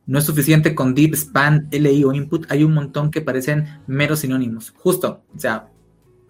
No 0.07 0.19
es 0.19 0.25
suficiente 0.25 0.75
con 0.75 0.93
deep 0.93 1.15
span, 1.15 1.67
LI 1.71 2.03
o 2.03 2.13
input. 2.13 2.45
Hay 2.49 2.63
un 2.63 2.73
montón 2.73 3.09
que 3.09 3.21
parecen 3.21 3.81
meros 3.87 4.19
sinónimos. 4.19 4.71
Justo, 4.77 5.23
o 5.35 5.39
sea, 5.39 5.69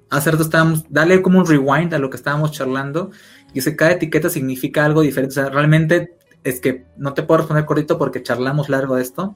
hace 0.10 0.32
rato 0.32 0.44
estábamos, 0.44 0.86
dale 0.90 1.22
como 1.22 1.40
un 1.40 1.46
rewind 1.46 1.94
a 1.94 2.00
lo 2.00 2.10
que 2.10 2.18
estábamos 2.18 2.52
charlando. 2.52 3.12
Y 3.54 3.60
ese 3.60 3.76
cada 3.76 3.92
etiqueta 3.92 4.30
significa 4.30 4.86
algo 4.86 5.02
diferente. 5.02 5.34
O 5.40 5.44
sea, 5.44 5.50
realmente 5.50 6.18
es 6.44 6.62
que 6.62 6.86
no 6.98 7.14
te 7.14 7.24
puedo 7.24 7.40
responder 7.40 7.66
correcto 7.66 7.98
porque 7.98 8.24
charlamos 8.24 8.70
largo 8.70 8.96
de 8.96 9.02
esto. 9.02 9.36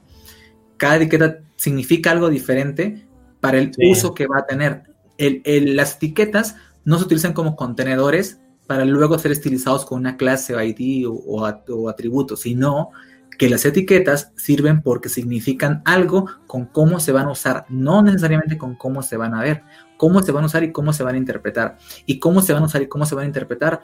Cada 0.78 0.98
etiqueta 0.98 1.40
significa 1.58 2.12
algo 2.12 2.30
diferente 2.30 3.06
para 3.42 3.58
el 3.58 3.72
uso 3.92 4.14
que 4.14 4.28
va 4.28 4.40
a 4.40 4.46
tener. 4.46 4.84
las 5.18 5.96
etiquetas 5.96 6.56
no 6.86 6.98
se 6.98 7.06
utilizan 7.06 7.34
como 7.34 7.56
contenedores 7.56 8.40
para 8.68 8.86
luego 8.86 9.18
ser 9.18 9.32
estilizados 9.32 9.86
con 9.86 10.00
una 10.00 10.16
clase 10.16 10.56
o 10.56 10.62
ID 10.62 11.08
o, 11.10 11.14
o 11.14 11.90
atributos, 11.90 12.42
sino 12.42 12.92
que 13.40 13.50
las 13.50 13.66
etiquetas 13.66 14.32
sirven 14.36 14.84
porque 14.84 15.10
significan 15.10 15.82
algo 15.86 16.28
con 16.46 16.66
cómo 16.66 17.00
se 17.00 17.12
van 17.12 17.26
a 17.26 17.32
usar, 17.32 17.66
no 17.70 18.04
necesariamente 18.04 18.60
con 18.60 18.76
cómo 18.76 19.02
se 19.02 19.18
van 19.18 19.34
a 19.34 19.42
ver, 19.42 19.64
cómo 19.98 20.22
se 20.22 20.32
van 20.32 20.44
a 20.44 20.48
usar 20.48 20.64
y 20.64 20.72
cómo 20.72 20.94
se 20.94 21.04
van 21.04 21.16
a 21.16 21.18
interpretar. 21.18 21.78
Y 22.06 22.20
cómo 22.20 22.42
se 22.42 22.54
van 22.54 22.64
a 22.64 22.66
usar 22.68 22.84
y 22.84 22.88
cómo 22.88 23.06
se 23.06 23.16
van 23.16 23.24
a 23.24 23.28
interpretar 23.28 23.82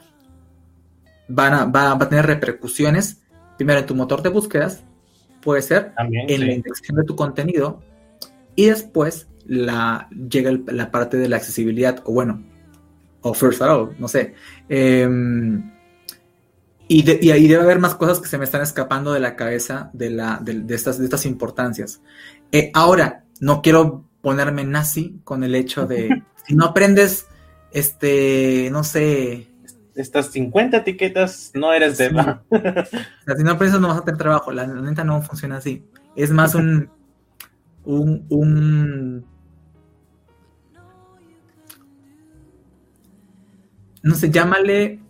van 1.28 1.54
a, 1.54 1.64
va, 1.64 1.92
a 1.92 2.08
tener 2.08 2.26
repercusiones, 2.26 3.22
primero 3.56 3.80
en 3.80 3.86
tu 3.86 3.94
motor 3.94 4.22
de 4.22 4.28
búsquedas, 4.28 4.84
puede 5.40 5.62
ser, 5.62 5.92
en 5.98 6.46
la 6.46 6.52
indexación 6.52 6.98
de 6.98 7.04
tu 7.04 7.16
contenido, 7.16 7.82
y 8.54 8.66
después 8.66 9.28
la, 9.46 10.08
llega 10.10 10.52
la 10.66 10.90
parte 10.90 11.16
de 11.16 11.28
la 11.28 11.36
accesibilidad, 11.36 12.02
o 12.04 12.12
bueno, 12.12 12.44
o 13.22 13.34
first 13.34 13.60
of 13.60 13.68
all, 13.68 13.96
no 13.98 14.08
sé. 14.08 14.34
Em, 14.68 15.72
y, 16.88 17.30
ahí 17.30 17.48
debe 17.48 17.62
haber 17.62 17.80
más 17.80 17.94
cosas 17.96 18.20
que 18.20 18.28
se 18.28 18.38
me 18.38 18.44
están 18.44 18.62
escapando 18.62 19.12
de 19.12 19.20
la 19.20 19.34
cabeza 19.34 19.90
de, 19.92 20.10
la, 20.10 20.38
de, 20.40 20.74
estas, 20.74 20.98
de 20.98 21.04
estas 21.04 21.26
importancias. 21.26 22.00
Eh, 22.52 22.70
ahora, 22.74 23.24
no 23.40 23.60
quiero 23.60 24.04
ponerme 24.20 24.64
nazi 24.64 25.20
con 25.24 25.42
el 25.42 25.54
hecho 25.54 25.86
de, 25.86 26.22
si 26.46 26.54
no 26.54 26.66
aprendes, 26.66 27.26
este, 27.72 28.68
no 28.70 28.84
sé, 28.84 29.48
estas 29.96 30.26
50 30.26 30.76
etiquetas 30.76 31.50
no 31.54 31.72
eres 31.72 31.98
de... 31.98 32.08
si 33.36 33.42
no 33.42 33.50
aprendes 33.50 33.80
no 33.80 33.88
vas 33.88 33.98
a 33.98 34.04
tener 34.04 34.18
trabajo, 34.18 34.52
la, 34.52 34.66
neta 34.66 35.02
no 35.04 35.20
funciona 35.22 35.56
así. 35.56 35.84
Es 36.14 36.30
más 36.30 36.54
un, 36.54 36.88
un, 37.84 38.26
un 38.28 39.26
no 44.02 44.14
sé, 44.14 44.30
llámale 44.30 45.00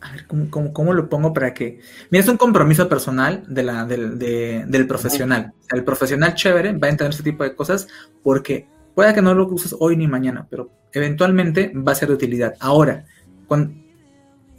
a 0.00 0.12
ver, 0.12 0.26
¿cómo, 0.26 0.94
lo 0.94 1.08
pongo 1.08 1.32
para 1.32 1.52
que... 1.52 1.80
Mira, 2.10 2.24
es 2.24 2.30
un 2.30 2.38
compromiso 2.38 2.88
personal 2.88 3.44
de 3.46 3.62
la, 3.62 3.84
del 3.84 4.86
profesional. 4.86 5.52
el 5.70 5.84
profesional 5.84 6.34
chévere 6.34 6.72
va 6.72 6.86
a 6.86 6.90
entender 6.90 7.10
este 7.10 7.22
tipo 7.22 7.44
de 7.44 7.54
cosas 7.54 7.86
porque 8.22 8.66
puede 8.94 9.12
que 9.12 9.22
no 9.22 9.34
lo 9.34 9.46
uses 9.48 9.76
hoy 9.78 9.96
ni 9.96 10.06
mañana, 10.06 10.46
pero 10.48 10.70
eventualmente 10.92 11.72
va 11.74 11.92
a 11.92 11.94
ser 11.94 12.08
de 12.08 12.14
utilidad. 12.14 12.54
Ahora, 12.60 13.04
cuando, 13.46 13.74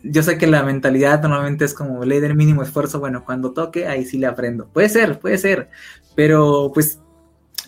yo 0.03 0.21
sé 0.21 0.37
que 0.37 0.47
la 0.47 0.63
mentalidad 0.63 1.21
normalmente 1.21 1.65
es 1.65 1.73
como 1.73 2.05
ley 2.05 2.19
del 2.19 2.35
mínimo 2.35 2.61
esfuerzo, 2.61 2.99
bueno, 2.99 3.23
cuando 3.25 3.51
toque, 3.51 3.87
ahí 3.87 4.05
sí 4.05 4.17
le 4.17 4.27
aprendo. 4.27 4.67
Puede 4.67 4.89
ser, 4.89 5.19
puede 5.19 5.37
ser, 5.39 5.69
pero 6.15 6.71
pues 6.73 6.99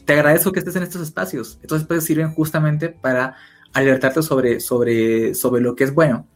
te 0.06 0.14
agradezco 0.14 0.52
que 0.52 0.60
estés 0.60 0.76
en 0.76 0.84
estos 0.84 1.02
espacios. 1.02 1.58
Estos 1.62 1.82
espacios 1.82 2.04
sirven 2.04 2.34
justamente 2.34 2.90
para 2.90 3.36
alertarte 3.74 4.22
sobre, 4.22 4.60
sobre, 4.60 5.34
sobre 5.34 5.62
lo 5.62 5.76
que 5.76 5.86
es 5.86 5.94
bueno. 5.94 6.28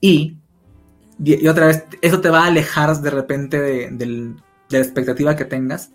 Y 0.00 0.38
y, 1.22 1.46
otra 1.46 1.66
vez, 1.66 1.84
eso 2.00 2.20
te 2.20 2.30
va 2.30 2.44
a 2.44 2.46
alejar 2.46 2.96
de 3.00 3.10
repente 3.10 3.60
de, 3.60 4.34
la 4.68 4.78
expectativa 4.78 5.36
que 5.36 5.44
tengas. 5.44 5.92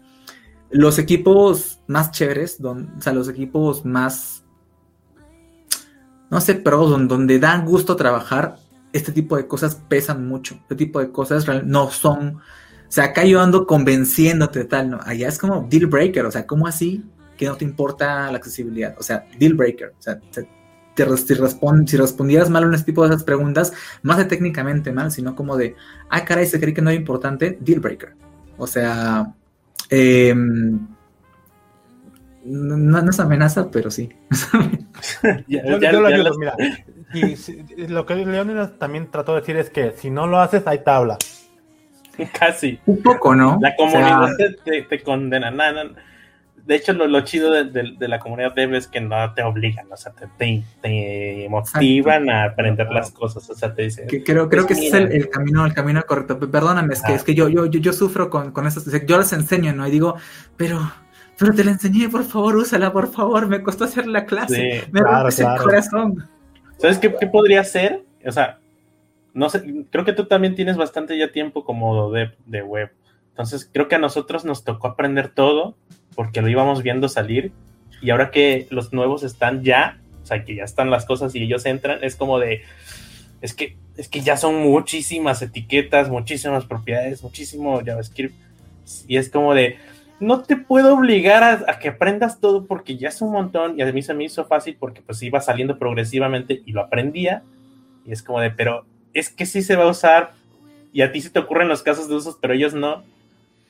Los 0.70 1.00
equipos 1.00 1.82
más 1.88 2.12
chéveres, 2.12 2.60
o 2.64 2.78
sea, 3.00 3.14
los 3.14 3.28
equipos 3.28 3.86
más, 3.86 4.44
no 6.30 6.40
sé, 6.40 6.56
pero 6.56 6.86
donde, 6.86 7.40
dan 7.40 7.66
gusto 7.66 7.96
trabajar, 7.96 8.58
este 8.94 9.12
tipo 9.12 9.36
de 9.36 9.48
cosas 9.48 9.76
pesan 9.76 10.28
mucho. 10.28 10.56
Este 10.62 10.76
tipo 10.76 11.00
de 11.00 11.12
cosas 11.12 11.46
no 11.66 11.90
son, 11.90 12.38
o 12.38 12.92
sea, 12.92 13.06
acá 13.06 13.26
yo 13.26 13.42
ando 13.42 13.66
convenciéndote 13.66 14.60
de 14.60 14.66
tal, 14.66 14.92
¿no? 14.92 15.00
Allá 15.04 15.28
es 15.28 15.38
como 15.38 15.68
deal 15.70 15.88
breaker, 15.88 16.26
o 16.26 16.32
sea, 16.32 16.46
¿cómo 16.46 16.68
así 16.68 17.04
que 17.36 17.46
no 17.46 17.56
te 17.56 17.66
importa 17.66 18.32
la 18.32 18.38
accesibilidad? 18.38 18.96
O 19.00 19.04
sea, 19.04 19.26
deal 19.38 19.56
breaker, 19.56 19.94
o 19.98 20.02
sea, 20.02 20.20
si, 21.06 21.36
si 21.88 21.98
respondieras 21.98 22.50
mal 22.50 22.64
a 22.64 22.68
un 22.68 22.84
tipo 22.84 23.04
de 23.04 23.10
esas 23.14 23.24
preguntas, 23.24 23.74
más 24.02 24.18
de 24.18 24.26
técnicamente 24.26 24.92
mal, 24.92 25.12
sino 25.12 25.36
como 25.36 25.58
de, 25.58 25.76
ah, 26.10 26.26
caray, 26.26 26.46
se 26.46 26.60
cree 26.60 26.74
que 26.74 26.82
no 26.82 26.90
es 26.90 26.98
importante, 26.98 27.58
deal 27.62 27.80
breaker. 27.80 28.14
O 28.58 28.68
sea, 28.68 29.34
em, 29.90 30.80
no, 32.44 33.10
es 33.10 33.20
amenaza, 33.20 33.70
pero 33.72 33.92
sí. 33.92 34.10
yo, 35.48 35.62
lo 36.02 36.08
ayudo, 36.08 36.38
mira. 36.38 36.56
Y, 37.12 37.88
lo 37.88 38.06
que 38.06 38.16
Leónidas 38.16 38.78
también 38.78 39.10
trató 39.10 39.34
de 39.34 39.40
decir 39.40 39.58
es 39.58 39.72
que 39.72 39.94
si 39.94 40.12
no 40.12 40.28
lo 40.28 40.40
haces, 40.40 40.68
hay 40.68 40.84
tabla. 40.84 41.18
Casi. 42.38 42.80
Un 42.86 43.02
poco, 43.02 43.36
¿no? 43.36 43.58
La 43.62 43.76
comunidad 43.76 44.30
te, 44.64 45.02
condena. 45.02 45.50
Nada, 45.50 45.86
de 46.70 46.76
hecho, 46.76 46.94
lo, 46.94 47.22
chido 47.22 47.52
de, 47.52 48.08
la 48.08 48.20
comunidad 48.20 48.54
dev 48.54 48.76
es 48.76 48.88
que 48.88 49.02
no 49.02 49.34
te 49.34 49.42
obligan, 49.42 49.92
o 49.92 49.98
sea, 49.98 50.14
te, 50.38 51.50
motivan 51.50 52.30
a 52.30 52.44
aprender 52.44 52.92
las 52.92 53.10
cosas, 53.10 53.50
o 53.50 53.56
sea, 53.56 53.74
te 53.74 53.82
dicen... 53.82 54.08
Que 54.08 54.24
creo, 54.24 54.48
creo 54.50 54.68
que 54.68 54.74
ese 54.74 54.86
es 54.86 54.94
el, 54.94 55.30
camino, 55.32 55.66
el 55.66 55.74
camino 55.74 56.04
correcto. 56.04 56.40
Perdóname, 56.40 56.94
es 56.94 57.02
que, 57.02 57.16
es 57.16 57.24
que 57.24 57.34
yo, 57.34 57.50
yo, 57.50 57.66
yo, 57.66 57.92
sufro 57.92 58.30
con, 58.30 58.52
con 58.52 58.68
eso, 58.68 58.82
yo 59.04 59.18
les 59.18 59.34
enseño, 59.34 59.74
¿no? 59.74 59.88
Y 59.88 59.90
digo, 59.90 60.18
pero, 60.58 60.80
pero 61.40 61.56
te 61.56 61.64
la 61.64 61.72
enseñé, 61.72 62.08
por 62.08 62.24
favor, 62.24 62.58
úsala, 62.58 62.94
por 62.94 63.12
favor, 63.12 63.48
me 63.48 63.64
costó 63.64 63.86
hacer 63.86 64.06
la 64.06 64.26
clase, 64.26 64.88
me 64.92 65.02
claro, 65.02 65.30
el 65.30 65.58
corazón. 65.58 66.30
¿Sabes 66.78 67.00
qué, 67.00 67.16
qué 67.20 67.26
podría 67.26 67.64
ser? 67.64 68.04
O 68.24 68.32
sea, 68.32 68.60
no 69.34 69.50
sé, 69.50 69.88
creo 69.90 70.06
que 70.06 70.14
tú 70.14 70.26
también 70.26 70.54
tienes 70.54 70.78
bastante 70.78 71.18
ya 71.18 71.32
tiempo 71.32 71.66
como 71.66 72.12
de, 72.12 72.30
de 72.46 72.62
web. 72.62 72.92
Entonces, 73.40 73.70
creo 73.72 73.88
que 73.88 73.96
a 73.96 74.00
nosotros 74.00 74.44
nos 74.44 74.66
tocó 74.66 74.88
aprender 74.88 75.30
todo 75.30 75.78
porque 76.14 76.42
lo 76.42 76.50
íbamos 76.50 76.84
viendo 76.84 77.08
salir 77.08 77.54
y 78.02 78.10
ahora 78.10 78.32
que 78.32 78.68
los 78.70 78.92
nuevos 78.92 79.24
están 79.24 79.64
ya, 79.64 80.02
o 80.22 80.26
sea, 80.26 80.44
que 80.44 80.56
ya 80.56 80.66
están 80.66 80.90
las 80.90 81.06
cosas 81.06 81.34
y 81.34 81.44
ellos 81.44 81.66
entran, 81.66 82.04
es 82.04 82.18
como 82.18 82.38
de, 82.38 82.64
es 83.40 83.54
que, 83.54 83.78
es 83.96 84.10
que 84.10 84.20
ya 84.20 84.36
son 84.36 84.56
muchísimas 84.56 85.42
etiquetas, 85.42 86.10
muchísimas 86.10 86.66
propiedades, 86.66 87.24
muchísimo 87.24 87.80
JavaScript 87.80 88.36
y 89.08 89.16
es 89.16 89.30
como 89.30 89.54
de, 89.54 89.78
no 90.20 90.42
te 90.42 90.58
puedo 90.58 90.94
obligar 90.94 91.64
a, 91.66 91.80
que 91.80 91.88
aprendas 91.88 92.42
todo 92.42 92.66
porque 92.66 92.98
ya 92.98 93.08
es 93.08 93.22
un 93.22 93.32
montón 93.32 93.80
y 93.80 93.84
a 93.84 93.92
mí 93.94 94.02
se 94.02 94.14
me 94.14 94.26
hizo 94.26 94.44
fácil 94.44 94.76
porque 94.78 95.02
pues 95.02 95.24
iba 95.24 95.40
saliendo 95.40 95.80
progresivamente 95.80 96.62
y 96.66 96.74
lo 96.74 96.82
aprendía 96.82 97.44
y 98.06 98.12
es 98.12 98.22
como 98.22 98.42
de, 98.42 98.52
pero 98.52 98.84
es 99.14 99.30
que 99.30 99.46
sí 99.46 99.62
se 99.62 99.78
va 99.78 99.86
a 99.86 99.92
usar 99.92 100.34
y 100.92 101.04
a 101.04 101.14
ti 101.14 101.22
se 101.22 101.30
te 101.30 101.40
ocurren 101.40 101.70
los 101.70 101.84
casos 101.84 102.10
de 102.10 102.16
usos, 102.16 102.38
pero 102.42 102.54
ellos 102.54 102.74
no 102.74 103.02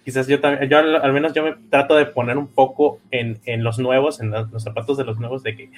quizás 0.09 0.25
yo 0.25 0.39
también, 0.39 0.67
yo 0.67 0.79
al, 0.79 1.13
menos 1.13 1.33
yo 1.33 1.43
me 1.43 1.53
trato 1.69 1.93
de 1.93 2.07
poner 2.07 2.35
un 2.35 2.47
poco 2.47 2.99
en, 3.11 3.39
en 3.45 3.63
los 3.63 3.77
nuevos, 3.77 4.19
en 4.19 4.31
los, 4.31 4.63
zapatos 4.63 4.97
de 4.97 5.03
los 5.03 5.19
nuevos, 5.19 5.43
de 5.43 5.55
que, 5.55 5.69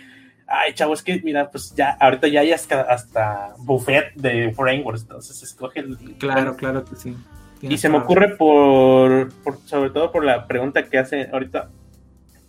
ay, 0.48 0.74
chavo, 0.74 0.94
es 0.94 1.04
que, 1.04 1.20
mira, 1.22 1.52
pues 1.52 1.76
ya, 1.76 1.98
ahorita 2.00 2.30
ya 2.30 2.40
hay 2.40 2.54
hasta, 2.54 2.80
hasta 2.84 3.56
buffet 3.58 4.14
de 4.16 4.54
frameworks, 4.54 5.02
entonces 5.02 5.44
escoge 5.44 5.82
el... 5.82 5.98
Claro, 6.18 6.56
claro 6.56 6.86
que 6.86 6.96
sí. 6.96 7.14
y 7.62 7.78
se 7.78 7.90
me 7.90 7.98
ocurre 7.98 8.38
por, 8.38 9.34
por, 9.44 9.58
sobre 9.66 9.90
todo 9.90 10.14
por 10.14 10.24
la 10.24 10.48
pregunta 10.48 10.86
que 10.86 10.98
hace 10.98 11.30
ahorita, 11.30 11.70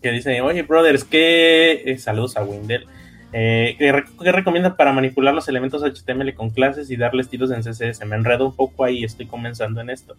que 0.00 0.12
dice, 0.12 0.40
oye, 0.40 0.62
brothers, 0.62 1.02
¿qué, 1.02 1.82
eh, 1.84 1.98
saludos 1.98 2.36
a 2.36 2.44
Windel, 2.44 2.86
eh, 3.32 3.74
¿qué, 3.76 4.04
¿qué, 4.22 4.30
recomiendan 4.30 4.76
para 4.76 4.92
manipular 4.92 5.34
los 5.34 5.48
elementos 5.48 5.82
HTML 5.82 6.32
con 6.34 6.50
clases 6.50 6.92
y 6.92 6.96
darle 6.96 7.22
estilos 7.22 7.50
en 7.50 7.62
CSS? 7.62 8.06
Me 8.06 8.14
enredo 8.14 8.46
un 8.46 8.54
poco 8.54 8.84
ahí, 8.84 9.02
estoy 9.02 9.26
comenzando 9.26 9.80
en 9.80 9.90
esto. 9.90 10.14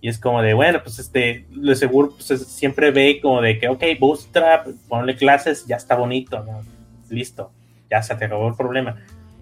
Y 0.00 0.08
es 0.08 0.18
como 0.18 0.40
de, 0.40 0.54
bueno, 0.54 0.80
pues 0.82 0.98
este, 0.98 1.46
lo 1.52 1.74
seguro 1.74 2.14
pues, 2.16 2.46
siempre 2.46 2.90
ve 2.90 3.20
como 3.20 3.42
de 3.42 3.58
que, 3.58 3.68
ok, 3.68 3.82
Bootstrap, 3.98 4.66
ponle 4.88 5.14
clases, 5.14 5.66
ya 5.66 5.76
está 5.76 5.94
bonito, 5.94 6.42
¿no? 6.42 6.62
Listo, 7.10 7.50
ya 7.90 8.02
se 8.02 8.14
te 8.14 8.24
acabó 8.24 8.48
el 8.48 8.54
problema. 8.54 8.96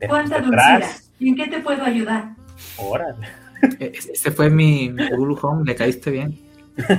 ¿Cuánta 0.08 0.40
dulzura? 0.40 0.88
¿Y 1.20 1.28
en 1.28 1.36
qué 1.36 1.46
te 1.46 1.60
puedo 1.60 1.84
ayudar? 1.84 2.30
Órale. 2.76 3.26
E-, 3.78 3.92
ese 4.12 4.30
fue 4.32 4.50
mi, 4.50 4.88
Google 4.88 5.36
Home, 5.42 5.64
le 5.64 5.76
caíste 5.76 6.10
bien. 6.10 6.38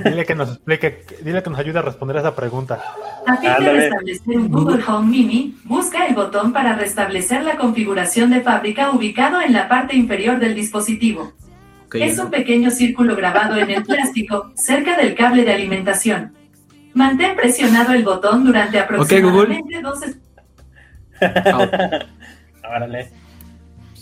Dile 0.04 0.26
que 0.26 0.34
nos 0.34 0.50
explique, 0.50 1.06
dile 1.22 1.42
que 1.42 1.48
nos 1.48 1.58
ayude 1.58 1.78
a 1.78 1.82
responder 1.82 2.18
a 2.18 2.20
esa 2.20 2.36
pregunta. 2.36 2.82
A 3.26 3.36
fin 3.38 3.50
de 3.60 3.72
restablecer 3.72 4.36
un 4.36 4.50
Google 4.50 4.84
Home 4.86 5.08
Mini, 5.08 5.56
busca 5.64 6.06
el 6.06 6.14
botón 6.14 6.52
para 6.52 6.74
restablecer 6.74 7.44
la 7.44 7.56
configuración 7.56 8.30
de 8.30 8.42
fábrica 8.42 8.90
ubicado 8.90 9.40
en 9.40 9.54
la 9.54 9.68
parte 9.68 9.96
inferior 9.96 10.38
del 10.38 10.54
dispositivo 10.54 11.32
es 11.94 12.18
un 12.18 12.30
pequeño 12.30 12.70
círculo 12.70 13.16
grabado 13.16 13.56
en 13.56 13.70
el 13.70 13.82
plástico, 13.82 14.52
cerca 14.54 14.96
del 14.96 15.14
cable 15.14 15.44
de 15.44 15.52
alimentación. 15.52 16.34
Mantén 16.94 17.36
presionado 17.36 17.92
el 17.92 18.04
botón 18.04 18.44
durante 18.44 18.78
aproximadamente 18.78 19.80
dos... 19.80 20.00
Órale. 22.64 23.10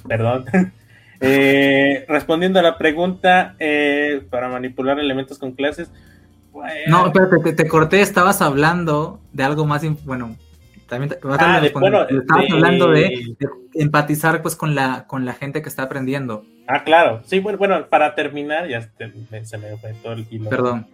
Perdón. 0.06 0.44
Eh, 1.20 2.06
respondiendo 2.09 2.60
a 2.60 2.62
la 2.62 2.78
pregunta, 2.78 3.56
eh, 3.59 4.23
para 4.31 4.48
manipular 4.48 5.01
elementos 5.01 5.36
con 5.36 5.51
clases. 5.51 5.90
No, 6.86 7.06
espérate, 7.06 7.43
te, 7.43 7.52
te, 7.55 7.69
corté, 7.69 8.01
estabas 8.02 8.40
hablando 8.40 9.20
de 9.32 9.43
algo 9.43 9.66
más, 9.66 9.82
bueno, 10.05 10.36
también 10.89 11.12
ah, 11.15 11.60
bueno, 11.73 12.06
estabas 12.09 12.52
hablando 12.52 12.90
de, 12.90 13.36
empatizar 13.74 14.43
pues 14.43 14.56
con 14.56 14.74
la 14.74 15.06
con 15.06 15.24
la 15.24 15.35
gente 15.35 15.60
que 15.62 15.69
está 15.69 15.82
aprendiendo. 15.82 16.44
Ah, 16.70 16.85
claro. 16.85 17.23
Sí, 17.24 17.39
bueno, 17.40 17.57
bueno 17.57 17.86
para 17.89 18.15
terminar, 18.15 18.69
ya 18.69 18.82
se 19.43 19.57
me 19.57 19.74
fue 19.78 19.95
todo 20.03 20.12
el 20.12 20.27
hilo. 20.31 20.51
Perdón. 20.51 20.86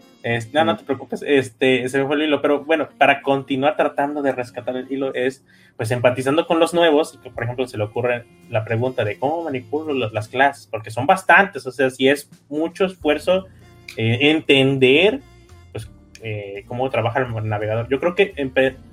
no, 0.53 0.65
no 0.65 0.77
te 0.77 0.85
preocupes, 0.85 1.25
este, 1.27 1.89
se 1.89 1.99
me 1.99 2.07
fue 2.07 2.15
el 2.15 2.23
hilo, 2.23 2.41
pero 2.41 2.65
bueno, 2.65 2.89
para 2.97 3.23
continuar 3.23 3.77
tratando 3.77 4.23
de 4.23 4.31
rescatar 4.31 4.77
el 4.77 4.91
hilo 4.91 5.13
es, 5.15 5.45
pues, 5.77 5.91
empatizando 5.91 6.47
con 6.47 6.61
los 6.61 6.75
nuevos, 6.75 7.19
que 7.21 7.29
por 7.29 7.43
ejemplo 7.43 7.67
se 7.67 7.77
le 7.77 7.83
ocurre 7.83 8.25
la 8.51 8.65
pregunta 8.65 9.05
de 9.05 9.19
cómo 9.19 9.43
manipulo 9.43 9.93
las 10.13 10.29
clases, 10.29 10.69
porque 10.69 10.93
son 10.93 11.07
bastantes, 11.07 11.67
o 11.67 11.73
sea, 11.73 11.91
si 11.91 12.07
es 12.07 12.31
mucho 12.49 12.85
esfuerzo 12.85 13.47
eh, 13.97 14.31
entender 14.31 15.23
eh, 16.23 16.65
cómo 16.69 16.89
trabaja 16.89 17.19
el 17.19 17.49
navegador. 17.49 17.89
Yo 17.89 17.99
creo 17.99 18.15
que 18.15 18.33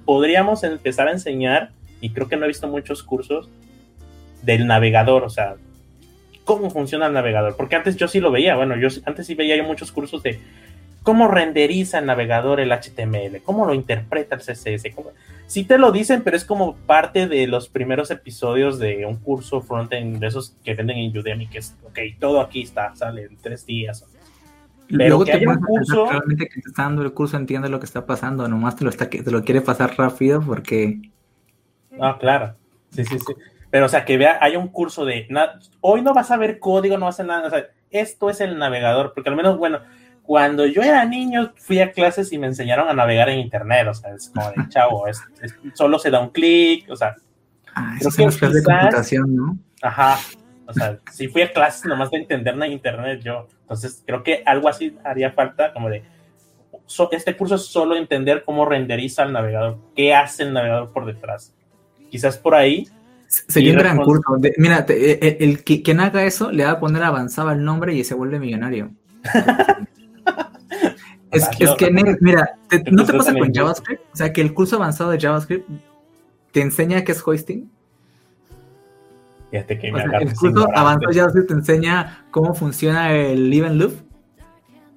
podríamos 0.04 0.64
empezar 0.64 1.08
a 1.08 1.12
enseñar, 1.12 1.74
y 2.02 2.10
creo 2.10 2.28
que 2.28 2.38
no 2.38 2.46
he 2.46 2.48
visto 2.48 2.68
muchos 2.68 3.04
cursos 3.04 3.52
del 4.42 4.66
navegador, 4.66 5.24
o 5.24 5.30
sea, 5.30 5.58
cómo 6.46 6.70
funciona 6.70 7.08
el 7.08 7.14
navegador, 7.14 7.56
porque 7.56 7.76
antes 7.76 7.96
yo 7.96 8.08
sí 8.08 8.20
lo 8.20 8.32
veía, 8.32 8.56
bueno, 8.56 8.76
yo 8.78 8.88
antes 9.06 9.28
sí 9.28 9.36
veía 9.36 9.62
muchos 9.64 9.92
cursos 9.92 10.24
de 10.24 10.40
cómo 11.04 11.28
renderiza 11.28 12.00
el 12.00 12.06
navegador 12.06 12.60
el 12.60 12.72
HTML, 12.72 13.42
cómo 13.44 13.66
lo 13.66 13.74
interpreta 13.74 14.36
el 14.36 14.42
CSS. 14.42 14.94
Sí 15.48 15.66
te 15.66 15.78
lo 15.78 15.92
dicen, 15.92 16.22
pero 16.24 16.38
es 16.38 16.46
como 16.46 16.76
parte 16.76 17.28
de 17.28 17.48
los 17.48 17.68
primeros 17.68 18.10
episodios 18.12 18.80
de 18.80 19.06
un 19.06 19.18
curso 19.18 19.62
frontend 19.62 20.20
de 20.20 20.28
esos 20.28 20.56
que 20.64 20.74
venden 20.76 20.98
en 20.98 21.18
Udemy, 21.18 21.48
que 21.48 21.58
es, 21.58 21.76
ok, 21.84 22.00
todo 22.20 22.40
aquí 22.40 22.62
está, 22.62 22.96
sale 22.96 23.24
en 23.24 23.38
tres 23.38 23.66
días. 23.66 24.06
Pero 24.98 25.24
que 25.24 25.48
un 25.48 25.60
curso. 25.60 26.10
Realmente 26.10 26.48
que 26.48 26.62
te 26.62 26.70
está 26.70 26.84
dando 26.84 27.02
el 27.02 27.14
curso 27.14 27.38
entiende 27.38 27.70
lo 27.70 27.80
que 27.80 27.86
está 27.86 28.06
pasando, 28.06 28.48
nomás 28.48 28.76
te 28.76 28.84
lo, 28.84 28.90
está, 28.90 29.10
te 29.10 29.32
lo 29.32 29.44
quiere 29.44 29.62
pasar 29.62 29.98
rápido 29.98 30.42
porque. 30.42 31.02
Ah, 32.00 32.18
claro. 32.20 32.56
Sí, 32.92 33.06
sí, 33.06 33.18
sí. 33.20 33.34
Pero, 33.72 33.86
o 33.86 33.90
sea, 33.90 34.06
que 34.06 34.18
vea, 34.18 34.38
hay 34.42 34.56
un 34.56 34.68
curso 34.68 35.06
de, 35.06 35.28
hoy 35.80 36.02
no 36.02 36.14
vas 36.14 36.30
a 36.30 36.38
ver 36.38 36.60
código, 36.60 36.98
no 36.98 37.06
vas 37.06 37.16
a 37.16 37.24
hacer 37.24 37.26
nada, 37.26 37.48
o 37.48 37.50
sea, 37.50 37.68
esto 37.90 38.30
es 38.30 38.42
el 38.42 38.58
navegador, 38.58 39.14
porque 39.14 39.30
al 39.30 39.36
menos, 39.36 39.58
bueno, 39.58 39.80
cuando 40.24 40.66
yo 40.66 40.82
era 40.82 41.04
niño 41.06 41.54
fui 41.56 41.80
a 41.80 41.92
clases 41.92 42.32
y 42.32 42.38
me 42.38 42.48
enseñaron 42.48 42.88
a 42.90 42.94
navegar 42.94 43.30
en 43.30 43.40
internet, 43.40 43.88
o 43.88 43.94
sea, 43.94 44.14
es 44.14 44.30
como 44.30 44.50
de 44.50 44.70
chavo, 44.70 45.08
es, 45.08 45.22
solo 45.74 45.98
se 45.98 46.12
da 46.12 46.20
un 46.20 46.30
clic, 46.30 46.90
o 46.90 46.96
sea. 46.96 47.16
Ah, 47.74 47.96
eso 48.00 48.10
es 48.10 48.38
clases 48.38 48.54
de 48.54 48.64
computación, 48.64 49.36
¿no? 49.36 49.58
Ajá, 49.82 50.18
o 50.66 50.74
sea, 50.74 51.00
si 51.12 51.28
fui 51.28 51.42
a 51.42 51.52
clases 51.52 51.86
nomás 51.86 52.12
de 52.12 52.18
entender 52.18 52.54
en 52.54 52.72
internet 52.72 53.22
yo, 53.24 53.48
entonces 53.62 54.04
creo 54.06 54.22
que 54.24 54.44
algo 54.46 54.68
así 54.68 54.98
haría 55.04 55.32
falta, 55.32 55.74
como 55.74 55.90
de, 55.90 56.04
este 57.12 57.38
curso 57.38 57.56
es 57.56 57.66
solo 57.66 57.96
entender 57.96 58.44
cómo 58.44 58.66
renderiza 58.66 59.24
el 59.24 59.32
navegador, 59.34 59.78
qué 59.96 60.14
hace 60.14 60.44
el 60.44 60.54
navegador 60.54 60.92
por 60.92 61.06
detrás. 61.06 61.54
Quizás 62.10 62.38
por 62.38 62.56
ahí. 62.56 62.88
Sería 63.32 63.72
un 63.72 63.80
gran 63.80 63.98
curso. 64.00 64.38
mira, 64.58 64.86
eh, 64.90 65.18
eh, 65.22 65.38
el, 65.40 65.64
que, 65.64 65.82
quien 65.82 66.02
haga 66.02 66.26
eso 66.26 66.52
le 66.52 66.66
va 66.66 66.72
a 66.72 66.80
poner 66.82 67.02
avanzaba 67.02 67.54
el 67.54 67.64
nombre 67.64 67.94
y 67.94 68.04
se 68.04 68.14
vuelve 68.14 68.40
millonario. 68.40 68.92
es, 71.32 71.48
que, 71.78 71.92
mira, 72.20 72.58
¿no 72.92 73.06
te 73.06 73.14
pasa 73.14 73.34
con 73.34 73.54
JavaScript? 73.54 74.02
O 74.12 74.16
sea, 74.18 74.34
que 74.34 74.42
el 74.42 74.54
curso 74.54 74.76
avanzado 74.76 75.12
de 75.12 75.20
JavaScript 75.20 75.66
te 76.52 76.60
enseña 76.60 77.06
qué 77.06 77.14
es 77.14 77.26
hoisting. 77.26 77.72
Fíjate 79.50 79.80
que 79.80 79.88
el 79.88 80.34
curso 80.34 80.68
avanzado 80.76 81.14
de 81.14 81.20
JavaScript 81.20 81.48
te 81.48 81.54
enseña 81.54 82.26
cómo 82.32 82.54
funciona 82.54 83.14
el 83.14 83.54
even 83.54 83.78
loop. 83.78 83.94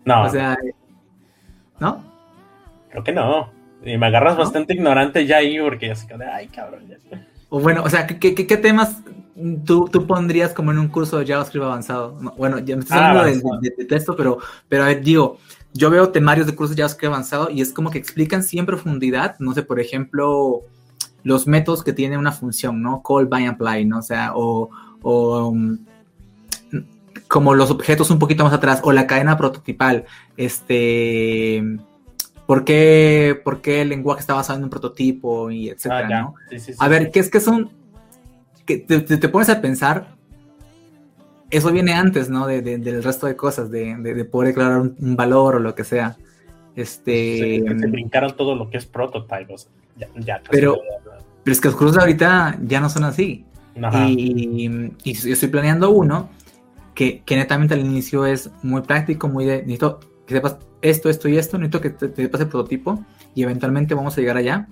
No. 0.05 0.25
O 0.25 0.29
sea, 0.29 0.57
¿no? 1.79 2.03
Creo 2.91 3.05
que 3.05 3.13
no. 3.13 3.53
Y 3.85 3.97
me 3.97 4.07
agarras 4.07 4.37
bastante 4.37 4.75
ignorante 4.75 5.25
ya 5.25 5.37
ahí 5.37 5.61
porque 5.61 5.93
así 5.93 6.09
que, 6.09 6.15
ay, 6.15 6.49
cabrón. 6.49 6.83
O 7.55 7.61
bueno, 7.61 7.85
o 7.85 7.89
sea, 7.89 8.05
¿qué, 8.09 8.35
qué, 8.35 8.57
temas 8.57 8.97
tú, 9.65 9.89
tú, 9.89 10.09
pondrías 10.09 10.53
como 10.53 10.73
en 10.73 10.79
un 10.81 10.89
curso 10.89 11.21
de 11.21 11.27
JavaScript 11.27 11.65
avanzado? 11.65 12.19
bueno, 12.37 12.59
ya 12.59 12.75
me 12.75 12.83
estás 12.83 12.99
ah, 12.99 13.11
hablando 13.11 13.61
de, 13.61 13.71
texto, 13.85 14.17
pero, 14.17 14.39
pero 14.69 14.83
a 14.83 14.87
ver, 14.87 15.05
digo, 15.05 15.39
yo 15.73 15.89
veo 15.89 16.09
temarios 16.09 16.49
de 16.49 16.57
cursos 16.57 16.75
de 16.75 16.83
JavaScript 16.83 17.13
avanzado 17.13 17.51
y 17.51 17.61
es 17.61 17.73
como 17.73 17.93
que 17.93 17.99
explican 17.99 18.43
siempre 18.43 18.75
profundidad, 18.75 19.37
no 19.39 19.55
sé, 19.55 19.63
por 19.63 19.79
ejemplo, 19.79 20.63
los 21.23 21.47
métodos 21.47 21.85
que 21.85 21.93
tiene 21.93 22.19
una 22.19 22.33
función, 22.33 22.83
¿no? 22.83 23.05
Call, 23.05 23.27
by, 23.27 23.47
apply, 23.47 23.85
¿no? 23.85 23.99
O 24.01 24.03
sea, 24.03 24.33
o, 24.35 24.71
o 25.03 25.47
um, 25.47 25.79
como 27.29 27.55
los 27.55 27.71
objetos 27.71 28.11
un 28.11 28.19
poquito 28.19 28.43
más 28.43 28.53
atrás, 28.53 28.81
o 28.83 28.91
la 28.91 29.07
cadena 29.07 29.37
prototipal, 29.37 30.07
este 30.37 31.63
¿Por 32.47 32.65
qué, 32.65 33.41
¿Por 33.43 33.63
qué, 33.63 33.81
el 33.81 33.89
lenguaje 33.89 34.21
está 34.21 34.35
basado 34.35 34.59
en 34.59 34.65
un 34.65 34.71
prototipo 34.71 35.51
y 35.51 35.71
etcétera, 35.71 36.09
ah, 36.11 36.23
¿no? 36.23 36.35
a 36.79 36.89
ver, 36.89 37.11
¿qué 37.11 37.21
es 37.21 37.31
que 37.31 37.41
son? 37.41 37.71
Que 38.67 38.79
te, 38.79 39.29
pones 39.29 39.49
a 39.49 39.61
pensar, 39.61 40.15
eso 41.51 41.73
viene 41.73 41.95
antes, 41.95 42.29
¿no? 42.29 42.47
De, 42.47 42.61
del 42.61 43.03
resto 43.03 43.27
de 43.27 43.37
cosas, 43.37 43.71
de, 43.71 44.29
poder 44.31 44.49
declarar 44.49 44.81
un, 44.81 45.17
valor 45.17 45.57
o 45.57 45.59
lo 45.59 45.75
que 45.75 45.85
sea. 45.85 46.17
Este. 46.77 47.63
se 47.67 47.87
brincaron 47.87 48.37
todo 48.37 48.57
lo 48.57 48.69
que 48.69 48.79
es 48.79 48.87
prototype, 48.87 49.55
ya, 50.17 50.43
pero, 50.51 50.77
pero 51.45 51.53
es 51.53 51.61
que 51.61 51.69
los 51.69 51.95
de 51.95 52.01
ahorita 52.01 52.59
ya 52.63 52.81
no 52.81 52.91
son 52.91 53.05
así. 53.05 53.47
Y, 54.07 54.69
y, 55.05 55.13
yo 55.15 55.33
estoy 55.33 55.49
planeando 55.49 55.91
uno 55.91 56.29
que, 56.95 57.23
que 57.23 57.37
netamente 57.37 57.75
al 57.75 57.81
inicio 57.81 58.27
es 58.27 58.51
muy 58.63 58.83
práctico, 58.83 59.29
muy 59.29 59.45
de, 59.45 59.59
necesito 59.59 60.01
que 60.27 60.35
sepas 60.35 60.57
esto, 60.83 61.09
esto 61.09 61.29
y 61.29 61.39
esto, 61.39 61.59
necesito 61.59 61.81
que 61.81 61.91
te, 61.91 62.29
pase 62.29 62.45
el 62.45 62.51
prototipo 62.51 63.05
y 63.35 63.43
eventualmente 63.43 63.95
vamos 63.95 64.17
a 64.17 64.21
llegar 64.21 64.37
allá. 64.37 64.69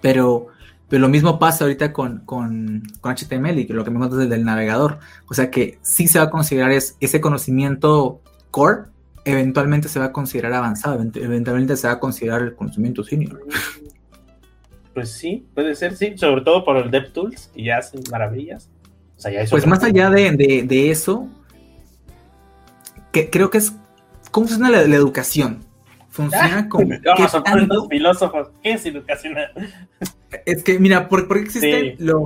Pero, 0.00 0.48
pero 0.88 1.00
lo 1.00 1.08
mismo 1.08 1.38
pasa 1.38 1.64
ahorita 1.64 1.92
con, 1.92 2.20
con, 2.20 2.82
con 3.00 3.14
HTML 3.14 3.58
y 3.58 3.66
lo 3.68 3.84
que 3.84 3.90
me 3.90 3.98
contas 3.98 4.18
desde 4.18 4.34
el 4.34 4.44
navegador. 4.44 4.98
O 5.28 5.34
sea 5.34 5.50
que 5.50 5.78
sí 5.82 6.08
se 6.08 6.18
va 6.18 6.26
a 6.26 6.30
considerar 6.30 6.70
es, 6.72 6.96
ese 7.00 7.20
conocimiento 7.20 8.20
core, 8.50 8.84
eventualmente 9.24 9.88
se 9.88 9.98
va 9.98 10.06
a 10.06 10.12
considerar 10.12 10.52
avanzado, 10.52 11.00
eventualmente 11.00 11.76
se 11.76 11.86
va 11.88 11.94
a 11.94 12.00
considerar 12.00 12.42
el 12.42 12.54
conocimiento 12.54 13.02
senior. 13.02 13.44
Pues 14.94 15.10
sí, 15.10 15.46
puede 15.54 15.74
ser, 15.74 15.94
sí, 15.94 16.16
sobre 16.16 16.40
todo 16.40 16.64
por 16.64 16.78
el 16.78 16.90
DevTools, 16.90 17.50
y 17.54 17.64
ya 17.64 17.76
hacen 17.76 18.00
maravillas. 18.10 18.70
pues 19.50 19.66
más 19.66 19.84
allá 19.84 20.08
de, 20.08 20.30
de, 20.32 20.62
de 20.62 20.90
eso, 20.90 21.28
que 23.12 23.28
creo 23.28 23.50
que 23.50 23.58
es 23.58 23.74
¿Cómo 24.36 24.48
funciona 24.48 24.70
la, 24.70 24.94
educación? 24.94 25.64
Funciona 26.10 26.68
como. 26.68 26.90
Vamos 27.06 27.34
a 27.34 27.42
poner 27.42 27.68
los 27.68 27.88
filósofos. 27.88 28.48
¿Qué 28.62 28.72
es 28.72 28.84
educación? 28.84 29.34
Es 30.44 30.62
que, 30.62 30.78
mira, 30.78 31.08
¿por, 31.08 31.26
qué 31.26 31.38
existen 31.38 31.96
los 32.00 32.24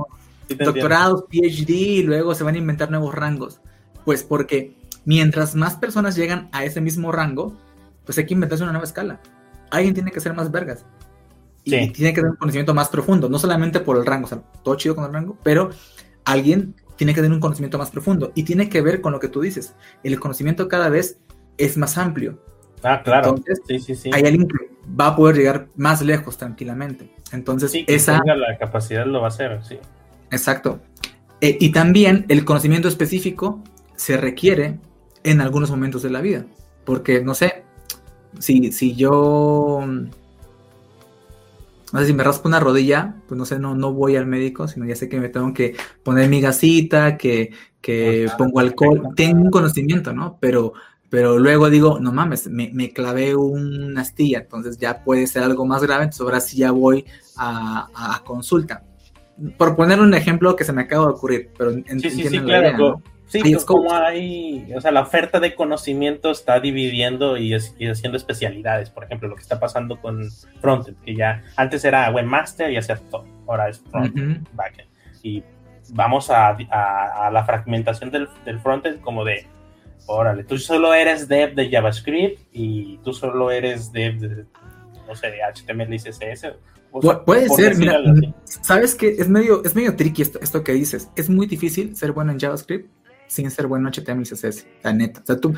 doctorados, 0.49 1.23
PhD 1.29 1.69
y 1.69 2.03
luego 2.03 2.35
se 2.35 2.43
van 2.43 2.55
a 2.55 2.57
inventar 2.57 2.91
nuevos 2.91 3.15
rangos? 3.15 3.61
Pues 4.03 4.23
porque 4.23 4.75
mientras 5.05 5.55
más 5.55 5.75
personas 5.75 6.17
llegan 6.17 6.49
a 6.51 6.65
ese 6.65 6.81
mismo 6.81 7.13
rango, 7.13 7.57
pues 8.03 8.17
hay 8.17 8.25
que 8.25 8.33
inventarse 8.33 8.65
una 8.65 8.73
nueva 8.73 8.87
escala. 8.87 9.21
Alguien 9.69 9.93
tiene 9.93 10.11
que 10.11 10.19
ser 10.19 10.33
más 10.33 10.51
vergas. 10.51 10.83
Y 11.63 11.71
tiene 11.91 12.11
que 12.11 12.19
tener 12.19 12.31
un 12.31 12.35
conocimiento 12.35 12.73
más 12.73 12.89
profundo, 12.89 13.29
no 13.29 13.39
solamente 13.39 13.79
por 13.79 13.95
el 13.95 14.05
rango, 14.05 14.25
o 14.25 14.29
sea, 14.29 14.41
todo 14.65 14.75
chido 14.75 14.97
con 14.97 15.05
el 15.05 15.13
rango, 15.13 15.37
pero 15.43 15.69
alguien 16.25 16.75
tiene 16.97 17.13
que 17.13 17.21
tener 17.21 17.33
un 17.33 17.39
conocimiento 17.39 17.77
más 17.77 17.89
profundo 17.89 18.33
y 18.35 18.43
tiene 18.43 18.67
que 18.67 18.81
ver 18.81 18.99
con 18.99 19.13
lo 19.13 19.21
que 19.21 19.29
tú 19.29 19.39
dices. 19.39 19.75
El 20.03 20.19
conocimiento 20.19 20.67
cada 20.67 20.89
vez 20.89 21.17
es 21.63 21.77
más 21.77 21.97
amplio. 21.97 22.39
Ah, 22.83 23.01
claro. 23.03 23.35
sí, 23.67 23.79
sí, 23.79 23.95
sí. 23.95 24.09
Hay 24.13 24.23
alguien 24.23 24.47
que 24.47 24.71
va 24.99 25.07
a 25.07 25.15
poder 25.15 25.35
llegar 25.37 25.67
más 25.75 26.01
lejos 26.01 26.37
tranquilamente. 26.37 27.13
Entonces, 27.31 27.71
esa. 27.87 28.21
la 28.25 28.57
capacidad 28.57 29.05
lo 29.05 29.19
va 29.19 29.27
a 29.27 29.29
hacer, 29.29 29.63
sí. 29.63 29.77
Exacto. 30.31 30.79
Eh, 31.41 31.57
y 31.59 31.71
también 31.71 32.25
el 32.29 32.45
conocimiento 32.45 32.87
específico 32.87 33.63
se 33.95 34.17
requiere 34.17 34.79
en 35.23 35.41
algunos 35.41 35.69
momentos 35.69 36.03
de 36.03 36.09
la 36.09 36.21
vida. 36.21 36.45
Porque, 36.85 37.23
no 37.23 37.35
sé, 37.35 37.63
si, 38.39 38.71
si 38.71 38.95
yo. 38.95 39.81
No 41.93 41.99
sé 41.99 42.05
si 42.05 42.13
me 42.13 42.23
raspo 42.23 42.47
una 42.47 42.61
rodilla, 42.61 43.15
pues 43.27 43.37
no 43.37 43.45
sé, 43.45 43.59
no, 43.59 43.75
no 43.75 43.91
voy 43.91 44.15
al 44.15 44.25
médico, 44.25 44.65
sino 44.67 44.85
ya 44.85 44.95
sé 44.95 45.09
que 45.09 45.19
me 45.19 45.27
tengo 45.27 45.53
que 45.53 45.75
poner 46.03 46.29
mi 46.29 46.39
gasita, 46.39 47.17
que, 47.17 47.51
que 47.81 48.29
pongo 48.37 48.61
alcohol. 48.61 49.09
Tengo 49.15 49.41
un 49.41 49.51
conocimiento, 49.51 50.13
¿no? 50.13 50.37
Pero 50.39 50.73
pero 51.11 51.37
luego 51.37 51.69
digo, 51.69 51.99
no 51.99 52.13
mames, 52.13 52.47
me, 52.47 52.71
me, 52.73 52.91
clavé 52.91 53.35
una 53.35 53.99
astilla, 53.99 54.39
entonces 54.39 54.77
ya 54.77 55.03
puede 55.03 55.27
ser 55.27 55.43
algo 55.43 55.65
más 55.65 55.83
grave, 55.83 56.05
entonces 56.05 56.21
ahora 56.21 56.39
sí 56.39 56.57
ya 56.57 56.71
voy 56.71 57.05
a, 57.37 58.21
consulta. 58.23 58.83
Por 59.57 59.75
poner 59.75 59.99
un 59.99 60.13
ejemplo 60.13 60.55
que 60.55 60.63
se 60.63 60.71
me 60.71 60.83
acaba 60.83 61.07
de 61.07 61.11
ocurrir, 61.11 61.49
pero 61.57 61.71
en, 61.71 61.99
sí, 61.99 62.09
sí, 62.09 62.29
sí, 62.29 62.39
claro. 62.39 63.03
Sí, 63.25 63.41
pues 63.41 63.65
como 63.65 63.93
hay, 63.93 64.73
o 64.73 64.79
sea, 64.79 64.91
la 64.91 65.01
oferta 65.01 65.41
de 65.41 65.53
conocimiento 65.53 66.31
está 66.31 66.61
dividiendo 66.61 67.35
y, 67.37 67.53
haciendo 67.53 68.17
especialidades. 68.17 68.89
Por 68.89 69.03
ejemplo, 69.03 69.27
lo 69.27 69.35
que 69.35 69.41
está 69.41 69.59
pasando 69.59 69.99
con 69.99 70.29
frontend, 70.61 70.97
que 71.01 71.15
ya 71.15 71.43
antes 71.57 71.83
era 71.83 72.09
webmaster 72.11 72.71
y 72.71 72.77
hacía 72.77 72.95
todo, 73.09 73.25
ahora 73.47 73.67
es 73.67 73.81
frontend, 73.89 74.47
backend. 74.53 74.89
Y 75.23 75.43
vamos 75.89 76.29
a, 76.29 76.49
a, 76.49 77.29
la 77.31 77.43
fragmentación 77.45 78.11
del, 78.11 78.29
del 78.45 78.59
frontend 78.59 79.01
como 79.01 79.25
de 79.25 79.45
Órale, 80.13 80.43
tú 80.43 80.57
solo 80.57 80.93
eres 80.93 81.29
dev 81.29 81.55
de 81.55 81.69
JavaScript 81.69 82.41
y 82.51 82.97
tú 82.97 83.13
solo 83.13 83.49
eres 83.49 83.93
dev 83.93 84.19
de, 84.19 84.45
no 85.07 85.15
sé, 85.15 85.27
de 85.27 85.39
HTML 85.41 85.93
y 85.93 85.99
CSS. 85.99 86.47
puede 87.25 87.47
ser, 87.47 87.77
mira, 87.77 87.97
sabes 88.43 88.93
que 88.93 89.07
es 89.07 89.29
medio, 89.29 89.63
es 89.63 89.73
medio 89.73 89.95
tricky 89.95 90.23
esto, 90.23 90.63
que 90.65 90.73
dices. 90.73 91.09
Es 91.15 91.29
muy 91.29 91.47
difícil 91.47 91.95
ser 91.95 92.11
bueno 92.11 92.33
en 92.33 92.39
JavaScript 92.39 92.91
sin 93.27 93.49
ser 93.49 93.67
bueno 93.67 93.87
en 93.87 93.93
HTML 93.93 94.23
y 94.23 94.25
CSS, 94.25 94.67
la 94.83 94.91
neta. 94.91 95.21
O 95.21 95.25
sea, 95.25 95.37
tú, 95.37 95.55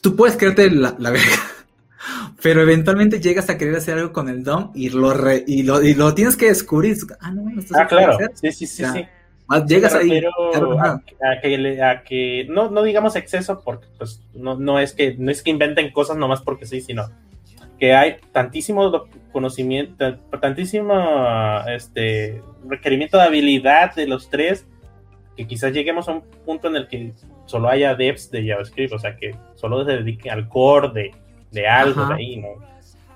tú 0.00 0.14
puedes 0.14 0.36
creerte 0.36 0.70
la, 0.70 0.94
la 0.96 1.10
verga, 1.10 1.36
pero 2.40 2.62
eventualmente 2.62 3.20
llegas 3.20 3.50
a 3.50 3.58
querer 3.58 3.74
hacer 3.74 3.98
algo 3.98 4.12
con 4.12 4.28
el 4.28 4.44
DOM 4.44 4.70
y 4.76 4.90
lo, 4.90 5.12
y 5.44 5.64
lo, 5.64 5.82
y 5.82 5.94
lo 5.94 6.14
tienes 6.14 6.36
que 6.36 6.46
descubrir. 6.46 6.96
Ah, 7.18 7.32
no, 7.32 7.42
no 7.50 7.60
estás 7.60 7.80
ah, 7.80 7.86
claro. 7.88 8.16
Sí, 8.34 8.52
sí, 8.52 8.66
sí, 8.68 8.84
sí 8.84 9.08
llegas 9.66 9.94
ahí. 9.94 10.22
a, 10.80 12.02
que, 12.02 12.46
no, 12.48 12.70
no 12.70 12.82
digamos 12.82 13.16
exceso, 13.16 13.60
porque 13.64 13.86
pues 13.96 14.22
no, 14.34 14.58
no, 14.58 14.78
es 14.78 14.92
que, 14.92 15.16
no 15.18 15.30
es 15.30 15.42
que 15.42 15.50
inventen 15.50 15.90
cosas 15.90 16.16
nomás 16.16 16.42
porque 16.42 16.66
sí, 16.66 16.80
sino 16.80 17.08
que 17.78 17.94
hay 17.94 18.16
tantísimo 18.32 19.06
conocimiento, 19.32 20.18
tantísimo 20.40 20.94
este, 21.68 22.42
requerimiento 22.66 23.16
de 23.16 23.22
habilidad 23.24 23.94
de 23.94 24.06
los 24.06 24.28
tres, 24.28 24.66
que 25.36 25.46
quizás 25.46 25.72
lleguemos 25.72 26.08
a 26.08 26.12
un 26.12 26.22
punto 26.44 26.68
en 26.68 26.76
el 26.76 26.88
que 26.88 27.12
solo 27.46 27.68
haya 27.68 27.94
devs 27.94 28.30
de 28.30 28.48
JavaScript, 28.48 28.92
o 28.92 28.98
sea, 28.98 29.16
que 29.16 29.36
solo 29.54 29.84
se 29.84 29.92
dediquen 29.92 30.32
al 30.32 30.48
core 30.48 30.90
de, 30.92 31.10
de 31.52 31.68
algo 31.68 32.06
de 32.06 32.14
ahí, 32.14 32.36
¿no? 32.36 32.48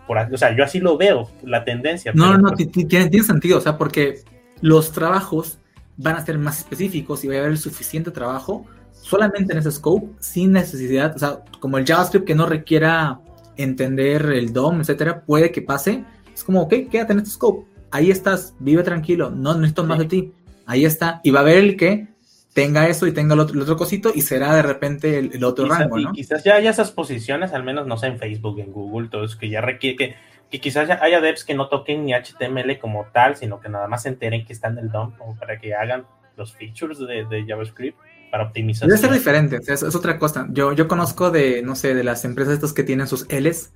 Por, 0.07 0.19
o 0.19 0.37
sea, 0.37 0.57
yo 0.57 0.65
así 0.65 0.79
lo 0.79 0.97
veo, 0.97 1.31
la 1.43 1.65
tendencia. 1.65 2.13
No, 2.15 2.33
no, 2.33 2.39
no, 2.39 2.51
pues 2.51 2.71
tiene, 2.71 3.09
tiene 3.09 3.25
sentido, 3.25 3.59
o 3.59 3.61
sea, 3.61 3.77
porque 3.77 4.21
los 4.61 4.93
trabajos 4.93 5.59
van 6.03 6.17
a 6.17 6.25
ser 6.25 6.39
más 6.39 6.59
específicos 6.59 7.25
y 7.25 7.29
va 7.29 7.37
a 7.37 7.39
haber 7.39 7.57
suficiente 7.57 8.11
trabajo 8.11 8.67
solamente 8.93 9.53
en 9.53 9.59
ese 9.59 9.71
scope, 9.71 10.07
sin 10.21 10.53
necesidad, 10.53 11.15
o 11.15 11.19
sea, 11.19 11.41
como 11.61 11.79
el 11.79 11.85
JavaScript 11.85 12.27
que 12.27 12.35
no 12.35 12.47
requiera 12.47 13.21
entender 13.57 14.27
el 14.27 14.53
DOM, 14.53 14.81
etcétera, 14.81 15.23
puede 15.23 15.51
que 15.51 15.63
pase. 15.63 16.05
Es 16.33 16.45
como, 16.45 16.63
ok, 16.63 16.75
quédate 16.91 17.13
en 17.13 17.19
este 17.19 17.31
scope, 17.31 17.67
ahí 17.91 18.11
estás, 18.11 18.55
vive 18.59 18.83
tranquilo, 18.83 19.31
no 19.31 19.55
necesito 19.55 19.85
más 19.85 19.99
de 19.99 20.05
ti. 20.07 20.33
ahí 20.67 20.85
está. 20.85 21.21
Y 21.25 21.31
va 21.31 21.41
a 21.41 21.43
haber 21.43 21.59
el 21.59 21.77
que 21.77 22.09
tenga 22.53 22.89
eso 22.89 23.07
y 23.07 23.13
tenga 23.13 23.35
el 23.35 23.41
otro, 23.41 23.77
cosito 23.77 24.13
y 24.15 24.23
será 24.23 24.55
de 24.55 24.63
repente 24.63 25.19
el, 25.19 25.45
otro 25.45 25.67
rango, 25.67 25.99
¿no? 25.99 26.11
Y 26.11 26.13
quizás 26.13 26.45
ya 26.45 26.55
haya 26.55 26.71
esas 26.71 26.93
posiciones, 26.93 27.53
al 27.53 27.65
menos 27.65 27.87
no 27.87 27.97
sé, 27.97 28.09
en 28.09 28.19
Facebook, 28.19 28.59
en 28.61 28.73
Google, 28.73 29.09
todo 29.09 29.25
eso 29.25 29.39
que 29.39 29.49
ya 29.49 29.61
requiere 29.61 29.97
que, 29.97 30.15
que 30.53 30.61
quizás 30.61 30.87
ya 30.87 30.99
haya 31.03 31.23
devs 31.23 31.45
que 31.45 31.55
no 31.55 31.69
toquen 31.69 32.05
ni 32.05 32.13
HTML 32.13 32.79
como 32.79 33.07
tal, 33.11 33.37
sino 33.37 33.59
que 33.59 33.71
nada 33.71 33.89
más 33.89 34.03
se 34.03 34.11
enteren 34.11 34.45
que 34.45 34.53
están 34.53 34.77
en 34.77 34.85
el 34.85 34.91
DOM 34.91 35.13
como 35.17 35.35
para 35.35 35.59
que 35.59 35.75
hagan 35.75 36.05
los 36.37 36.53
features 36.53 36.99
de, 36.99 37.47
JavaScript 37.49 37.99
para 38.31 38.45
optimizar. 38.45 38.87
Debe 38.87 39.01
ser 39.01 39.13
diferente, 39.13 39.59
es, 39.67 39.83
otra 39.83 40.19
cosa. 40.19 40.47
Yo, 40.51 40.75
yo 40.75 40.89
conozco 40.89 41.31
de, 41.31 41.63
no 41.63 41.75
sé, 41.75 41.95
de 41.95 42.05
las 42.05 42.27
empresas 42.27 42.53
estas 42.53 42.75
que 42.75 42.85
tienen 42.85 43.07
sus 43.07 43.27
Ls, 43.31 43.73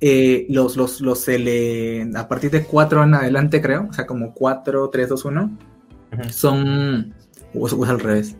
eh, 0.00 0.46
los, 0.50 0.76
los, 0.76 1.00
los 1.00 1.28
L, 1.28 2.10
a 2.16 2.26
partir 2.26 2.50
de 2.50 2.64
4 2.64 3.04
en 3.04 3.14
adelante 3.14 3.62
creo, 3.62 3.86
o 3.88 3.92
sea, 3.92 4.04
como 4.04 4.34
4, 4.34 4.90
3, 4.90 5.08
2, 5.08 5.24
1, 5.26 5.58
son 6.30 7.14
o 7.54 7.66
es, 7.68 7.88
al 7.88 8.00
revés. 8.00 8.36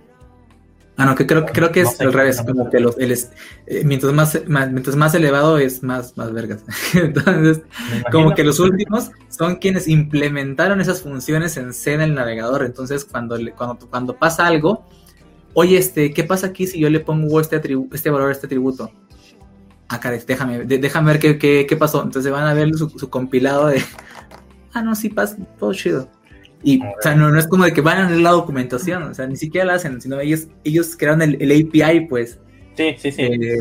Ah, 0.98 1.04
no, 1.04 1.14
que 1.14 1.26
creo, 1.26 1.44
creo 1.44 1.72
que 1.72 1.82
es 1.82 2.00
al 2.00 2.10
revés, 2.10 2.40
como 2.40 2.70
que 2.70 2.80
los, 2.80 2.96
el, 2.98 3.12
eh, 3.12 3.82
mientras, 3.84 4.14
más, 4.14 4.40
mientras 4.46 4.96
más 4.96 5.14
elevado 5.14 5.58
es 5.58 5.82
más, 5.82 6.16
más 6.16 6.32
vergas. 6.32 6.64
Entonces, 6.94 7.60
como 8.10 8.34
que 8.34 8.42
los 8.42 8.58
últimos 8.60 9.10
son 9.28 9.56
quienes 9.56 9.88
implementaron 9.88 10.80
esas 10.80 11.02
funciones 11.02 11.58
en 11.58 11.74
C 11.74 11.92
en 11.92 12.00
el 12.00 12.14
navegador. 12.14 12.64
Entonces, 12.64 13.04
cuando, 13.04 13.36
cuando, 13.54 13.86
cuando 13.90 14.16
pasa 14.16 14.46
algo, 14.46 14.86
oye, 15.52 15.76
este, 15.76 16.14
¿qué 16.14 16.24
pasa 16.24 16.46
aquí 16.46 16.66
si 16.66 16.80
yo 16.80 16.88
le 16.88 17.00
pongo 17.00 17.40
este, 17.40 17.60
este 17.92 18.10
valor 18.10 18.30
a 18.30 18.32
este 18.32 18.46
atributo? 18.46 18.90
Acá, 19.88 20.10
déjame, 20.10 20.64
déjame 20.64 21.12
ver 21.12 21.20
qué, 21.20 21.38
qué, 21.38 21.66
qué, 21.68 21.76
pasó. 21.76 22.02
Entonces 22.02 22.32
van 22.32 22.44
a 22.44 22.54
ver 22.54 22.74
su, 22.74 22.88
su 22.88 23.10
compilado 23.10 23.66
de, 23.66 23.82
ah, 24.72 24.80
no, 24.80 24.94
sí 24.94 25.10
pasa, 25.10 25.36
todo 25.58 25.74
chido. 25.74 26.08
Y, 26.62 26.80
o 26.82 26.94
sea, 27.00 27.14
no, 27.14 27.30
no, 27.30 27.38
es 27.38 27.46
como 27.46 27.64
de 27.64 27.72
que 27.72 27.80
van 27.80 27.98
a 27.98 28.08
leer 28.08 28.22
la 28.22 28.30
documentación, 28.30 29.02
o 29.04 29.14
sea, 29.14 29.26
ni 29.26 29.36
siquiera 29.36 29.66
la 29.66 29.74
hacen, 29.74 30.00
sino 30.00 30.18
ellos, 30.18 30.48
ellos 30.64 30.96
crearon 30.96 31.22
el, 31.22 31.34
API, 31.36 32.06
pues. 32.06 32.40
Sí, 32.76 32.94
sí, 32.98 33.12
sí. 33.12 33.22
Eh, 33.22 33.58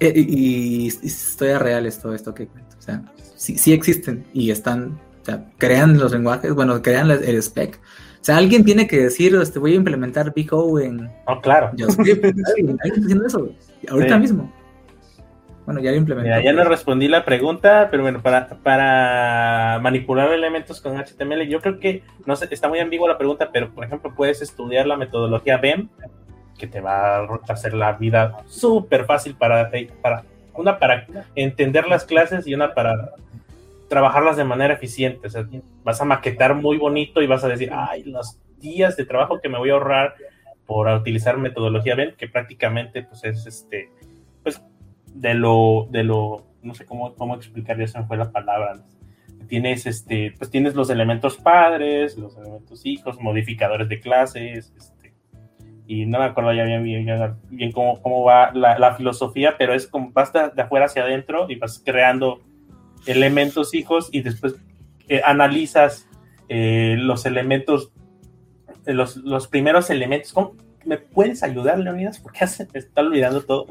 eh, 0.00 0.12
y, 0.16 0.86
historia 0.86 1.58
real 1.58 1.86
es 1.86 2.00
todo 2.00 2.14
esto 2.14 2.34
que 2.34 2.46
cuento. 2.46 2.76
O 2.78 2.82
sea, 2.82 3.02
sí, 3.36 3.56
sí 3.56 3.72
existen 3.72 4.24
y 4.32 4.50
están, 4.50 4.98
o 5.22 5.24
sea, 5.24 5.50
crean 5.58 5.98
los 5.98 6.12
lenguajes, 6.12 6.52
bueno, 6.54 6.82
crean 6.82 7.10
el 7.10 7.36
spec. 7.42 7.80
O 8.20 8.24
sea, 8.24 8.38
alguien 8.38 8.64
tiene 8.64 8.86
que 8.86 9.02
decir, 9.02 9.34
este, 9.34 9.58
voy 9.58 9.74
a 9.74 9.76
implementar 9.76 10.32
Big 10.34 10.52
O 10.54 10.80
en... 10.80 11.10
Oh, 11.26 11.40
claro. 11.42 11.68
¿Alguien, 11.68 12.24
alguien 12.24 12.78
está 12.82 13.00
haciendo 13.00 13.26
eso, 13.26 13.50
ahorita 13.90 14.18
mismo. 14.18 14.50
Bueno, 15.66 15.80
ya 15.80 15.92
lo 15.92 15.96
implementé. 15.96 16.44
ya 16.44 16.52
no 16.52 16.64
respondí 16.64 17.08
la 17.08 17.24
pregunta, 17.24 17.88
pero 17.90 18.02
bueno, 18.02 18.20
para, 18.20 18.48
para 18.62 19.78
manipular 19.80 20.30
elementos 20.32 20.80
con 20.80 20.96
HTML, 20.98 21.48
yo 21.48 21.60
creo 21.60 21.78
que, 21.80 22.02
no 22.26 22.36
sé, 22.36 22.48
está 22.50 22.68
muy 22.68 22.80
ambigua 22.80 23.08
la 23.08 23.16
pregunta, 23.16 23.50
pero 23.50 23.70
por 23.70 23.84
ejemplo, 23.84 24.12
puedes 24.14 24.42
estudiar 24.42 24.86
la 24.86 24.96
metodología 24.96 25.56
BEM, 25.56 25.88
que 26.58 26.66
te 26.66 26.80
va 26.80 27.16
a 27.16 27.40
hacer 27.48 27.72
la 27.72 27.92
vida 27.92 28.36
súper 28.46 29.06
fácil 29.06 29.36
para, 29.36 29.70
para, 30.02 30.24
una 30.54 30.78
para 30.78 31.06
entender 31.34 31.88
las 31.88 32.04
clases 32.04 32.46
y 32.46 32.54
una 32.54 32.74
para 32.74 33.12
trabajarlas 33.88 34.36
de 34.36 34.44
manera 34.44 34.74
eficiente. 34.74 35.26
O 35.26 35.30
sea, 35.30 35.46
vas 35.82 36.00
a 36.00 36.04
maquetar 36.04 36.54
muy 36.54 36.76
bonito 36.76 37.22
y 37.22 37.26
vas 37.26 37.42
a 37.42 37.48
decir, 37.48 37.70
ay, 37.72 38.04
los 38.04 38.38
días 38.58 38.96
de 38.96 39.06
trabajo 39.06 39.40
que 39.40 39.48
me 39.48 39.58
voy 39.58 39.70
a 39.70 39.74
ahorrar 39.74 40.14
por 40.66 40.88
utilizar 40.88 41.38
metodología 41.38 41.94
BEM, 41.94 42.16
que 42.16 42.28
prácticamente 42.28 43.02
pues 43.02 43.24
es 43.24 43.46
este, 43.46 43.90
pues 44.42 44.62
de 45.14 45.34
lo, 45.34 45.86
de 45.90 46.04
lo, 46.04 46.44
no 46.62 46.74
sé 46.74 46.84
cómo, 46.84 47.14
cómo 47.14 47.36
explicar, 47.36 47.80
esa 47.80 48.04
fue 48.04 48.16
la 48.16 48.30
palabra. 48.30 48.82
Tienes, 49.48 49.86
este, 49.86 50.34
pues 50.36 50.50
tienes 50.50 50.74
los 50.74 50.90
elementos 50.90 51.36
padres, 51.36 52.18
los 52.18 52.36
elementos 52.36 52.84
hijos, 52.84 53.20
modificadores 53.20 53.88
de 53.88 54.00
clases, 54.00 54.72
este, 54.76 55.14
y 55.86 56.06
no 56.06 56.18
me 56.18 56.24
acuerdo 56.24 56.52
ya 56.52 56.64
bien, 56.64 56.82
bien, 57.50 57.72
cómo, 57.72 58.00
cómo, 58.00 58.24
va 58.24 58.52
la, 58.52 58.94
filosofía, 58.94 59.56
pero 59.58 59.74
es 59.74 59.86
como 59.86 60.10
vas 60.12 60.32
de, 60.32 60.60
afuera 60.60 60.86
hacia 60.86 61.02
adentro 61.02 61.46
y 61.48 61.56
vas 61.56 61.80
creando 61.84 62.40
elementos 63.06 63.74
hijos 63.74 64.08
y 64.10 64.22
después 64.22 64.56
eh, 65.08 65.20
analizas 65.24 66.08
eh, 66.48 66.96
los 66.98 67.26
elementos, 67.26 67.92
los, 68.86 69.16
los 69.16 69.46
primeros 69.46 69.90
elementos. 69.90 70.34
¿Me 70.86 70.96
puedes 70.96 71.42
ayudar, 71.42 71.78
Leonidas? 71.78 72.18
Porque 72.18 72.46
se 72.46 72.66
me 72.72 72.78
está 72.78 73.02
olvidando 73.02 73.42
todo. 73.42 73.66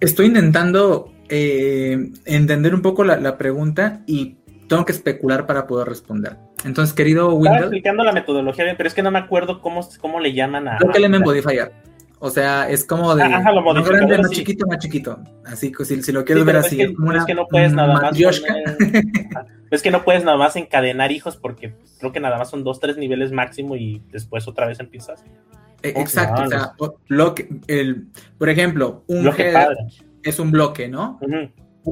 Estoy 0.00 0.26
intentando 0.26 1.12
eh, 1.28 2.10
entender 2.24 2.74
un 2.74 2.82
poco 2.82 3.04
la, 3.04 3.38
pregunta 3.38 4.02
y 4.06 4.36
tengo 4.68 4.84
que 4.84 4.92
especular 4.92 5.46
para 5.46 5.66
poder 5.66 5.88
responder. 5.88 6.36
Entonces, 6.64 6.94
querido 6.94 7.32
Windows. 7.34 7.54
Estaba 7.54 7.66
explicando 7.66 8.04
la 8.04 8.12
metodología 8.12 8.64
bien, 8.64 8.76
pero 8.76 8.88
es 8.88 8.94
que 8.94 9.02
no 9.02 9.10
me 9.10 9.18
acuerdo 9.18 9.60
cómo, 9.60 9.88
cómo 10.00 10.20
le 10.20 10.32
llaman 10.32 10.68
a. 10.68 10.78
Creo 10.78 10.92
que 10.92 10.98
Element 10.98 11.24
Modifier. 11.24 11.72
O 12.18 12.30
sea, 12.30 12.68
es 12.68 12.84
como 12.84 13.14
de 13.14 13.24
Ajá, 13.24 13.52
lo 13.52 13.60
más 13.62 13.86
grande, 13.86 14.16
más 14.16 14.30
chiquito, 14.30 14.66
más 14.66 14.78
chiquito. 14.78 15.18
Así 15.44 15.70
que 15.70 15.84
si, 15.84 16.12
lo 16.12 16.24
quieres 16.24 16.44
ver 16.46 16.56
así, 16.56 16.80
es, 16.80 16.88
que, 16.88 17.16
es 17.16 17.24
que 17.26 17.34
no 17.34 17.46
puedes 17.46 17.74
nada 17.74 17.92
más. 17.92 18.18
es 19.70 19.82
que 19.82 19.90
no 19.90 20.02
puedes 20.02 20.24
nada 20.24 20.38
más 20.38 20.56
encadenar 20.56 21.12
hijos 21.12 21.36
porque 21.36 21.74
creo 21.98 22.12
que 22.12 22.20
nada 22.20 22.38
más 22.38 22.48
son 22.48 22.64
dos, 22.64 22.80
tres 22.80 22.96
niveles 22.96 23.32
máximo 23.32 23.76
y 23.76 24.02
después 24.10 24.48
otra 24.48 24.66
vez 24.66 24.80
empiezas. 24.80 25.24
E, 25.82 25.88
exacto, 25.90 26.42
o 26.42 26.48
sea, 26.48 26.72
bloque, 27.08 27.48
el, 27.66 28.08
por 28.38 28.48
ejemplo, 28.48 29.04
un 29.06 29.26
header 29.26 29.76
es 30.22 30.38
un 30.38 30.50
bloque, 30.50 30.88
¿no? 30.88 31.18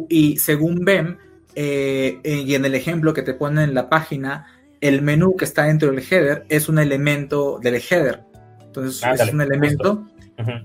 Y 0.09 0.37
según 0.39 0.85
BEM, 0.85 1.17
eh, 1.55 2.21
y 2.25 2.55
en 2.55 2.65
el 2.65 2.75
ejemplo 2.75 3.15
que 3.15 3.23
te 3.23 3.35
pone 3.35 3.63
en 3.63 3.75
la 3.75 3.89
página, 3.89 4.47
el 4.81 5.03
menú 5.03 5.37
que 5.37 5.45
está 5.45 5.65
dentro 5.65 5.91
del 5.91 6.01
header 6.01 6.45
es 6.49 6.69
un 6.69 6.79
elemento 6.79 7.59
del 7.63 7.77
header. 7.77 8.23
Entonces 8.65 9.03
es 9.21 9.33
un 9.33 9.41
elemento 9.41 10.07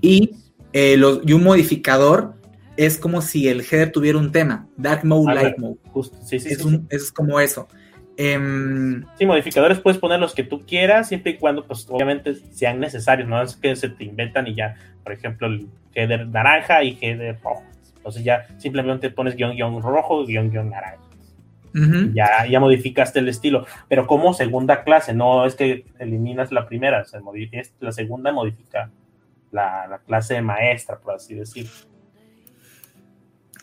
y, 0.00 0.30
eh, 0.72 1.00
y 1.24 1.32
un 1.32 1.44
modificador 1.44 2.34
es 2.76 2.98
como 2.98 3.22
si 3.22 3.48
el 3.48 3.60
header 3.60 3.92
tuviera 3.92 4.18
un 4.18 4.32
tema, 4.32 4.66
dark 4.76 5.04
mode, 5.04 5.34
light 5.34 5.58
mode. 5.58 5.78
Sí, 6.24 6.40
sí, 6.40 6.48
es, 6.48 6.66
es 6.88 7.12
como 7.12 7.38
eso. 7.38 7.68
Em, 8.22 9.06
sí, 9.16 9.24
modificadores 9.24 9.80
puedes 9.80 9.98
poner 9.98 10.20
los 10.20 10.34
que 10.34 10.44
tú 10.44 10.60
quieras, 10.66 11.08
siempre 11.08 11.32
y 11.32 11.36
cuando, 11.38 11.64
pues, 11.64 11.86
obviamente 11.88 12.34
sean 12.52 12.78
necesarios, 12.78 13.26
no 13.26 13.40
es 13.40 13.56
que 13.56 13.74
se 13.74 13.88
te 13.88 14.04
inventan 14.04 14.46
y 14.46 14.54
ya, 14.54 14.76
por 15.02 15.14
ejemplo, 15.14 15.46
el 15.46 15.68
header 15.94 16.26
naranja 16.28 16.84
y 16.84 16.98
header 17.00 17.40
rojo. 17.42 17.62
Entonces 17.96 18.22
ya 18.22 18.46
simplemente 18.58 19.08
pones 19.08 19.36
guion 19.36 19.56
guion 19.56 19.80
rojo, 19.80 20.26
guion 20.26 20.50
guion 20.50 20.68
naranja. 20.68 20.98
ya, 22.12 22.46
ya 22.46 22.60
modificaste 22.60 23.20
el 23.20 23.28
estilo, 23.30 23.64
pero 23.88 24.06
como 24.06 24.34
segunda 24.34 24.84
clase, 24.84 25.14
no 25.14 25.46
es 25.46 25.54
que 25.54 25.86
eliminas 25.98 26.52
la 26.52 26.66
primera, 26.66 27.06
se 27.06 27.20
la 27.80 27.92
segunda 27.92 28.32
modifica 28.32 28.90
la, 29.50 29.98
clase 30.06 30.42
maestra, 30.42 30.98
por 30.98 31.14
así 31.14 31.36
decirlo. 31.36 31.72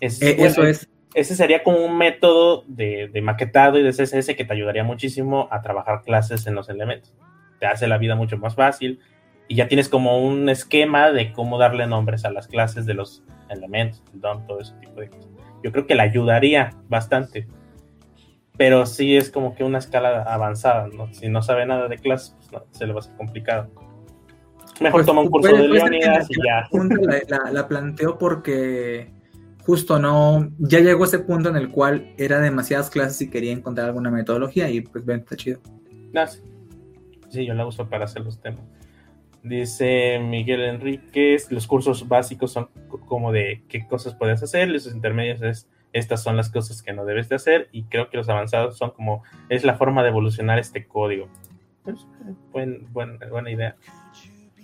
Eh, 0.01 0.35
eso 0.39 0.63
es 0.63 0.89
ese 1.17 1.35
sería 1.35 1.63
como 1.63 1.83
un 1.83 1.97
método 1.97 2.63
de, 2.67 3.09
maquetado 3.23 3.79
y 3.79 3.81
de 3.81 3.89
CSS 3.89 4.35
que 4.35 4.45
te 4.45 4.53
ayudaría 4.53 4.83
muchísimo 4.83 5.47
a 5.49 5.63
trabajar 5.63 6.03
clases 6.03 6.45
en 6.45 6.53
los 6.53 6.69
elementos. 6.69 7.11
Te 7.59 7.65
hace 7.65 7.87
la 7.87 7.97
vida 7.97 8.15
mucho 8.15 8.37
más 8.37 8.53
fácil 8.53 8.99
y 9.47 9.55
ya 9.55 9.67
tienes 9.67 9.89
como 9.89 10.23
un 10.23 10.47
esquema 10.47 11.11
de 11.11 11.33
cómo 11.33 11.57
darle 11.57 11.87
nombres 11.87 12.23
a 12.23 12.29
las 12.29 12.47
clases 12.47 12.85
de 12.85 12.93
los 12.93 13.23
elementos, 13.49 14.03
todo 14.47 14.59
ese 14.59 14.75
tipo 14.75 15.01
de 15.01 15.09
cosas. 15.09 15.27
Yo 15.63 15.71
creo 15.71 15.87
que 15.87 15.95
le 15.95 16.03
ayudaría 16.03 16.75
bastante. 16.87 17.47
Pero 18.55 18.85
sí 18.85 19.17
es 19.17 19.31
como 19.31 19.55
que 19.55 19.63
una 19.63 19.79
escala 19.79 20.21
avanzada, 20.21 20.87
¿no? 20.87 21.11
Si 21.15 21.29
no 21.29 21.41
sabe 21.41 21.65
nada 21.65 21.87
de 21.87 21.97
clases, 21.97 22.35
pues 22.51 22.61
se 22.69 22.85
le 22.85 22.93
va 22.93 22.99
a 22.99 23.01
hacer 23.01 23.15
complicado. 23.15 23.71
Mejor 24.81 24.99
pues, 24.99 25.05
toma 25.07 25.21
un 25.21 25.29
curso 25.29 25.55
de 25.55 25.67
Leonidas 25.67 26.27
y 26.29 26.35
ya. 26.45 26.67
La, 27.27 27.51
la 27.51 27.67
planteo 27.67 28.19
porque 28.19 29.16
justo 29.67 29.99
no, 29.99 30.49
ya 30.59 30.79
llegó 30.79 31.03
ese 31.03 31.19
punto 31.19 31.49
en 31.49 31.57
el 31.57 31.69
cual 31.71 32.13
era 32.17 32.39
demasiadas 32.39 32.89
clases 32.89 33.21
y 33.21 33.29
quería 33.29 33.51
encontrar 33.51 33.87
alguna 33.87 34.09
metodología 34.09 34.69
y 34.69 34.79
pues 34.79 35.05
ven, 35.05 35.19
está 35.19 35.35
chido. 35.35 35.59
Gracias. 36.13 36.41
Sí, 37.29 37.45
yo 37.45 37.53
la 37.53 37.67
uso 37.67 37.89
para 37.89 38.05
hacer 38.05 38.21
los 38.21 38.39
temas. 38.39 38.61
Dice 39.43 40.19
Miguel 40.19 40.61
Enríquez, 40.61 41.51
los 41.51 41.67
cursos 41.67 42.07
básicos 42.07 42.53
son 42.53 42.69
como 43.07 43.33
de 43.33 43.63
qué 43.67 43.85
cosas 43.85 44.15
puedes 44.15 44.41
hacer, 44.41 44.69
los 44.69 44.87
intermedios 44.87 45.41
es 45.41 45.67
estas 45.91 46.23
son 46.23 46.37
las 46.37 46.49
cosas 46.49 46.81
que 46.81 46.93
no 46.93 47.03
debes 47.03 47.27
de 47.27 47.35
hacer 47.35 47.67
y 47.73 47.83
creo 47.83 48.09
que 48.09 48.15
los 48.15 48.29
avanzados 48.29 48.77
son 48.77 48.91
como 48.91 49.23
es 49.49 49.65
la 49.65 49.75
forma 49.75 50.01
de 50.01 50.09
evolucionar 50.09 50.59
este 50.59 50.85
código. 50.85 51.27
Pues, 51.83 52.05
buena 52.93 53.51
idea. 53.51 53.75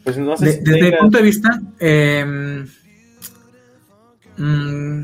Pues 0.06 0.18
no 0.18 0.38
sé 0.38 0.62
desde 0.62 0.92
mi 0.92 0.98
punto 0.98 1.18
de 1.18 1.24
vista, 1.24 1.62
eh, 1.80 2.66
Mm, 4.38 5.04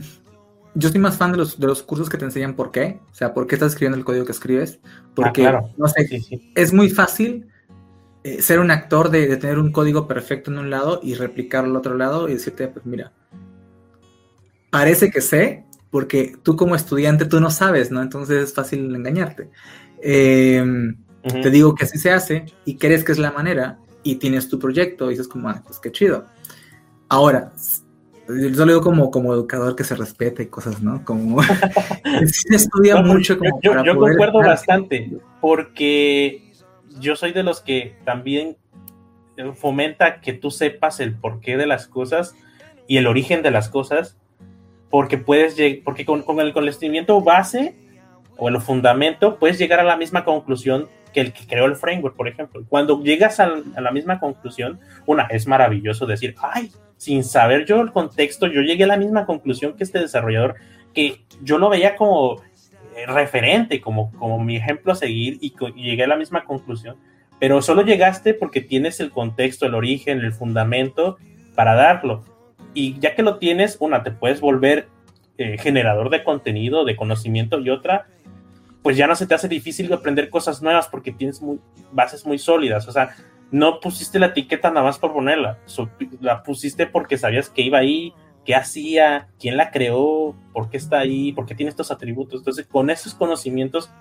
yo 0.76 0.88
estoy 0.88 1.02
más 1.02 1.18
fan 1.18 1.32
de 1.32 1.38
los, 1.38 1.60
de 1.60 1.68
los 1.68 1.84
cursos 1.84 2.10
que 2.10 2.18
te 2.18 2.26
enseñan 2.26 2.56
por 2.56 2.72
qué. 2.72 3.00
O 3.12 3.16
sea, 3.16 3.34
por 3.34 3.48
qué 3.48 3.56
estás 3.56 3.74
escribiendo 3.74 3.98
el 3.98 4.06
código 4.06 4.26
que 4.26 4.32
escribes. 4.32 4.80
Porque, 5.16 5.46
ah, 5.48 5.62
no 5.78 5.88
sé, 5.88 6.22
es 6.56 6.74
muy 6.74 6.90
fácil 6.90 7.48
eh, 8.24 8.42
ser 8.42 8.60
un 8.60 8.70
actor 8.70 9.10
de, 9.10 9.38
tener 9.38 9.60
un 9.60 9.72
código 9.72 10.08
perfecto 10.08 10.52
en 10.52 10.60
un 10.60 10.70
lado 10.70 11.00
y 11.02 11.16
replicarlo 11.16 11.72
al 11.72 11.78
otro 11.78 11.96
lado 11.96 12.28
y 12.30 12.34
decirte, 12.34 12.68
pues 12.68 12.86
mira, 12.86 13.14
parece 14.70 15.10
que 15.10 15.22
sé, 15.22 15.66
porque 15.90 16.36
tú 16.44 16.56
como 16.56 16.76
estudiante 16.76 17.26
tú 17.26 17.40
no 17.40 17.50
sabes, 17.50 17.92
¿no? 17.92 18.02
Entonces 18.02 18.44
es 18.44 18.54
fácil 18.54 18.94
engañarte. 18.94 19.50
Em, 20.02 20.98
Te 21.22 21.50
digo 21.50 21.76
que 21.76 21.84
así 21.84 21.98
se 21.98 22.12
hace 22.12 22.46
y 22.64 22.78
crees 22.78 23.04
que 23.04 23.12
es 23.12 23.20
la 23.20 23.32
manera 23.32 23.80
y 24.04 24.16
tienes 24.16 24.48
tu 24.48 24.58
proyecto 24.58 25.08
y 25.08 25.10
dices 25.12 25.28
como, 25.28 25.50
ah, 25.50 25.62
pues 25.66 25.80
qué 25.80 25.92
chido. 25.92 26.26
Ahora, 27.10 27.52
yo 28.30 28.66
lo 28.66 28.66
digo 28.66 28.82
como, 28.82 29.10
como 29.10 29.34
educador 29.34 29.76
que 29.76 29.84
se 29.84 29.96
respeta 29.96 30.44
y 30.44 30.48
cosas, 30.48 30.82
¿no? 30.82 31.04
Como 31.04 31.42
se 32.26 32.56
estudia 32.56 33.02
mucho. 33.02 33.38
Como 33.38 33.60
yo, 33.62 33.84
yo 33.84 33.98
concuerdo 33.98 34.40
bastante, 34.40 35.12
porque 35.42 36.54
yo 37.00 37.16
soy 37.16 37.32
de 37.32 37.44
los 37.44 37.62
que 37.62 37.96
también 38.06 38.58
fomenta 39.56 40.22
que 40.22 40.34
tú 40.34 40.52
sepas 40.52 41.00
el 41.00 41.16
porqué 41.16 41.58
de 41.58 41.66
las 41.66 41.88
cosas 41.88 42.36
y 42.88 42.98
el 42.98 43.08
origen 43.08 43.42
de 43.42 43.52
las 43.52 43.70
cosas, 43.70 44.18
porque 44.90 45.18
puedes 45.18 45.56
porque 45.84 46.06
con, 46.06 46.24
con 46.24 46.40
el 46.40 46.54
conocimiento 46.54 47.22
base 47.22 47.76
o 48.38 48.50
el 48.50 48.60
fundamento 48.62 49.38
puedes 49.40 49.58
llegar 49.58 49.80
a 49.80 49.84
la 49.84 49.98
misma 49.98 50.24
conclusión 50.24 50.88
que 51.14 51.22
el 51.22 51.34
que 51.34 51.46
creó 51.48 51.66
el 51.66 51.76
framework, 51.76 52.16
por 52.16 52.28
ejemplo. 52.28 52.64
Cuando 52.68 53.02
llegas 53.02 53.40
a, 53.40 53.48
la 53.48 53.92
misma 53.92 54.20
conclusión, 54.20 54.80
una, 55.06 55.24
es 55.24 55.48
maravilloso 55.48 56.06
decir, 56.06 56.36
ay, 56.42 56.72
sin 56.98 57.24
saber 57.24 57.66
yo 57.66 57.82
el 57.82 57.92
contexto, 57.92 58.48
yo 58.48 58.62
llegué 58.62 58.84
a 58.84 58.88
la 58.88 58.98
misma 58.98 59.26
conclusión 59.26 59.76
que 59.76 59.84
este 59.84 60.00
desarrollador, 60.00 60.56
que 60.94 61.22
yo 61.42 61.58
lo 61.58 61.70
veía 61.70 61.96
como 61.96 62.42
eh, 62.96 63.06
referente, 63.08 63.82
como, 63.82 64.12
como 64.14 64.40
mi 64.40 64.58
ejemplo 64.58 64.92
a 64.92 64.96
seguir 64.96 65.38
y, 65.42 65.54
llegué 65.76 66.04
a 66.04 66.08
la 66.08 66.18
misma 66.18 66.44
conclusión, 66.44 66.98
pero 67.40 67.62
solo 67.62 67.84
llegaste 67.84 68.34
porque 68.34 68.62
tienes 68.62 69.00
el 69.00 69.12
contexto, 69.12 69.66
el 69.66 69.76
origen, 69.76 70.20
el 70.20 70.34
fundamento 70.34 71.18
para 71.56 71.74
darlo. 71.76 72.24
Y 72.74 73.00
ya 73.00 73.16
que 73.16 73.24
lo 73.24 73.38
tienes, 73.38 73.78
una, 73.80 74.04
te 74.04 74.12
puedes 74.12 74.42
volver 74.42 74.88
eh, 75.38 75.58
generador 75.58 76.10
de 76.10 76.24
contenido, 76.24 76.84
de 76.84 76.98
conocimiento 76.98 77.60
y 77.60 77.70
otra, 77.70 78.08
pues 78.82 78.98
ya 78.98 79.08
no 79.08 79.16
se 79.16 79.28
te 79.28 79.36
hace 79.36 79.48
difícil 79.48 79.92
aprender 79.92 80.30
cosas 80.30 80.62
nuevas 80.62 80.88
porque 80.88 81.12
tienes 81.12 81.42
muy, 81.42 81.60
bases 81.92 82.26
muy 82.26 82.38
sólidas. 82.38 82.88
O 82.88 82.92
sea, 82.92 83.16
no 83.52 83.80
pusiste 83.80 84.20
la 84.20 84.28
etiqueta 84.28 84.70
nada 84.70 84.86
más 84.86 85.00
por 85.00 85.14
ponerla, 85.14 85.58
la 86.22 86.44
pusiste 86.44 86.86
porque 86.86 87.18
sabías 87.18 87.50
que 87.50 87.64
iba 87.64 87.80
ahí, 87.80 88.14
qué 88.46 88.56
hacía, 88.56 89.28
quién 89.40 89.58
la 89.58 89.72
creó, 89.72 90.36
por 90.54 90.70
qué 90.70 90.78
está 90.78 91.00
ahí, 91.00 91.34
por 91.34 91.46
qué 91.46 91.56
tiene 91.56 91.70
estos 91.70 91.92
atributos. 91.92 92.42
Entonces, 92.42 92.68
con 92.68 92.90
esos 92.90 93.14
conocimientos 93.14 93.92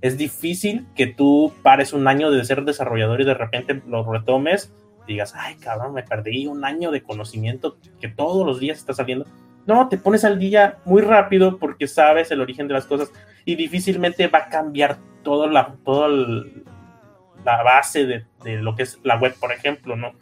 es 0.00 0.16
difícil 0.16 0.86
que 0.94 1.06
tú 1.06 1.52
pares 1.62 1.92
un 1.92 2.06
año 2.06 2.30
de 2.30 2.44
ser 2.44 2.64
desarrollador 2.64 3.20
y 3.20 3.24
de 3.24 3.34
repente 3.34 3.82
lo 3.86 4.10
retomes 4.10 4.72
y 5.06 5.12
digas, 5.12 5.34
ay, 5.36 5.56
cabrón, 5.56 5.94
me 5.94 6.02
perdí 6.02 6.46
un 6.46 6.64
año 6.64 6.90
de 6.90 7.02
conocimiento 7.02 7.78
que 8.00 8.08
todos 8.08 8.46
los 8.46 8.60
días 8.60 8.78
está 8.78 8.92
saliendo. 8.92 9.26
No, 9.66 9.88
te 9.88 9.98
pones 9.98 10.24
al 10.24 10.38
día 10.38 10.78
muy 10.84 11.02
rápido 11.02 11.58
porque 11.58 11.86
sabes 11.86 12.30
el 12.30 12.40
origen 12.40 12.68
de 12.68 12.74
las 12.74 12.86
cosas 12.86 13.12
y 13.48 13.56
difícilmente 13.56 14.26
va 14.26 14.40
a 14.40 14.48
cambiar 14.50 14.98
todo 15.22 15.46
la, 15.46 15.74
todo 15.82 16.06
la 16.06 17.62
base 17.62 18.04
de, 18.04 18.56
lo 18.60 18.76
que 18.76 18.82
es 18.82 18.98
la 19.04 19.16
web, 19.16 19.34
por 19.40 19.52
ejemplo, 19.52 19.96
¿no? 19.96 20.12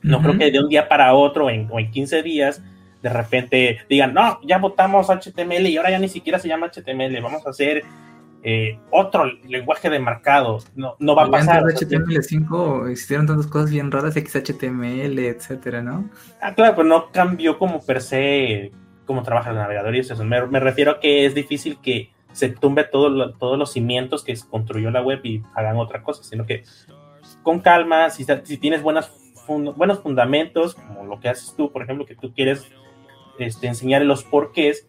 No 0.00 0.22
creo 0.22 0.38
que 0.38 0.50
de 0.50 0.60
un 0.60 0.70
día 0.70 0.88
para 0.88 1.12
otro 1.12 1.50
en, 1.50 1.68
o 1.70 1.78
en 1.78 1.90
15 1.90 2.22
días 2.22 2.62
de 3.02 3.10
repente 3.10 3.80
digan, 3.86 4.14
no, 4.14 4.40
ya 4.46 4.56
votamos 4.56 5.08
HTML 5.08 5.66
y 5.66 5.76
ahora 5.76 5.90
ya 5.90 5.98
ni 5.98 6.08
siquiera 6.08 6.38
se 6.38 6.48
llama 6.48 6.70
HTML, 6.70 7.20
vamos 7.22 7.46
a 7.46 7.50
hacer 7.50 7.84
eh, 8.42 8.78
otro 8.90 9.26
lenguaje 9.46 9.90
de 9.90 9.98
marcado. 9.98 10.60
No, 10.74 10.96
no 10.98 11.14
va 11.14 11.24
a 11.24 11.30
pasar. 11.30 11.64
En 11.64 11.76
HTML5 11.76 12.90
existieron 12.90 13.26
tantas 13.26 13.46
cosas 13.46 13.70
bien 13.70 13.90
raras, 13.90 14.14
XHTML, 14.14 15.18
etcétera, 15.18 15.82
¿no? 15.82 16.08
Ah, 16.40 16.54
claro, 16.54 16.76
pues 16.76 16.86
no 16.86 17.12
cambió 17.12 17.58
como 17.58 17.84
per 17.84 18.00
se 18.00 18.72
cómo 19.04 19.22
trabaja 19.22 19.50
el 19.50 19.56
navegador 19.56 19.94
y 19.94 19.98
eso. 19.98 20.16
Me, 20.24 20.46
me 20.46 20.60
refiero 20.60 20.92
a 20.92 21.00
que 21.00 21.26
es 21.26 21.34
difícil 21.34 21.78
que 21.82 22.13
se 22.34 22.48
tumbe 22.48 22.84
todo 22.84 23.32
todos 23.32 23.58
los 23.58 23.72
cimientos 23.72 24.24
que 24.24 24.36
construyó 24.50 24.90
la 24.90 25.00
web 25.00 25.20
y 25.22 25.42
hagan 25.54 25.76
otra 25.78 26.02
cosa, 26.02 26.22
sino 26.24 26.44
que 26.44 26.64
con 27.42 27.60
calma, 27.60 28.10
si, 28.10 28.24
si 28.24 28.58
tienes 28.58 28.82
buenas 28.82 29.10
buenos 29.46 30.00
fundamentos, 30.00 30.74
como 30.74 31.04
lo 31.04 31.20
que 31.20 31.28
haces 31.28 31.54
tú, 31.56 31.70
por 31.70 31.82
ejemplo, 31.82 32.06
que 32.06 32.16
tú 32.16 32.32
quieres 32.32 32.66
este, 33.38 33.66
enseñar 33.66 34.02
los 34.02 34.24
porqués, 34.24 34.88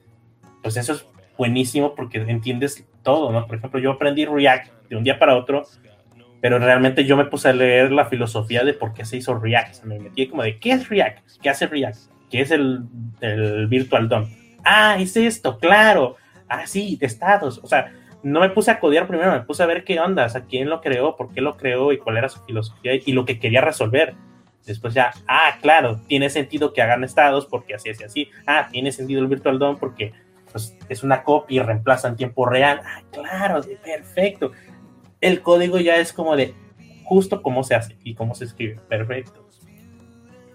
pues 0.62 0.78
eso 0.78 0.94
es 0.94 1.06
buenísimo 1.38 1.94
porque 1.94 2.20
entiendes 2.20 2.88
todo, 3.04 3.32
¿no? 3.32 3.46
Por 3.48 3.58
ejemplo, 3.58 3.80
yo 3.80 3.92
aprendí 3.92 4.26
React 4.26 4.90
de 4.90 4.96
un 4.96 5.04
día 5.04 5.20
para 5.20 5.36
otro, 5.36 5.64
pero 6.42 6.58
realmente 6.58 7.06
yo 7.06 7.18
me 7.18 7.26
puse 7.26 7.50
a 7.50 7.54
leer 7.54 7.92
la 7.92 8.06
filosofía 8.06 8.64
de 8.64 8.74
por 8.74 8.94
qué 8.94 9.06
se 9.06 9.18
hizo 9.18 9.38
React. 9.38 9.84
me 9.84 10.00
metí 10.00 10.28
como 10.28 10.44
de, 10.44 10.58
¿qué 10.58 10.72
es 10.72 10.90
React? 10.90 11.20
¿Qué 11.42 11.50
hace 11.50 11.68
React? 11.68 11.98
¿Qué 12.30 12.42
es 12.42 12.52
el, 12.52 12.84
el 13.22 13.68
Virtual 13.68 14.08
DOM? 14.08 14.30
Ah, 14.64 14.98
es 15.00 15.16
esto, 15.18 15.60
claro. 15.60 16.16
Ah, 16.48 16.68
sí, 16.68 16.98
estados. 17.02 17.60
O 17.64 17.68
sea, 17.68 17.94
no 18.24 18.40
me 18.40 18.50
puse 18.50 18.72
a 18.72 18.80
codear 18.80 19.08
primero, 19.08 19.32
me 19.32 19.42
puse 19.42 19.62
a 19.62 19.68
ver 19.68 19.84
qué 19.84 20.00
onda, 20.00 20.26
o 20.26 20.30
sea, 20.30 20.42
quién 20.42 20.70
lo 20.70 20.82
creó, 20.82 21.16
por 21.16 21.32
qué 21.32 21.42
lo 21.42 21.58
creó 21.58 21.92
y 21.92 22.00
cuál 22.00 22.18
era 22.18 22.28
su 22.28 22.44
filosofía 22.44 22.94
y 22.96 23.12
lo 23.12 23.26
que 23.26 23.40
quería 23.40 23.62
resolver. 23.62 24.16
Después 24.66 24.96
ya, 24.96 25.12
ah, 25.28 25.58
claro, 25.62 26.02
tiene 26.08 26.32
sentido 26.32 26.74
que 26.74 26.82
hagan 26.82 27.04
estados 27.04 27.46
porque 27.46 27.76
así, 27.76 27.92
así, 27.92 28.04
así. 28.04 28.30
Ah, 28.48 28.68
tiene 28.72 28.92
sentido 28.92 29.22
el 29.22 29.28
Virtual 29.28 29.60
DOM 29.60 29.78
porque 29.78 30.12
pues, 30.52 30.76
es 30.90 31.04
una 31.04 31.24
copia 31.24 31.62
y 31.62 31.64
reemplaza 31.64 32.08
en 32.08 32.16
tiempo 32.16 32.48
real. 32.48 32.82
Ah, 32.84 33.02
claro, 33.12 33.62
perfecto. 33.84 34.54
El 35.22 35.42
código 35.42 35.78
ya 35.78 35.98
es 35.98 36.12
como 36.12 36.36
de 36.36 36.56
justo 37.04 37.44
cómo 37.44 37.64
se 37.64 37.76
hace 37.76 37.96
y 38.04 38.16
cómo 38.16 38.34
se 38.34 38.46
escribe. 38.46 38.80
Perfecto. 38.90 39.48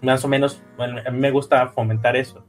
Más 0.01 0.25
o 0.25 0.27
menos, 0.27 0.61
a 0.77 1.11
mí 1.11 1.19
me 1.19 1.31
gusta 1.31 1.67
fomentar 1.69 2.17
eso. 2.17 2.43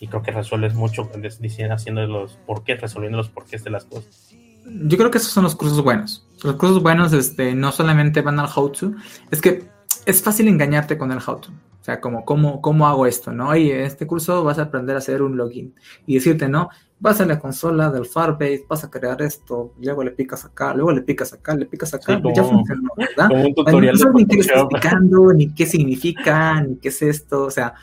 Y 0.00 0.08
creo 0.08 0.22
que 0.22 0.30
resuelves 0.30 0.74
mucho 0.74 1.08
diciendo, 1.40 1.74
haciendo 1.74 2.06
los 2.06 2.36
porqués, 2.46 2.80
resolviendo 2.80 3.18
los 3.18 3.30
porqués 3.30 3.64
de 3.64 3.70
las 3.70 3.84
cosas. 3.84 4.34
Yo 4.66 4.98
creo 4.98 5.10
que 5.10 5.18
esos 5.18 5.32
son 5.32 5.44
los 5.44 5.54
cursos 5.54 5.82
buenos. 5.82 6.26
Los 6.42 6.56
cursos 6.56 6.82
buenos 6.82 7.12
este, 7.12 7.54
no 7.54 7.72
solamente 7.72 8.20
van 8.20 8.38
al 8.38 8.48
how 8.54 8.70
to, 8.70 8.92
es 9.30 9.40
que 9.40 9.68
es 10.04 10.22
fácil 10.22 10.48
engañarte 10.48 10.98
con 10.98 11.12
el 11.12 11.18
how 11.18 11.40
to. 11.40 11.50
O 11.50 11.84
sea, 11.86 12.00
como, 12.00 12.24
¿cómo, 12.24 12.60
¿cómo 12.60 12.88
hago 12.88 13.06
esto? 13.06 13.32
¿no? 13.32 13.54
Y 13.54 13.70
en 13.70 13.82
este 13.82 14.08
curso 14.08 14.42
vas 14.42 14.58
a 14.58 14.62
aprender 14.62 14.96
a 14.96 14.98
hacer 14.98 15.22
un 15.22 15.36
login 15.36 15.72
y 16.04 16.14
decirte, 16.14 16.48
¿no? 16.48 16.68
Vas 16.98 17.20
a 17.20 17.26
la 17.26 17.38
consola 17.38 17.90
del 17.90 18.06
Firebase, 18.06 18.64
vas 18.68 18.82
a 18.82 18.90
crear 18.90 19.22
esto, 19.22 19.72
luego 19.80 20.02
le 20.02 20.10
picas 20.10 20.44
acá, 20.44 20.74
luego 20.74 20.90
le 20.90 21.02
picas 21.02 21.32
acá, 21.32 21.54
le 21.54 21.66
picas 21.66 21.94
acá, 21.94 22.20
ya 22.34 22.42
funcionó, 22.42 22.90
¿verdad? 22.96 23.28
Como 23.28 23.44
un 23.44 23.54
tutorial 23.54 23.96
no 23.98 24.12
ni 24.14 24.26
qué 24.26 24.38
explicando, 24.40 25.32
ni 25.32 25.54
qué 25.54 25.64
significa, 25.64 26.60
ni 26.62 26.76
qué 26.76 26.88
es 26.88 27.02
esto, 27.02 27.44
o 27.44 27.50
sea, 27.52 27.74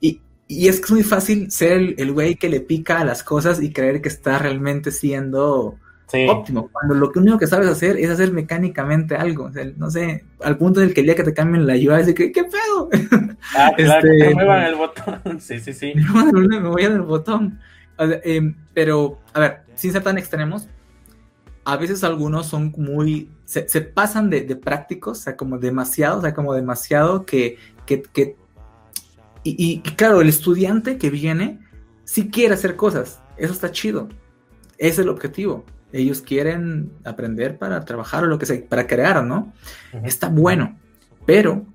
y, 0.00 0.22
y 0.52 0.68
es 0.68 0.78
que 0.78 0.86
es 0.86 0.90
muy 0.90 1.02
fácil 1.02 1.50
ser 1.50 1.94
el 1.98 2.12
güey 2.12 2.36
que 2.36 2.48
le 2.48 2.60
pica 2.60 3.00
a 3.00 3.04
las 3.04 3.22
cosas 3.22 3.62
y 3.62 3.72
creer 3.72 4.00
que 4.02 4.08
está 4.08 4.38
realmente 4.38 4.90
siendo 4.90 5.78
óptimo. 6.28 6.68
Cuando 6.70 6.94
lo 6.94 7.10
único 7.14 7.38
que 7.38 7.46
sabes 7.46 7.68
hacer 7.68 7.96
es 7.96 8.10
hacer 8.10 8.32
mecánicamente 8.32 9.14
algo. 9.14 9.50
no 9.76 9.90
sé, 9.90 10.24
al 10.40 10.58
punto 10.58 10.80
en 10.80 10.88
el 10.88 10.94
que 10.94 11.00
el 11.00 11.06
día 11.06 11.14
que 11.14 11.24
te 11.24 11.34
cambien 11.34 11.66
la 11.66 11.74
UI, 11.74 12.02
es 12.02 12.14
que, 12.14 12.32
¿qué 12.32 12.44
pedo? 12.44 12.88
Ah, 13.56 13.72
claro, 13.76 14.08
este, 14.08 14.28
que 14.28 14.34
muevan 14.34 14.62
el 14.64 14.74
botón. 14.74 15.20
Sí, 15.40 15.60
sí, 15.60 15.72
sí. 15.72 15.94
Me 15.94 16.60
voy 16.60 16.84
a 16.84 16.88
dar 16.88 16.96
el 16.98 17.02
botón. 17.02 17.58
Em, 17.98 18.54
pero, 18.74 19.20
a 19.32 19.40
ver, 19.40 19.60
sin 19.74 19.92
ser 19.92 20.02
tan 20.02 20.18
extremos, 20.18 20.68
a 21.64 21.76
veces 21.76 22.04
algunos 22.04 22.46
son 22.46 22.72
muy. 22.76 23.28
Se, 23.44 23.62
pasan 23.82 24.30
de, 24.30 24.42
prácticos, 24.56 25.18
o 25.18 25.22
sea, 25.22 25.36
como 25.36 25.58
demasiado, 25.58 26.18
o 26.18 26.22
sea, 26.22 26.34
como 26.34 26.54
demasiado 26.54 27.24
que. 27.24 27.58
que, 27.86 28.02
que 28.02 28.36
y, 29.44 29.74
y 29.74 29.80
claro, 29.80 30.20
el 30.20 30.28
estudiante 30.28 30.98
que 30.98 31.10
viene 31.10 31.58
sí 32.04 32.28
quiere 32.28 32.54
hacer 32.54 32.76
cosas. 32.76 33.20
Eso 33.36 33.52
está 33.52 33.70
chido. 33.70 34.08
Ese 34.78 34.88
es 34.88 34.98
el 35.00 35.08
objetivo 35.08 35.64
ellos 35.92 36.22
quieren 36.22 36.90
aprender 37.04 37.58
para 37.58 37.84
trabajar 37.84 38.24
o 38.24 38.26
lo 38.26 38.38
que 38.38 38.46
sea, 38.46 38.58
para 38.68 38.86
crear, 38.86 39.22
¿no? 39.24 39.52
Está 40.04 40.28
bueno, 40.28 40.78
pero 41.26 41.66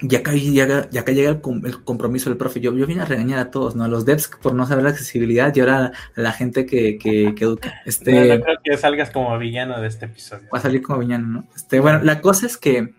ya 0.00 0.20
acá 0.20 0.32
llega, 0.32 0.88
ya 0.90 1.02
acá 1.02 1.12
llega 1.12 1.30
el, 1.30 1.40
compromiso 1.40 2.30
del 2.30 2.38
profe. 2.38 2.60
Yo, 2.60 2.74
yo 2.74 2.86
vine 2.86 3.02
a 3.02 3.04
regañar 3.04 3.38
a 3.38 3.50
todos, 3.50 3.76
¿no? 3.76 3.84
A 3.84 3.88
los 3.88 4.06
devs 4.06 4.28
por 4.28 4.54
no 4.54 4.66
saber 4.66 4.84
la 4.84 4.90
accesibilidad 4.90 5.54
y 5.54 5.60
ahora 5.60 5.92
a 6.16 6.20
la 6.20 6.32
gente 6.32 6.64
que, 6.64 6.98
que, 6.98 7.34
educa. 7.38 7.82
Este, 7.84 8.38
no, 8.38 8.42
creo 8.42 8.56
que 8.64 8.76
salgas 8.78 9.10
como 9.10 9.36
villano 9.38 9.80
de 9.80 9.88
este 9.88 10.06
episodio. 10.06 10.48
Va 10.52 10.58
a 10.58 10.62
salir 10.62 10.80
como 10.80 11.00
villano, 11.00 11.26
¿no? 11.26 11.44
Este, 11.54 11.80
bueno, 11.80 12.02
la 12.02 12.20
cosa 12.22 12.46
es 12.46 12.56
que 12.56 12.94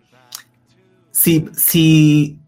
si, 1.10 1.48
si 1.54 2.38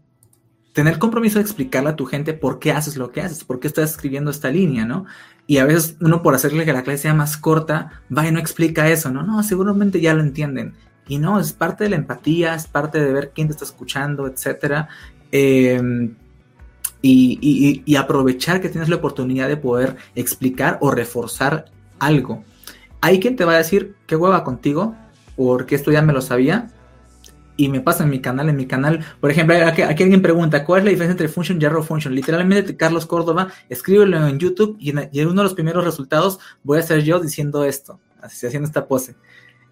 tener 0.75 0.99
compromiso 0.99 1.39
de 1.39 1.43
explicarle 1.43 1.91
a 1.91 1.95
tu 1.95 2.05
gente 2.05 2.33
por 2.33 2.59
qué 2.59 2.73
haces 2.73 2.97
lo 2.97 3.13
que 3.13 3.21
haces, 3.21 3.45
por 3.45 3.61
qué 3.61 3.67
estás 3.67 3.91
escribiendo 3.91 4.29
esta 4.29 4.49
línea, 4.49 4.83
¿no? 4.85 5.05
Y 5.47 5.59
a 5.59 5.65
veces 5.65 5.95
uno 6.01 6.21
por 6.21 6.35
hacerle 6.35 6.65
que 6.65 6.73
la 6.73 6.83
clase 6.83 7.03
sea 7.03 7.13
más 7.13 7.37
corta, 7.37 8.01
va 8.15 8.27
y 8.27 8.31
no 8.33 8.39
explica 8.39 8.89
eso, 8.89 9.09
¿no? 9.09 9.23
No, 9.23 9.41
seguramente 9.41 10.01
ya 10.01 10.13
lo 10.13 10.19
entienden. 10.19 10.73
Y 11.07 11.17
no, 11.17 11.39
es 11.39 11.53
parte 11.53 11.85
de 11.85 11.91
la 11.91 11.95
empatía, 11.95 12.55
es 12.55 12.67
parte 12.67 13.01
de 13.01 13.13
ver 13.13 13.31
quién 13.33 13.47
te 13.47 13.53
está 13.53 13.63
escuchando, 13.63 14.27
etcétera. 14.27 14.89
Em, 15.31 16.13
y, 17.01 17.95
aprovechar 17.95 18.59
que 18.59 18.67
tienes 18.67 18.89
la 18.89 18.97
oportunidad 18.97 19.47
de 19.47 19.55
poder 19.55 19.95
explicar 20.13 20.77
o 20.81 20.91
reforzar 20.91 21.71
algo. 21.99 22.43
Hay 22.99 23.21
quien 23.21 23.37
te 23.37 23.45
va 23.45 23.53
a 23.53 23.57
decir, 23.57 23.95
qué 24.07 24.17
hueva 24.17 24.43
contigo, 24.43 24.93
porque 25.37 25.75
esto 25.75 25.93
ya 25.93 26.01
me 26.01 26.11
lo 26.11 26.19
sabía, 26.19 26.67
y 27.57 27.69
me 27.69 27.81
pasa 27.81 28.03
en 28.03 28.09
mi 28.09 28.19
canal, 28.19 28.49
en 28.49 28.55
mi 28.55 28.65
canal, 28.65 29.05
por 29.19 29.31
ejemplo, 29.31 29.55
aquí, 29.65 29.81
alguien 29.81 30.21
pregunta, 30.21 30.65
¿cuál 30.65 30.79
es 30.79 30.85
la 30.85 30.91
diferencia 30.91 31.11
entre 31.11 31.27
function 31.29 31.61
y 31.61 31.65
arrow 31.65 31.83
function? 31.83 32.13
Literalmente, 32.13 32.75
Carlos 32.75 33.05
Córdoba, 33.05 33.49
escríbelo 33.69 34.27
en 34.27 34.39
YouTube 34.39 34.77
y 34.79 34.89
en, 34.89 35.09
uno 35.27 35.41
de 35.41 35.43
los 35.43 35.53
primeros 35.53 35.83
resultados 35.83 36.39
voy 36.63 36.79
a 36.79 36.81
ser 36.81 37.03
yo 37.03 37.19
diciendo 37.19 37.63
esto, 37.63 37.99
así 38.21 38.45
haciendo 38.45 38.67
esta 38.67 38.87
pose. 38.87 39.15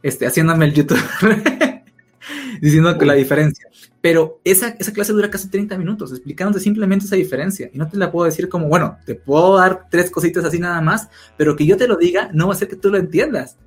este, 0.01 0.25
haciéndome 0.25 0.65
el 0.65 0.73
YouTube, 0.73 0.99
diciendo 2.61 2.97
que 2.97 3.05
la 3.05 3.13
diferencia. 3.13 3.67
Pero 4.01 4.41
esa, 4.43 4.75
esa 4.79 4.91
clase 4.91 5.13
dura 5.13 5.29
casi 5.29 5.49
30 5.49 5.77
minutos, 5.77 6.11
explicándote 6.11 6.61
simplemente 6.61 7.05
esa 7.05 7.15
diferencia. 7.15 7.69
Y 7.73 7.77
no 7.77 7.87
te 7.87 7.97
la 7.97 8.11
puedo 8.11 8.25
decir 8.25 8.49
como, 8.49 8.67
bueno, 8.67 8.97
te 9.05 9.15
puedo 9.15 9.57
dar 9.57 9.87
tres 9.89 10.11
cositas 10.11 10.43
así 10.43 10.59
nada 10.59 10.81
más, 10.81 11.07
pero 11.37 11.55
que 11.55 11.65
yo 11.65 11.77
te 11.77 11.87
lo 11.87 11.95
diga 11.95 12.29
no 12.33 12.47
va 12.47 12.53
a 12.53 12.57
ser 12.57 12.67
que 12.67 12.75
tú 12.75 12.89
lo 12.89 12.97
entiendas. 12.97 13.57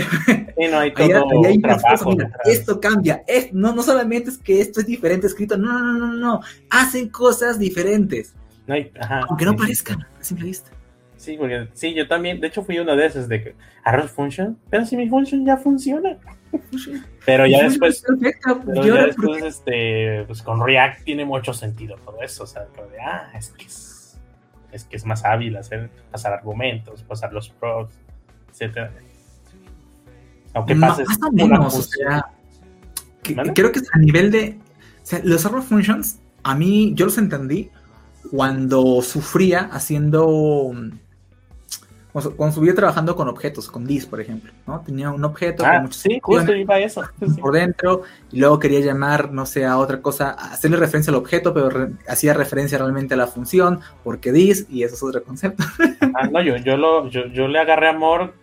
no 0.70 0.78
hay 0.78 0.92
todo 0.92 1.42
esto 2.44 2.80
cambia. 2.80 3.22
Es, 3.26 3.52
no, 3.52 3.74
no 3.74 3.82
solamente 3.82 4.30
es 4.30 4.38
que 4.38 4.60
esto 4.60 4.80
es 4.80 4.86
diferente 4.86 5.26
escrito, 5.26 5.56
no, 5.56 5.80
no, 5.80 5.92
no, 5.94 6.12
no, 6.14 6.40
Hacen 6.70 7.08
cosas 7.08 7.58
diferentes. 7.58 8.34
Aunque 9.28 9.44
no 9.44 9.56
parezcan 9.56 10.02
a 10.02 10.24
simple 10.24 10.46
vista. 10.46 10.70
Sí, 11.16 11.36
porque 11.38 11.68
sí, 11.72 11.94
yo 11.94 12.08
también, 12.08 12.40
de 12.40 12.48
hecho 12.48 12.64
fui 12.64 12.78
uno 12.80 12.96
de 12.96 13.06
esos 13.06 13.28
de 13.28 13.42
que 13.42 13.54
arroz 13.84 14.10
function, 14.10 14.58
pero 14.70 14.84
si 14.84 14.96
mi 14.96 15.08
function 15.08 15.46
ya 15.46 15.56
funciona. 15.56 16.18
pero 17.24 17.46
ya 17.46 17.62
después, 17.62 18.04
pero 18.66 18.84
ya 18.84 19.06
después 19.06 19.44
este, 19.44 20.24
pues 20.26 20.42
con 20.42 20.64
React 20.64 21.04
tiene 21.04 21.24
mucho 21.24 21.54
sentido 21.54 21.96
todo 22.04 22.20
eso, 22.22 22.42
o 22.42 22.46
sea, 22.46 22.62
de, 22.62 23.00
ah, 23.00 23.30
es 23.36 23.50
que 23.50 23.66
es, 23.66 24.20
es 24.72 24.84
que 24.84 24.96
es 24.96 25.06
más 25.06 25.24
hábil 25.24 25.56
hacer, 25.56 25.90
pasar 26.10 26.32
argumentos, 26.32 27.04
pasar 27.04 27.32
los 27.32 27.50
props, 27.50 27.94
etcétera. 28.50 28.92
Aunque 30.54 30.76
pases 30.76 31.08
más 31.08 31.18
o 31.22 31.32
menos, 31.32 31.74
o 31.74 31.82
sea, 31.82 32.26
creo 33.22 33.72
que 33.72 33.80
a 33.92 33.98
nivel 33.98 34.30
de, 34.30 34.58
o 35.02 35.06
sea, 35.06 35.20
los 35.24 35.46
arrow 35.46 35.62
functions, 35.62 36.18
a 36.42 36.54
mí, 36.54 36.92
yo 36.94 37.06
los 37.06 37.18
entendí 37.18 37.70
cuando 38.30 39.02
sufría 39.02 39.68
haciendo 39.72 40.72
cuando 42.12 42.48
estuve 42.48 42.74
trabajando 42.74 43.16
con 43.16 43.28
objetos, 43.28 43.70
con 43.70 43.86
dis, 43.86 44.04
por 44.04 44.20
ejemplo, 44.20 44.52
¿no? 44.66 44.80
Tenía 44.80 45.10
un 45.10 45.24
objeto 45.24 45.64
ah, 45.64 45.82
sí, 45.90 46.20
justo 46.22 46.54
iba 46.54 46.78
eso. 46.78 47.02
por 47.40 47.54
dentro 47.54 48.02
y 48.30 48.38
luego 48.38 48.58
quería 48.58 48.80
llamar, 48.80 49.32
no 49.32 49.46
sé, 49.46 49.64
a 49.64 49.78
otra 49.78 50.02
cosa, 50.02 50.30
hacerle 50.30 50.76
referencia 50.76 51.10
al 51.10 51.16
objeto, 51.16 51.54
pero 51.54 51.88
hacía 52.06 52.34
referencia 52.34 52.76
realmente 52.76 53.14
a 53.14 53.16
la 53.16 53.26
función, 53.26 53.80
porque 54.04 54.30
dis 54.30 54.66
y 54.68 54.82
eso 54.82 54.94
es 54.94 55.02
otro 55.02 55.24
concepto. 55.24 55.64
ah, 56.14 56.28
no, 56.30 56.42
yo, 56.42 56.56
yo, 56.58 56.76
lo, 56.76 57.08
yo, 57.08 57.26
yo 57.28 57.48
le 57.48 57.58
agarré 57.58 57.88
amor, 57.88 58.34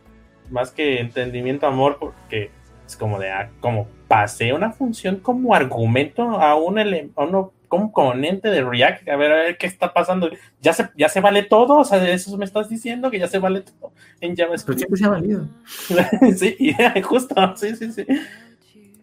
más 0.49 0.71
que 0.71 0.99
entendimiento, 0.99 1.67
amor, 1.67 1.97
porque 1.99 2.51
es 2.85 2.95
como 2.95 3.19
de, 3.19 3.29
ah, 3.29 3.49
como 3.59 3.87
pasé 4.07 4.53
una 4.53 4.71
función 4.71 5.17
como 5.17 5.53
argumento 5.53 6.23
a 6.23 6.55
un, 6.55 6.79
a 6.79 7.23
un 7.23 7.51
componente 7.69 8.49
de 8.49 8.63
React, 8.63 9.07
a 9.07 9.15
ver, 9.15 9.31
a 9.31 9.35
ver 9.35 9.57
qué 9.57 9.67
está 9.67 9.93
pasando. 9.93 10.29
¿Ya 10.59 10.73
se, 10.73 10.89
ya 10.97 11.07
se 11.07 11.21
vale 11.21 11.43
todo? 11.43 11.77
O 11.77 11.85
sea, 11.85 12.05
eso 12.09 12.35
me 12.37 12.45
estás 12.45 12.67
diciendo 12.67 13.09
que 13.09 13.19
ya 13.19 13.27
se 13.27 13.39
vale 13.39 13.61
todo 13.61 13.93
en 14.19 14.35
JavaScript. 14.35 14.65
Pero 14.65 14.77
siempre 14.77 14.97
se 14.97 15.05
ha 15.05 15.09
valido. 15.09 15.47
sí, 16.35 16.75
justo, 17.03 17.35
sí, 17.55 17.75
sí, 17.75 17.91
sí. 17.91 18.05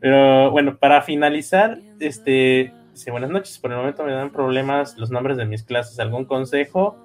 Pero 0.00 0.50
bueno, 0.50 0.76
para 0.76 1.00
finalizar, 1.00 1.78
este, 2.00 2.74
sí, 2.92 3.10
buenas 3.10 3.30
noches. 3.30 3.58
Por 3.58 3.70
el 3.70 3.78
momento 3.78 4.04
me 4.04 4.12
dan 4.12 4.30
problemas 4.30 4.98
los 4.98 5.10
nombres 5.10 5.36
de 5.36 5.46
mis 5.46 5.62
clases. 5.62 5.98
¿Algún 6.00 6.24
consejo? 6.24 6.96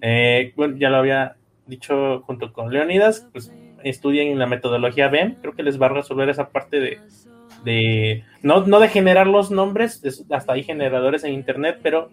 Eh, 0.00 0.52
bueno, 0.56 0.76
ya 0.78 0.88
lo 0.88 0.96
había 0.96 1.36
dicho 1.66 2.22
junto 2.22 2.52
con 2.52 2.72
Leonidas, 2.72 3.28
pues 3.32 3.52
estudien 3.84 4.38
la 4.38 4.46
metodología 4.46 5.08
BEM, 5.08 5.36
creo 5.40 5.54
que 5.54 5.62
les 5.62 5.80
va 5.80 5.86
a 5.86 5.90
resolver 5.90 6.28
esa 6.28 6.50
parte 6.50 6.80
de 6.80 6.98
de 7.64 8.24
no, 8.42 8.66
no 8.66 8.80
de 8.80 8.88
generar 8.88 9.26
los 9.26 9.50
nombres, 9.50 10.02
hasta 10.30 10.52
hay 10.52 10.62
generadores 10.62 11.24
en 11.24 11.34
internet, 11.34 11.78
pero 11.82 12.10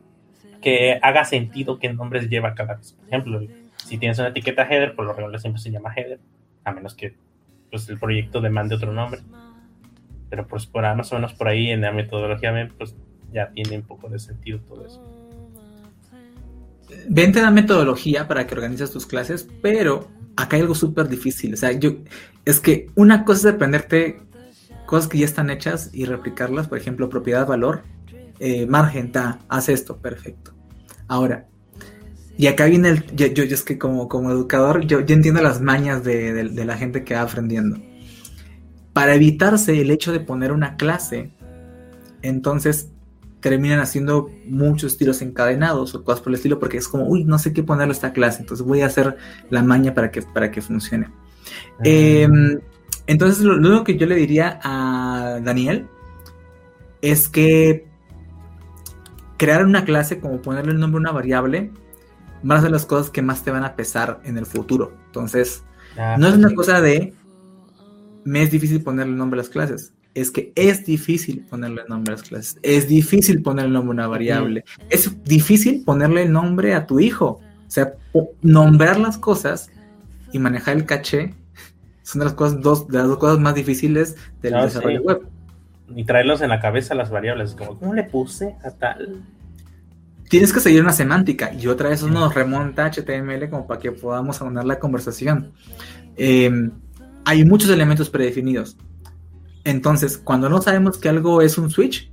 que 0.62 1.00
haga 1.02 1.24
sentido 1.26 1.80
qué 1.80 1.92
nombres 1.94 2.30
lleva 2.30 2.56
cada 2.56 2.76
vez. 2.76 2.94
Por 2.94 3.08
ejemplo, 3.08 3.42
si 3.78 3.98
tienes 3.98 4.20
una 4.20 4.30
etiqueta 4.30 4.64
header, 4.64 4.96
por 4.96 5.06
lo 5.06 5.14
regular 5.14 5.40
siempre 5.40 5.62
se 5.62 5.72
llama 5.72 5.94
header, 5.96 6.20
a 6.64 6.72
menos 6.72 6.96
que 6.96 7.16
pues, 7.70 7.88
el 7.90 8.00
proyecto 8.00 8.42
demande 8.42 8.76
otro 8.76 8.92
nombre. 8.92 9.22
Pero 10.30 10.46
pues 10.46 10.66
por 10.66 10.84
más 10.96 11.12
o 11.14 11.16
menos 11.16 11.34
por 11.34 11.48
ahí 11.48 11.70
en 11.70 11.82
la 11.82 11.94
metodología 11.94 12.52
pues 12.78 12.96
ya 13.32 13.50
tiene 13.52 13.78
un 13.78 13.84
poco 13.84 14.10
de 14.10 14.20
sentido 14.20 14.60
todo 14.60 14.86
eso. 14.86 15.02
Vente 17.10 17.42
la 17.42 17.52
metodología 17.52 18.28
para 18.28 18.46
que 18.46 18.54
organices 18.54 18.92
tus 18.92 19.06
clases, 19.06 19.48
pero 19.62 20.08
acá 20.38 20.56
hay 20.56 20.62
algo 20.62 20.76
súper 20.76 21.10
difícil. 21.10 21.54
O 21.54 21.58
sea, 21.58 21.74
yo, 21.74 21.98
es 22.46 22.62
que 22.62 22.90
una 22.96 23.26
cosa 23.26 23.50
es 23.50 23.56
aprenderte 23.56 24.22
cosas 24.86 25.10
que 25.10 25.18
ya 25.18 25.26
están 25.26 25.50
hechas 25.50 25.90
y 25.92 26.06
replicarlas, 26.06 26.70
por 26.70 26.78
ejemplo, 26.78 27.10
propiedad, 27.10 27.46
valor, 27.46 27.84
eh, 28.40 28.66
margen, 28.66 29.12
ta, 29.12 29.40
haz 29.50 29.68
esto, 29.68 29.98
perfecto. 29.98 30.54
Ahora, 31.08 31.48
y 32.38 32.48
acá 32.48 32.66
viene 32.66 32.90
el, 32.90 33.06
yo, 33.16 33.28
yo, 33.28 33.44
es 33.44 33.64
que 33.64 33.78
como, 33.78 34.08
como 34.08 34.32
educador, 34.32 34.86
yo, 34.86 35.02
yo 35.02 35.16
entiendo 35.16 35.42
las 35.42 35.60
mañas 35.60 36.04
de, 36.04 36.44
la 36.44 36.78
gente 36.78 37.04
que 37.04 37.16
va 37.16 37.22
aprendiendo. 37.22 37.80
Para 38.94 39.16
evitarse 39.16 39.82
el 39.82 39.92
hecho 39.92 40.12
de 40.12 40.20
poner 40.20 40.52
una 40.52 40.78
clase, 40.78 41.32
entonces 42.22 42.92
terminan 43.40 43.80
haciendo 43.80 44.30
muchos 44.46 44.94
estilos 44.94 45.22
encadenados 45.22 45.94
o 45.94 46.04
cosas 46.04 46.22
por 46.22 46.32
el 46.32 46.36
estilo 46.36 46.60
porque 46.60 46.78
es 46.78 46.88
como, 46.88 47.08
uy, 47.08 47.24
no 47.24 47.38
sé 47.38 47.54
qué 47.54 47.64
ponerle 47.64 47.92
a 47.92 47.96
esta 47.96 48.14
clase, 48.14 48.42
entonces 48.42 48.66
voy 48.66 48.82
a 48.82 48.88
hacer 48.88 49.18
la 49.50 49.62
maña 49.62 49.94
para 49.94 50.12
que, 50.12 50.22
para 50.22 50.52
que 50.52 50.62
funcione. 50.62 51.10
Ah. 51.80 51.84
Em, 51.84 52.60
entonces, 53.06 53.44
lo, 53.44 53.56
único 53.56 53.84
que 53.84 53.98
yo 53.98 54.06
le 54.06 54.16
diría 54.16 54.60
a 54.64 55.40
Daniel 55.42 55.88
es 57.02 57.30
que 57.30 57.88
crear 59.38 59.66
una 59.66 59.86
clase, 59.86 60.20
como 60.20 60.42
ponerle 60.42 60.74
el 60.74 60.80
nombre 60.80 60.98
a 60.98 61.02
una 61.02 61.12
variable, 61.12 61.72
van 62.44 62.58
a 62.58 62.62
ser 62.62 62.72
las 62.72 62.86
cosas 62.86 63.10
que 63.10 63.22
más 63.22 63.44
te 63.44 63.52
van 63.52 63.64
a 63.64 63.76
pesar 63.76 64.20
en 64.26 64.38
el 64.38 64.46
futuro. 64.46 64.94
Entonces, 65.06 65.64
ah, 65.98 66.18
no 66.20 66.28
es 66.28 66.36
una 66.36 66.54
cosa 66.54 66.82
de 66.82 67.14
me 68.26 68.44
es 68.44 68.52
difícil 68.52 68.84
ponerle 68.84 69.14
el 69.14 69.18
nombre 69.18 69.40
a 69.40 69.44
las 69.44 69.50
clases. 69.50 69.94
Es 70.18 70.32
que 70.32 70.52
es 70.56 70.84
difícil 70.84 71.46
ponerle 71.48 71.84
nombre 71.88 72.14
a 72.14 72.18
las 72.18 72.28
clases. 72.28 72.58
Es 72.64 72.88
difícil 72.88 73.44
ponerle 73.44 73.68
el 73.68 73.74
nombre 73.74 73.92
a 73.92 73.94
una 73.94 74.08
variable. 74.08 74.66
Es 74.90 75.24
difícil 75.24 75.84
ponerle 75.86 76.24
el 76.24 76.32
nombre 76.32 76.74
a 76.74 76.88
tu 76.88 77.00
hijo. 77.00 77.40
O 77.68 77.70
sea, 77.70 77.94
nombrar 78.42 79.00
las 79.00 79.20
cosas 79.20 79.70
y 80.34 80.40
manejar 80.40 80.76
el 80.76 80.86
caché 80.88 81.36
son 82.02 82.18
de 82.18 82.26
las 82.26 82.34
cosas, 82.34 82.60
dos, 82.62 82.88
de 82.88 82.98
las 82.98 83.08
dos 83.08 83.20
cosas 83.20 83.38
más 83.38 83.54
difíciles 83.54 84.16
del 84.42 84.54
desarrollo 84.54 85.04
web. 85.04 85.22
Y 85.96 86.04
traerlos 86.04 86.42
en 86.42 86.50
la 86.50 86.60
cabeza 86.62 86.96
las 86.96 87.12
variables, 87.12 87.54
como, 87.54 87.78
¿cómo 87.78 87.94
le 87.94 88.04
puse 88.04 88.56
a 88.64 88.72
tal? 88.72 89.22
Tienes 90.30 90.52
que 90.52 90.62
seguir 90.62 90.82
una 90.82 90.94
semántica 90.94 91.54
y 91.54 91.68
otra 91.68 91.90
vez 91.90 92.00
eso 92.00 92.10
nos 92.10 92.34
remonta 92.34 92.86
a 92.86 92.92
HTML 92.92 93.52
como 93.52 93.68
para 93.68 93.80
que 93.80 93.92
podamos 93.92 94.42
abonar 94.42 94.66
la 94.66 94.80
conversación. 94.80 95.52
Em, 96.16 96.72
hay 97.24 97.46
muchos 97.46 97.70
elementos 97.70 98.10
predefinidos. 98.10 98.78
Entonces, 99.68 100.18
cuando 100.18 100.48
no 100.48 100.62
sabemos 100.62 100.98
que 100.98 101.10
algo 101.10 101.42
es 101.42 101.58
un 101.58 101.70
switch, 101.70 102.10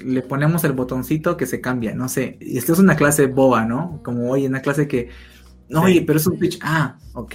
le 0.00 0.22
ponemos 0.22 0.64
el 0.64 0.72
botoncito 0.72 1.36
que 1.36 1.46
se 1.46 1.60
cambia, 1.60 1.94
no 1.94 2.08
sé. 2.08 2.36
Y 2.40 2.58
esto 2.58 2.72
es 2.72 2.80
una 2.80 2.96
clase 2.96 3.26
boba, 3.26 3.64
¿no? 3.64 4.00
Como 4.02 4.28
hoy 4.28 4.46
en 4.46 4.50
una 4.50 4.60
clase 4.60 4.88
que, 4.88 5.08
no, 5.68 5.82
oye, 5.82 6.02
pero 6.02 6.18
es 6.18 6.26
un 6.26 6.36
switch. 6.36 6.58
Ah, 6.60 6.98
ok. 7.14 7.34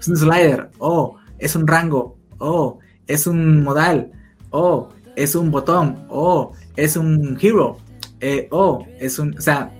Es 0.00 0.08
un 0.08 0.16
slider, 0.16 0.70
oh, 0.78 1.18
es 1.38 1.54
un 1.54 1.68
rango, 1.68 2.18
oh, 2.38 2.80
es 3.06 3.28
un 3.28 3.62
modal, 3.62 4.10
oh, 4.50 4.88
es 5.14 5.36
un 5.36 5.52
botón, 5.52 6.04
oh, 6.08 6.52
es 6.74 6.96
un 6.96 7.38
hero, 7.40 7.76
eh, 8.18 8.48
oh, 8.50 8.84
es 8.98 9.20
un, 9.20 9.38
o 9.38 9.40
sea, 9.40 9.72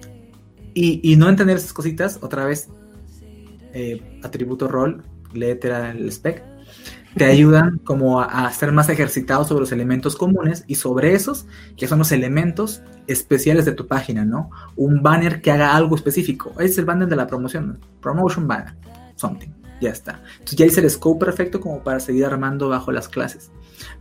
y, 0.73 1.17
no 1.17 1.29
entender 1.29 1.57
esas 1.57 1.73
cositas, 1.73 2.21
otra 2.23 2.45
vez, 2.45 2.69
eh, 3.75 4.21
atributo 4.23 4.69
rol, 4.69 5.03
letra 5.33 5.91
el 5.91 6.09
spec, 6.13 6.45
te 7.19 7.27
ayudan 7.27 7.79
como 7.85 8.21
a, 8.21 8.47
a, 8.47 8.53
ser 8.53 8.73
más 8.73 8.89
ejercitado 8.89 9.45
sobre 9.45 9.61
los 9.61 9.73
elementos 9.73 10.17
comunes 10.17 10.65
y 10.67 10.77
sobre 10.77 11.15
esos, 11.15 11.47
que 11.77 11.87
son 11.87 11.99
los 11.99 12.13
elementos 12.13 12.83
especiales 13.07 13.65
de 13.65 13.73
tu 13.73 13.87
página, 13.87 14.25
¿no? 14.25 14.51
Un 14.77 15.03
banner 15.03 15.43
que 15.43 15.51
haga 15.51 15.77
algo 15.77 15.97
específico. 15.97 16.55
Es 16.59 16.79
el 16.79 16.85
banner 16.85 17.09
de 17.09 17.17
la 17.17 17.27
promoción, 17.27 17.79
promotion 18.01 18.49
banner, 18.49 18.75
something 19.17 19.51
ya 19.81 19.91
está. 19.91 20.23
Entonces 20.33 20.59
ya 20.59 20.67
hice 20.67 20.81
el 20.81 20.91
scope 20.91 21.25
perfecto 21.25 21.61
como 21.61 21.83
para 21.83 22.01
seguir 22.01 22.25
armando 22.25 22.69
bajo 22.69 22.93
las 22.93 23.09
clases. 23.09 23.51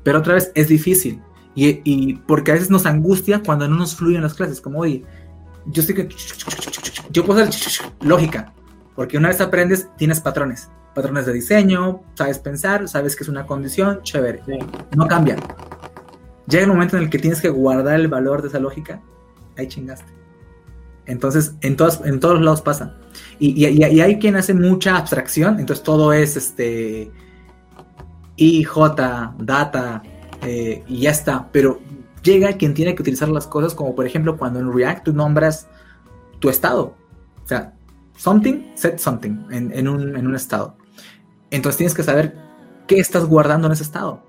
Pero 0.03 0.19
otra 0.19 0.35
vez 0.35 0.51
es 0.55 0.67
difícil. 0.67 1.21
Y, 1.55 2.13
porque 2.27 2.51
a 2.51 2.53
veces 2.53 2.69
nos 2.69 2.85
angustia 2.85 3.41
cuando 3.43 3.67
no 3.67 3.77
nos 3.77 3.95
fluyen 3.95 4.21
las 4.21 4.35
clases. 4.35 4.61
Como, 4.61 4.79
oye, 4.79 5.03
yo 5.65 5.81
sé 5.81 5.93
que... 5.95 6.07
Yo 7.09 7.25
puedo 7.25 7.43
hacer 7.43 7.91
lógica. 8.01 8.53
Porque 8.95 9.17
una 9.17 9.29
vez 9.29 9.41
aprendes, 9.41 9.87
tienes 9.97 10.19
patrones. 10.19 10.69
Patrones 10.97 11.27
de 11.27 11.33
diseño, 11.33 12.01
sabes 12.15 12.39
pensar, 12.39 12.87
sabes 12.87 13.15
que 13.15 13.23
es 13.23 13.29
una 13.29 13.45
condición, 13.45 14.01
chévere. 14.01 14.41
No 14.95 15.07
cambian. 15.07 15.37
Llega 16.47 16.63
el 16.63 16.69
momento 16.69 16.97
en 16.97 17.03
el 17.03 17.11
que 17.11 17.19
tienes 17.19 17.39
que 17.39 17.49
guardar 17.49 17.99
el 17.99 18.07
valor 18.07 18.41
de 18.41 18.47
esa 18.47 18.57
lógica. 18.57 18.99
Ahí 19.55 19.67
chingaste. 19.67 20.11
Entonces, 21.05 21.53
en, 21.61 21.75
todas, 21.75 22.01
en 22.03 22.19
todos 22.19 22.41
lados 22.41 22.63
pasa. 22.63 22.95
Y, 23.37 23.63
hay 23.63 24.17
quien 24.17 24.37
hace 24.37 24.55
mucha 24.55 24.97
abstracción, 24.97 25.59
entonces 25.59 25.83
todo 25.83 26.13
es 26.13 26.35
este 26.35 27.11
IJ, 28.37 28.75
data, 29.37 30.01
eh, 30.41 30.83
y 30.87 31.01
ya 31.01 31.11
está. 31.11 31.47
Pero 31.51 31.79
llega 32.23 32.53
quien 32.53 32.73
tiene 32.73 32.95
que 32.95 33.03
utilizar 33.03 33.29
las 33.29 33.45
cosas, 33.45 33.75
como 33.75 33.93
por 33.93 34.07
ejemplo 34.07 34.35
cuando 34.35 34.59
en 34.59 34.73
React 34.73 35.03
tú 35.03 35.13
nombras 35.13 35.67
tu 36.39 36.49
estado. 36.49 36.95
O 37.43 37.47
sea, 37.47 37.75
something, 38.15 38.71
set 38.73 38.97
something 38.97 39.45
en, 39.51 39.87
un, 39.87 40.17
en 40.17 40.25
un 40.25 40.33
estado. 40.33 40.75
Entonces 41.51 41.77
tienes 41.77 41.93
que 41.93 42.03
saber 42.03 42.35
qué 42.87 42.99
estás 42.99 43.25
guardando 43.25 43.67
en 43.67 43.73
ese 43.73 43.83
estado. 43.83 44.23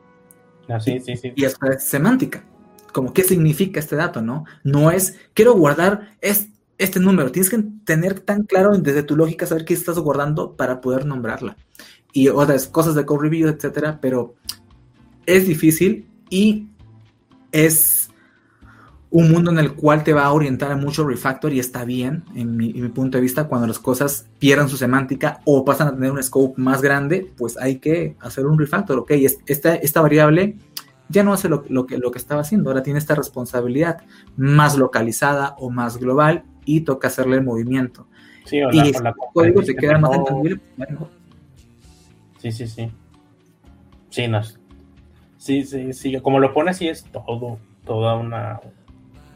Ah, 0.69 0.81
sí, 0.81 1.01
sí, 1.01 1.17
sí. 1.17 1.33
Y 1.35 1.45
es 1.45 1.57
semántica, 1.79 2.45
como 2.93 3.13
qué 3.13 3.25
significa 3.25 3.81
este 3.81 3.97
dato, 3.97 4.21
¿no? 4.21 4.45
No 4.65 4.91
es, 4.91 5.19
quiero 5.35 5.55
guardar 5.55 6.11
este 6.21 7.01
número, 7.01 7.33
tienes 7.33 7.51
que 7.51 7.65
tener 7.85 8.21
tan 8.21 8.43
claro 8.45 8.77
desde 8.77 9.03
tu 9.03 9.17
lógica 9.17 9.47
saber 9.47 9.65
qué 9.65 9.75
estás 9.75 9.99
guardando 9.99 10.57
para 10.57 10.81
poder 10.81 11.07
nombrarla. 11.07 11.57
Y 12.13 12.29
otras 12.29 12.67
cosas 12.67 12.95
de 12.95 13.05
code 13.05 13.23
review, 13.23 13.49
etcétera, 13.49 13.99
pero 14.01 14.35
es 15.27 15.47
difícil 15.47 16.07
y 16.31 16.69
es 17.53 17.98
un 19.11 19.31
mundo 19.31 19.51
en 19.51 19.59
el 19.59 19.73
cual 19.73 20.05
te 20.05 20.13
va 20.13 20.25
a 20.25 20.33
orientar 20.33 20.71
a 20.71 20.77
mucho 20.77 21.07
refactor 21.07 21.53
y 21.53 21.59
está 21.59 21.85
bien, 21.85 22.25
en 22.35 22.57
mi, 22.57 22.73
punto 22.89 23.17
de 23.17 23.23
vista, 23.23 23.45
cuando 23.45 23.67
las 23.67 23.79
cosas 23.79 24.27
pierdan 24.39 24.69
su 24.69 24.77
semántica 24.77 25.41
o 25.45 25.65
pasan 25.65 25.89
a 25.89 25.95
tener 25.95 26.13
un 26.13 26.23
scope 26.23 26.61
más 26.61 26.83
grande, 26.83 27.33
pues 27.37 27.57
hay 27.57 27.79
que 27.79 28.17
hacer 28.21 28.47
un 28.47 28.59
refactor, 28.59 28.99
ok, 28.99 29.13
esta, 29.47 29.75
esta 29.77 30.01
variable 30.01 30.57
ya 31.09 31.23
no 31.23 31.33
hace 31.33 31.49
lo, 31.49 31.63
que, 31.63 31.97
lo 31.97 32.11
que 32.11 32.19
estaba 32.19 32.43
haciendo, 32.43 32.69
ahora 32.69 32.83
tiene 32.83 32.99
esta 32.99 33.15
responsabilidad 33.15 34.03
más 34.37 34.77
localizada 34.77 35.55
o 35.59 35.71
más 35.71 35.97
global 35.97 36.45
y 36.67 36.83
toca 36.83 37.09
hacerle 37.09 37.37
el 37.37 37.45
movimiento. 37.45 38.07
Sí, 38.45 38.63
o 38.63 38.71
y 38.71 38.93
la, 38.93 39.15
código 39.33 39.63
se 39.63 39.75
queda 39.75 39.99
más 39.99 40.15
entendible. 40.15 40.61
Sí, 42.39 42.53
sí, 42.53 42.67
sí. 42.67 42.91
Sí, 44.11 44.29
no. 44.29 44.43
Sí, 45.39 45.65
sí, 45.65 45.93
sí. 45.93 46.21
Como 46.21 46.41
lo 46.41 46.53
pone 46.53 46.71
así 46.71 46.89
es 46.89 47.05
todo, 47.05 47.59
toda 47.85 48.17
una 48.17 48.61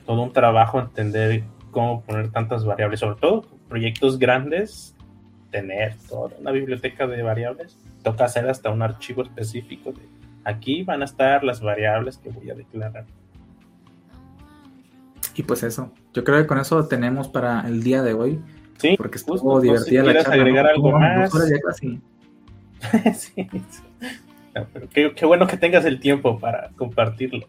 todo 0.07 0.23
un 0.23 0.33
trabajo 0.33 0.81
entender 0.81 1.45
cómo 1.71 2.03
poner 2.03 2.31
tantas 2.31 2.65
variables, 2.65 3.01
sobre 3.01 3.21
todo 3.21 3.45
proyectos 3.69 4.19
grandes, 4.19 4.95
tener 5.51 5.97
toda 6.09 6.37
una 6.39 6.51
biblioteca 6.51 7.07
de 7.07 7.23
variables, 7.23 7.79
toca 8.03 8.25
hacer 8.25 8.49
hasta 8.49 8.71
un 8.71 8.83
archivo 8.83 9.23
específico 9.23 9.93
de 9.93 10.03
aquí 10.45 10.83
van 10.83 11.03
a 11.03 11.05
estar 11.05 11.45
las 11.45 11.61
variables 11.61 12.19
que 12.19 12.31
voy 12.31 12.51
a 12.51 12.55
declarar. 12.55 13.07
Y 15.35 15.43
pues 15.43 15.63
eso, 15.63 15.93
yo 16.13 16.25
creo 16.25 16.39
que 16.43 16.47
con 16.47 16.59
eso 16.59 16.87
tenemos 16.89 17.29
para 17.29 17.67
el 17.67 17.83
día 17.83 18.03
de 18.03 18.13
hoy. 18.13 18.41
Sí, 18.77 18.97
porque 18.97 19.17
estuvo 19.17 19.61
divertida 19.61 20.03
la 20.03 20.23
charla. 20.23 20.35
agregar 20.35 20.67
algo 20.67 20.93
más. 20.99 21.33
sí, 23.15 23.49
Pero 24.73 25.15
qué 25.15 25.25
bueno 25.25 25.47
que 25.47 25.57
tengas 25.57 25.85
el 25.85 26.01
tiempo 26.01 26.39
para 26.39 26.71
compartirlo 26.77 27.47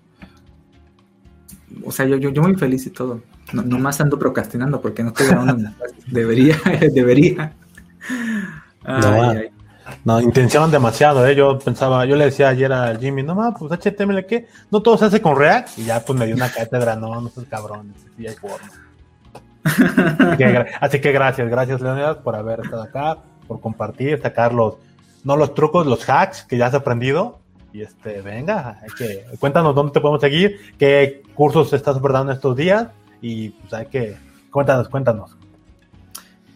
o 1.86 1.92
sea, 1.92 2.06
yo, 2.06 2.18
yo, 2.18 2.30
yo 2.30 2.42
muy 2.42 2.56
feliz 2.56 2.86
y 2.86 2.90
todo. 2.90 3.22
No, 3.52 3.62
nomás 3.62 4.00
ando 4.02 4.18
procrastinando 4.18 4.82
porque 4.82 5.04
no 5.04 5.10
estoy 5.10 5.28
grabando 5.28 5.70
Debería, 6.08 6.58
debería. 6.94 7.54
no, 8.86 9.34
no, 10.06 10.22
intencionan 10.22 10.72
demasiado, 10.72 11.26
¿eh? 11.28 11.36
Yo 11.36 11.60
pensaba, 11.60 12.06
yo 12.06 12.16
le 12.16 12.26
decía 12.26 12.50
ayer 12.50 12.72
a 12.72 12.96
Jimmy, 12.98 13.24
no, 13.24 13.36
más, 13.36 13.54
pues 13.58 13.72
HTML, 13.72 14.26
¿qué? 14.26 14.48
No 14.72 14.82
todo 14.82 14.98
se 14.98 15.06
hace 15.06 15.22
con 15.22 15.38
React. 15.38 15.80
Y 15.80 15.86
ya, 15.86 16.00
pues 16.00 16.18
me 16.18 16.26
dio 16.26 16.36
una 16.36 16.50
cátedra, 16.50 16.96
no, 16.96 17.22
no 17.22 17.30
soy 17.30 17.46
cabrón, 17.46 17.94
sí 18.18 18.28
hay 18.28 18.36
forma. 18.36 18.70
así, 20.82 21.00
que, 21.00 21.12
gracias, 21.14 21.50
gracias 21.50 21.80
Leonidas 21.80 22.18
por 22.18 22.36
haber 22.36 22.60
estado 22.60 22.84
acá, 22.84 23.18
por 23.48 23.62
compartir, 23.62 24.22
sacar 24.22 24.54
los, 24.54 24.76
no 25.24 25.38
los 25.38 25.54
trucos, 25.54 25.88
los 25.88 26.08
hacks 26.10 26.44
que 26.44 26.58
ya 26.58 26.68
has 26.68 26.74
aprendido, 26.74 27.40
y 27.74 27.82
este, 27.82 28.22
venga, 28.22 28.80
hay 28.82 28.90
que, 28.96 29.26
cuéntanos 29.40 29.74
dónde 29.74 29.94
te 29.94 30.00
podemos 30.00 30.22
seguir, 30.22 30.60
qué 30.78 31.24
cursos 31.34 31.74
estás 31.74 31.98
ofertando 31.98 32.32
estos 32.32 32.56
días 32.56 32.88
y 33.20 33.50
pues 33.50 33.74
hay 33.74 33.88
que, 33.88 34.16
cuéntanos, 34.52 34.88
cuéntanos. 34.88 35.36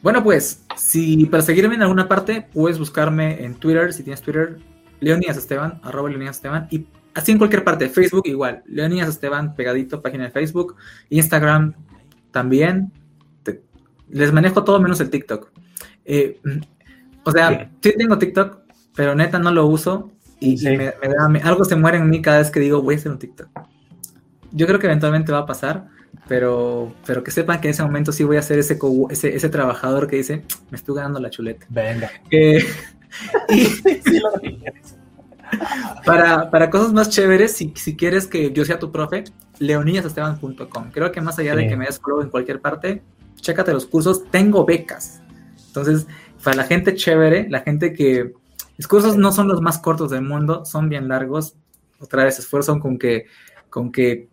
Bueno, 0.04 0.24
pues, 0.24 0.64
si 0.76 1.26
para 1.26 1.42
seguirme 1.42 1.74
en 1.74 1.82
alguna 1.82 2.08
parte, 2.08 2.48
puedes 2.54 2.78
buscarme 2.78 3.44
en 3.44 3.56
Twitter, 3.56 3.92
si 3.94 4.04
tienes 4.04 4.22
Twitter, 4.22 4.60
Leonidas 5.00 5.38
Esteban, 5.38 5.80
arroba 5.82 6.10
Leonidas 6.10 6.36
Esteban, 6.36 6.68
y 6.70 6.86
así 7.16 7.32
en 7.32 7.40
cualquier 7.40 7.64
parte, 7.64 7.90
Facebook 7.90 8.24
igual, 8.26 8.62
Leonidas 8.68 9.10
Esteban, 9.10 9.56
pegadito, 9.56 10.04
página 10.04 10.26
de 10.26 10.32
Facebook, 10.32 10.76
Instagram 11.10 11.74
también, 12.32 12.92
les 14.10 14.32
manejo 14.32 14.64
todo 14.64 14.80
menos 14.80 15.02
el 15.02 15.10
TikTok. 15.10 15.52
Eh, 16.06 16.40
o 17.24 17.32
sea, 17.32 17.72
sí 17.82 17.94
tengo 17.98 18.20
TikTok, 18.20 18.60
pero 18.96 19.16
neta 19.16 19.40
no 19.40 19.52
lo 19.52 19.66
uso 19.66 20.12
y, 20.40 20.68
algo 21.44 21.66
se 21.66 21.76
muere 21.76 21.98
en 21.98 22.10
mí 22.10 22.22
cada 22.22 22.40
vez 22.40 22.52
que 22.52 22.60
digo, 22.60 22.82
voy 22.82 22.96
a 22.96 22.98
hacer 22.98 23.12
un 23.12 23.20
TikTok. 23.20 23.50
Yo 24.52 24.68
creo 24.68 24.80
que 24.80 24.88
eventualmente 24.88 25.32
va 25.32 25.40
a 25.40 25.46
pasar, 25.46 25.88
pero, 26.28 26.94
pero 27.06 27.24
que 27.24 27.32
sepan 27.32 27.60
que 27.62 27.68
en 27.68 27.72
ese 27.72 27.84
momento 27.84 28.12
sí 28.12 28.24
voy 28.24 28.38
a 28.38 28.42
ser 28.42 28.60
ese, 28.60 28.78
ese, 29.10 29.36
ese 29.36 29.50
trabajador 29.50 30.08
que 30.08 30.18
dice, 30.18 30.44
me 30.70 30.78
estoy 30.78 30.96
ganando 30.96 31.20
la 31.20 31.30
chuleta. 31.30 31.66
Venga. 31.70 32.10
Eh, 32.32 32.66
para, 36.06 36.50
para, 36.50 36.70
cosas 36.70 36.94
más 36.94 37.10
chéveres, 37.10 37.54
si, 37.54 37.74
si, 37.76 37.96
quieres 37.96 38.28
que 38.28 38.52
yo 38.52 38.66
sea 38.66 38.80
tu 38.80 38.92
profe, 38.92 39.24
leonillasesteban.com. 39.60 40.92
Creo 40.92 41.12
que 41.12 41.22
más 41.22 41.40
allá 41.40 41.56
de 41.56 41.68
que 41.68 41.76
me 41.76 41.86
hayas 41.86 42.02
en 42.22 42.30
cualquier 42.30 42.62
parte, 42.62 43.02
chécate 43.36 43.74
los 43.74 43.86
cursos, 43.86 44.30
tengo 44.30 44.66
becas. 44.66 45.22
Entonces, 45.68 46.08
para 46.44 46.58
la 46.58 46.64
gente 46.64 46.96
chévere, 46.96 47.48
la 47.50 47.62
gente 47.62 47.94
que, 47.94 48.34
los 48.78 48.88
cursos 48.88 49.18
no 49.18 49.32
son 49.32 49.48
los 49.48 49.62
más 49.62 49.80
cortos 49.80 50.12
del 50.12 50.22
mundo, 50.22 50.66
son 50.66 50.90
bien 50.90 51.08
largos. 51.08 51.56
Otra 52.00 52.24
vez 52.24 52.38
esfuerzan 52.38 52.80
con 52.80 52.98
que, 52.98 53.26
con 53.70 53.92
que 53.92 54.30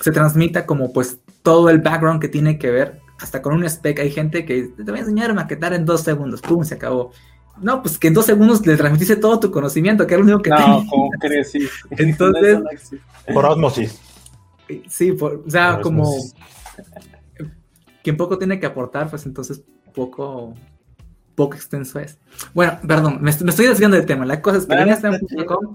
se 0.00 0.10
transmita 0.10 0.66
como 0.66 0.92
pues 0.92 1.20
todo 1.42 1.70
el 1.70 1.80
background 1.80 2.20
que 2.20 2.28
tiene 2.28 2.58
que 2.58 2.70
ver. 2.70 3.00
Hasta 3.20 3.40
con 3.40 3.54
un 3.54 3.64
spec 3.64 4.00
hay 4.00 4.10
gente 4.10 4.44
que 4.44 4.64
te 4.76 4.82
voy 4.82 4.96
a 4.96 5.02
enseñar 5.02 5.30
a 5.30 5.34
maquetar 5.34 5.72
en 5.72 5.84
dos 5.84 6.00
segundos. 6.00 6.42
¡Pum! 6.42 6.64
Se 6.64 6.74
acabó. 6.74 7.12
No, 7.60 7.80
pues 7.80 7.96
que 7.96 8.08
en 8.08 8.14
dos 8.14 8.26
segundos 8.26 8.66
le 8.66 8.76
transmitiste 8.76 9.16
todo 9.16 9.38
tu 9.38 9.52
conocimiento, 9.52 10.04
que 10.06 10.14
era 10.14 10.24
lo 10.24 10.24
único 10.24 10.42
que 10.42 10.50
No, 10.50 10.84
¿cómo 10.90 11.10
crees? 11.20 11.52
Sí. 11.52 11.68
Entonces... 11.90 12.58
por 13.32 13.46
osmosis. 13.46 14.00
Sí, 14.88 15.16
o 15.20 15.48
sea, 15.48 15.80
como... 15.80 16.12
Quien 18.02 18.16
poco 18.16 18.36
tiene 18.36 18.58
que 18.58 18.66
aportar, 18.66 19.08
pues 19.08 19.24
entonces 19.24 19.62
poco 19.94 20.54
poco 21.34 21.54
extenso 21.54 21.98
es. 21.98 22.18
Bueno, 22.52 22.78
perdón, 22.86 23.18
me, 23.20 23.30
estoy 23.30 23.66
desviando 23.66 23.96
del 23.96 24.06
tema. 24.06 24.24
La 24.24 24.40
cosa 24.40 24.58
es 24.58 24.66
que 24.66 24.74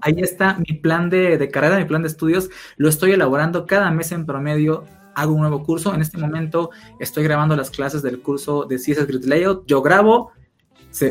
ahí 0.02 0.16
está 0.18 0.58
mi 0.58 0.78
plan 0.78 1.10
de, 1.10 1.50
carrera, 1.52 1.78
mi 1.78 1.86
plan 1.86 2.02
de 2.02 2.08
estudios. 2.08 2.50
Lo 2.78 2.90
estoy 2.90 3.12
elaborando 3.12 3.66
cada 3.66 3.92
mes 3.92 4.12
en 4.12 4.26
promedio. 4.26 4.86
Hago 5.16 5.34
un 5.34 5.42
nuevo 5.42 5.64
curso. 5.64 5.94
En 5.94 6.02
este 6.02 6.18
momento 6.18 6.72
estoy 7.00 7.24
grabando 7.24 7.56
las 7.56 7.70
clases 7.70 8.02
del 8.02 8.22
curso 8.22 8.66
de 8.66 8.78
CSS 8.78 9.08
Grid 9.08 9.26
Layout. 9.26 9.66
Yo 9.68 9.82
grabo 9.82 10.32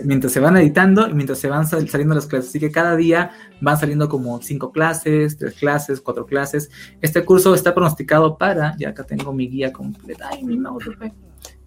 mientras 0.05 0.33
se 0.33 0.41
van 0.41 0.57
editando 0.57 1.09
y 1.09 1.15
mientras 1.15 1.39
se 1.39 1.49
van 1.49 1.67
saliendo 1.67 2.15
las 2.15 2.27
clases. 2.27 2.51
Así 2.51 2.61
que 2.61 2.71
cada 2.71 2.97
día 2.97 3.31
van 3.61 3.79
saliendo 3.79 4.09
como 4.09 4.41
cinco 4.43 4.73
clases, 4.73 5.37
tres 5.37 5.55
clases, 5.55 6.01
cuatro 6.01 6.27
clases. 6.27 6.71
Este 7.01 7.25
curso 7.25 7.55
está 7.55 7.75
pronosticado 7.75 8.39
para, 8.39 8.77
ya 8.79 8.91
acá 8.91 9.05
tengo 9.05 9.33
mi 9.33 9.49
guía 9.49 9.73
completa. 9.73 10.31
Ay, 10.33 10.43
mi 10.45 10.59
mouse, 10.59 10.89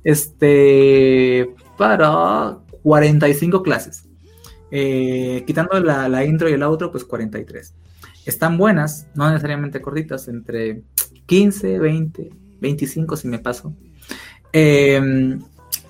este, 0.03 1.53
para 1.77 2.57
45 2.83 3.63
clases. 3.63 4.07
Eh, 4.71 5.43
quitando 5.45 5.79
la, 5.79 6.25
intro 6.25 6.49
y 6.49 6.53
el 6.53 6.63
outro, 6.63 6.91
pues 6.91 7.03
43. 7.03 7.73
Están 8.25 8.57
buenas, 8.57 9.07
no 9.15 9.29
necesariamente 9.29 9.81
cortitas, 9.81 10.27
entre 10.27 10.83
15, 11.25 11.79
20, 11.79 12.29
25 12.61 13.17
si 13.17 13.27
me 13.27 13.39
paso. 13.39 13.73
Em, 14.53 15.39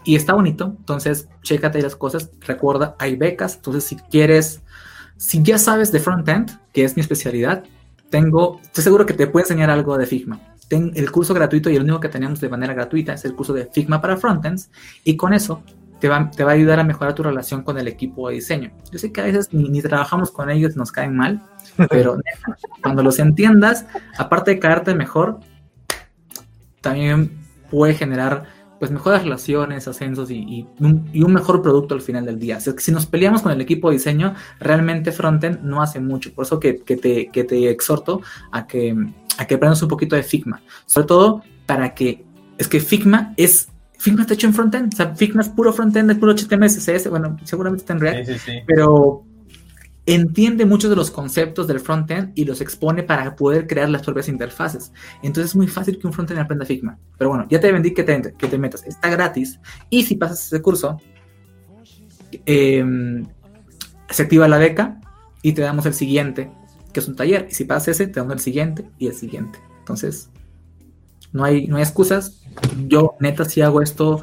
y 0.04 0.16
está 0.16 0.34
bonito, 0.34 0.76
entonces 0.80 1.28
chécate 1.44 1.82
las 1.82 1.96
cosas. 1.96 2.32
Recuerda, 2.42 2.96
hay 3.00 3.16
becas, 3.16 3.56
entonces 3.56 3.84
si 3.84 3.96
quieres, 3.96 4.62
si 5.18 5.44
ya 5.44 5.58
sabes 5.58 5.92
de 5.92 6.00
frontend, 6.00 6.50
que 6.74 6.84
es 6.84 6.96
mi 6.96 7.02
especialidad, 7.02 7.64
tengo, 8.10 8.60
estoy 8.64 8.84
seguro 8.84 9.06
que 9.06 9.14
te 9.14 9.28
puedo 9.28 9.46
enseñar 9.46 9.70
algo 9.70 9.98
de 9.98 10.06
Figma. 10.06 10.40
Ten 10.68 10.92
el 10.96 11.12
curso 11.12 11.34
gratuito 11.34 11.70
y 11.70 11.76
el 11.76 11.84
único 11.84 12.00
que 12.00 12.10
tenemos 12.10 12.40
de 12.40 12.50
manera 12.50 12.74
gratuita 12.74 13.14
es 13.14 13.26
el 13.26 13.36
curso 13.36 13.54
de 13.54 13.68
Figma 13.68 14.02
para 14.02 14.18
frontends 14.18 14.72
y 15.04 15.16
con 15.18 15.34
eso 15.34 15.64
te 16.02 16.10
va, 16.10 16.32
te 16.32 16.44
va 16.44 16.52
a 16.52 16.54
ayudar 16.56 16.80
a 16.80 16.84
mejorar 16.84 17.14
tu 17.14 17.22
relación 17.24 17.62
con 17.62 17.78
el 17.78 17.88
equipo 17.88 18.28
de 18.28 18.36
diseño. 18.36 18.72
Yo 18.92 18.98
sé 18.98 19.12
que 19.12 19.22
a 19.22 19.26
veces 19.26 19.54
ni, 19.54 19.82
trabajamos 19.82 20.32
con 20.32 20.50
ellos, 20.50 20.76
nos 20.76 20.92
caen 20.92 21.16
mal, 21.16 21.42
pero 21.90 22.18
cuando 22.82 23.04
los 23.04 23.20
entiendas, 23.20 23.86
aparte 24.18 24.52
de 24.52 24.60
caerte 24.60 24.96
mejor, 24.96 25.40
también 26.82 27.40
puede 27.70 27.94
generar 27.94 28.46
pues 28.80 28.90
mejores 28.90 29.22
relaciones, 29.22 29.88
ascensos 29.88 30.32
y, 30.32 30.68
un, 30.80 31.32
mejor 31.32 31.62
producto 31.62 31.94
al 31.94 32.02
final 32.02 32.26
del 32.26 32.40
día. 32.40 32.60
si 32.60 32.92
nos 32.92 33.06
peleamos 33.06 33.44
con 33.44 33.52
el 33.52 33.62
equipo 33.62 33.90
de 33.90 33.98
diseño, 33.98 34.34
realmente 34.60 35.12
Frontend 35.12 35.62
no 35.62 35.84
hace 35.84 36.00
mucho. 36.00 36.34
Por 36.34 36.46
eso 36.46 36.60
que, 36.60 36.74
te, 36.74 37.28
que 37.28 37.44
te, 37.44 37.70
exhorto 37.70 38.22
a 38.52 38.66
que, 38.66 38.96
a 39.38 39.46
que 39.46 39.54
aprendas 39.54 39.84
un 39.84 39.88
poquito 39.88 40.16
de 40.16 40.24
Figma. 40.24 40.64
Sobre 40.88 41.06
todo 41.06 41.44
para 41.68 41.94
que, 41.94 42.26
es 42.58 42.68
que 42.68 42.80
Figma 42.80 43.36
es 43.38 43.71
Figma 44.02 44.22
está 44.22 44.34
hecho 44.34 44.48
en 44.48 44.56
frontend, 44.56 44.92
o 44.96 44.98
sea, 44.98 45.16
Figma 45.16 45.44
es 45.44 45.50
puro 45.50 45.72
frontend, 45.72 46.10
es 46.10 46.18
puro 46.18 46.34
HTML, 46.34 46.66
CSS, 46.66 47.08
bueno, 47.08 47.38
seguramente 47.44 47.84
está 47.84 47.94
en 47.94 48.00
React, 48.00 48.26
sí, 48.26 48.34
sí, 48.34 48.40
sí. 48.40 48.60
pero 48.66 49.24
entiende 50.08 50.66
muchos 50.66 50.90
de 50.90 50.96
los 50.96 51.12
conceptos 51.12 51.68
del 51.68 51.80
frontend 51.80 52.32
y 52.34 52.46
los 52.46 52.62
expone 52.62 53.04
para 53.04 53.36
poder 53.36 53.68
crear 53.68 53.88
las 53.90 54.02
propias 54.02 54.28
interfaces. 54.28 54.92
Entonces 55.22 55.52
es 55.52 55.56
muy 55.56 55.68
fácil 55.68 56.00
que 56.00 56.08
un 56.08 56.14
frontend 56.14 56.40
aprenda 56.40 56.66
Figma. 56.66 56.98
Pero 57.16 57.30
bueno, 57.30 57.46
ya 57.48 57.60
te 57.60 57.72
vendí 57.72 57.94
que 57.94 58.02
te, 58.02 58.34
que 58.34 58.48
te 58.48 58.58
metas, 58.58 58.84
está 58.88 59.08
gratis 59.12 59.60
y 59.92 60.02
si 60.02 60.16
pasas 60.16 60.48
ese 60.48 60.64
curso, 60.64 60.98
em, 62.48 63.28
se 64.10 64.24
activa 64.24 64.48
la 64.48 64.58
beca 64.58 65.00
y 65.44 65.54
te 65.54 65.62
damos 65.62 65.86
el 65.86 65.94
siguiente, 65.94 66.50
que 66.92 67.02
es 67.02 67.08
un 67.08 67.16
taller. 67.16 67.50
Y 67.52 67.54
si 67.54 67.66
pasas 67.66 67.90
ese, 67.90 68.08
te 68.08 68.20
damos 68.20 68.34
el 68.34 68.40
siguiente 68.40 68.90
y 68.98 69.06
el 69.06 69.14
siguiente. 69.14 69.60
Entonces, 69.78 70.32
no 71.34 71.44
hay, 71.44 71.68
no 71.68 71.78
hay 71.78 71.84
excusas. 71.84 72.42
Yo, 72.88 73.16
neta, 73.20 73.46
si 73.46 73.62
hago 73.62 73.82
esto. 73.82 74.22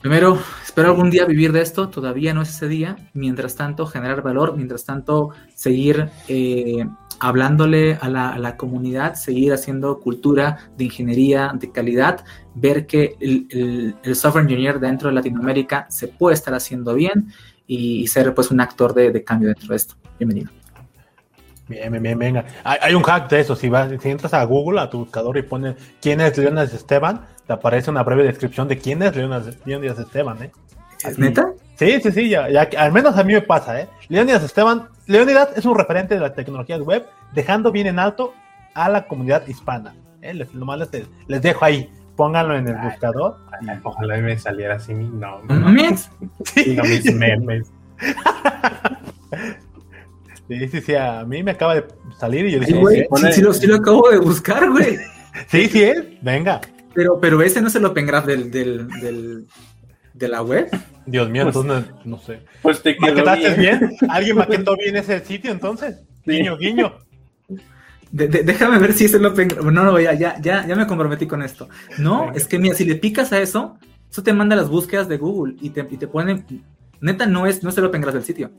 Primero, 0.00 0.38
espero 0.64 0.88
algún 0.88 1.10
día 1.10 1.24
vivir 1.24 1.52
de 1.52 1.62
esto. 1.62 1.88
Todavía 1.88 2.34
no 2.34 2.42
es 2.42 2.50
ese 2.50 2.68
día. 2.68 2.96
Mientras 3.14 3.56
tanto, 3.56 3.86
generar 3.86 4.22
valor. 4.22 4.56
Mientras 4.56 4.84
tanto, 4.84 5.30
seguir 5.54 6.10
eh, 6.28 6.84
hablándole 7.20 7.94
a 8.00 8.08
la, 8.08 8.56
comunidad, 8.56 9.14
seguir 9.14 9.52
haciendo 9.52 10.00
cultura 10.00 10.58
de 10.76 10.84
ingeniería 10.84 11.52
de 11.54 11.70
calidad, 11.70 12.24
ver 12.54 12.86
que 12.86 13.16
el, 13.20 13.94
software 14.14 14.44
engineer 14.44 14.80
dentro 14.80 15.08
de 15.08 15.14
Latinoamérica 15.14 15.86
se 15.88 16.08
puede 16.08 16.34
estar 16.34 16.52
haciendo 16.52 16.94
bien 16.94 17.28
y, 17.66 18.06
ser 18.08 18.34
pues 18.34 18.50
un 18.50 18.60
actor 18.60 18.92
de, 18.92 19.22
cambio 19.22 19.48
dentro 19.48 19.68
de 19.68 19.76
esto. 19.76 19.94
Bienvenido. 20.18 20.61
Bien, 21.72 21.90
bien, 21.90 22.02
bien, 22.02 22.18
venga. 22.18 22.44
Hay, 22.64 22.94
un 22.94 23.02
hack 23.02 23.30
de 23.30 23.40
eso. 23.40 23.56
Si, 23.56 23.70
vas, 23.70 23.90
si 24.00 24.10
entras 24.10 24.34
a 24.34 24.44
Google, 24.44 24.78
a 24.80 24.90
tu 24.90 24.98
buscador 24.98 25.38
y 25.38 25.42
pones 25.42 25.76
quién 26.02 26.20
es 26.20 26.36
Leonidas 26.36 26.74
Esteban, 26.74 27.22
te 27.46 27.52
aparece 27.54 27.90
una 27.90 28.02
breve 28.02 28.24
descripción 28.24 28.68
de 28.68 28.76
quién 28.76 29.02
es 29.02 29.16
Leonidas, 29.16 29.98
Esteban. 29.98 30.42
¿eh? 30.42 30.50
¿Es 31.02 31.18
neta? 31.18 31.52
Sí, 31.76 31.98
sí, 32.02 32.12
sí, 32.12 32.28
ya, 32.28 32.46
al 32.76 32.92
menos 32.92 33.16
a 33.16 33.24
mí 33.24 33.32
me 33.32 33.40
pasa, 33.40 33.80
¿eh? 33.80 33.88
Leonidas 34.08 34.42
Esteban, 34.42 34.88
Leonidas 35.06 35.48
es 35.56 35.64
un 35.64 35.74
referente 35.76 36.14
de 36.14 36.20
las 36.20 36.34
tecnologías 36.34 36.80
web, 36.80 37.06
dejando 37.32 37.72
bien 37.72 37.86
en 37.86 37.98
alto 37.98 38.34
a 38.74 38.90
la 38.90 39.06
comunidad 39.06 39.46
hispana. 39.46 39.94
¿eh? 40.20 40.34
Les, 40.34 40.54
les, 40.54 41.08
les, 41.26 41.42
dejo 41.42 41.64
ahí, 41.64 41.90
pónganlo 42.16 42.54
en 42.54 42.68
el 42.68 42.76
buscador. 42.76 43.38
Ojalá 43.82 44.18
me 44.18 44.38
saliera 44.38 44.74
así 44.74 44.92
mi 44.92 45.08
nombre. 45.08 45.56
¿No? 45.56 45.96
Sí. 46.44 46.76
No 46.76 46.82
mis 46.84 47.14
memes. 47.14 47.72
Sí, 50.58 50.68
sí, 50.68 50.80
sí, 50.80 50.94
a 50.94 51.24
mí 51.24 51.42
me 51.42 51.52
acaba 51.52 51.74
de 51.76 51.84
salir 52.18 52.46
y 52.46 52.52
yo 52.52 52.60
dije, 52.60 52.72
sí, 52.72 52.78
sí, 53.32 53.40
lo, 53.40 53.54
sí, 53.54 53.66
lo, 53.66 53.76
acabo 53.76 54.10
de 54.10 54.18
buscar, 54.18 54.70
güey. 54.70 54.98
sí, 55.48 55.66
sí, 55.68 55.82
es, 55.82 56.04
venga. 56.20 56.60
Pero, 56.94 57.18
pero 57.20 57.40
ese 57.42 57.62
no 57.62 57.68
es 57.68 57.74
el 57.74 57.84
Open 57.86 58.06
Graph 58.06 58.26
del, 58.26 58.50
del, 58.50 58.86
del, 59.00 59.46
de 60.12 60.28
la 60.28 60.42
web. 60.42 60.68
Dios 61.06 61.30
mío, 61.30 61.44
pues, 61.44 61.56
entonces 61.56 61.94
no, 62.04 62.18
sé. 62.18 62.40
Pues 62.60 62.82
te 62.82 62.96
quedó 62.96 63.24
bien. 63.34 63.56
bien. 63.56 63.90
¿Alguien 64.10 64.36
maquetó 64.38 64.76
bien 64.76 64.96
ese 64.96 65.24
sitio 65.24 65.50
entonces? 65.50 66.00
Guiño, 66.26 66.56
guiño. 66.58 66.92
déjame 68.10 68.78
ver 68.78 68.92
si 68.92 69.06
es 69.06 69.14
el 69.14 69.24
Open 69.24 69.48
No, 69.62 69.70
no, 69.70 69.98
ya, 69.98 70.12
ya, 70.12 70.38
ya, 70.40 70.66
ya 70.66 70.76
me 70.76 70.86
comprometí 70.86 71.26
con 71.26 71.42
esto. 71.42 71.68
No, 71.98 72.32
es 72.32 72.46
que 72.46 72.58
mira, 72.58 72.74
si 72.74 72.84
le 72.84 72.96
picas 72.96 73.32
a 73.32 73.40
eso, 73.40 73.78
eso 74.10 74.22
te 74.22 74.32
manda 74.32 74.54
las 74.54 74.68
búsquedas 74.68 75.08
de 75.08 75.16
Google 75.16 75.56
y 75.60 75.70
te, 75.70 75.86
y 75.90 75.96
te 75.96 76.06
ponen. 76.06 76.44
Neta, 77.00 77.26
no 77.26 77.46
es, 77.46 77.62
no 77.62 77.70
es 77.70 77.78
el 77.78 77.86
Open 77.86 78.02
Graph 78.02 78.14
del 78.14 78.24
sitio. 78.24 78.50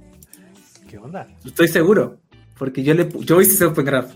¿Qué 0.94 1.00
onda? 1.00 1.28
Estoy 1.44 1.68
seguro. 1.70 2.20
Porque 2.56 2.84
yo 2.84 2.94
le 2.94 3.10
yo 3.22 3.42
hice 3.42 3.66
Open 3.66 3.84
Graph. 3.84 4.12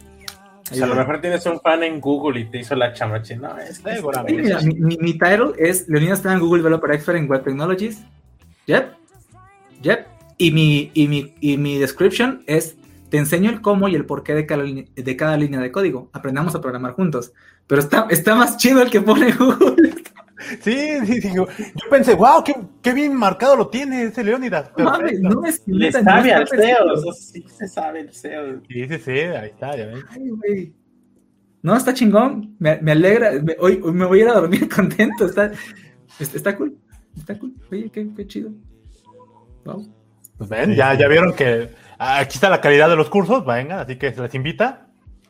a 0.71 0.85
lo 0.85 0.93
mejor 0.93 1.19
tienes 1.19 1.43
un 1.47 1.59
fan 1.59 1.81
en 1.81 1.99
Google 1.99 2.39
y 2.41 2.45
te 2.51 2.59
hizo 2.59 2.75
la 2.75 2.93
chamache. 2.93 3.35
No, 3.35 3.57
es 3.57 3.79
que 3.79 3.99
mira, 4.35 4.61
mi, 4.61 4.95
mi, 4.95 5.13
title 5.13 5.53
es 5.57 5.89
Leonidas 5.89 6.19
está 6.19 6.33
en 6.33 6.39
Google 6.39 6.61
Developer 6.61 6.91
Expert 6.91 7.17
en 7.17 7.27
Web 7.27 7.43
Technologies. 7.43 8.03
Yep. 8.67 8.93
Yep. 9.81 10.07
Y 10.37 10.51
mi, 10.51 10.91
y 10.93 11.07
mi, 11.07 11.33
y 11.41 11.57
mi 11.57 11.79
description 11.79 12.43
es 12.45 12.75
te 13.09 13.17
enseño 13.17 13.49
el 13.49 13.61
cómo 13.61 13.87
y 13.87 13.95
el 13.95 14.05
porqué 14.05 14.35
de 14.35 14.45
cada, 14.45 14.63
de 14.63 15.17
cada 15.17 15.35
línea 15.35 15.59
de 15.59 15.71
código. 15.71 16.11
Aprendamos 16.13 16.53
a 16.53 16.61
programar 16.61 16.91
juntos. 16.91 17.33
Pero 17.65 17.81
está, 17.81 18.05
está 18.11 18.35
más 18.35 18.57
chido 18.57 18.83
el 18.83 18.91
que 18.91 19.01
pone 19.01 19.31
Google. 19.39 19.95
Sí, 20.61 21.05
sí, 21.05 21.21
sí. 21.21 21.31
Yo, 21.35 21.47
pensé, 21.89 22.13
wow, 22.13 22.43
qué, 22.43 22.55
qué, 22.81 22.93
bien 22.93 23.15
marcado 23.15 23.55
lo 23.55 23.69
tiene 23.69 24.03
ese 24.03 24.23
Leonidas. 24.23 24.71
No, 24.77 24.97
no 24.97 25.45
es 25.45 25.63
Le 25.65 25.91
sabe 25.91 26.33
al 26.33 26.47
SEO, 26.47 27.13
sí 27.13 27.45
se 27.47 27.67
sabe 27.67 28.01
el 28.01 28.13
SEO. 28.13 28.61
Sí, 28.67 28.87
sí, 28.87 28.97
sí, 28.99 29.11
ahí 29.11 29.49
está, 29.49 29.75
ya 29.75 29.87
ven. 29.87 30.03
Ay, 30.09 30.29
güey. 30.29 30.73
No, 31.63 31.75
está 31.75 31.93
chingón, 31.93 32.55
me, 32.59 32.79
me 32.81 32.91
alegra, 32.91 33.31
hoy, 33.59 33.79
me 33.79 34.05
voy 34.05 34.19
a 34.19 34.23
ir 34.23 34.29
a 34.29 34.33
dormir 34.33 34.69
contento, 34.73 35.25
está, 35.25 35.51
está 36.19 36.55
cool, 36.55 36.77
está 37.17 37.37
cool, 37.37 37.53
oye, 37.71 37.89
qué, 37.89 38.07
qué 38.15 38.27
chido. 38.27 38.51
Wow. 39.65 39.85
Pues 40.37 40.49
ven, 40.49 40.75
ya, 40.75 40.93
ya 40.93 41.07
vieron 41.07 41.33
que 41.33 41.71
aquí 41.97 42.35
está 42.35 42.49
la 42.49 42.61
calidad 42.61 42.89
de 42.89 42.95
los 42.95 43.09
cursos, 43.09 43.43
venga, 43.45 43.81
así 43.81 43.97
que 43.97 44.13
se 44.13 44.21
les 44.21 44.33
invita. 44.35 44.86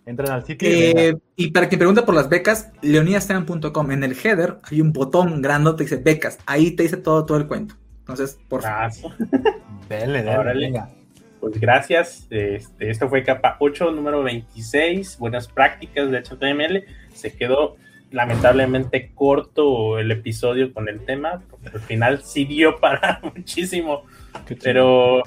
Entren 0.08 0.32
al 0.32 0.46
sitio. 0.46 0.70
Eh, 0.72 1.18
y, 1.36 1.52
para 1.52 1.68
quien 1.68 1.80
pregunta 1.80 2.06
por 2.06 2.16
las 2.16 2.30
becas, 2.30 2.72
leonidasteban.com, 2.82 3.92
en 3.92 4.06
el 4.06 4.14
header 4.14 4.56
hay 4.64 4.80
un 4.80 4.94
botón 4.94 5.42
grandote 5.42 5.84
que 5.84 5.90
dice 5.90 6.02
becas. 6.02 6.40
Ahí 6.46 6.72
te 6.72 6.84
dice 6.84 6.96
todo, 6.96 7.26
todo 7.26 7.38
el 7.38 7.46
cuento. 7.46 7.76
Entonces, 8.00 8.40
por 8.48 8.62
favor. 8.62 8.92
Dale, 9.90 10.24
dale. 10.24 10.82
Pues 11.42 11.60
gracias. 11.60 12.26
Este, 12.30 12.90
esto 12.90 13.10
fue 13.10 13.24
capa 13.24 13.58
8, 13.60 13.92
número 13.92 14.24
26. 14.24 15.18
Buenas 15.20 15.50
prácticas 15.50 16.10
de 16.10 16.22
HTML. 16.24 16.86
Se 17.14 17.36
quedó 17.36 17.76
lamentablemente 18.12 19.12
corto 19.14 20.00
el 20.00 20.12
episodio 20.12 20.74
con 20.74 20.88
el 20.88 21.02
tema, 21.02 21.44
porque 21.50 21.68
al 21.68 21.82
final 21.82 22.24
sí 22.24 22.46
dio 22.46 22.80
para 22.80 23.20
muchísimo. 23.36 24.04
Pero 24.64 25.24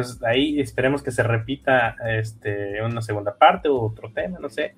pues 0.00 0.22
ahí 0.22 0.60
esperemos 0.60 1.02
que 1.02 1.10
se 1.10 1.22
repita 1.22 1.96
este, 2.08 2.82
una 2.82 3.02
segunda 3.02 3.36
parte 3.36 3.68
o 3.68 3.80
otro 3.80 4.12
tema, 4.12 4.38
no 4.40 4.48
sé. 4.48 4.74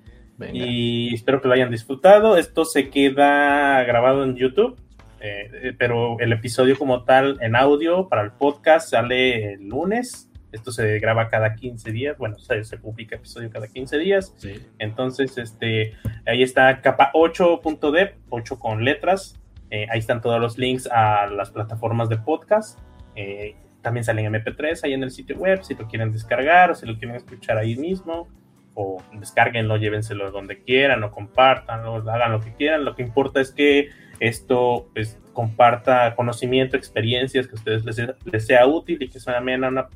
Y 0.51 1.13
espero 1.13 1.41
que 1.41 1.47
lo 1.47 1.53
hayan 1.53 1.71
disfrutado. 1.71 2.37
Esto 2.37 2.65
se 2.65 2.89
queda 2.89 3.83
grabado 3.83 4.23
en 4.25 4.35
YouTube, 4.35 4.77
eh, 5.21 5.73
pero 5.77 6.19
el 6.19 6.33
episodio 6.33 6.77
como 6.77 7.03
tal 7.03 7.37
en 7.41 7.55
audio 7.55 8.09
para 8.09 8.23
el 8.23 8.31
podcast 8.31 8.89
sale 8.89 9.53
el 9.53 9.69
lunes. 9.69 10.29
Esto 10.51 10.71
se 10.71 10.99
graba 10.99 11.29
cada 11.29 11.55
15 11.55 11.91
días, 11.91 12.17
bueno, 12.17 12.37
se, 12.37 12.63
se 12.63 12.77
publica 12.77 13.15
episodio 13.15 13.49
cada 13.49 13.67
15 13.67 13.97
días. 13.97 14.35
Entonces, 14.79 15.37
este, 15.37 15.93
ahí 16.27 16.43
está 16.43 16.81
capa 16.81 17.11
8.dev, 17.13 18.15
8 18.29 18.59
con 18.59 18.83
letras. 18.83 19.39
Eh, 19.71 19.87
ahí 19.89 19.99
están 19.99 20.21
todos 20.21 20.39
los 20.39 20.57
links 20.59 20.87
a 20.91 21.25
las 21.27 21.49
plataformas 21.51 22.09
de 22.09 22.17
podcast. 22.17 22.77
Eh, 23.15 23.55
también 23.83 24.03
salen 24.03 24.33
MP3 24.33 24.83
ahí 24.83 24.93
en 24.93 25.03
el 25.03 25.11
sitio 25.11 25.37
web, 25.37 25.63
si 25.63 25.75
lo 25.75 25.87
quieren 25.87 26.11
descargar 26.11 26.71
o 26.71 26.75
si 26.75 26.87
lo 26.87 26.97
quieren 26.97 27.17
escuchar 27.17 27.57
ahí 27.57 27.75
mismo, 27.75 28.27
o 28.73 29.03
descarguenlo, 29.13 29.77
llévenselo 29.77 30.31
donde 30.31 30.63
quieran, 30.63 31.03
o 31.03 31.11
compartanlo, 31.11 31.95
hagan 32.09 32.31
lo 32.31 32.39
que 32.39 32.53
quieran. 32.53 32.85
Lo 32.85 32.95
que 32.95 33.03
importa 33.03 33.39
es 33.39 33.51
que 33.51 33.89
esto 34.19 34.89
pues, 34.93 35.19
comparta 35.33 36.15
conocimiento, 36.15 36.77
experiencias 36.77 37.45
que 37.45 37.51
a 37.51 37.55
ustedes 37.55 37.85
les, 37.85 38.45
sea 38.45 38.65
útil 38.65 39.03
y 39.03 39.09
que 39.09 39.19
sea 39.19 39.37
amena 39.37 39.67
una, 39.67 39.89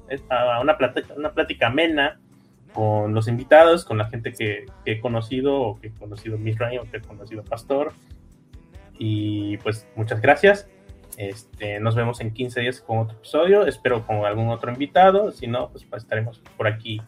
una, 0.62 0.78
plática, 0.78 1.14
una 1.16 1.32
plática 1.32 1.68
amena 1.68 2.20
con 2.74 3.14
los 3.16 3.28
invitados, 3.28 3.86
con 3.86 3.98
la 3.98 4.10
gente 4.10 4.34
que, 4.34 4.66
he 4.86 5.00
conocido, 5.00 5.60
o 5.62 5.80
que 5.80 5.88
he 5.88 5.92
conocido 5.92 6.38
Misray, 6.38 6.78
o 6.78 6.84
que 6.84 6.98
he 6.98 7.02
conocido 7.02 7.44
Pastor. 7.44 7.94
Y 9.00 9.58
pues 9.58 9.88
muchas 9.96 10.22
gracias. 10.22 10.68
Este, 11.18 11.80
nos 11.80 11.96
vemos 11.96 12.22
en 12.22 12.32
15 12.32 12.62
días 12.62 12.80
con 12.80 13.00
otro 13.00 13.18
episodio. 13.18 13.66
Espero 13.66 14.06
con 14.06 14.24
algún 14.24 14.50
otro 14.50 14.72
invitado. 14.72 15.32
Si 15.32 15.48
no, 15.48 15.70
pues, 15.70 15.84
pues 15.84 16.04
estaremos 16.04 16.40
por 16.56 16.68
aquí 16.68 17.02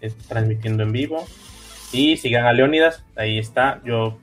este, 0.00 0.22
transmitiendo 0.28 0.82
en 0.82 0.90
vivo. 0.90 1.24
Y 1.92 2.16
sigan 2.16 2.44
a 2.44 2.52
Leonidas. 2.52 3.04
Ahí 3.14 3.38
está. 3.38 3.80
Yo 3.84 4.18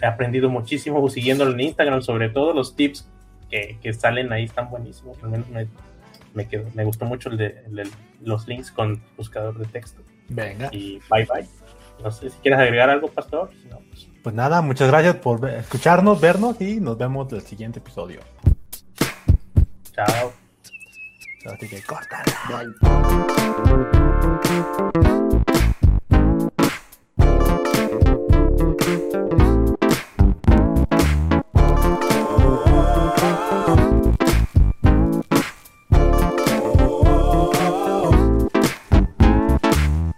he 0.00 0.06
aprendido 0.06 0.50
muchísimo 0.50 1.08
siguiéndolo 1.08 1.52
en 1.52 1.60
Instagram. 1.60 2.02
Sobre 2.02 2.28
todo 2.28 2.52
los 2.52 2.76
tips 2.76 3.08
que, 3.50 3.92
salen 3.94 4.30
ahí 4.30 4.44
están 4.44 4.68
buenísimos. 4.68 5.16
Al 5.22 5.30
menos 5.30 5.48
me, 5.48 5.66
me, 6.74 6.84
gustó 6.84 7.06
mucho 7.06 7.30
el 7.30 7.38
de, 7.38 7.88
los 8.20 8.46
links 8.46 8.70
con 8.70 9.02
buscador 9.16 9.56
de 9.58 9.64
texto. 9.64 10.02
Venga. 10.28 10.68
Y 10.70 11.00
bye 11.10 11.24
bye. 11.24 11.48
No 12.02 12.10
sé 12.10 12.28
si 12.28 12.38
quieres 12.40 12.60
agregar 12.60 12.90
algo, 12.90 13.08
Pastor. 13.08 13.50
pues... 13.88 14.08
pues 14.22 14.34
nada, 14.34 14.60
muchas 14.60 14.88
gracias 14.88 15.16
por 15.16 15.48
escucharnos, 15.48 16.20
vernos 16.20 16.60
y 16.60 16.80
nos 16.80 16.98
vemos 16.98 17.30
en 17.32 17.38
el 17.38 17.44
siguiente 17.44 17.78
episodio. 17.78 18.20
Chao. 19.94 20.32
Así 21.46 21.68
que 21.68 21.82
córtala. 21.82 22.24
Bye. 24.92 25.11